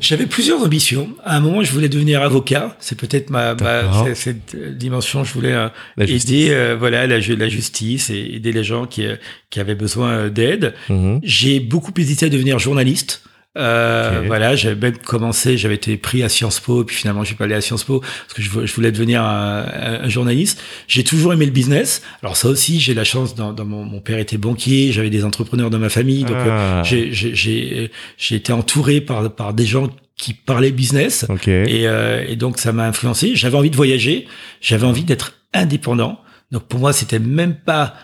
J'avais 0.00 0.26
plusieurs 0.26 0.62
ambitions. 0.62 1.08
À 1.24 1.36
un 1.36 1.40
moment, 1.40 1.62
je 1.62 1.72
voulais 1.72 1.88
devenir 1.88 2.22
avocat. 2.22 2.76
C'est 2.80 2.98
peut-être 2.98 3.30
ma, 3.30 3.54
ma 3.54 4.14
cette 4.14 4.56
dimension. 4.76 5.24
Je 5.24 5.32
voulais 5.32 5.52
euh, 5.52 5.68
aider, 5.98 6.48
euh, 6.50 6.76
voilà, 6.78 7.06
la, 7.06 7.18
la, 7.18 7.48
justice 7.48 8.10
et 8.10 8.34
aider 8.34 8.52
les 8.52 8.64
gens 8.64 8.86
qui, 8.86 9.06
euh, 9.06 9.16
qui 9.50 9.60
avaient 9.60 9.74
besoin 9.74 10.28
d'aide. 10.28 10.74
Mhm. 10.88 11.20
J'ai 11.22 11.60
beaucoup 11.60 11.92
hésité 11.96 12.26
à 12.26 12.28
devenir 12.28 12.58
journaliste. 12.58 13.22
Euh, 13.56 14.24
Voilà, 14.26 14.56
j'avais 14.56 14.74
même 14.74 14.98
commencé, 14.98 15.56
j'avais 15.56 15.76
été 15.76 15.96
pris 15.96 16.22
à 16.22 16.28
Sciences 16.28 16.60
Po, 16.60 16.84
puis 16.84 16.96
finalement 16.96 17.22
j'ai 17.24 17.34
pas 17.34 17.44
allé 17.44 17.54
à 17.54 17.60
Sciences 17.60 17.84
Po 17.84 18.00
parce 18.00 18.34
que 18.34 18.42
je, 18.42 18.74
voulais 18.74 18.92
devenir 18.92 19.22
un, 19.22 19.64
un 20.02 20.08
journaliste. 20.08 20.60
J'ai 20.88 21.04
toujours 21.04 21.32
aimé 21.32 21.46
le 21.46 21.52
business. 21.52 22.02
Alors 22.22 22.36
ça 22.36 22.48
aussi, 22.48 22.80
j'ai 22.80 22.94
la 22.94 23.04
chance. 23.04 23.34
Dans, 23.34 23.52
dans 23.52 23.64
mon, 23.64 23.84
mon, 23.84 24.00
père 24.00 24.18
était 24.18 24.38
banquier, 24.38 24.92
j'avais 24.92 25.10
des 25.10 25.24
entrepreneurs 25.24 25.70
dans 25.70 25.78
ma 25.78 25.88
famille, 25.88 26.24
donc 26.24 26.36
ah. 26.38 26.82
j'ai 26.84 27.90
été 28.30 28.52
entouré 28.52 29.00
par 29.00 29.32
par 29.34 29.54
des 29.54 29.66
gens 29.66 29.88
qui 30.16 30.34
parlaient 30.34 30.70
business. 30.70 31.26
Et, 31.46 31.86
euh, 31.86 32.24
et 32.26 32.36
donc 32.36 32.58
ça 32.58 32.72
m'a 32.72 32.86
influencé. 32.86 33.34
J'avais 33.34 33.56
envie 33.56 33.70
de 33.70 33.76
voyager, 33.76 34.26
j'avais 34.60 34.86
envie 34.86 35.04
d'être 35.04 35.34
indépendant. 35.52 36.20
Donc 36.50 36.64
pour 36.64 36.80
moi, 36.80 36.92
c'était 36.92 37.18
même 37.18 37.54
pas 37.54 37.94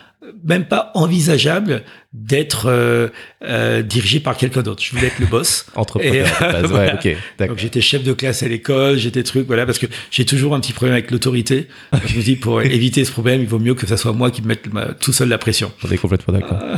même 0.44 0.66
pas 0.66 0.90
envisageable 0.94 1.82
d'être 2.12 2.66
euh, 2.66 3.08
euh, 3.42 3.82
dirigé 3.82 4.20
par 4.20 4.36
quelqu'un 4.36 4.62
d'autre. 4.62 4.82
Je 4.82 4.92
voulais 4.94 5.06
être 5.06 5.18
le 5.18 5.26
boss. 5.26 5.66
Entrepreneur. 5.74 6.26
ouais, 6.70 6.92
okay, 6.94 7.16
Donc 7.38 7.58
j'étais 7.58 7.80
chef 7.80 8.02
de 8.02 8.12
classe 8.12 8.42
à 8.42 8.48
l'école, 8.48 8.98
j'étais 8.98 9.22
truc, 9.22 9.46
voilà, 9.46 9.64
parce 9.64 9.78
que 9.78 9.86
j'ai 10.10 10.24
toujours 10.24 10.54
un 10.54 10.60
petit 10.60 10.72
problème 10.72 10.94
avec 10.94 11.10
l'autorité. 11.10 11.68
je 12.06 12.16
me 12.16 12.22
dis 12.22 12.36
pour 12.36 12.60
éviter 12.62 13.04
ce 13.04 13.12
problème, 13.12 13.40
il 13.40 13.48
vaut 13.48 13.58
mieux 13.58 13.74
que 13.74 13.86
ça 13.86 13.96
soit 13.96 14.12
moi 14.12 14.30
qui 14.30 14.42
me 14.42 14.48
mette 14.48 14.68
tout 15.00 15.12
seul 15.12 15.28
la 15.28 15.38
pression. 15.38 15.72
On 15.84 15.90
est 15.90 15.98
complètement 15.98 16.34
d'accord. 16.34 16.58
Euh, 16.62 16.76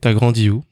T'as 0.00 0.12
grandi 0.12 0.50
où? 0.50 0.62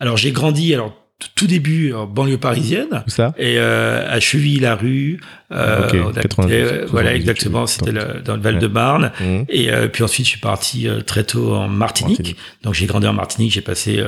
Alors 0.00 0.16
j'ai 0.16 0.30
grandi 0.30 0.72
alors 0.72 0.94
tout 1.34 1.46
début 1.46 1.92
en 1.92 2.06
banlieue 2.06 2.38
parisienne. 2.38 3.02
Où 3.06 3.10
ça? 3.10 3.34
Et 3.38 3.58
euh, 3.58 4.08
à 4.08 4.20
Cheville-la-Rue. 4.20 5.20
Euh, 5.50 6.12
euh 6.40 6.86
voilà, 6.90 7.14
exactement. 7.14 7.66
C'était 7.66 7.92
dans 7.92 8.36
le 8.36 8.42
Val-de-Marne. 8.42 9.12
Mmh. 9.20 9.42
Et 9.48 9.70
euh, 9.70 9.88
puis 9.88 10.02
ensuite, 10.02 10.26
je 10.26 10.30
suis 10.30 10.40
parti 10.40 10.88
euh, 10.88 11.00
très 11.00 11.24
tôt 11.24 11.54
en 11.54 11.68
Martinique. 11.68 12.36
Donc 12.62 12.74
j'ai 12.74 12.86
grandi 12.86 13.06
en 13.06 13.14
Martinique. 13.14 13.52
J'ai 13.52 13.60
passé 13.60 14.02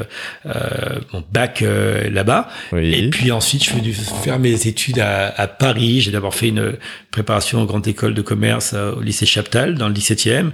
mon 1.12 1.24
bac 1.32 1.64
là-bas. 2.10 2.48
Oui. 2.72 2.94
Et 2.94 3.10
puis 3.10 3.32
ensuite, 3.32 3.64
je 3.64 3.70
suis 3.70 3.80
venu 3.80 3.92
faire 3.92 4.38
mes 4.38 4.66
études 4.66 4.98
à, 4.98 5.28
à 5.28 5.46
Paris. 5.46 6.00
J'ai 6.00 6.10
d'abord 6.10 6.34
fait 6.34 6.48
une 6.48 6.74
préparation 7.10 7.60
en 7.60 7.64
grande 7.64 7.86
école 7.88 8.14
de 8.14 8.22
commerce 8.22 8.74
au 8.74 9.00
lycée 9.00 9.26
Chaptal, 9.26 9.74
dans 9.76 9.88
le 9.88 9.94
17e. 9.94 10.50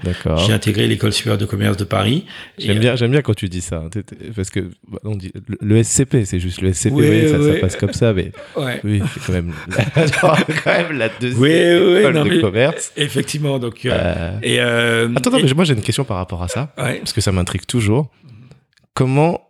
J'ai 0.47 0.53
intégré 0.53 0.87
l'école 0.87 1.13
supérieure 1.13 1.39
de 1.39 1.47
commerce 1.47 1.77
de 1.77 1.85
Paris. 1.85 2.25
J'aime 2.59 2.79
bien, 2.79 2.97
j'aime 2.97 3.11
bien 3.11 3.23
quand 3.23 3.35
tu 3.35 3.49
dis 3.49 3.61
ça, 3.61 3.85
parce 4.35 4.51
que 4.51 4.71
on 5.05 5.17
dit 5.17 5.33
le 5.61 5.83
SCP, 5.83 6.25
c'est 6.25 6.41
juste 6.41 6.61
le 6.61 6.73
SCP, 6.73 6.93
oui, 6.93 7.29
ça, 7.29 7.43
ça, 7.43 7.61
passe 7.61 7.77
comme 7.77 7.93
ça, 7.93 8.13
mais 8.13 8.33
oui, 8.85 9.03
c'est 9.13 9.27
quand 9.27 9.33
même, 9.33 9.53
même 10.79 10.93
la 10.93 11.09
deuxième 11.09 11.99
école 11.99 12.29
de 12.29 12.41
commerce. 12.41 12.93
Effectivement, 12.97 13.59
donc. 13.59 13.85
Euh, 13.85 13.91
euh, 13.93 14.39
et 14.43 14.61
euh, 14.61 15.09
Attends, 15.17 15.31
mais 15.31 15.43
moi 15.55 15.65
j'ai 15.65 15.75
une 15.75 15.83
question 15.83 16.05
par 16.05 16.17
rapport 16.17 16.43
à 16.43 16.49
ça, 16.49 16.73
parce 16.77 17.13
que 17.13 17.21
ça 17.21 17.33
m'intrigue 17.33 17.67
toujours. 17.67 18.09
Comment 18.95 19.46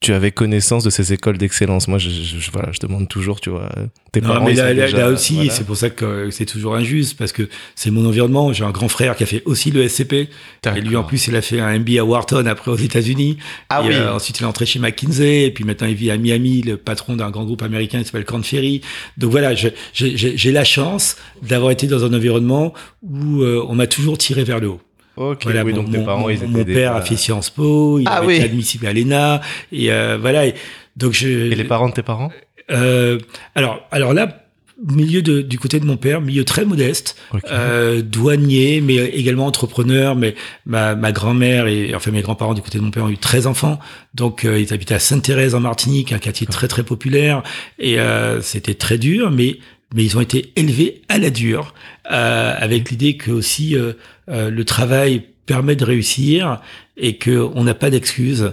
tu 0.00 0.12
avais 0.12 0.30
connaissance 0.30 0.84
de 0.84 0.90
ces 0.90 1.12
écoles 1.12 1.38
d'excellence. 1.38 1.88
Moi, 1.88 1.98
je, 1.98 2.10
je, 2.10 2.50
voilà, 2.50 2.70
je 2.70 2.80
demande 2.80 3.08
toujours, 3.08 3.40
tu 3.40 3.50
vois, 3.50 3.70
tes 4.12 4.20
non, 4.20 4.44
mais 4.44 4.54
là, 4.54 4.72
là, 4.72 5.08
aussi, 5.08 5.48
c'est 5.50 5.64
pour 5.64 5.76
ça 5.76 5.90
que 5.90 6.30
c'est 6.30 6.44
toujours 6.44 6.76
injuste, 6.76 7.16
parce 7.16 7.32
que 7.32 7.48
c'est 7.74 7.90
mon 7.90 8.06
environnement. 8.06 8.52
J'ai 8.52 8.64
un 8.64 8.70
grand 8.70 8.88
frère 8.88 9.16
qui 9.16 9.22
a 9.22 9.26
fait 9.26 9.42
aussi 9.46 9.70
le 9.70 9.86
SCP. 9.88 10.28
Et 10.76 10.80
lui, 10.80 10.96
en 10.96 11.04
plus, 11.04 11.28
il 11.28 11.36
a 11.36 11.42
fait 11.42 11.60
un 11.60 11.78
MBA 11.78 12.00
à 12.00 12.04
Wharton 12.04 12.44
après 12.46 12.70
aux 12.70 12.76
États-Unis. 12.76 13.38
Ah 13.68 13.82
oui. 13.82 13.94
Euh, 13.94 14.14
ensuite, 14.14 14.38
il 14.40 14.42
est 14.42 14.46
entré 14.46 14.66
chez 14.66 14.78
McKinsey. 14.78 15.44
Et 15.46 15.50
puis 15.50 15.64
maintenant, 15.64 15.86
il 15.86 15.94
vit 15.94 16.10
à 16.10 16.18
Miami, 16.18 16.62
le 16.62 16.76
patron 16.76 17.16
d'un 17.16 17.30
grand 17.30 17.44
groupe 17.44 17.62
américain 17.62 17.98
qui 18.00 18.04
s'appelle 18.04 18.24
Corn 18.24 18.44
Ferry. 18.44 18.82
Donc 19.16 19.30
voilà, 19.30 19.54
j'ai 19.54 20.52
la 20.52 20.64
chance 20.64 21.16
d'avoir 21.42 21.70
été 21.70 21.86
dans 21.86 22.04
un 22.04 22.12
environnement 22.12 22.74
où 23.02 23.42
euh, 23.42 23.64
on 23.68 23.74
m'a 23.74 23.86
toujours 23.86 24.18
tiré 24.18 24.44
vers 24.44 24.60
le 24.60 24.68
haut. 24.68 24.80
Ok, 25.16 25.44
voilà, 25.44 25.64
oui, 25.64 25.72
donc 25.72 25.86
mon, 25.86 25.92
tes 25.92 26.04
parents, 26.04 26.28
ils 26.28 26.36
étaient 26.36 26.46
Mon 26.46 26.64
père 26.64 26.94
a 26.94 27.00
fait 27.00 27.16
Sciences 27.16 27.50
Po, 27.50 27.98
il 27.98 28.06
ah, 28.06 28.22
été 28.24 28.42
admissible 28.42 28.86
à 28.86 28.92
l'ENA, 28.92 29.40
et 29.72 29.90
euh, 29.90 30.18
voilà. 30.20 30.46
Et, 30.46 30.54
donc 30.96 31.12
je. 31.12 31.28
Et 31.28 31.54
les 31.54 31.64
parents 31.64 31.88
de 31.88 31.94
tes 31.94 32.02
parents 32.02 32.30
euh, 32.70 33.18
Alors, 33.54 33.86
alors 33.90 34.12
là, 34.12 34.46
milieu 34.84 35.22
de, 35.22 35.40
du 35.40 35.58
côté 35.58 35.80
de 35.80 35.86
mon 35.86 35.96
père, 35.96 36.20
milieu 36.20 36.44
très 36.44 36.64
modeste, 36.64 37.16
euh, 37.50 38.02
douanier, 38.02 38.80
mais 38.80 38.96
également 38.96 39.46
entrepreneur. 39.46 40.14
Mais 40.14 40.34
ma, 40.66 40.94
ma 40.94 41.12
grand-mère 41.12 41.66
et 41.66 41.94
enfin 41.94 42.10
mes 42.10 42.22
grands-parents 42.22 42.54
du 42.54 42.62
côté 42.62 42.78
de 42.78 42.84
mon 42.84 42.90
père 42.90 43.04
ont 43.04 43.10
eu 43.10 43.18
13 43.18 43.46
enfants, 43.46 43.78
donc 44.14 44.44
euh, 44.44 44.60
ils 44.60 44.72
habitaient 44.72 44.94
à 44.94 44.98
Sainte-Thérèse 44.98 45.54
en 45.54 45.60
Martinique, 45.60 46.12
un 46.12 46.18
quartier 46.18 46.46
très 46.46 46.68
très 46.68 46.82
populaire, 46.82 47.42
et 47.78 47.98
euh, 47.98 48.40
c'était 48.42 48.74
très 48.74 48.98
dur, 48.98 49.30
mais 49.30 49.58
mais 49.96 50.04
ils 50.04 50.16
ont 50.16 50.20
été 50.20 50.52
élevés 50.56 51.00
à 51.08 51.18
la 51.18 51.30
dure, 51.30 51.74
euh, 52.12 52.54
avec 52.56 52.90
l'idée 52.90 53.16
que 53.16 53.30
aussi 53.30 53.74
euh, 53.74 53.94
euh, 54.28 54.50
le 54.50 54.64
travail 54.64 55.22
permet 55.46 55.74
de 55.74 55.86
réussir 55.86 56.60
et 56.98 57.16
que 57.16 57.30
on 57.54 57.64
n'a 57.64 57.74
pas 57.74 57.88
d'excuses 57.88 58.52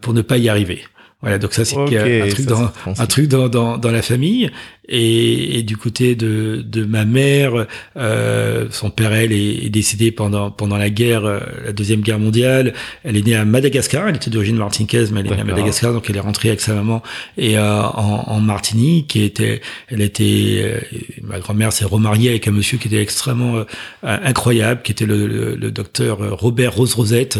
pour 0.00 0.14
ne 0.14 0.22
pas 0.22 0.38
y 0.38 0.48
arriver. 0.48 0.84
Voilà, 1.22 1.38
donc 1.38 1.52
ça 1.52 1.64
c'est 1.64 1.76
un 1.76 1.86
truc, 1.86 2.46
dans, 2.46 2.72
un 2.98 3.06
truc 3.06 3.28
dans, 3.28 3.48
dans, 3.48 3.78
dans, 3.78 3.92
la 3.92 4.02
famille. 4.02 4.50
Et, 4.88 5.60
et, 5.60 5.62
du 5.62 5.76
côté 5.76 6.16
de, 6.16 6.64
de 6.66 6.84
ma 6.84 7.04
mère, 7.04 7.68
euh, 7.96 8.66
son 8.70 8.90
père, 8.90 9.12
elle, 9.12 9.32
est, 9.32 9.66
est, 9.66 9.70
décédé 9.70 10.10
pendant, 10.10 10.50
pendant 10.50 10.76
la 10.76 10.90
guerre, 10.90 11.24
euh, 11.24 11.38
la 11.64 11.72
Deuxième 11.72 12.00
Guerre 12.00 12.18
mondiale. 12.18 12.74
Elle 13.04 13.16
est 13.16 13.24
née 13.24 13.36
à 13.36 13.44
Madagascar, 13.44 14.08
elle 14.08 14.16
était 14.16 14.30
d'origine 14.30 14.56
martiniquaise, 14.56 15.12
mais 15.12 15.20
elle 15.20 15.28
est 15.28 15.36
née 15.36 15.40
à 15.42 15.44
Madagascar, 15.44 15.92
donc 15.92 16.10
elle 16.10 16.16
est 16.16 16.20
rentrée 16.20 16.48
avec 16.48 16.60
sa 16.60 16.74
maman 16.74 17.04
et 17.38 17.56
euh, 17.56 17.82
en, 17.82 18.24
en, 18.26 18.40
Martinique. 18.40 19.14
Et 19.14 19.26
était, 19.26 19.60
elle 19.86 20.00
était, 20.00 20.60
euh, 20.64 20.80
ma 21.22 21.38
grand-mère 21.38 21.72
s'est 21.72 21.84
remariée 21.84 22.30
avec 22.30 22.48
un 22.48 22.52
monsieur 22.52 22.78
qui 22.78 22.88
était 22.88 23.00
extrêmement 23.00 23.64
incroyable, 24.02 24.82
qui 24.82 24.90
était 24.90 25.06
le, 25.06 25.28
le, 25.28 25.54
le 25.54 25.70
docteur 25.70 26.18
Robert 26.36 26.74
Rose-Rosette, 26.74 27.38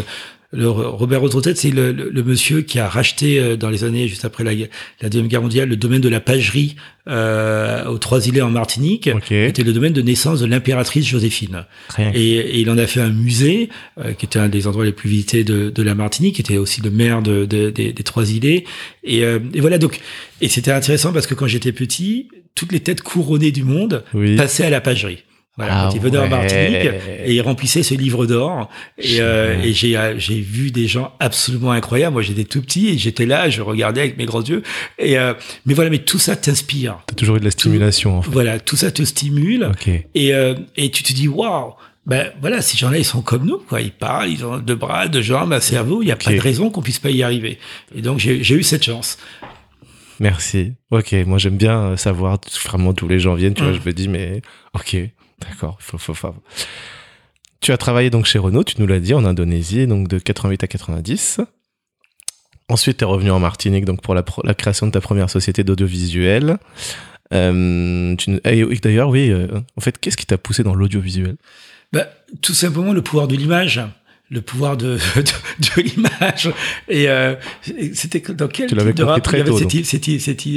le 0.53 0.69
Robert 0.69 1.19
Rosette, 1.21 1.57
c'est 1.57 1.71
le, 1.71 1.91
le, 1.91 2.23
monsieur 2.23 2.61
qui 2.61 2.79
a 2.79 2.87
racheté 2.87 3.39
euh, 3.39 3.57
dans 3.57 3.69
les 3.69 3.83
années 3.83 4.07
juste 4.07 4.23
après 4.23 4.43
la, 4.43 4.51
la 5.01 5.09
Deuxième 5.09 5.27
Guerre 5.27 5.41
mondiale 5.41 5.67
le 5.67 5.75
domaine 5.75 6.01
de 6.01 6.09
la 6.09 6.19
pagerie 6.19 6.75
euh, 7.09 7.85
aux 7.85 7.97
Trois-Îlets 7.97 8.41
en 8.41 8.51
Martinique. 8.51 9.09
Okay. 9.13 9.47
C'était 9.47 9.63
le 9.63 9.73
domaine 9.73 9.93
de 9.93 10.01
naissance 10.01 10.39
de 10.39 10.45
l'impératrice 10.45 11.05
Joséphine. 11.05 11.65
Et, 12.13 12.35
et, 12.35 12.59
il 12.59 12.69
en 12.69 12.77
a 12.77 12.85
fait 12.87 13.01
un 13.01 13.09
musée 13.09 13.69
euh, 13.97 14.13
qui 14.13 14.25
était 14.25 14.39
un 14.39 14.47
des 14.47 14.67
endroits 14.67 14.85
les 14.85 14.91
plus 14.91 15.09
visités 15.09 15.43
de, 15.43 15.69
de 15.69 15.83
la 15.83 15.95
Martinique, 15.95 16.35
qui 16.35 16.41
était 16.41 16.57
aussi 16.57 16.81
le 16.81 16.91
maire 16.91 17.21
de, 17.21 17.45
de, 17.45 17.71
des, 17.71 17.91
des 17.91 18.03
Trois-Îlets. 18.03 18.63
Et, 19.03 19.25
euh, 19.25 19.39
et, 19.53 19.59
voilà 19.59 19.79
donc. 19.79 19.99
Et 20.39 20.47
c'était 20.47 20.71
intéressant 20.71 21.11
parce 21.11 21.27
que 21.27 21.33
quand 21.33 21.47
j'étais 21.47 21.71
petit, 21.73 22.29
toutes 22.55 22.71
les 22.71 22.79
têtes 22.79 23.01
couronnées 23.01 23.51
du 23.51 23.63
monde 23.63 24.03
passaient 24.37 24.65
à 24.65 24.69
la 24.69 24.79
pagerie. 24.79 25.23
Voilà, 25.55 25.81
ah 25.81 25.83
quand 25.83 25.95
il 25.95 26.01
venait 26.01 26.17
en 26.17 26.27
Martinique 26.27 26.89
et 27.25 27.35
il 27.35 27.41
remplissait 27.41 27.83
ce 27.83 27.93
livre 27.93 28.25
d'or. 28.25 28.69
Et, 28.97 29.17
euh, 29.19 29.61
et 29.61 29.71
j'ai 29.71 29.95
euh, 29.95 30.17
j'ai 30.17 30.41
vu 30.41 30.71
des 30.71 30.87
gens 30.87 31.13
absolument 31.19 31.71
incroyables. 31.71 32.13
Moi, 32.13 32.23
j'étais 32.23 32.43
tout 32.43 32.61
petit 32.61 32.89
et 32.89 32.97
j'étais 32.97 33.27
là, 33.27 33.51
je 33.51 33.61
regardais 33.61 34.01
avec 34.01 34.17
mes 34.17 34.25
grands 34.25 34.41
yeux. 34.41 34.63
Et 34.97 35.19
euh, 35.19 35.35
mais 35.67 35.75
voilà, 35.75 35.91
mais 35.91 35.99
tout 35.99 36.17
ça 36.17 36.35
t'inspire. 36.35 36.97
T'as 37.05 37.13
toujours 37.13 37.35
eu 37.35 37.39
de 37.39 37.45
la 37.45 37.51
stimulation. 37.51 38.17
en 38.17 38.21
fait. 38.23 38.31
Voilà, 38.31 38.59
tout 38.59 38.75
ça 38.75 38.89
te 38.89 39.03
stimule. 39.03 39.71
Et 40.15 40.33
euh, 40.33 40.55
et 40.75 40.89
tu 40.89 41.03
te 41.03 41.13
dis 41.13 41.27
waouh. 41.27 41.73
Ben 42.07 42.31
voilà, 42.41 42.61
ces 42.61 42.75
gens-là, 42.75 42.97
ils 42.97 43.05
sont 43.05 43.21
comme 43.21 43.45
nous, 43.45 43.59
quoi. 43.59 43.79
Ils 43.79 43.93
parlent, 43.93 44.29
ils 44.29 44.43
ont 44.43 44.57
deux 44.57 44.75
bras, 44.75 45.07
deux 45.07 45.21
jambes, 45.21 45.53
un 45.53 45.61
cerveau. 45.61 46.01
Il 46.01 46.05
n'y 46.05 46.11
a 46.11 46.17
pas 46.17 46.33
de 46.33 46.39
raison 46.39 46.71
qu'on 46.71 46.81
puisse 46.81 46.99
pas 46.99 47.11
y 47.11 47.21
arriver. 47.21 47.59
Et 47.95 48.01
donc 48.01 48.17
j'ai 48.17 48.55
eu 48.55 48.63
cette 48.63 48.83
chance. 48.83 49.19
Merci. 50.19 50.73
Ok, 50.89 51.13
moi 51.27 51.37
j'aime 51.37 51.57
bien 51.57 51.95
savoir 51.95 52.39
vraiment 52.65 52.91
d'où 52.91 53.07
les 53.07 53.19
gens 53.19 53.35
viennent. 53.35 53.53
Tu 53.53 53.61
vois, 53.63 53.71
mm. 53.71 53.79
je 53.83 53.87
me 53.87 53.93
dis 53.93 54.07
mais 54.07 54.41
ok, 54.73 54.97
D'accord, 55.39 55.77
faut, 55.79 55.97
faut, 55.97 56.13
faut. 56.13 56.35
Tu 57.61 57.71
as 57.71 57.77
travaillé 57.77 58.09
donc 58.09 58.25
chez 58.25 58.39
Renault, 58.39 58.63
tu 58.63 58.75
nous 58.79 58.87
l'as 58.87 58.99
dit, 58.99 59.13
en 59.13 59.25
Indonésie, 59.25 59.87
donc 59.87 60.07
de 60.07 60.19
88 60.19 60.63
à 60.63 60.67
90. 60.67 61.41
Ensuite, 62.69 62.97
tu 62.97 63.03
es 63.03 63.07
revenu 63.07 63.31
en 63.31 63.39
Martinique 63.39 63.85
donc 63.85 64.01
pour 64.01 64.15
la, 64.15 64.23
la 64.43 64.53
création 64.53 64.87
de 64.87 64.91
ta 64.91 65.01
première 65.01 65.29
société 65.29 65.63
d'audiovisuel. 65.63 66.57
Euh, 67.33 68.15
D'ailleurs, 68.81 69.09
oui, 69.09 69.29
euh, 69.29 69.47
en 69.77 69.81
fait, 69.81 69.97
qu'est-ce 69.97 70.17
qui 70.17 70.25
t'a 70.25 70.37
poussé 70.37 70.63
dans 70.63 70.75
l'audiovisuel? 70.75 71.35
Bah, 71.91 72.07
Tout 72.41 72.53
simplement 72.53 72.93
le 72.93 73.01
pouvoir 73.01 73.27
de 73.27 73.35
l'image 73.35 73.81
le 74.29 74.41
pouvoir 74.41 74.77
de, 74.77 74.97
de, 75.15 75.21
de 75.21 75.81
l'image. 75.81 76.49
Et 76.89 77.07
euh, 77.07 77.35
c'était 77.93 78.19
dans 78.33 78.47
quel 78.47 78.67
tu 78.67 78.75
type 78.75 78.95
de 78.95 79.03
rap? 79.03 79.27
Il 79.31 79.37
y 79.37 79.41
avait 79.41 79.51
cette, 79.51 79.85
cette, 79.85 80.19
cette, 80.19 80.47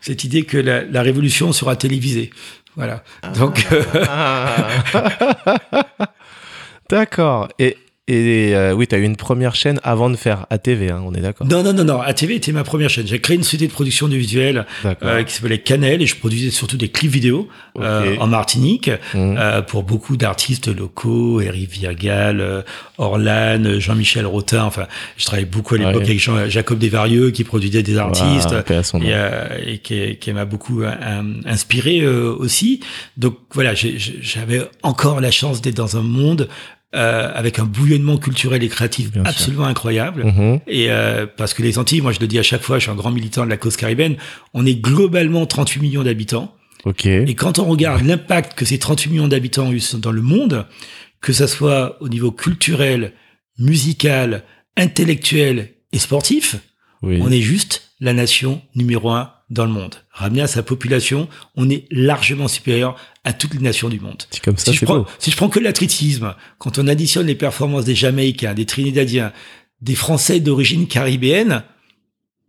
cette, 0.00 0.24
idée 0.24 0.42
que 0.44 0.58
la, 0.58 0.84
la, 0.84 1.02
révolution 1.02 1.52
sera 1.52 1.74
télévisée. 1.76 2.30
Voilà. 2.76 3.02
Donc. 3.34 3.66
Ah. 4.08 4.68
D'accord. 6.90 7.48
Et 7.58 7.76
Et 8.08 8.50
euh, 8.56 8.72
oui, 8.72 8.88
tu 8.88 8.96
as 8.96 8.98
eu 8.98 9.04
une 9.04 9.14
première 9.14 9.54
chaîne 9.54 9.78
avant 9.84 10.10
de 10.10 10.16
faire 10.16 10.46
ATV, 10.50 10.90
hein, 10.90 11.04
on 11.06 11.14
est 11.14 11.20
d'accord 11.20 11.46
Non, 11.46 11.62
non, 11.62 11.72
non, 11.72 11.84
non. 11.84 12.00
ATV 12.00 12.34
était 12.34 12.50
ma 12.50 12.64
première 12.64 12.90
chaîne. 12.90 13.06
J'ai 13.06 13.20
créé 13.20 13.36
une 13.36 13.44
société 13.44 13.68
de 13.68 13.72
production 13.72 14.08
de 14.08 14.16
visuel 14.16 14.66
euh, 14.84 15.22
qui 15.22 15.32
s'appelait 15.32 15.58
Canel 15.58 16.02
et 16.02 16.06
je 16.06 16.16
produisais 16.16 16.50
surtout 16.50 16.76
des 16.76 16.88
clips 16.88 17.12
vidéo 17.12 17.48
euh, 17.78 18.16
en 18.18 18.26
Martinique 18.26 18.88
mmh. 18.88 19.36
euh, 19.38 19.62
pour 19.62 19.84
beaucoup 19.84 20.16
d'artistes 20.16 20.66
locaux, 20.66 21.40
Eric 21.40 21.70
Virgal, 21.70 22.40
euh, 22.40 22.62
Orlan, 22.98 23.78
Jean-Michel 23.78 24.26
Rotin. 24.26 24.64
Enfin, 24.64 24.88
je 25.16 25.24
travaillais 25.24 25.46
beaucoup 25.46 25.76
à 25.76 25.78
l'époque 25.78 26.02
avec 26.02 26.18
Jean, 26.18 26.48
Jacob 26.48 26.80
Desvarieux 26.80 27.30
qui 27.30 27.44
produisait 27.44 27.84
des 27.84 27.98
artistes 27.98 28.52
et, 29.00 29.74
et, 29.74 29.78
qui, 29.78 30.16
qui 30.16 30.32
m'a 30.32 30.44
beaucoup 30.44 30.82
inspiré 31.46 32.04
aussi. 32.04 32.80
Donc 33.16 33.36
voilà, 33.52 33.74
j'avais 33.74 34.62
encore 34.82 35.20
la 35.20 35.30
chance 35.30 35.62
d'être 35.62 35.76
dans 35.76 35.96
un 35.96 36.02
monde 36.02 36.48
euh, 36.94 37.32
avec 37.34 37.58
un 37.58 37.64
bouillonnement 37.64 38.18
culturel 38.18 38.62
et 38.62 38.68
créatif 38.68 39.10
absolument 39.24 39.64
incroyable. 39.64 40.24
Mm-hmm. 40.24 40.60
Et 40.66 40.90
euh, 40.90 41.26
parce 41.26 41.54
que 41.54 41.62
les 41.62 41.78
Antilles, 41.78 42.02
moi 42.02 42.12
je 42.12 42.20
le 42.20 42.26
dis 42.26 42.38
à 42.38 42.42
chaque 42.42 42.62
fois, 42.62 42.78
je 42.78 42.82
suis 42.82 42.90
un 42.90 42.96
grand 42.96 43.10
militant 43.10 43.44
de 43.44 43.50
la 43.50 43.56
cause 43.56 43.76
caribéenne, 43.76 44.16
on 44.52 44.66
est 44.66 44.74
globalement 44.74 45.46
38 45.46 45.80
millions 45.80 46.02
d'habitants. 46.02 46.54
Okay. 46.84 47.24
Et 47.28 47.34
quand 47.34 47.58
on 47.58 47.64
regarde 47.64 48.04
l'impact 48.04 48.54
que 48.54 48.64
ces 48.64 48.78
38 48.78 49.10
millions 49.10 49.28
d'habitants 49.28 49.68
ont 49.68 49.72
eu 49.72 49.80
dans 49.98 50.12
le 50.12 50.20
monde, 50.20 50.66
que 51.22 51.32
ça 51.32 51.48
soit 51.48 51.96
au 52.02 52.08
niveau 52.08 52.30
culturel, 52.30 53.12
musical, 53.58 54.42
intellectuel 54.76 55.70
et 55.92 55.98
sportif, 55.98 56.56
on 57.02 57.30
est 57.30 57.40
juste 57.40 57.92
la 58.00 58.12
nation 58.12 58.62
numéro 58.74 59.10
un 59.10 59.32
dans 59.52 59.66
le 59.66 59.70
monde. 59.70 59.96
Ramené 60.10 60.42
à 60.42 60.46
sa 60.46 60.62
population, 60.62 61.28
on 61.56 61.68
est 61.68 61.84
largement 61.90 62.48
supérieur 62.48 62.96
à 63.22 63.32
toutes 63.32 63.54
les 63.54 63.60
nations 63.60 63.90
du 63.90 64.00
monde. 64.00 64.22
Comme 64.42 64.56
ça, 64.56 64.72
si, 64.72 64.78
je 64.78 64.84
prends, 64.84 65.06
si 65.18 65.30
je 65.30 65.36
prends 65.36 65.50
que 65.50 65.60
l'athlétisme, 65.60 66.34
quand 66.58 66.78
on 66.78 66.88
additionne 66.88 67.26
les 67.26 67.34
performances 67.34 67.84
des 67.84 67.94
Jamaïcains, 67.94 68.54
des 68.54 68.64
Trinidadiens, 68.66 69.32
des 69.82 69.94
Français 69.94 70.40
d'origine 70.40 70.88
caribéenne, 70.88 71.62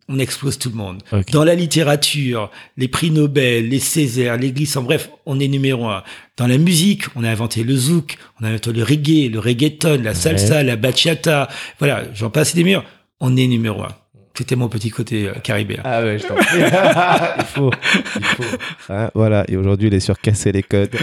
on 0.08 0.18
explose 0.20 0.58
tout 0.58 0.70
le 0.70 0.76
monde. 0.76 1.02
Dans 1.32 1.44
la 1.44 1.56
littérature, 1.56 2.50
les 2.78 2.88
prix 2.88 3.12
Nobel, 3.12 3.70
les 3.70 3.80
Césaires, 3.80 4.38
l'église, 4.38 4.76
en 4.78 4.84
bref, 4.84 5.10
on 5.26 5.40
est 5.40 5.48
numéro 5.48 5.88
un. 5.88 6.04
Dans 6.38 6.48
la 6.48 6.58
musique, 6.58 7.04
on 7.16 7.24
a 7.24 7.30
inventé 7.30 7.64
le 7.64 7.76
zouk, 7.76 8.18
on 8.40 8.46
a 8.46 8.50
inventé 8.50 8.72
le 8.72 8.84
reggae, 8.84 9.30
le 9.32 9.40
reggaeton, 9.40 10.02
la 10.02 10.14
salsa, 10.14 10.64
la 10.64 10.76
bachata. 10.76 11.50
Voilà, 11.80 12.06
j'en 12.14 12.30
passe 12.30 12.56
des 12.56 12.64
meilleurs. 12.64 12.86
On 13.20 13.36
est 13.38 13.48
numéro 13.48 13.82
un. 13.84 13.96
C'était 14.36 14.56
mon 14.56 14.68
petit 14.68 14.90
côté 14.90 15.28
euh, 15.28 15.34
caribéen. 15.34 15.82
Ah 15.84 16.02
ouais, 16.02 16.18
je 16.18 16.26
t'en 16.26 16.36
prie. 16.36 16.58
il 17.38 17.46
faut. 17.46 17.72
Il 18.16 18.26
faut. 18.26 18.58
Hein, 18.90 19.12
voilà. 19.14 19.46
Et 19.48 19.58
aujourd'hui, 19.58 19.90
il 19.90 19.94
est 19.94 20.00
sur 20.00 20.20
casser 20.20 20.52
les 20.52 20.64
codes. 20.64 20.96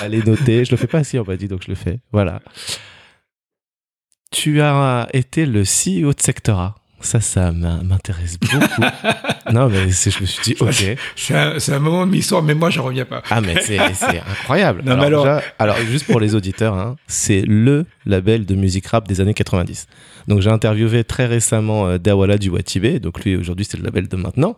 Allez 0.00 0.22
noter. 0.22 0.64
Je 0.64 0.70
le 0.70 0.76
fais 0.76 0.86
pas 0.86 1.02
si 1.02 1.18
on 1.18 1.24
m'a 1.24 1.36
dit, 1.36 1.48
donc 1.48 1.62
je 1.64 1.68
le 1.68 1.74
fais. 1.74 1.98
Voilà. 2.12 2.40
Tu 4.30 4.60
as 4.60 5.08
été 5.12 5.46
le 5.46 5.62
CEO 5.62 6.12
de 6.12 6.20
Sectora. 6.20 6.76
Ça, 7.00 7.20
ça 7.20 7.52
m'intéresse 7.52 8.38
beaucoup. 8.38 8.64
non, 9.52 9.68
mais 9.68 9.90
je 9.90 10.20
me 10.20 10.26
suis 10.26 10.42
dit, 10.42 10.56
ok. 10.60 10.96
C'est 11.14 11.34
un, 11.34 11.56
un, 11.74 11.78
moment 11.78 12.06
de 12.06 12.12
l'histoire, 12.12 12.42
mais 12.42 12.54
moi, 12.54 12.70
j'en 12.70 12.84
reviens 12.84 13.04
pas. 13.04 13.22
Ah, 13.30 13.40
mais 13.40 13.60
c'est 13.60 13.78
incroyable. 13.78 14.82
Non, 14.84 14.92
alors, 14.92 15.24
mais 15.24 15.30
alors... 15.30 15.42
alors, 15.58 15.76
juste 15.78 16.06
pour 16.06 16.20
les 16.20 16.34
auditeurs, 16.34 16.74
hein, 16.74 16.96
c'est 17.06 17.42
le 17.42 17.84
label 18.06 18.46
de 18.46 18.54
musique 18.54 18.86
rap 18.86 19.06
des 19.06 19.20
années 19.20 19.34
90. 19.34 19.86
Donc, 20.28 20.40
j'ai 20.40 20.50
interviewé 20.50 21.04
très 21.04 21.26
récemment 21.26 21.86
euh, 21.86 21.98
Dawala 21.98 22.38
du 22.38 22.50
Watibé. 22.50 23.00
Donc, 23.00 23.24
lui, 23.24 23.36
aujourd'hui, 23.36 23.64
c'est 23.64 23.76
le 23.76 23.84
label 23.84 24.08
de 24.08 24.16
maintenant. 24.16 24.56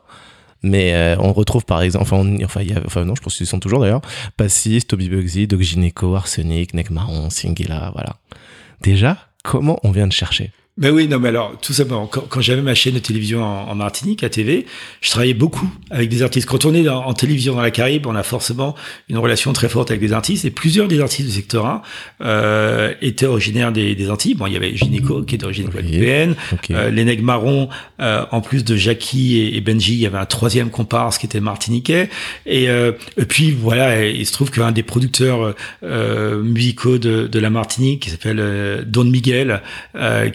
Mais 0.62 0.94
euh, 0.94 1.16
on 1.20 1.32
retrouve 1.32 1.64
par 1.64 1.82
exemple, 1.82 2.02
enfin, 2.02 2.36
enfin, 2.42 2.62
y 2.62 2.72
a, 2.72 2.80
enfin 2.84 3.04
non, 3.04 3.14
je 3.14 3.22
pense 3.22 3.36
qu'ils 3.36 3.46
sont 3.46 3.60
toujours 3.60 3.80
d'ailleurs, 3.80 4.00
Passis, 4.36 4.82
Toby 4.82 5.08
Bugsy, 5.08 5.46
Doc 5.46 5.60
Gineco, 5.60 6.16
Arsenic, 6.16 6.74
Neck 6.74 6.90
Marron, 6.90 7.28
voilà. 7.92 8.16
Déjà, 8.82 9.18
comment 9.44 9.78
on 9.84 9.92
vient 9.92 10.08
de 10.08 10.12
chercher? 10.12 10.50
Ben 10.78 10.94
oui, 10.94 11.08
non, 11.08 11.18
mais 11.18 11.28
alors, 11.28 11.58
tout 11.60 11.72
simplement, 11.72 12.06
quand, 12.06 12.22
quand 12.28 12.40
j'avais 12.40 12.62
ma 12.62 12.74
chaîne 12.74 12.94
de 12.94 13.00
télévision 13.00 13.42
en, 13.42 13.74
Martinique, 13.74 14.24
à 14.24 14.28
TV, 14.28 14.64
je 15.00 15.10
travaillais 15.10 15.34
beaucoup 15.34 15.68
avec 15.90 16.08
des 16.08 16.22
artistes. 16.22 16.48
Quand 16.48 16.64
on 16.64 16.74
est 16.74 16.88
en 16.88 17.12
télévision 17.12 17.54
dans 17.54 17.62
la 17.62 17.70
Caraïbe, 17.70 18.06
on 18.06 18.14
a 18.14 18.22
forcément 18.22 18.74
une 19.08 19.18
relation 19.18 19.52
très 19.52 19.68
forte 19.68 19.90
avec 19.90 20.00
des 20.00 20.12
artistes, 20.12 20.44
et 20.44 20.50
plusieurs 20.50 20.88
des 20.88 21.00
artistes 21.00 21.28
du 21.28 21.34
secteur 21.34 21.66
1 21.66 21.82
euh, 22.22 22.94
étaient 23.02 23.26
originaires 23.26 23.72
des, 23.72 23.94
des, 23.94 24.10
Antilles. 24.10 24.34
Bon, 24.34 24.46
il 24.46 24.52
y 24.52 24.56
avait 24.56 24.74
Gynéco, 24.76 25.22
qui 25.22 25.34
est 25.34 25.38
d'origine 25.38 25.68
guadeloupéenne, 25.68 26.36
okay. 26.52 26.74
euh, 26.74 26.90
les 26.90 27.04
Nègres 27.04 27.24
Marrons, 27.24 27.68
euh, 28.00 28.24
en 28.30 28.40
plus 28.40 28.64
de 28.64 28.76
Jackie 28.76 29.52
et, 29.54 29.60
Benji, 29.60 29.94
il 29.94 30.00
y 30.00 30.06
avait 30.06 30.18
un 30.18 30.26
troisième 30.26 30.70
comparse 30.70 31.18
qui 31.18 31.26
était 31.26 31.40
martiniquais. 31.40 32.08
Et, 32.46 32.68
euh, 32.68 32.92
et 33.16 33.24
puis, 33.24 33.50
voilà, 33.50 34.06
il 34.06 34.26
se 34.26 34.32
trouve 34.32 34.50
qu'un 34.50 34.72
des 34.72 34.82
producteurs 34.82 35.54
euh, 35.82 36.42
musicaux 36.42 36.98
de, 36.98 37.26
de, 37.26 37.38
la 37.38 37.50
Martinique, 37.50 38.02
qui 38.02 38.10
s'appelle 38.10 38.38
euh, 38.40 38.82
Don 38.86 39.04
Miguel, 39.04 39.62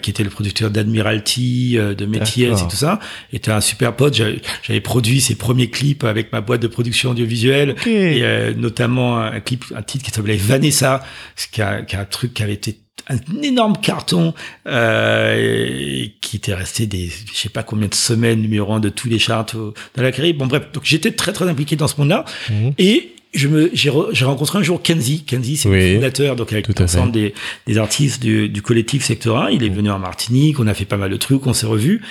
qui 0.02 0.10
était 0.10 0.22
le 0.22 0.30
producteur 0.34 0.70
d'Admiralty, 0.70 1.76
euh, 1.78 1.94
de 1.94 2.04
Métiers 2.06 2.48
et 2.48 2.68
tout 2.68 2.76
ça, 2.76 3.00
était 3.32 3.50
un 3.50 3.60
super 3.60 3.96
pote. 3.96 4.14
J'avais 4.14 4.80
produit 4.80 5.20
ses 5.20 5.34
premiers 5.34 5.70
clips 5.70 6.04
avec 6.04 6.32
ma 6.32 6.40
boîte 6.40 6.60
de 6.60 6.68
production 6.68 7.10
audiovisuelle, 7.10 7.76
et 7.86 8.22
euh, 8.22 8.52
notamment 8.54 9.18
un 9.18 9.40
clip, 9.40 9.64
un 9.74 9.82
titre 9.82 10.04
qui 10.04 10.10
s'appelait 10.10 10.36
Vanessa, 10.36 11.02
qui 11.50 11.62
a, 11.62 11.82
qui 11.82 11.96
a 11.96 12.00
un 12.00 12.04
truc 12.04 12.34
qui 12.34 12.42
avait 12.42 12.54
été 12.54 12.78
un 13.08 13.18
énorme 13.42 13.76
carton 13.82 14.32
euh, 14.66 16.06
qui 16.22 16.36
était 16.36 16.54
resté 16.54 16.86
des 16.86 17.08
je 17.08 17.36
sais 17.36 17.50
pas 17.50 17.62
combien 17.62 17.88
de 17.88 17.94
semaines 17.94 18.40
numéro 18.40 18.72
un 18.72 18.80
de 18.80 18.88
tous 18.88 19.08
les 19.08 19.18
charts 19.18 19.46
dans 19.54 20.02
la 20.02 20.10
Caraïbe. 20.10 20.38
Bon 20.38 20.46
bref, 20.46 20.72
donc 20.72 20.84
j'étais 20.84 21.12
très 21.12 21.32
très 21.32 21.48
impliqué 21.48 21.76
dans 21.76 21.88
ce 21.88 21.96
monde-là 21.98 22.24
mhm. 22.50 22.72
et 22.78 23.14
j'ai, 23.34 23.90
rencontré 23.90 24.58
un 24.58 24.62
jour 24.62 24.82
Kenzie. 24.82 25.24
Kenzie, 25.24 25.56
c'est 25.56 25.68
le 25.68 25.94
fondateur, 25.94 26.36
donc 26.36 26.52
avec 26.52 26.68
l'ensemble 26.78 27.12
des, 27.12 27.34
des 27.66 27.78
artistes 27.78 28.22
du, 28.22 28.48
du 28.48 28.62
collectif 28.62 29.04
Sectora. 29.04 29.50
Il 29.50 29.64
est 29.64 29.68
venu 29.68 29.90
en 29.90 29.98
Martinique, 29.98 30.60
on 30.60 30.66
a 30.66 30.74
fait 30.74 30.84
pas 30.84 30.96
mal 30.96 31.10
de 31.10 31.16
trucs, 31.16 31.46
on 31.46 31.52
s'est 31.52 31.66
revus. 31.66 32.02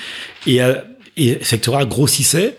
Et, 0.47 0.61
euh, 0.61 0.76
et 1.17 1.38
Sectora 1.41 1.86
grossissait 1.86 2.57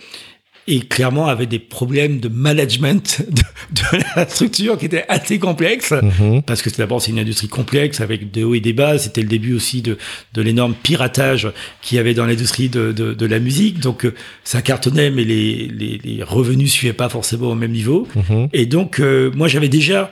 et 0.67 0.81
clairement 0.81 1.27
avait 1.27 1.47
des 1.47 1.59
problèmes 1.59 2.21
de 2.21 2.29
management 2.29 3.23
de, 3.29 3.99
de 3.99 4.05
la 4.17 4.29
structure 4.29 4.79
qui 4.79 4.87
étaient 4.87 5.05
assez 5.09 5.39
complexes 5.39 5.93
mhm. 5.93 6.43
parce 6.43 6.63
que 6.63 6.71
d'abord 6.71 7.03
c'est 7.03 7.11
une 7.11 7.19
industrie 7.19 7.49
complexe 7.49 8.01
avec 8.01 8.31
des 8.31 8.45
hauts 8.45 8.55
et 8.55 8.61
des 8.61 8.73
bas 8.73 8.99
c'était 8.99 9.23
le 9.23 9.29
début 9.29 9.55
aussi 9.55 9.83
de, 9.83 9.99
de 10.33 10.43
l'énorme 10.43 10.75
piratage 10.75 11.49
qu'il 11.83 11.97
y 11.97 11.99
avait 11.99 12.15
dans 12.15 12.27
l'industrie 12.27 12.69
de, 12.69 12.93
de, 12.93 13.13
de, 13.15 13.27
la 13.27 13.39
musique 13.39 13.81
donc 13.81 14.05
euh, 14.05 14.15
ça 14.45 14.63
cartonnait 14.63 15.11
mais 15.11 15.25
les, 15.25 15.69
les, 15.69 15.99
les, 16.03 16.23
revenus 16.23 16.73
suivaient 16.73 16.93
pas 16.93 17.09
forcément 17.09 17.49
au 17.49 17.55
même 17.55 17.73
niveau 17.73 18.09
mhm. 18.15 18.49
et 18.53 18.67
donc 18.67 19.01
euh, 19.01 19.31
moi 19.35 19.49
j'avais 19.49 19.69
déjà 19.69 20.11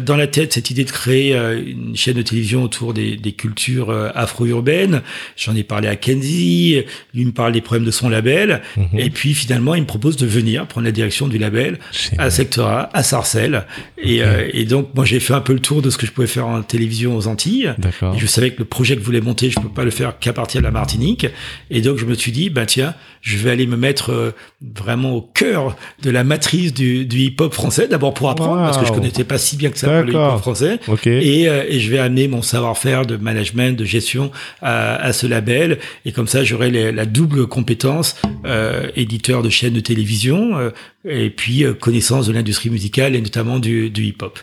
dans 0.00 0.16
la 0.16 0.26
tête 0.26 0.52
cette 0.52 0.70
idée 0.70 0.84
de 0.84 0.90
créer 0.90 1.34
euh, 1.34 1.60
une 1.64 1.96
chaîne 1.96 2.16
de 2.16 2.22
télévision 2.22 2.62
autour 2.62 2.94
des, 2.94 3.16
des 3.16 3.32
cultures 3.32 3.90
euh, 3.90 4.10
afro-urbaines. 4.14 5.02
J'en 5.36 5.56
ai 5.56 5.64
parlé 5.64 5.88
à 5.88 5.96
Kenzie, 5.96 6.84
lui 7.14 7.24
me 7.24 7.32
parle 7.32 7.52
des 7.52 7.60
problèmes 7.60 7.84
de 7.84 7.90
son 7.90 8.08
label, 8.08 8.62
mhm. 8.76 8.98
et 8.98 9.10
puis 9.10 9.34
finalement 9.34 9.74
il 9.74 9.82
me 9.82 9.86
propose 9.86 10.16
de 10.16 10.26
venir 10.26 10.66
prendre 10.66 10.84
la 10.84 10.92
direction 10.92 11.26
du 11.26 11.38
label 11.38 11.78
à 12.18 12.30
Sectora, 12.30 12.90
à 12.92 13.02
Sarcelles. 13.02 13.66
Et, 13.98 14.20
et, 14.52 14.64
donc 14.64 14.90
moi 14.94 15.04
j'ai 15.04 15.20
fait 15.20 15.34
un 15.34 15.40
peu 15.40 15.52
le 15.52 15.60
tour 15.60 15.82
de 15.82 15.90
ce 15.90 15.98
que 15.98 16.06
je 16.06 16.12
pouvais 16.12 16.26
faire 16.26 16.46
en 16.46 16.62
télévision 16.62 17.16
aux 17.16 17.26
Antilles. 17.26 17.74
Et 18.14 18.18
je 18.18 18.26
savais 18.26 18.52
que 18.52 18.58
le 18.58 18.64
projet 18.64 18.94
que 18.94 19.00
je 19.00 19.06
voulais 19.06 19.20
monter, 19.20 19.50
je 19.50 19.58
peux 19.60 19.68
pas 19.68 19.84
le 19.84 19.90
faire 19.90 20.18
qu'à 20.18 20.32
partir 20.32 20.60
de 20.60 20.66
la 20.66 20.70
Martinique. 20.70 21.26
Et 21.70 21.80
donc 21.80 21.98
je 21.98 22.04
me 22.04 22.14
suis 22.14 22.32
dit, 22.32 22.50
bah 22.50 22.66
tiens, 22.66 22.94
je 23.20 23.36
vais 23.36 23.50
aller 23.50 23.66
me 23.66 23.76
mettre 23.76 24.34
vraiment 24.74 25.12
au 25.12 25.22
cœur 25.22 25.76
de 26.02 26.10
la 26.10 26.24
matrice 26.24 26.72
du, 26.72 27.06
du 27.06 27.18
hip-hop 27.18 27.52
français, 27.52 27.88
d'abord 27.88 28.14
pour 28.14 28.30
apprendre, 28.30 28.62
parce 28.62 28.78
que 28.78 28.86
je 28.86 28.92
connaissais 28.92 29.24
pas 29.24 29.38
si 29.38 29.56
bien 29.56 29.71
que 29.72 29.78
ça 29.78 30.02
pour 30.02 30.04
le 30.04 30.38
français. 30.38 30.78
Et, 31.06 31.48
euh, 31.48 31.64
et, 31.68 31.80
je 31.80 31.90
vais 31.90 31.98
amener 31.98 32.28
mon 32.28 32.42
savoir-faire 32.42 33.06
de 33.06 33.16
management, 33.16 33.76
de 33.76 33.84
gestion 33.84 34.30
à, 34.60 34.94
à, 34.96 35.12
ce 35.12 35.26
label. 35.26 35.78
Et 36.04 36.12
comme 36.12 36.28
ça, 36.28 36.44
j'aurai 36.44 36.70
la 36.70 37.06
double 37.06 37.46
compétence 37.46 38.16
euh, 38.44 38.90
éditeur 38.96 39.42
de 39.42 39.50
chaîne 39.50 39.74
de 39.74 39.80
télévision 39.80 40.58
euh, 40.58 40.70
et 41.04 41.30
puis 41.30 41.64
connaissance 41.80 42.26
de 42.26 42.32
l'industrie 42.32 42.70
musicale 42.70 43.16
et 43.16 43.20
notamment 43.20 43.58
du, 43.58 43.90
du 43.90 44.04
hip-hop. 44.04 44.38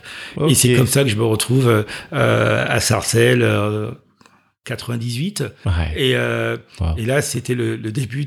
Et 0.48 0.56
c'est 0.56 0.74
comme 0.74 0.88
ça 0.88 1.04
que 1.04 1.10
je 1.10 1.16
me 1.16 1.26
retrouve 1.26 1.86
à 2.12 2.80
Sarcelles. 2.80 3.46
98 4.66 5.44
et, 5.96 6.16
euh, 6.16 6.58
et 6.98 7.06
là 7.06 7.24
c'était 7.24 7.56
le, 7.56 7.76
le, 7.76 7.92
début 7.92 8.26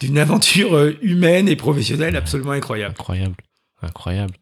d'une 0.00 0.16
aventure 0.16 0.90
humaine 1.02 1.48
et 1.48 1.56
professionnelle 1.56 2.16
absolument 2.16 2.52
incroyable. 2.52 2.94
Incroyable. 2.98 3.34
Incroyable 3.82 4.34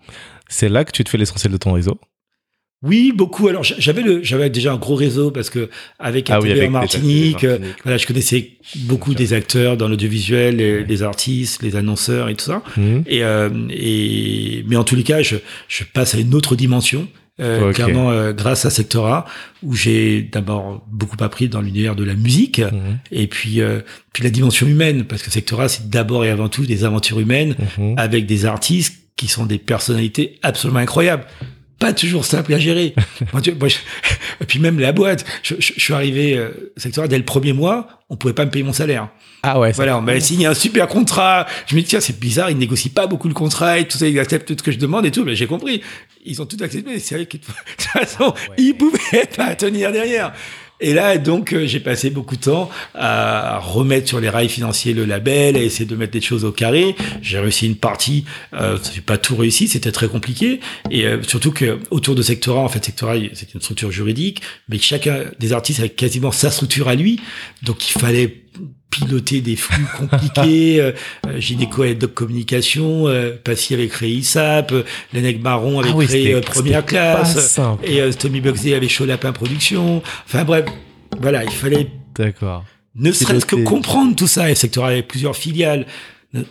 c'est 0.50 0.68
là 0.68 0.84
que 0.84 0.92
tu 0.92 1.02
te 1.02 1.08
fais 1.08 1.16
l'essentiel 1.16 1.52
de 1.52 1.56
ton 1.56 1.72
réseau? 1.72 1.98
Oui, 2.82 3.12
beaucoup. 3.14 3.48
Alors 3.48 3.62
j'avais 3.62 4.00
le, 4.00 4.22
j'avais 4.22 4.48
déjà 4.48 4.72
un 4.72 4.78
gros 4.78 4.94
réseau 4.94 5.30
parce 5.30 5.50
que 5.50 5.68
avec 5.98 6.30
ah 6.30 6.40
en 6.40 6.70
Martinique, 6.70 7.44
euh, 7.44 7.58
voilà, 7.82 7.98
je 7.98 8.06
connaissais 8.06 8.52
beaucoup 8.74 9.14
des 9.14 9.34
acteurs 9.34 9.76
dans 9.76 9.86
l'audiovisuel, 9.86 10.56
les, 10.56 10.84
les, 10.84 11.02
artistes, 11.02 11.62
les 11.62 11.76
annonceurs 11.76 12.30
et 12.30 12.34
tout 12.36 12.46
ça. 12.46 12.62
Mhm. 12.78 13.04
Et, 13.06 13.22
euh, 13.22 13.50
et 13.68 14.64
mais 14.66 14.76
en 14.76 14.84
tous 14.84 14.96
les 14.96 15.02
cas, 15.02 15.20
je, 15.20 15.36
je 15.68 15.84
passe 15.84 16.14
à 16.14 16.18
une 16.18 16.34
autre 16.34 16.56
dimension. 16.56 17.06
Euh, 17.40 17.72
clairement 17.72 18.10
euh, 18.10 18.34
grâce 18.34 18.66
à 18.66 18.70
Sectora 18.70 19.24
où 19.62 19.74
j'ai 19.74 20.20
d'abord 20.20 20.84
beaucoup 20.90 21.16
appris 21.20 21.48
dans 21.48 21.62
l'univers 21.62 21.96
de 21.96 22.04
la 22.04 22.14
musique 22.14 22.58
mhm. 22.58 22.98
et 23.12 23.26
puis 23.28 23.62
euh, 23.62 23.80
puis 24.12 24.22
la 24.22 24.28
dimension 24.28 24.66
humaine 24.66 25.04
parce 25.04 25.22
que 25.22 25.30
Sectora 25.30 25.68
c'est 25.68 25.88
d'abord 25.88 26.26
et 26.26 26.28
avant 26.28 26.50
tout 26.50 26.66
des 26.66 26.84
aventures 26.84 27.18
humaines 27.18 27.54
mhm. 27.78 27.94
avec 27.96 28.26
des 28.26 28.44
artistes 28.44 28.99
qui 29.26 29.28
sont 29.28 29.44
des 29.46 29.58
personnalités 29.58 30.38
absolument 30.42 30.80
incroyables 30.80 31.24
pas 31.78 31.94
toujours 31.94 32.26
simple 32.26 32.52
à 32.52 32.58
gérer. 32.58 32.94
moi, 33.32 33.40
tu, 33.40 33.54
moi, 33.54 33.68
je- 33.68 33.78
et 34.42 34.44
puis 34.44 34.58
même 34.58 34.78
la 34.78 34.92
boîte, 34.92 35.24
je, 35.42 35.54
je- 35.58 35.72
je 35.74 35.80
suis 35.80 35.94
arrivé 35.94 36.36
euh, 36.36 36.50
secteur 36.76 37.08
dès 37.08 37.16
le 37.16 37.24
premier 37.24 37.54
mois, 37.54 37.88
on 38.10 38.16
pouvait 38.16 38.34
pas 38.34 38.44
me 38.44 38.50
payer 38.50 38.62
mon 38.62 38.74
salaire. 38.74 39.08
Ah 39.42 39.58
ouais, 39.58 39.72
Voilà, 39.72 39.96
on 39.96 40.02
m'avait 40.02 40.20
signé 40.20 40.44
un 40.44 40.52
super 40.52 40.88
contrat. 40.88 41.46
Je 41.66 41.74
me 41.74 41.80
dis 41.80 41.86
tiens, 41.86 42.00
c'est 42.00 42.20
bizarre, 42.20 42.50
ils 42.50 42.58
négocient 42.58 42.92
pas 42.94 43.06
beaucoup 43.06 43.28
le 43.28 43.32
contrat 43.34 43.78
et 43.78 43.88
tout 43.88 43.96
ça, 43.96 44.06
ils 44.06 44.20
acceptent 44.20 44.46
tout 44.48 44.56
ce 44.58 44.62
que 44.62 44.72
je 44.72 44.78
demande 44.78 45.06
et 45.06 45.10
tout. 45.10 45.24
Mais 45.24 45.34
j'ai 45.34 45.46
compris, 45.46 45.80
ils 46.26 46.42
ont 46.42 46.44
tout 46.44 46.58
accepté. 46.60 46.98
C'est 46.98 47.14
vrai 47.14 47.24
que 47.24 47.38
de 47.38 47.42
toute 47.44 47.82
façon, 47.82 48.34
ils 48.58 48.74
pouvaient 48.74 49.24
pas 49.34 49.54
tenir 49.54 49.90
derrière. 49.90 50.34
Et 50.80 50.94
là, 50.94 51.18
donc, 51.18 51.52
euh, 51.52 51.66
j'ai 51.66 51.80
passé 51.80 52.10
beaucoup 52.10 52.36
de 52.36 52.40
temps 52.40 52.70
à 52.94 53.58
remettre 53.58 54.08
sur 54.08 54.20
les 54.20 54.30
rails 54.30 54.48
financiers 54.48 54.94
le 54.94 55.04
label, 55.04 55.56
à 55.56 55.60
essayer 55.60 55.84
de 55.84 55.96
mettre 55.96 56.12
des 56.12 56.20
choses 56.20 56.44
au 56.44 56.52
carré. 56.52 56.96
J'ai 57.20 57.38
réussi 57.38 57.66
une 57.66 57.76
partie, 57.76 58.24
euh, 58.54 58.78
j'ai 58.94 59.02
pas 59.02 59.18
tout 59.18 59.36
réussi, 59.36 59.68
c'était 59.68 59.92
très 59.92 60.08
compliqué. 60.08 60.60
Et 60.90 61.04
euh, 61.04 61.22
surtout 61.22 61.52
que 61.52 61.78
autour 61.90 62.14
de 62.14 62.22
Sectora, 62.22 62.60
en 62.60 62.68
fait, 62.68 62.84
Sectora, 62.84 63.14
c'est 63.34 63.52
une 63.54 63.60
structure 63.60 63.90
juridique, 63.90 64.40
mais 64.68 64.78
chacun 64.78 65.24
des 65.38 65.52
artistes 65.52 65.80
avait 65.80 65.90
quasiment 65.90 66.32
sa 66.32 66.50
structure 66.50 66.88
à 66.88 66.94
lui. 66.94 67.20
Donc, 67.62 67.88
il 67.90 68.00
fallait 68.00 68.44
piloter 68.90 69.40
des 69.40 69.56
flux 69.56 69.86
compliqués. 69.98 70.80
euh, 70.80 70.92
euh, 71.26 71.38
Gynéco 71.40 71.84
et 71.84 71.94
Doc 71.94 72.14
Communication, 72.14 73.06
euh, 73.08 73.36
Passy 73.42 73.74
avait 73.74 73.88
créé 73.88 74.10
ISAP, 74.10 74.72
euh, 74.72 74.82
Lenec 75.12 75.40
Baron 75.40 75.80
avait 75.80 75.90
Ah 75.92 75.96
oui, 75.96 76.06
créé 76.06 76.34
euh, 76.34 76.40
Première 76.40 76.84
Classe. 76.84 77.58
Et 77.84 78.00
Tommy 78.18 78.40
Buxley 78.40 78.74
avait 78.74 78.88
Chaud 78.88 79.06
Lapin 79.06 79.32
Production. 79.32 80.02
Enfin 80.26 80.44
bref, 80.44 80.66
voilà, 81.20 81.44
il 81.44 81.50
fallait 81.50 81.88
D'accord. 82.16 82.64
ne 82.96 83.12
serait-ce 83.12 83.46
que 83.46 83.56
comprendre 83.56 84.14
tout 84.16 84.26
ça. 84.26 84.50
Et 84.50 84.54
Secteur 84.54 84.84
avait 84.84 85.02
plusieurs 85.02 85.36
filiales. 85.36 85.86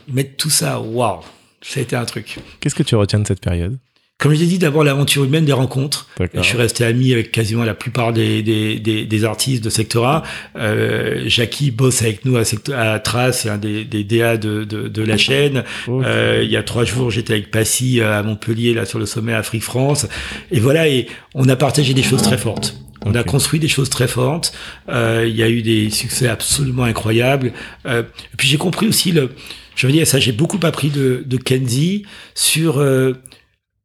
Mettre 0.08 0.36
tout 0.38 0.50
ça, 0.50 0.80
waouh, 0.80 1.22
ça 1.62 1.80
a 1.80 1.84
été 1.84 1.96
un 1.96 2.06
truc. 2.06 2.38
Qu'est-ce 2.60 2.76
que 2.76 2.84
tu 2.84 2.96
retiens 2.96 3.20
de 3.20 3.28
cette 3.28 3.42
période? 3.42 3.78
Comme 4.20 4.34
je 4.34 4.40
l'ai 4.42 4.48
dit, 4.48 4.60
d'abord 4.60 4.84
l'aventure 4.84 5.24
humaine 5.24 5.46
des 5.46 5.54
rencontres. 5.54 6.08
Je 6.34 6.42
suis 6.42 6.58
resté 6.58 6.84
ami 6.84 7.14
avec 7.14 7.32
quasiment 7.32 7.64
la 7.64 7.74
plupart 7.74 8.12
des, 8.12 8.42
des, 8.44 8.78
des, 8.78 9.06
des 9.06 9.24
artistes 9.24 9.64
de 9.64 9.70
Sectora. 9.70 10.24
Euh, 10.58 11.24
Jackie 11.28 11.72
bosse 11.72 12.02
avec 12.02 12.26
nous 12.26 12.36
à, 12.36 12.44
Secto- 12.44 12.74
à 12.74 13.00
Trace, 13.00 13.46
un 13.46 13.58
des, 13.58 13.86
des 13.86 14.04
DA 14.04 14.36
de, 14.36 14.66
de, 14.66 14.90
de 14.90 15.02
la 15.04 15.16
chaîne. 15.18 15.64
Ok. 15.88 16.04
Euh, 16.06 16.42
il 16.44 16.52
y 16.52 16.58
a 16.58 16.64
trois 16.64 16.84
jours, 16.84 17.10
j'étais 17.10 17.32
avec 17.32 17.50
Passy 17.50 18.02
euh, 18.02 18.20
à 18.20 18.22
Montpellier, 18.22 18.74
là 18.74 18.84
sur 18.86 19.00
le 19.00 19.06
sommet 19.06 19.34
Afrique-France. 19.34 20.06
Et 20.52 20.60
voilà, 20.60 20.90
et 20.90 21.08
on 21.34 21.48
a 21.48 21.56
partagé 21.56 21.94
des 21.94 22.04
choses 22.04 22.22
très 22.22 22.38
fortes. 22.38 22.76
On 23.06 23.16
a 23.16 23.22
Ok. 23.22 23.28
construit 23.28 23.62
des 23.62 23.70
choses 23.70 23.90
très 23.90 24.10
fortes. 24.10 24.52
Euh, 24.90 25.24
il 25.26 25.34
y 25.38 25.44
a 25.44 25.50
eu 25.50 25.62
des 25.62 25.90
succès 25.92 26.28
absolument 26.28 26.84
incroyables. 26.84 27.54
Euh, 27.86 28.02
et 28.02 28.36
puis 28.36 28.50
j'ai 28.50 28.58
compris 28.58 28.86
aussi 28.90 29.14
le. 29.14 29.30
Je 29.78 29.88
veux 29.88 29.94
dire, 29.94 30.06
ça, 30.06 30.20
j'ai 30.20 30.34
beaucoup 30.34 30.60
appris 30.64 30.90
de, 30.90 31.24
de 31.26 31.38
Kenzie 31.38 32.04
sur 32.36 32.80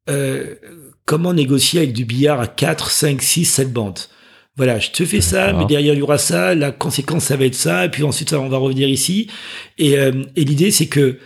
euh, 0.08 0.54
comment 1.04 1.32
négocier 1.32 1.80
avec 1.80 1.92
du 1.92 2.04
billard 2.04 2.40
à 2.40 2.46
4, 2.46 2.90
5, 2.90 3.22
6, 3.22 3.44
7 3.44 3.72
bandes? 3.72 3.98
Voilà, 4.56 4.78
je 4.78 4.90
te 4.90 5.04
fais 5.04 5.20
ça, 5.20 5.52
mais 5.52 5.64
derrière 5.64 5.94
il 5.94 5.98
y 5.98 6.02
aura 6.02 6.16
ça, 6.16 6.54
la 6.54 6.70
conséquence 6.70 7.24
ça 7.24 7.36
va 7.36 7.44
être 7.44 7.56
ça, 7.56 7.86
et 7.86 7.88
puis 7.88 8.04
ensuite 8.04 8.32
on 8.32 8.48
va 8.48 8.56
revenir 8.56 8.88
ici. 8.88 9.28
Et, 9.78 9.98
euh, 9.98 10.22
et 10.36 10.44
l'idée 10.44 10.70
c'est 10.70 10.86
que 10.86 11.18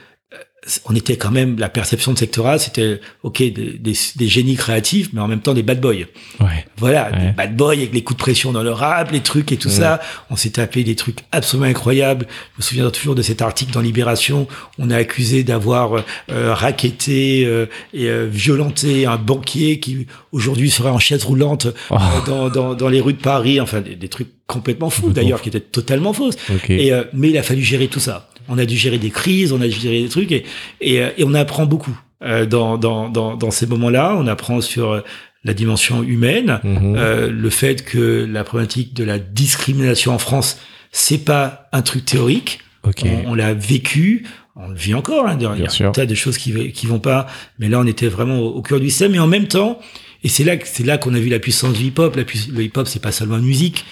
on 0.84 0.94
était 0.94 1.16
quand 1.16 1.30
même 1.30 1.58
la 1.58 1.68
perception 1.68 2.12
de 2.12 2.18
Sectora, 2.18 2.58
c'était 2.58 3.00
ok 3.22 3.38
des, 3.38 3.50
des, 3.78 3.92
des 4.16 4.28
génies 4.28 4.56
créatifs, 4.56 5.08
mais 5.12 5.20
en 5.20 5.28
même 5.28 5.40
temps 5.40 5.54
des 5.54 5.62
bad 5.62 5.80
boys. 5.80 5.94
Ouais. 6.40 6.66
Voilà, 6.76 7.10
Ouais. 7.12 7.26
des 7.28 7.32
bad 7.32 7.56
boys 7.56 7.72
avec 7.72 7.92
les 7.94 8.02
coups 8.02 8.16
de 8.18 8.22
pression 8.22 8.52
dans 8.52 8.62
le 8.62 8.72
rap, 8.72 9.10
les 9.10 9.20
trucs 9.20 9.50
et 9.52 9.56
tout 9.56 9.68
Ouais. 9.68 9.74
ça. 9.74 10.00
On 10.30 10.36
s'est 10.36 10.50
tapé 10.50 10.84
des 10.84 10.94
trucs 10.94 11.20
absolument 11.32 11.66
incroyables. 11.68 12.26
Je 12.54 12.58
me 12.58 12.62
souviens 12.62 12.90
toujours 12.90 13.14
de 13.14 13.22
cet 13.22 13.40
article 13.42 13.72
dans 13.72 13.80
Libération. 13.80 14.46
On 14.78 14.90
a 14.90 14.96
accusé 14.96 15.42
d'avoir 15.44 16.04
euh, 16.30 16.54
racketté 16.54 17.44
euh, 17.46 17.66
et 17.94 18.06
euh, 18.08 18.26
violenté 18.30 19.06
un 19.06 19.16
banquier 19.16 19.80
qui 19.80 20.06
aujourd'hui 20.32 20.70
serait 20.70 20.90
en 20.90 20.98
chaise 20.98 21.24
roulante 21.24 21.66
Oh, 21.90 21.94
euh, 21.96 22.26
dans, 22.26 22.48
dans, 22.50 22.74
dans 22.74 22.88
les 22.88 23.00
rues 23.00 23.14
de 23.14 23.22
Paris. 23.22 23.60
Enfin, 23.60 23.80
des, 23.80 23.94
des 23.96 24.08
trucs 24.08 24.28
complètement 24.46 24.90
fous 24.90 25.10
d'ailleurs, 25.10 25.42
qui 25.42 25.48
étaient 25.50 25.60
totalement 25.60 26.12
fausses. 26.12 26.36
ok. 26.50 26.70
Et, 26.70 26.92
euh, 26.92 27.04
mais 27.12 27.30
il 27.30 27.38
a 27.38 27.42
fallu 27.42 27.62
gérer 27.62 27.88
tout 27.88 28.00
ça. 28.00 28.28
On 28.48 28.58
a 28.58 28.64
dû 28.66 28.76
gérer 28.76 28.98
des 28.98 29.10
crises, 29.10 29.52
on 29.52 29.60
a 29.60 29.66
dû 29.68 29.78
gérer 29.78 30.02
des 30.02 30.08
trucs, 30.08 30.32
et, 30.32 30.44
et, 30.80 31.02
euh, 31.02 31.10
et 31.18 31.24
on 31.24 31.34
apprend 31.34 31.66
beaucoup 31.66 31.96
euh, 32.22 32.46
dans, 32.46 32.78
dans, 32.78 33.08
dans, 33.08 33.36
dans 33.36 33.50
ces 33.50 33.66
moments-là. 33.66 34.16
On 34.18 34.26
apprend 34.26 34.60
sur 34.60 34.90
euh, 34.92 35.00
la 35.44 35.54
dimension 35.54 36.02
humaine, 36.02 36.60
Mhm. 36.64 36.96
euh, 36.96 37.30
le 37.30 37.50
fait 37.50 37.84
que 37.84 38.26
la 38.30 38.42
problématique 38.44 38.94
de 38.94 39.04
la 39.04 39.18
discrimination 39.18 40.12
en 40.12 40.18
France, 40.18 40.58
c'est 40.92 41.24
pas 41.24 41.68
un 41.72 41.82
truc 41.82 42.04
théorique. 42.04 42.60
ok. 42.84 43.02
On, 43.26 43.30
on 43.32 43.34
l'a 43.34 43.54
vécu, 43.54 44.24
on 44.56 44.68
le 44.68 44.74
vit 44.76 44.94
encore. 44.94 45.28
Hein, 45.28 45.36
il 45.56 45.62
y 45.62 45.66
a 45.66 45.68
sûr. 45.68 45.88
un 45.88 45.92
tas 45.92 46.06
de 46.06 46.14
choses 46.14 46.38
qui 46.38 46.72
qui 46.72 46.86
vont 46.86 46.98
pas, 46.98 47.26
mais 47.58 47.68
là 47.68 47.78
on 47.80 47.86
était 47.86 48.08
vraiment 48.08 48.38
au, 48.40 48.48
au 48.48 48.62
cœur 48.62 48.80
du 48.80 48.88
système. 48.90 49.14
Et 49.14 49.18
en 49.20 49.26
même 49.28 49.46
temps, 49.46 49.78
et 50.24 50.28
c'est 50.28 50.42
là 50.44 50.54
c'est 50.64 50.84
là 50.84 50.98
qu'on 50.98 51.14
a 51.14 51.20
vu 51.20 51.28
la 51.28 51.38
puissance 51.38 51.74
du 51.74 51.84
hip-hop. 51.84 52.16
La 52.16 52.22
le 52.52 52.62
hip-hop, 52.62 52.88
c'est 52.88 53.00
pas 53.02 53.12
seulement 53.12 53.38
musique, 53.38 53.84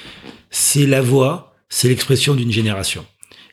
c'est 0.51 0.87
la 0.87 1.01
voix, 1.01 1.55
c'est 1.69 1.89
l'expression 1.89 2.35
d'une 2.35 2.51
génération. 2.51 3.05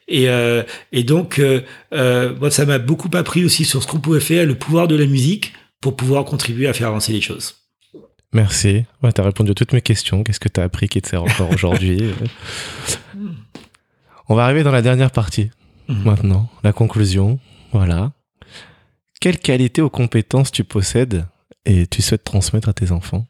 Et, 0.08 0.30
euh, 0.30 0.64
et 0.92 1.04
donc, 1.04 1.40
euh, 1.40 1.62
euh, 1.94 2.36
moi, 2.40 2.52
ça 2.52 2.66
m'a 2.66 2.80
beaucoup 2.80 3.10
appris 3.14 3.46
aussi 3.46 3.66
sur 3.66 3.82
ce 3.82 3.88
qu'on 3.88 4.00
pouvait 4.00 4.20
faire, 4.20 4.46
le 4.46 4.56
pouvoir 4.56 4.88
de 4.88 4.96
la 4.96 5.06
musique 5.06 5.54
pour 5.82 5.96
pouvoir 5.96 6.26
contribuer 6.26 6.68
à 6.68 6.74
faire 6.74 6.88
avancer 6.88 7.14
les 7.14 7.22
choses. 7.22 7.56
Merci. 8.34 8.86
Ouais, 9.02 9.12
t'as 9.12 9.24
répondu 9.24 9.52
à 9.52 9.54
toutes 9.54 9.74
mes 9.74 9.82
questions. 9.82 10.24
Qu'est-ce 10.24 10.40
que 10.40 10.50
t'as 10.50 10.64
appris 10.64 10.90
qui 10.90 11.02
te 11.02 11.08
sert 11.08 11.24
encore 11.24 11.52
aujourd'hui 11.52 12.00
On 14.30 14.36
va 14.36 14.46
arriver 14.46 14.64
dans 14.64 14.72
la 14.72 14.82
dernière 14.82 15.12
partie. 15.12 15.52
Mhm. 15.88 16.04
Maintenant, 16.04 16.50
la 16.64 16.74
conclusion. 16.74 17.40
Voilà. 17.72 18.12
Quelles 19.20 19.40
qualités 19.40 19.82
ou 19.82 19.90
compétences 19.90 20.52
tu 20.52 20.64
possèdes 20.64 21.26
et 21.66 21.88
tu 21.88 22.02
souhaites 22.02 22.24
transmettre 22.24 22.70
à 22.70 22.74
tes 22.74 22.92
enfants? 22.92 23.26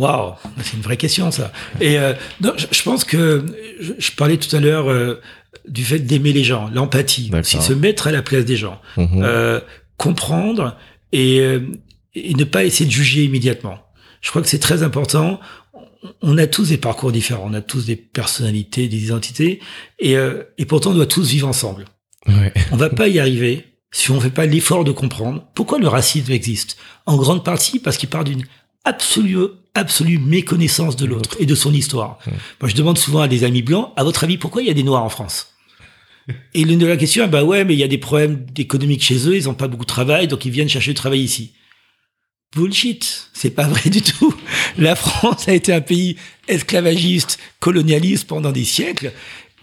Waouh, 0.00 0.34
c'est 0.62 0.76
une 0.76 0.82
vraie 0.82 0.96
question 0.96 1.30
ça. 1.30 1.52
Et 1.80 1.98
euh, 1.98 2.14
non, 2.40 2.52
je, 2.56 2.66
je 2.70 2.82
pense 2.82 3.04
que 3.04 3.44
je, 3.80 3.92
je 3.98 4.12
parlais 4.12 4.38
tout 4.38 4.54
à 4.56 4.60
l'heure 4.60 4.88
euh, 4.90 5.20
du 5.68 5.84
fait 5.84 5.98
d'aimer 5.98 6.32
les 6.32 6.44
gens, 6.44 6.70
l'empathie, 6.72 7.30
aussi 7.38 7.60
se 7.60 7.72
mettre 7.74 8.06
à 8.06 8.12
la 8.12 8.22
place 8.22 8.44
des 8.44 8.56
gens, 8.56 8.80
Mhm. 8.96 9.20
euh, 9.22 9.60
comprendre 9.98 10.76
et, 11.12 11.40
euh, 11.40 11.60
et 12.14 12.34
ne 12.34 12.44
pas 12.44 12.64
essayer 12.64 12.86
de 12.86 12.90
juger 12.92 13.24
immédiatement. 13.24 13.78
Je 14.22 14.30
crois 14.30 14.42
que 14.42 14.48
c'est 14.48 14.58
très 14.58 14.82
important. 14.82 15.38
On 16.22 16.38
a 16.38 16.46
tous 16.46 16.68
des 16.70 16.78
parcours 16.78 17.12
différents, 17.12 17.46
on 17.46 17.52
a 17.54 17.60
tous 17.60 17.84
des 17.86 17.96
personnalités, 17.96 18.88
des 18.88 19.04
identités, 19.04 19.60
et, 19.98 20.16
euh, 20.16 20.44
et 20.56 20.64
pourtant 20.64 20.90
on 20.92 20.94
doit 20.94 21.06
tous 21.06 21.28
vivre 21.28 21.46
ensemble. 21.48 21.84
Ouais. 22.26 22.52
On 22.72 22.76
va 22.76 22.88
pas 22.88 23.08
y 23.08 23.18
arriver 23.18 23.66
si 23.92 24.10
on 24.10 24.14
ne 24.16 24.20
fait 24.20 24.30
pas 24.30 24.46
l'effort 24.46 24.84
de 24.84 24.92
comprendre 24.92 25.44
pourquoi 25.54 25.78
le 25.78 25.88
racisme 25.88 26.32
existe. 26.32 26.76
En 27.06 27.16
grande 27.16 27.44
partie 27.44 27.78
parce 27.80 27.96
qu'il 27.98 28.08
part 28.08 28.24
d'une 28.24 28.44
absolue, 28.90 29.38
absolue 29.74 30.18
méconnaissance 30.18 30.96
de 30.96 31.06
l'autre 31.06 31.36
et 31.38 31.46
de 31.46 31.54
son 31.54 31.72
histoire. 31.72 32.18
Moi, 32.60 32.68
je 32.68 32.74
demande 32.74 32.98
souvent 32.98 33.20
à 33.20 33.28
des 33.28 33.44
amis 33.44 33.62
blancs, 33.62 33.92
à 33.96 34.04
votre 34.04 34.24
avis, 34.24 34.36
pourquoi 34.36 34.62
il 34.62 34.68
y 34.68 34.70
a 34.70 34.74
des 34.74 34.82
noirs 34.82 35.04
en 35.04 35.08
France? 35.08 35.54
Et 36.54 36.64
l'une 36.64 36.78
de 36.78 36.86
la 36.86 36.96
question, 36.96 37.24
ah 37.24 37.28
bah 37.28 37.44
ouais, 37.44 37.64
mais 37.64 37.74
il 37.74 37.78
y 37.78 37.84
a 37.84 37.88
des 37.88 37.98
problèmes 37.98 38.46
économiques 38.56 39.02
chez 39.02 39.28
eux, 39.28 39.36
ils 39.36 39.48
ont 39.48 39.54
pas 39.54 39.68
beaucoup 39.68 39.84
de 39.84 39.88
travail, 39.88 40.28
donc 40.28 40.44
ils 40.44 40.52
viennent 40.52 40.68
chercher 40.68 40.90
du 40.90 40.96
travail 40.96 41.20
ici. 41.20 41.52
Bullshit, 42.54 43.30
c'est 43.32 43.50
pas 43.50 43.68
vrai 43.68 43.90
du 43.90 44.02
tout. 44.02 44.34
La 44.76 44.96
France 44.96 45.48
a 45.48 45.52
été 45.52 45.72
un 45.72 45.80
pays 45.80 46.16
esclavagiste, 46.48 47.38
colonialiste 47.60 48.26
pendant 48.26 48.50
des 48.50 48.64
siècles, 48.64 49.12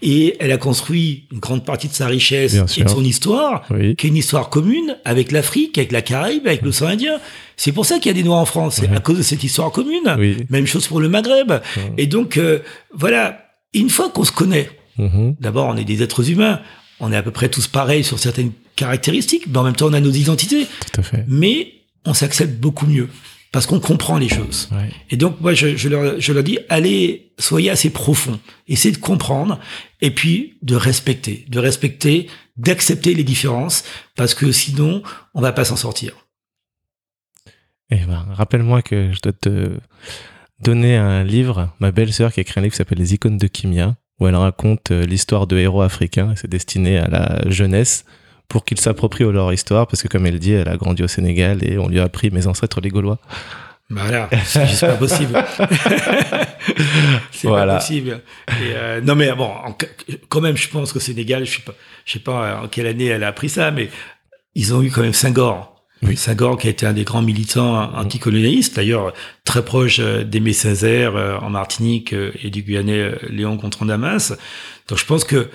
et 0.02 0.36
elle 0.40 0.52
a 0.52 0.58
construit 0.58 1.24
une 1.32 1.38
grande 1.40 1.64
partie 1.64 1.88
de 1.88 1.92
sa 1.92 2.06
richesse 2.06 2.52
Bien 2.54 2.64
et 2.64 2.68
sûr. 2.68 2.84
de 2.84 2.90
son 2.90 3.04
histoire, 3.04 3.64
Oui. 3.70 3.96
qui 3.96 4.06
est 4.06 4.10
une 4.10 4.16
histoire 4.16 4.48
commune 4.50 4.96
avec 5.04 5.32
l'Afrique, 5.32 5.76
avec 5.78 5.90
la 5.92 6.02
Caraïbe, 6.02 6.46
avec 6.46 6.62
l'océan 6.62 6.88
Indien. 6.88 7.18
C'est 7.56 7.72
pour 7.72 7.84
ça 7.86 7.96
qu'il 7.98 8.06
y 8.06 8.10
a 8.10 8.12
des 8.14 8.22
Noirs 8.22 8.38
en 8.40 8.44
France, 8.46 8.76
c'est 8.76 8.88
Ouais. 8.88 8.96
à 8.96 9.00
cause 9.00 9.18
de 9.18 9.22
cette 9.22 9.42
histoire 9.42 9.72
commune. 9.72 10.14
Oui. 10.18 10.36
Même 10.50 10.66
chose 10.66 10.86
pour 10.86 11.00
le 11.00 11.08
Maghreb. 11.08 11.50
Ouais. 11.50 11.60
Et 11.96 12.06
donc, 12.06 12.36
euh, 12.36 12.60
voilà, 12.94 13.44
une 13.74 13.90
fois 13.90 14.08
qu'on 14.10 14.24
se 14.24 14.32
connaît, 14.32 14.70
Mhm. 14.98 15.34
d'abord, 15.40 15.66
on 15.66 15.76
est 15.76 15.84
des 15.84 16.02
êtres 16.02 16.30
humains, 16.30 16.60
on 17.00 17.12
est 17.12 17.16
à 17.16 17.22
peu 17.22 17.30
près 17.30 17.48
tous 17.48 17.66
pareils 17.66 18.04
sur 18.04 18.18
certaines 18.18 18.52
caractéristiques, 18.76 19.46
mais 19.48 19.58
en 19.58 19.64
même 19.64 19.76
temps, 19.76 19.86
on 19.88 19.92
a 19.92 20.00
nos 20.00 20.10
identités. 20.12 20.66
Tout 20.92 21.00
à 21.00 21.02
fait. 21.02 21.24
Mais 21.28 21.72
on 22.04 22.14
s'accepte 22.14 22.58
beaucoup 22.60 22.86
mieux 22.86 23.08
parce 23.52 23.66
qu'on 23.66 23.80
comprend 23.80 24.18
les 24.18 24.28
choses. 24.28 24.68
Ouais. 24.72 24.90
Et 25.10 25.16
donc, 25.16 25.40
moi, 25.40 25.54
je, 25.54 25.76
je, 25.76 25.88
leur, 25.88 26.20
je 26.20 26.32
leur 26.32 26.42
dis, 26.42 26.58
allez, 26.68 27.32
soyez 27.38 27.70
assez 27.70 27.90
profond, 27.90 28.38
essayez 28.66 28.94
de 28.94 29.00
comprendre, 29.00 29.58
et 30.00 30.10
puis 30.10 30.58
de 30.62 30.76
respecter, 30.76 31.46
de 31.48 31.58
respecter, 31.58 32.28
d'accepter 32.56 33.14
les 33.14 33.24
différences, 33.24 33.84
parce 34.16 34.34
que 34.34 34.52
sinon, 34.52 35.02
on 35.34 35.40
va 35.40 35.52
pas 35.52 35.64
s'en 35.64 35.76
sortir. 35.76 36.12
Eh 37.90 38.04
ben, 38.04 38.26
rappelle-moi 38.32 38.82
que 38.82 39.12
je 39.12 39.20
dois 39.20 39.32
te 39.32 39.78
donner 40.60 40.96
un 40.96 41.24
livre, 41.24 41.72
ma 41.80 41.90
belle-sœur 41.90 42.32
qui 42.32 42.40
a 42.40 42.42
écrit 42.42 42.60
un 42.60 42.62
livre 42.62 42.72
qui 42.72 42.78
s'appelle 42.78 42.98
Les 42.98 43.14
icônes 43.14 43.38
de 43.38 43.46
Kimia, 43.46 43.96
où 44.20 44.26
elle 44.26 44.34
raconte 44.34 44.90
euh, 44.90 45.06
l'histoire 45.06 45.46
de 45.46 45.56
héros 45.56 45.82
africains, 45.82 46.34
c'est 46.36 46.50
destiné 46.50 46.98
à 46.98 47.08
la 47.08 47.48
jeunesse 47.48 48.04
pour 48.48 48.64
qu'ils 48.64 48.80
s'approprient 48.80 49.30
leur 49.32 49.52
histoire, 49.52 49.86
parce 49.86 50.02
que 50.02 50.08
comme 50.08 50.26
elle 50.26 50.38
dit, 50.38 50.52
elle 50.52 50.68
a 50.68 50.76
grandi 50.76 51.02
au 51.02 51.08
Sénégal 51.08 51.58
et 51.62 51.78
on 51.78 51.88
lui 51.88 52.00
a 52.00 52.04
appris 52.04 52.30
mes 52.30 52.46
ancêtres 52.46 52.80
les 52.80 52.88
Gaulois. 52.88 53.18
Voilà, 53.90 54.28
c'est 54.44 54.66
juste 54.66 54.80
pas 54.82 54.96
possible. 54.96 55.42
c'est 57.30 57.48
Voilà. 57.48 57.74
pas 57.74 57.78
possible. 57.80 58.20
Et 58.48 58.74
euh, 58.74 59.00
non 59.00 59.14
mais 59.14 59.32
bon, 59.32 59.44
en- 59.64 59.76
quand 60.28 60.40
même, 60.40 60.56
je 60.56 60.68
pense 60.68 60.92
qu'au 60.92 61.00
Sénégal, 61.00 61.44
je 61.44 61.56
sais 61.56 61.62
pas, 61.62 61.74
je 62.04 62.12
sais 62.12 62.18
pas 62.18 62.60
en 62.62 62.68
quelle 62.68 62.86
année 62.86 63.06
elle 63.06 63.24
a 63.24 63.28
appris 63.28 63.48
ça, 63.48 63.70
mais 63.70 63.88
ils 64.54 64.74
ont 64.74 64.82
eu 64.82 64.90
quand 64.90 65.02
même 65.02 65.12
Senghor. 65.14 65.74
Oui. 66.02 66.16
Senghor, 66.16 66.56
qui 66.58 66.68
a 66.68 66.70
été 66.70 66.86
un 66.86 66.92
des 66.92 67.02
grands 67.02 67.22
militants 67.22 67.92
anticolonialistes, 67.96 68.76
d'ailleurs 68.76 69.12
très 69.44 69.64
proche 69.64 69.98
euh, 70.00 70.22
d'Aimé 70.22 70.52
Césaire 70.52 71.16
euh, 71.16 71.38
en 71.38 71.50
Martinique 71.50 72.14
et 72.42 72.50
du 72.50 72.62
Guyanais 72.62 73.12
Léon 73.28 73.56
Gontran-Damas. 73.56 74.34
Donc 74.88 74.98
je 74.98 75.04
pense 75.04 75.24
que 75.24 75.48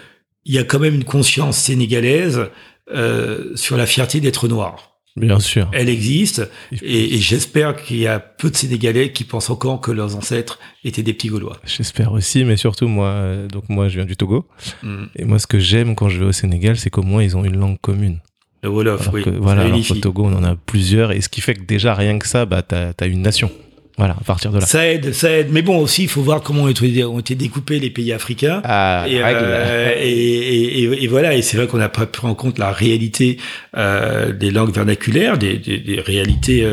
il 0.46 0.54
y 0.54 0.58
a 0.60 0.66
quand 0.66 0.80
même 0.80 0.96
une 0.96 1.06
conscience 1.06 1.58
sénégalaise 1.58 2.50
euh, 2.92 3.56
sur 3.56 3.78
la 3.78 3.86
fierté 3.86 4.20
d'être 4.20 4.48
noir. 4.48 4.90
Bien 5.16 5.40
sûr. 5.40 5.70
Elle 5.74 5.90
existe 5.90 6.50
et, 6.82 7.14
et 7.14 7.18
j'espère 7.20 7.76
qu'il 7.76 7.98
y 7.98 8.08
a 8.08 8.20
peu 8.20 8.50
de 8.50 8.56
Sénégalais 8.56 9.12
qui 9.12 9.26
pensent 9.26 9.52
encore 9.52 9.80
que 9.80 9.92
leurs 9.92 10.16
ancêtres 10.16 10.58
étaient 10.84 11.04
des 11.04 11.14
petits 11.14 11.28
Gaulois. 11.28 11.58
J'espère 11.66 12.14
aussi, 12.14 12.44
mais 12.44 12.58
surtout 12.58 12.88
moi, 12.88 13.10
euh, 13.10 13.48
donc 13.48 13.70
moi 13.70 13.90
je 13.90 13.98
viens 13.98 14.06
du 14.06 14.18
Togo. 14.18 14.48
Mm. 14.82 15.04
Et 15.16 15.26
moi 15.26 15.38
ce 15.38 15.46
que 15.46 15.60
j'aime 15.60 15.94
quand 15.96 16.10
je 16.10 16.18
vais 16.20 16.26
au 16.26 16.32
Sénégal, 16.32 16.78
c'est 16.78 16.90
qu'au 16.90 17.04
moins 17.04 17.22
ils 17.22 17.38
ont 17.38 17.46
une 17.46 17.58
langue 17.58 17.80
commune. 17.80 18.22
Le 18.64 18.70
Wolof, 18.70 19.02
Alors 19.02 19.14
oui. 19.14 19.24
que, 19.24 19.30
voilà, 19.30 19.62
alors 19.62 19.80
qu'au 19.88 19.96
Togo 19.96 20.26
on 20.26 20.34
en 20.34 20.44
a 20.44 20.56
plusieurs, 20.56 21.12
et 21.12 21.22
ce 21.22 21.30
qui 21.30 21.42
fait 21.42 21.54
que 21.54 21.64
déjà 21.64 21.94
rien 21.94 22.18
que 22.18 22.28
ça, 22.28 22.46
bah 22.48 22.64
t'as 22.64 22.94
as 23.00 23.06
une 23.06 23.22
nation. 23.22 23.52
Voilà, 23.98 24.16
à 24.20 24.24
partir 24.24 24.52
de 24.52 24.58
là. 24.60 24.66
Ça 24.66 24.88
aide, 24.88 25.14
ça 25.14 25.30
aide. 25.30 25.50
Mais 25.52 25.62
bon, 25.62 25.78
aussi, 25.78 26.04
il 26.04 26.10
faut 26.10 26.24
voir 26.24 26.42
comment 26.42 26.64
ont 26.64 26.68
été, 26.68 27.04
ont 27.04 27.20
été 27.20 27.36
découpés 27.36 27.80
les 27.80 27.92
pays 27.92 28.12
africains. 28.12 28.60
Ah, 28.64 29.06
Et, 29.08 29.22
euh, 29.24 29.94
et, 30.00 30.10
et, 30.10 30.84
et- 30.84 31.04
et 31.04 31.08
voilà, 31.08 31.36
et 31.36 31.42
c'est 31.44 31.58
vrai 31.58 31.68
qu'on 31.68 31.78
n'a 31.78 31.90
pas 31.90 32.06
pris 32.08 32.26
en 32.28 32.34
compte 32.34 32.58
la 32.58 32.72
réalité 32.72 33.38
euh, 33.78 34.32
des 34.34 34.50
langues 34.50 34.74
vernaculaires, 34.74 35.38
des, 35.38 35.58
des, 35.58 35.78
des 35.78 36.00
réalités 36.00 36.64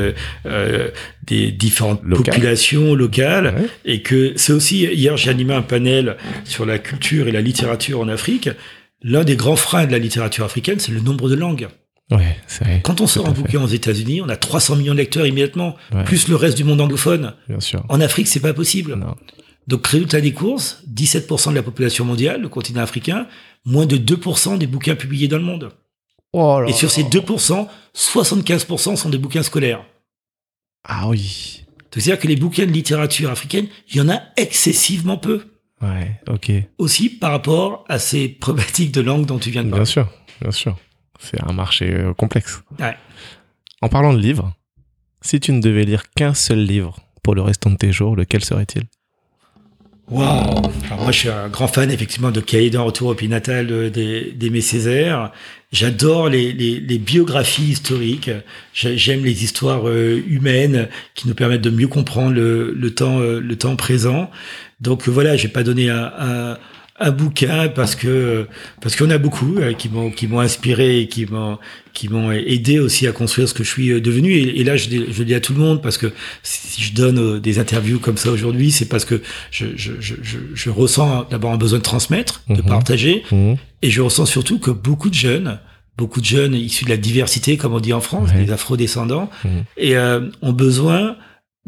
euh, 0.47 0.89
des 1.27 1.51
différentes 1.53 2.03
populations 2.03 2.95
locales, 2.95 3.55
Ouais. 3.57 3.67
et 3.85 4.01
que 4.03 4.33
c'est 4.37 4.53
aussi, 4.53 4.85
hier 4.85 5.17
j'ai 5.17 5.31
animé 5.31 5.53
un 5.55 5.63
panel 5.63 6.17
sur 6.45 6.65
la 6.65 6.79
culture 6.79 7.29
et 7.29 7.33
la 7.33 7.41
littérature 7.43 8.01
en 8.01 8.09
Afrique. 8.09 8.49
L'un 9.03 9.25
des 9.25 9.37
grands 9.37 9.57
freins 9.57 9.87
de 9.87 9.93
la 9.93 9.99
littérature 9.99 10.45
africaine, 10.45 10.79
c'est 10.79 10.93
le 10.93 11.01
nombre 11.01 11.29
de 11.31 11.35
langues. 11.35 11.69
Ouais, 12.11 12.37
c'est 12.47 12.65
vrai. 12.65 12.81
Quand 12.85 13.01
on 13.01 13.07
sort 13.07 13.27
un 13.29 13.33
bouquin 13.33 13.63
aux 13.63 13.69
États-Unis, 13.69 14.21
on 14.21 14.29
a 14.29 14.37
300 14.37 14.77
millions 14.77 14.93
de 14.95 14.99
lecteurs 14.99 15.27
immédiatement, 15.27 15.77
Ouais. 15.95 16.05
plus 16.05 16.27
le 16.29 16.37
reste 16.37 16.57
du 16.57 16.65
monde 16.65 16.81
anglophone. 16.81 17.35
Bien 17.49 17.61
sûr. 17.61 17.85
En 17.89 18.01
Afrique, 18.01 18.27
c'est 18.27 18.41
pas 18.41 18.53
possible. 18.55 18.95
Non. 18.97 19.15
Donc, 19.69 19.87
résultat 19.87 20.21
des 20.21 20.33
courses, 20.33 20.83
17% 20.93 21.51
de 21.51 21.55
la 21.57 21.63
population 21.63 22.05
mondiale, 22.05 22.41
le 22.43 22.49
continent 22.49 22.81
africain, 22.83 23.27
moins 23.65 23.87
de 23.87 23.97
2% 23.97 24.59
des 24.59 24.67
bouquins 24.67 24.97
publiés 24.97 25.29
dans 25.29 25.37
le 25.39 25.45
monde. 25.45 25.71
Oh 26.33 26.61
là 26.61 26.69
Et 26.69 26.73
sur 26.73 26.91
ces 26.91 27.05
2%, 27.05 27.69
75% 27.95 28.97
sont 28.97 29.09
des 29.11 29.19
bouquins 29.19 29.43
scolaires. 29.43 29.85
Ah 30.89 31.09
oui. 31.09 31.65
C'est-à-dire 31.93 32.19
que 32.19 32.27
les 32.29 32.37
bouquins 32.37 32.67
de 32.67 32.71
littérature 32.73 33.31
africaine, 33.31 33.67
il 33.91 33.97
y 33.97 34.01
en 34.01 34.09
a 34.09 34.21
excessivement 34.37 35.17
peu. 35.19 35.43
Ouais, 35.83 36.21
ok. 36.29 36.53
Aussi 36.79 37.09
par 37.09 37.31
rapport 37.33 37.85
à 37.89 37.99
ces 37.99 38.29
problématiques 38.41 38.93
de 38.93 39.01
langue 39.01 39.27
dont 39.27 39.39
tu 39.39 39.51
viens 39.51 39.63
de 39.63 39.69
Bien 39.69 39.79
parler. 39.79 39.87
sûr, 39.91 40.09
bien 40.41 40.51
sûr. 40.51 40.77
C'est 41.21 41.41
un 41.47 41.53
marché 41.53 41.93
euh, 41.93 42.13
complexe. 42.15 42.63
Ouais. 42.81 42.97
En 43.83 43.89
parlant 43.89 44.13
de 44.13 44.19
livres, 44.19 44.53
si 45.23 45.39
tu 45.39 45.53
ne 45.53 45.61
devais 45.61 45.85
lire 45.85 46.11
qu'un 46.17 46.35
seul 46.35 46.65
livre 46.65 46.97
pour 47.23 47.35
le 47.35 47.43
restant 47.43 47.71
de 47.71 47.77
tes 47.77 47.93
jours, 47.93 48.17
lequel 48.17 48.43
serait-il? 48.43 48.85
Waouh 50.09 50.63
moi, 50.99 51.13
je 51.13 51.19
suis 51.19 51.29
un 51.29 51.49
grand 51.49 51.69
fan, 51.69 51.89
effectivement, 51.91 52.33
de 52.33 52.41
Cahiers 52.41 52.69
d'un 52.71 52.81
retour 52.83 53.09
au 53.11 53.15
pays 53.15 53.29
natal 53.29 53.69
euh, 53.71 53.91
des- 53.91 54.33
d'Aimé 54.33 54.61
Césaire. 54.61 55.31
J'adore 55.73 56.29
les, 56.29 56.53
les, 56.53 56.81
les 56.81 56.99
biographies 56.99 57.63
historiques. 57.71 58.31
J'ai- 58.75 58.99
J'aime 58.99 59.25
les 59.25 59.45
histoires 59.45 59.87
euh, 59.89 60.21
humaines 60.27 60.89
qui 61.15 61.29
nous 61.29 61.35
permettent 61.35 61.61
de 61.63 61.71
mieux 61.71 61.87
comprendre 61.87 62.33
le, 62.33 62.73
le 62.73 62.95
temps, 62.95 63.21
euh, 63.21 63.39
le 63.41 63.57
temps 63.57 63.77
présent. 63.77 64.31
Donc 64.81 65.07
voilà, 65.09 65.37
j'ai 65.37 65.49
pas 65.49 65.63
donné 65.63 65.91
un, 65.91 66.13
un, 66.19 66.59
un 67.03 67.11
bouquin 67.11 67.69
parce 67.69 67.95
que 67.97 68.47
parce 68.83 68.95
en 69.01 69.11
a 69.11 69.19
beaucoup 69.19 69.57
euh, 69.59 69.73
qui 69.73 69.89
m'ont 69.89 70.11
qui 70.11 70.27
m'ont 70.27 70.41
inspiré 70.41 71.01
et 71.01 71.09
qui 71.09 71.25
m'ont 71.27 71.59
qui 71.95 72.09
m'ont 72.09 72.31
aidé 72.31 72.79
aussi 72.79 73.07
à 73.07 73.13
construire 73.13 73.49
ce 73.49 73.55
que 73.55 73.65
je 73.65 73.69
suis 73.71 73.91
euh, 73.91 74.01
devenu. 74.01 74.33
Et, 74.35 74.61
et 74.61 74.65
là, 74.65 74.77
je, 74.77 74.89
dis- 74.89 75.05
je 75.11 75.23
dis 75.23 75.35
à 75.35 75.41
tout 75.41 75.53
le 75.55 75.59
monde 75.59 75.83
parce 75.83 75.99
que 75.99 76.13
si 76.43 76.83
je 76.83 76.93
donne 76.95 77.19
euh, 77.19 77.41
des 77.41 77.59
interviews 77.59 77.99
comme 77.99 78.17
ça 78.17 78.31
aujourd'hui, 78.31 78.71
c'est 78.71 78.85
parce 78.85 79.05
que 79.05 79.23
je, 79.51 79.67
je, 79.77 79.93
je, 80.01 80.15
je, 80.55 80.71
ressens 80.71 81.27
d'abord 81.31 81.53
un 81.53 81.57
besoin 81.57 81.79
de 81.79 81.85
transmettre, 81.85 82.43
de 82.49 82.57
Mhm. 82.63 82.69
partager, 82.69 83.23
Mhm. 83.33 83.57
et 83.83 83.91
je 83.91 84.01
ressens 84.03 84.27
surtout 84.27 84.59
que 84.59 84.71
beaucoup 84.71 85.09
de 85.09 85.15
jeunes, 85.15 85.59
beaucoup 85.99 86.21
de 86.21 86.27
jeunes 86.27 86.55
issus 86.55 86.85
de 86.85 86.91
la 86.91 86.97
diversité, 86.97 87.57
comme 87.57 87.73
on 87.75 87.81
dit 87.81 87.93
en 87.93 88.01
France, 88.01 88.31
Ouais. 88.35 88.45
des 88.45 88.53
afro-descendants, 88.53 89.29
Mhm. 89.45 89.51
et 89.79 89.97
euh, 89.97 90.21
ont 90.43 90.53
besoin 90.53 91.17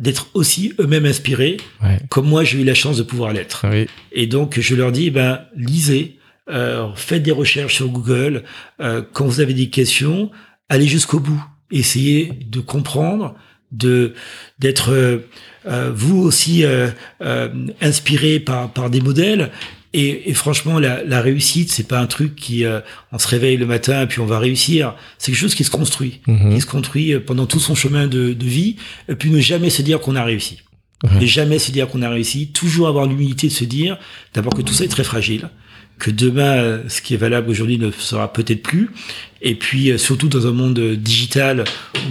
d'être 0.03 0.27
aussi 0.35 0.74
eux-mêmes 0.81 1.07
inspirés, 1.07 1.57
Ouais. 1.83 1.99
comme 2.11 2.27
moi 2.29 2.43
j'ai 2.45 2.61
eu 2.61 2.65
la 2.65 2.74
chance 2.74 2.97
de 2.99 3.03
pouvoir 3.05 3.33
l'être. 3.33 3.65
Oui. 3.70 3.87
Et 4.11 4.27
donc, 4.27 4.59
je 4.61 4.74
leur 4.74 4.91
dis, 4.93 5.11
ben, 5.11 5.41
lisez, 5.57 6.19
euh, 6.51 6.89
faites 6.97 7.23
des 7.23 7.31
recherches 7.33 7.77
sur 7.77 7.89
Google. 7.89 8.43
euh, 8.81 9.01
quand 9.12 9.24
vous 9.24 9.41
avez 9.41 9.55
des 9.55 9.70
questions, 9.70 10.31
allez 10.69 10.87
jusqu'au 10.89 11.20
bout. 11.20 11.43
Essayez 11.70 12.33
de 12.47 12.61
comprendre, 12.61 13.35
de 13.70 14.12
d'être 14.59 14.91
euh, 14.93 15.20
vous 15.95 16.19
aussi 16.20 16.65
inspiré 17.81 18.41
par 18.41 18.73
par 18.73 18.91
des 18.91 19.01
modèles. 19.01 19.51
Et, 19.94 20.31
et 20.31 20.35
franchement, 20.35 20.78
la, 20.78 21.05
la 21.05 21.20
réussite, 21.20 21.70
c'est 21.70 21.86
pas 21.86 21.98
un 22.01 22.06
truc 22.06 22.35
qui 22.35 22.64
euh, 22.64 22.81
on 23.12 23.19
se 23.19 23.28
réveille 23.28 23.59
le 23.59 23.66
matin 23.66 24.02
et 24.02 24.06
puis 24.06 24.20
on 24.20 24.27
va 24.27 24.39
réussir. 24.39 24.94
C'est 25.19 25.32
quelque 25.32 25.40
chose 25.40 25.55
qui 25.55 25.64
se 25.64 25.70
construit, 25.70 26.20
Mhm. 26.27 26.55
qui 26.55 26.60
se 26.62 26.66
construit 26.66 27.12
euh, 27.12 27.20
pendant 27.20 27.44
tout 27.47 27.60
son 27.60 27.74
chemin 27.74 28.06
de, 28.06 28.32
de 28.32 28.44
vie. 28.47 28.77
Et 29.10 29.14
puis 29.16 29.31
ne 29.31 29.40
jamais 29.40 29.69
se 29.70 29.82
dire 29.82 30.01
qu'on 30.01 30.16
a 30.16 30.24
réussi 30.24 30.60
et 31.20 31.27
jamais 31.27 31.59
se 31.59 31.73
dire 31.73 31.89
qu'on 31.89 32.01
a 32.02 32.09
réussi, 32.09 32.52
toujours 32.52 32.86
avoir 32.86 33.06
l'humilité 33.06 33.48
de 33.48 33.52
se 33.52 33.64
dire 33.64 33.98
d'abord 34.35 34.55
que 34.55 34.62
tout 34.62 34.73
ça 34.73 34.85
est 34.85 34.89
très 34.89 35.02
fragile, 35.02 35.48
que 35.98 36.12
demain 36.12 36.52
euh, 36.62 36.82
ce 36.89 37.02
qui 37.02 37.12
est 37.14 37.16
valable 37.16 37.51
aujourd'hui 37.51 37.77
ne 37.77 37.90
sera 37.90 38.32
peut-être 38.32 38.62
plus, 38.62 38.89
et 39.40 39.56
puis 39.56 39.90
euh, 39.90 39.98
surtout 39.98 40.28
dans 40.28 40.47
un 40.47 40.52
monde 40.52 40.78
digital 40.94 41.64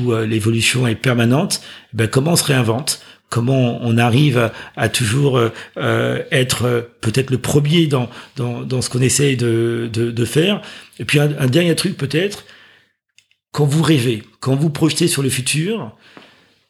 où 0.04 0.14
l'évolution 0.14 0.88
est 0.88 0.96
permanente, 0.96 1.62
ben 1.94 2.08
comment 2.10 2.34
on 2.34 2.36
se 2.36 2.44
réinvente 2.44 3.00
Comment 3.32 3.80
on 3.82 3.98
arrive 3.98 4.52
à, 4.76 4.90
toujours 4.90 5.40
euh, 5.78 6.24
être 6.32 6.66
euh, 6.66 6.82
peut-être 7.00 7.32
le 7.32 7.38
premier 7.38 7.88
dans, 7.88 8.10
dans, 8.36 8.62
dans 8.62 8.82
ce 8.82 8.90
qu'on 8.90 9.02
essaye 9.02 9.38
de, 9.38 9.90
de, 9.92 10.12
de 10.12 10.26
faire. 10.26 10.62
Et 11.00 11.06
puis 11.06 11.18
un, 11.18 11.32
un 11.40 11.48
dernier 11.48 11.74
truc 11.76 11.96
peut-être, 11.96 12.44
quand 13.54 13.64
vous 13.66 13.84
rêvez, 13.84 14.22
quand 14.42 14.56
vous 14.56 14.70
projetez 14.70 15.08
sur 15.08 15.24
le 15.24 15.30
futur, 15.30 15.96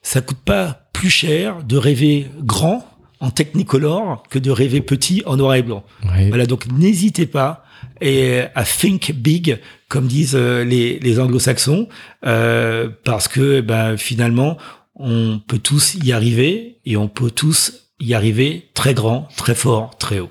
ça 0.03 0.21
coûte 0.21 0.37
pas 0.45 0.89
plus 0.93 1.09
cher 1.09 1.63
de 1.63 1.77
rêver 1.77 2.27
grand 2.41 2.87
en 3.19 3.31
technicolor 3.31 4.21
que 4.29 4.37
de 4.37 4.51
rêver 4.51 4.81
petit 4.81 5.23
en 5.25 5.37
noir 5.37 5.55
et 5.55 5.63
blanc. 5.63 5.83
Voilà, 6.29 6.45
donc 6.45 6.67
n'hésitez 6.67 7.25
pas 7.25 7.65
et 7.99 8.41
à 8.55 8.63
think 8.63 9.13
big, 9.13 9.59
comme 9.87 10.07
disent 10.07 10.35
euh, 10.35 10.63
les, 10.63 10.99
les 10.99 11.19
anglo-saxons, 11.19 11.87
euh, 12.25 12.89
parce 13.03 13.27
que 13.27 13.61
ben, 13.61 13.97
finalement, 13.97 14.57
on 14.95 15.39
peut 15.45 15.59
tous 15.59 15.95
y 15.95 16.11
arriver 16.11 16.77
et 16.85 16.97
on 16.97 17.07
peut 17.07 17.31
tous 17.31 17.87
y 17.99 18.13
arriver 18.13 18.69
très 18.73 18.93
grand, 18.93 19.27
très 19.37 19.55
fort, 19.55 19.97
très 19.97 20.19
haut. 20.19 20.29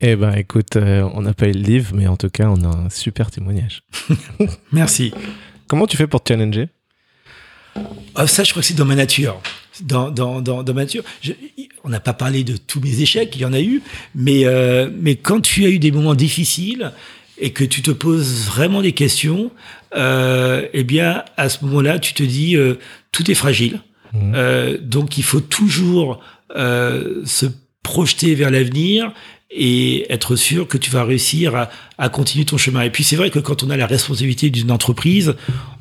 Eh 0.00 0.14
ben, 0.14 0.32
écoute, 0.34 0.76
euh, 0.76 1.08
on 1.14 1.22
n'a 1.22 1.34
pas 1.34 1.48
eu 1.48 1.52
le 1.52 1.60
livre, 1.60 1.90
mais 1.94 2.06
en 2.06 2.16
tout 2.16 2.30
cas, 2.30 2.46
on 2.48 2.62
a 2.62 2.68
un 2.68 2.90
super 2.90 3.30
témoignage. 3.30 3.82
Merci. 4.72 5.12
Comment 5.66 5.86
tu 5.86 5.96
fais 5.96 6.06
pour 6.06 6.22
te 6.22 6.32
challenger? 6.32 6.68
Ah, 8.14 8.26
ça, 8.26 8.44
je 8.44 8.50
crois 8.50 8.62
que 8.62 8.66
c'est 8.68 8.74
dans 8.74 8.84
ma 8.84 8.94
nature. 8.94 9.40
Dans, 9.82 10.10
dans, 10.10 10.40
dans, 10.40 10.62
dans 10.62 10.74
ma 10.74 10.82
nature. 10.82 11.02
Je- 11.20 11.32
on 11.84 11.88
n'a 11.88 12.00
pas 12.00 12.12
parlé 12.12 12.44
de 12.44 12.56
tous 12.56 12.80
mes 12.80 13.00
échecs, 13.00 13.34
il 13.34 13.40
y 13.42 13.44
en 13.44 13.52
a 13.52 13.60
eu, 13.60 13.82
mais, 14.14 14.44
euh, 14.44 14.88
mais 15.00 15.16
quand 15.16 15.40
tu 15.40 15.64
as 15.64 15.68
eu 15.68 15.78
des 15.78 15.90
moments 15.92 16.14
difficiles 16.14 16.92
et 17.38 17.52
que 17.52 17.64
tu 17.64 17.82
te 17.82 17.90
poses 17.92 18.46
vraiment 18.46 18.82
des 18.82 18.92
questions, 18.92 19.50
euh, 19.96 20.66
eh 20.72 20.84
bien, 20.84 21.24
à 21.36 21.48
ce 21.48 21.64
moment-là, 21.64 21.98
tu 21.98 22.12
te 22.14 22.22
dis, 22.22 22.56
tout 23.12 23.30
est 23.30 23.34
fragile. 23.34 23.80
Mhm. 24.12 24.32
Euh, 24.34 24.78
donc, 24.80 25.18
il 25.18 25.24
faut 25.24 25.40
toujours 25.40 26.20
euh, 26.56 27.22
se 27.24 27.46
projeter 27.82 28.34
vers 28.34 28.50
l'avenir 28.50 29.12
et 29.50 30.10
être 30.12 30.36
sûr 30.36 30.68
que 30.68 30.76
tu 30.76 30.90
vas 30.90 31.04
réussir 31.04 31.56
à, 31.56 31.70
à 31.96 32.10
continuer 32.10 32.44
ton 32.44 32.58
chemin. 32.58 32.82
Et 32.82 32.90
puis, 32.90 33.02
c'est 33.02 33.16
vrai 33.16 33.30
que 33.30 33.38
quand 33.38 33.62
on 33.62 33.70
a 33.70 33.76
la 33.78 33.86
responsabilité 33.86 34.50
d'une 34.50 34.70
entreprise, 34.70 35.34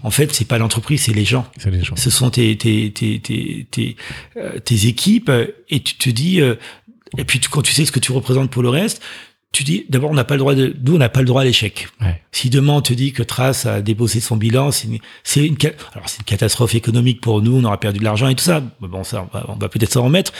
en 0.03 0.09
fait, 0.09 0.33
c'est 0.33 0.47
pas 0.47 0.57
l'entreprise, 0.57 1.01
c'est 1.01 1.13
les 1.13 1.25
gens 1.25 1.45
C'est 1.57 1.69
les 1.71 1.83
gens. 1.83 1.95
ce 1.97 2.09
sont 2.09 2.29
tes 2.29 2.55
tes 2.57 2.91
tes 2.91 3.19
tes 3.19 3.67
tes, 3.69 3.97
euh, 4.37 4.59
tes 4.59 4.87
équipes 4.87 5.31
et 5.69 5.81
tu 5.81 5.95
te 5.95 6.09
dis 6.09 6.39
euh, 6.39 6.55
et 7.17 7.25
puis 7.25 7.39
tu- 7.41 7.49
quand 7.49 7.61
tu 7.61 7.73
sais 7.73 7.83
ce 7.85 7.91
que 7.91 7.99
tu 7.99 8.13
représentes 8.13 8.51
pour 8.51 8.63
le 8.63 8.69
reste 8.69 9.01
tu 9.53 9.63
dis 9.63 9.85
d'abord 9.89 10.11
on 10.11 10.13
n'a 10.13 10.23
pas 10.25 10.35
le 10.35 10.39
droit 10.39 10.55
de 10.55 10.75
nous 10.83 10.95
on 10.95 10.97
n'a 10.97 11.09
pas 11.09 11.21
le 11.21 11.25
droit 11.25 11.41
à 11.41 11.45
l'échec 11.45 11.87
Ouais. 12.01 12.21
si 12.31 12.49
demain 12.49 12.73
on 12.73 12.81
te 12.81 12.93
dit 12.93 13.13
que 13.13 13.23
Trace 13.23 13.65
a 13.65 13.81
débossé 13.81 14.19
son 14.19 14.35
bilan 14.35 14.71
c'est 14.71 14.87
une, 14.87 14.99
c'est 15.23 15.45
une 15.45 15.55
ca- 15.59 15.71
alors 15.93 16.09
c'est 16.09 16.19
une 16.19 16.25
catastrophe 16.25 16.75
économique 16.75 17.21
pour 17.21 17.41
nous 17.41 17.55
on 17.57 17.63
aura 17.63 17.79
perdu 17.79 17.99
de 17.99 18.03
l'argent 18.03 18.27
et 18.27 18.35
tout 18.35 18.43
ça 18.43 18.61
bon 18.81 19.03
ça 19.03 19.27
on 19.47 19.55
va, 19.55 19.69
peut-être 19.69 19.93
s'en 19.93 20.03
remettre 20.03 20.33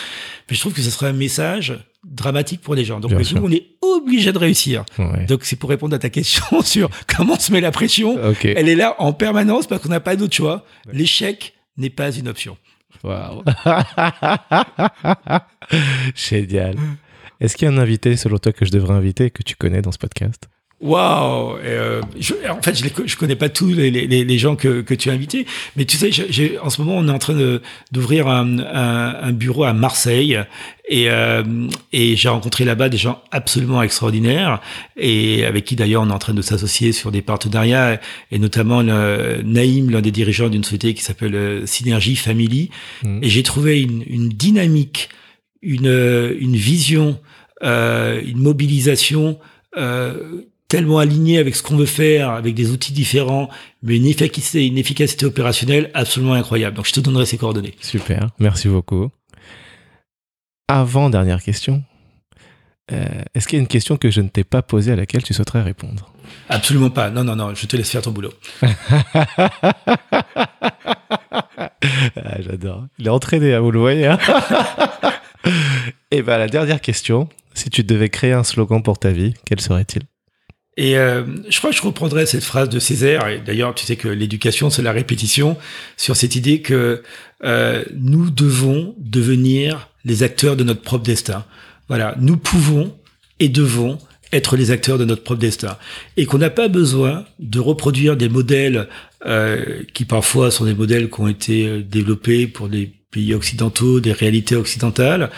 mais 0.49 0.55
je 0.55 0.59
trouve 0.59 0.73
que 0.73 0.81
ce 0.81 0.89
serait 0.91 1.07
un 1.07 1.13
message 1.13 1.79
dramatique 2.03 2.61
pour 2.61 2.75
les 2.75 2.85
gens 2.85 2.99
donc 2.99 3.11
nous 3.11 3.37
on 3.43 3.51
est 3.51 3.65
obligé 3.81 4.31
de 4.33 4.37
réussir 4.37 4.83
Ouais. 4.99 5.25
donc 5.25 5.45
c'est 5.45 5.55
pour 5.55 5.69
répondre 5.69 5.95
à 5.95 5.99
ta 5.99 6.09
question 6.09 6.43
sur 6.61 6.89
comment 7.07 7.35
on 7.35 7.39
se 7.39 7.51
met 7.51 7.61
la 7.61 7.71
pression 7.71 8.17
elle 8.43 8.69
est 8.69 8.75
là 8.75 8.95
en 8.99 9.13
permanence 9.13 9.67
parce 9.67 9.81
qu'on 9.81 9.89
n'a 9.89 9.99
pas 10.01 10.15
d'autre 10.15 10.35
choix. 10.35 10.65
L'échec 10.91 11.53
n'est 11.77 11.89
pas 11.89 12.11
une 12.11 12.27
option. 12.27 12.57
Waouh. 13.03 13.43
Génial. 16.15 16.75
Est-ce 17.39 17.55
qu'il 17.55 17.67
y 17.67 17.71
a 17.71 17.73
un 17.73 17.77
invité, 17.77 18.15
selon 18.15 18.37
toi, 18.37 18.51
que 18.51 18.65
je 18.65 18.71
devrais 18.71 18.93
inviter 18.93 19.29
que 19.29 19.43
tu 19.43 19.55
connais 19.55 19.81
dans 19.81 19.91
ce 19.91 19.97
podcast? 19.97 20.47
Waouh 20.79 21.57
euh, 21.65 22.01
En 22.51 22.61
fait, 22.61 22.77
je 22.77 22.83
ne 22.85 23.15
connais 23.15 23.35
pas 23.35 23.49
tous 23.49 23.69
les, 23.69 23.89
les, 23.89 24.23
les, 24.23 24.37
gens 24.37 24.55
que, 24.55 24.81
que 24.81 24.93
tu 24.93 25.09
as 25.09 25.13
invités, 25.13 25.47
mais 25.75 25.85
tu 25.85 25.97
sais, 25.97 26.11
j'ai, 26.11 26.59
en 26.59 26.69
ce 26.69 26.81
moment, 26.83 26.97
on 26.99 27.07
est 27.07 27.11
en 27.11 27.17
train 27.17 27.35
d'ouvrir 27.91 28.27
un, 28.27 28.59
un, 28.59 29.15
un, 29.23 29.31
bureau 29.31 29.63
à 29.63 29.73
Marseille 29.73 30.39
et, 30.87 31.09
euh, 31.09 31.43
et 31.93 32.15
j'ai 32.15 32.29
rencontré 32.29 32.63
là-bas 32.63 32.89
des 32.89 32.97
gens 32.97 33.23
absolument 33.31 33.81
extraordinaires 33.81 34.61
et 34.95 35.45
avec 35.45 35.65
qui 35.65 35.75
d'ailleurs 35.75 36.03
on 36.03 36.11
est 36.11 36.13
en 36.13 36.19
train 36.19 36.35
de 36.35 36.43
s'associer 36.43 36.91
sur 36.91 37.11
des 37.11 37.23
partenariats 37.23 37.99
et 38.29 38.37
notamment 38.37 38.83
le, 38.83 39.41
Naïm, 39.43 39.89
l'un 39.89 40.01
des 40.01 40.11
dirigeants 40.11 40.49
d'une 40.49 40.63
société 40.63 40.93
qui 40.93 41.01
s'appelle 41.01 41.33
euh, 41.33 41.65
Synergie 41.65 42.15
Family. 42.15 42.69
Mmh. 43.01 43.23
Et 43.23 43.29
j'ai 43.29 43.41
trouvé 43.41 43.81
une, 43.81 44.03
une 44.05 44.29
dynamique, 44.29 45.09
une, 45.67 46.35
une 46.39 46.55
vision, 46.55 47.19
euh, 47.63 48.21
une 48.25 48.39
mobilisation. 48.39 49.37
Euh, 49.75 50.41
tellement 50.69 50.99
aligné 50.99 51.37
avec 51.37 51.55
ce 51.55 51.63
qu'on 51.63 51.77
veut 51.77 51.85
faire, 51.85 52.31
avec 52.31 52.53
des 52.53 52.71
outils 52.71 52.91
différents, 52.91 53.49
mais 53.83 53.95
une 53.95 54.05
efficacité, 54.05 54.67
une 54.67 54.77
efficacité 54.77 55.25
opérationnelle 55.25 55.89
absolument 55.93 56.33
incroyable. 56.33 56.75
Donc 56.75 56.85
je 56.85 56.91
te 56.91 56.99
donnerai 56.99 57.25
ces 57.25 57.37
coordonnées. 57.37 57.73
Super, 57.79 58.31
merci 58.39 58.67
beaucoup. 58.67 59.09
Avant 60.67 61.09
dernière 61.09 61.41
question, 61.41 61.83
euh, 62.91 63.05
est-ce 63.33 63.47
qu'il 63.47 63.57
y 63.57 63.59
a 63.59 63.61
une 63.61 63.67
question 63.67 63.95
que 63.95 64.11
je 64.11 64.19
ne 64.19 64.27
t'ai 64.27 64.43
pas 64.43 64.61
posée 64.61 64.91
à 64.91 64.97
laquelle 64.97 65.23
tu 65.23 65.33
souhaiterais 65.33 65.61
répondre? 65.61 66.11
Absolument 66.49 66.89
pas. 66.89 67.09
Non, 67.09 67.23
non, 67.23 67.37
non, 67.37 67.55
je 67.55 67.65
te 67.65 67.77
laisse 67.77 67.89
faire 67.89 68.01
ton 68.01 68.11
boulot. 68.11 68.33
ah, 68.61 70.01
J'adore. 72.39 72.87
Il 72.99 73.07
est 73.07 73.09
entraîné, 73.09 73.53
hein, 73.53 73.61
vous 73.61 73.71
le 73.71 73.79
voyez. 73.79 74.07
Hein? 74.07 74.17
Et 76.11 76.21
bien, 76.21 76.37
la 76.37 76.47
dernière 76.47 76.81
question, 76.81 77.29
si 77.53 77.69
tu 77.69 77.83
devais 77.83 78.09
créer 78.09 78.33
un 78.33 78.43
slogan 78.43 78.81
pour 78.81 78.99
ta 78.99 79.11
vie, 79.11 79.33
quel 79.45 79.59
serait-il? 79.59 80.03
Et 80.77 80.95
euh, 80.95 81.23
je 81.49 81.57
crois 81.57 81.71
que 81.71 81.75
je 81.75 81.81
reprendrai 81.81 82.27
cette 82.27 82.43
phrase 82.43 82.69
de 82.69 82.79
Césaire, 82.79 83.27
et 83.27 83.39
d'ailleurs 83.39 83.73
tu 83.73 83.85
sais 83.85 83.95
que 83.95 84.07
l'éducation 84.07 84.69
c'est 84.69 84.83
la 84.83 84.91
répétition, 84.91 85.57
sur 85.97 86.15
cette 86.15 86.35
idée 86.35 86.61
que 86.61 87.01
euh, 87.43 87.83
nous 87.95 88.29
devons 88.29 88.93
devenir 88.99 89.89
les 90.05 90.21
acteurs 90.21 90.55
de 90.55 90.63
notre 90.63 90.81
propre 90.81 91.03
destin. 91.03 91.45
Voilà, 91.87 92.15
nous 92.19 92.37
pouvons 92.37 92.95
et 93.39 93.49
devons 93.49 93.97
être 94.31 94.55
les 94.55 94.69
acteurs 94.69 94.99
de 94.99 95.05
notre 95.05 95.23
propre 95.23 95.39
destin. 95.39 95.77
Et 96.15 96.25
qu'on 96.25 96.37
n'a 96.37 96.49
pas 96.49 96.67
besoin 96.67 97.25
de 97.39 97.59
reproduire 97.59 98.15
des 98.15 98.29
modèles 98.29 98.87
euh, 99.25 99.81
qui 99.93 100.05
parfois 100.05 100.51
sont 100.51 100.65
des 100.65 100.75
modèles 100.75 101.09
qui 101.09 101.21
ont 101.21 101.27
été 101.27 101.81
développés 101.81 102.45
pour 102.45 102.69
des 102.69 102.91
pays 103.09 103.33
occidentaux, 103.33 103.99
des 103.99 104.11
réalités 104.11 104.55
occidentales. 104.55 105.31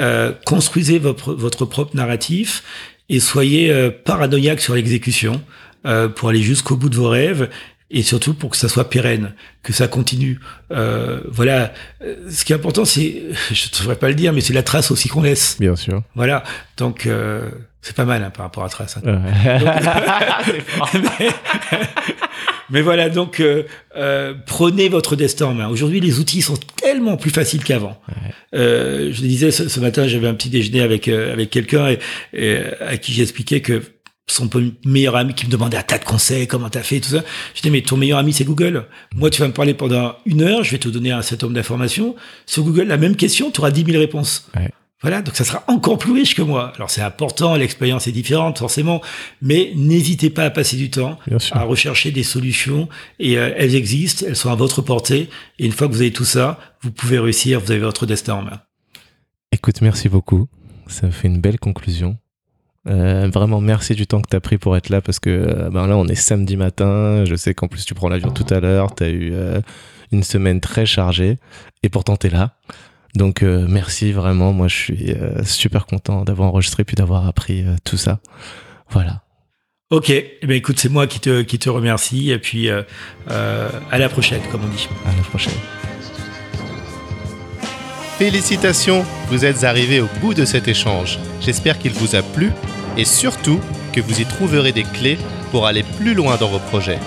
Euh, 0.00 0.32
construisez 0.44 0.98
votre, 0.98 1.32
votre 1.34 1.64
propre 1.64 1.96
narratif 1.96 2.62
et 3.08 3.20
soyez 3.20 3.70
euh, 3.70 3.90
paranoïaque 3.90 4.60
sur 4.60 4.74
l'exécution 4.74 5.40
euh, 5.86 6.08
pour 6.08 6.28
aller 6.28 6.42
jusqu'au 6.42 6.76
bout 6.76 6.88
de 6.88 6.96
vos 6.96 7.08
rêves 7.08 7.48
et 7.90 8.02
surtout 8.02 8.34
pour 8.34 8.50
que 8.50 8.56
ça 8.56 8.68
soit 8.68 8.90
pérenne, 8.90 9.34
que 9.62 9.72
ça 9.72 9.86
continue. 9.88 10.40
Euh, 10.72 11.20
voilà. 11.30 11.72
Euh, 12.02 12.16
ce 12.30 12.44
qui 12.44 12.52
est 12.52 12.56
important, 12.56 12.84
c'est, 12.84 13.22
je 13.52 13.68
ne 13.68 13.78
devrais 13.78 13.96
pas 13.96 14.08
le 14.08 14.14
dire, 14.14 14.32
mais 14.32 14.40
c'est 14.40 14.52
la 14.52 14.62
trace 14.62 14.90
aussi 14.90 15.08
qu'on 15.08 15.22
laisse. 15.22 15.56
Bien 15.60 15.76
sûr. 15.76 16.02
Voilà. 16.14 16.42
Donc, 16.76 17.06
euh, 17.06 17.48
c'est 17.82 17.94
pas 17.94 18.04
mal 18.04 18.24
hein, 18.24 18.30
par 18.30 18.46
rapport 18.46 18.64
à 18.64 18.68
trace. 18.68 18.96
Hein. 18.96 19.02
mais, 20.94 21.30
mais, 22.70 22.82
voilà, 22.82 23.08
donc 23.08 23.40
euh, 23.40 23.64
euh, 23.96 24.34
prenez 24.46 24.88
votre 24.88 25.16
destin 25.16 25.46
en 25.46 25.54
main. 25.54 25.68
Aujourd'hui, 25.68 26.00
les 26.00 26.18
outils 26.18 26.42
sont 26.42 26.58
tellement 26.76 27.16
plus 27.16 27.30
faciles 27.30 27.64
qu'avant. 27.64 28.00
Euh, 28.54 29.12
je 29.12 29.22
le 29.22 29.28
disais 29.28 29.50
ce, 29.50 29.80
matin, 29.80 30.06
j'avais 30.06 30.28
un 30.28 30.34
petit 30.34 30.50
déjeuner 30.50 30.80
avec 30.80 31.08
avec 31.08 31.50
quelqu'un 31.50 31.88
et, 31.88 31.98
et, 32.32 32.58
à 32.80 32.96
qui 32.96 33.12
j'expliquais 33.12 33.60
que 33.60 33.82
son 34.28 34.50
meilleur 34.84 35.16
ami 35.16 35.34
qui 35.34 35.46
me 35.46 35.50
demandait 35.50 35.76
un 35.76 35.82
tas 35.82 35.98
de 35.98 36.04
conseils, 36.04 36.46
comment 36.48 36.68
t'as 36.68 36.82
fait, 36.82 37.00
tout 37.00 37.10
ça. 37.10 37.22
Je 37.54 37.62
dis, 37.62 37.70
mais 37.70 37.82
ton 37.82 37.96
meilleur 37.96 38.18
ami, 38.18 38.32
c'est 38.32 38.44
Google. 38.44 38.84
Moi, 39.14 39.30
tu 39.30 39.40
vas 39.40 39.46
me 39.46 39.52
parler 39.52 39.72
pendant 39.72 40.16
une 40.26 40.42
heure, 40.42 40.64
je 40.64 40.72
vais 40.72 40.78
te 40.78 40.88
donner 40.88 41.12
un 41.12 41.22
certain 41.22 41.46
nombre 41.46 41.54
d'informations. 41.54 42.16
Sur 42.44 42.64
Google, 42.64 42.84
la 42.84 42.96
même 42.96 43.14
question, 43.14 43.50
tu 43.50 43.60
auras 43.60 43.70
10 43.70 43.84
000 43.84 43.98
réponses. 43.98 44.48
Ouais. 44.56 44.70
Voilà, 45.02 45.20
donc 45.20 45.36
ça 45.36 45.44
sera 45.44 45.62
encore 45.68 45.98
plus 45.98 46.12
riche 46.12 46.34
que 46.34 46.40
moi. 46.40 46.72
Alors 46.76 46.88
c'est 46.88 47.02
important, 47.02 47.54
l'expérience 47.54 48.06
est 48.06 48.12
différente 48.12 48.58
forcément, 48.58 49.02
mais 49.42 49.72
n'hésitez 49.74 50.30
pas 50.30 50.44
à 50.44 50.50
passer 50.50 50.76
du 50.76 50.90
temps 50.90 51.18
à 51.52 51.62
rechercher 51.64 52.12
des 52.12 52.22
solutions 52.22 52.88
et 53.18 53.36
euh, 53.36 53.52
elles 53.56 53.74
existent, 53.74 54.24
elles 54.26 54.36
sont 54.36 54.50
à 54.50 54.54
votre 54.54 54.80
portée 54.80 55.28
et 55.58 55.66
une 55.66 55.72
fois 55.72 55.86
que 55.86 55.92
vous 55.92 56.00
avez 56.00 56.12
tout 56.12 56.24
ça, 56.24 56.58
vous 56.80 56.90
pouvez 56.90 57.18
réussir, 57.18 57.60
vous 57.60 57.70
avez 57.70 57.80
votre 57.80 58.06
destin 58.06 58.34
en 58.34 58.42
main. 58.42 58.60
Écoute, 59.52 59.82
merci 59.82 60.08
beaucoup. 60.08 60.48
Ça 60.86 61.10
fait 61.10 61.28
une 61.28 61.40
belle 61.42 61.58
conclusion. 61.58 62.16
Euh, 62.88 63.28
vraiment 63.28 63.60
merci 63.60 63.94
du 63.94 64.06
temps 64.06 64.22
que 64.22 64.28
tu 64.30 64.36
as 64.36 64.40
pris 64.40 64.58
pour 64.58 64.76
être 64.76 64.88
là 64.88 65.00
parce 65.00 65.18
que 65.18 65.28
euh, 65.28 65.70
ben 65.70 65.88
là 65.88 65.96
on 65.96 66.06
est 66.06 66.14
samedi 66.14 66.56
matin, 66.56 67.24
je 67.26 67.34
sais 67.34 67.52
qu'en 67.52 67.66
plus 67.66 67.84
tu 67.84 67.94
prends 67.94 68.08
l'avion 68.08 68.30
tout 68.30 68.46
à 68.48 68.60
l'heure, 68.60 68.94
tu 68.94 69.04
as 69.04 69.10
eu 69.10 69.34
une 70.12 70.22
semaine 70.22 70.60
très 70.60 70.86
chargée 70.86 71.36
et 71.82 71.90
pourtant 71.90 72.16
tu 72.16 72.28
es 72.28 72.30
là. 72.30 72.54
Donc 73.16 73.42
euh, 73.42 73.64
merci 73.66 74.12
vraiment, 74.12 74.52
moi 74.52 74.68
je 74.68 74.76
suis 74.76 75.10
euh, 75.10 75.42
super 75.42 75.86
content 75.86 76.22
d'avoir 76.24 76.50
enregistré 76.50 76.84
puis 76.84 76.96
d'avoir 76.96 77.26
appris 77.26 77.62
euh, 77.62 77.74
tout 77.82 77.96
ça. 77.96 78.20
Voilà. 78.90 79.22
Ok, 79.90 80.10
eh 80.10 80.38
ben 80.42 80.52
écoute, 80.52 80.78
c'est 80.78 80.88
moi 80.88 81.06
qui 81.06 81.20
te, 81.20 81.42
qui 81.42 81.58
te 81.58 81.70
remercie 81.70 82.30
et 82.30 82.38
puis 82.38 82.68
à 82.68 83.98
la 83.98 84.08
prochaine, 84.08 84.40
comme 84.50 84.62
on 84.64 84.68
dit. 84.68 84.88
À 85.06 85.16
la 85.16 85.22
prochaine. 85.22 85.54
Félicitations, 88.18 89.04
vous 89.28 89.44
êtes 89.44 89.62
arrivés 89.62 90.00
au 90.00 90.08
bout 90.20 90.34
de 90.34 90.44
cet 90.44 90.66
échange. 90.66 91.20
J'espère 91.40 91.78
qu'il 91.78 91.92
vous 91.92 92.16
a 92.16 92.22
plu 92.22 92.50
et 92.96 93.04
surtout 93.04 93.60
que 93.92 94.00
vous 94.00 94.20
y 94.20 94.24
trouverez 94.24 94.72
des 94.72 94.82
clés 94.82 95.18
pour 95.52 95.66
aller 95.66 95.84
plus 95.98 96.14
loin 96.14 96.36
dans 96.36 96.48
vos 96.48 96.58
projets. 96.58 96.98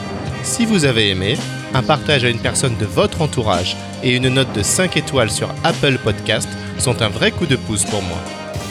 Si 0.44 0.65
vous 0.65 0.86
avez 0.86 1.10
aimé, 1.10 1.36
un 1.73 1.83
partage 1.83 2.23
à 2.23 2.29
une 2.29 2.39
personne 2.39 2.77
de 2.77 2.85
votre 2.85 3.21
entourage 3.21 3.75
et 4.03 4.15
une 4.15 4.29
note 4.29 4.53
de 4.53 4.63
5 4.63 4.95
étoiles 4.97 5.31
sur 5.31 5.49
Apple 5.63 5.97
Podcast 6.03 6.49
sont 6.77 7.01
un 7.01 7.09
vrai 7.09 7.31
coup 7.31 7.45
de 7.45 7.55
pouce 7.55 7.85
pour 7.85 8.01
moi. 8.01 8.17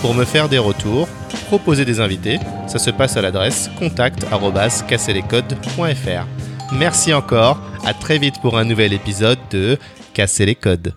Pour 0.01 0.15
me 0.15 0.25
faire 0.25 0.49
des 0.49 0.59
retours, 0.59 1.09
proposer 1.47 1.85
des 1.85 2.01
invités, 2.01 2.39
ça 2.67 2.79
se 2.79 2.91
passe 2.91 3.17
à 3.17 3.23
l'adresse 3.23 3.71
contact@casserlescodes.fr. 3.79 6.27
Merci 6.73 7.15
encore, 7.15 7.61
à 7.85 7.95
très 7.95 8.19
vite 8.19 8.41
pour 8.41 8.59
un 8.59 8.65
nouvel 8.65 8.93
épisode 8.93 9.39
de 9.51 9.79
Casser 10.15 10.47
les 10.47 10.55
codes. 10.55 10.95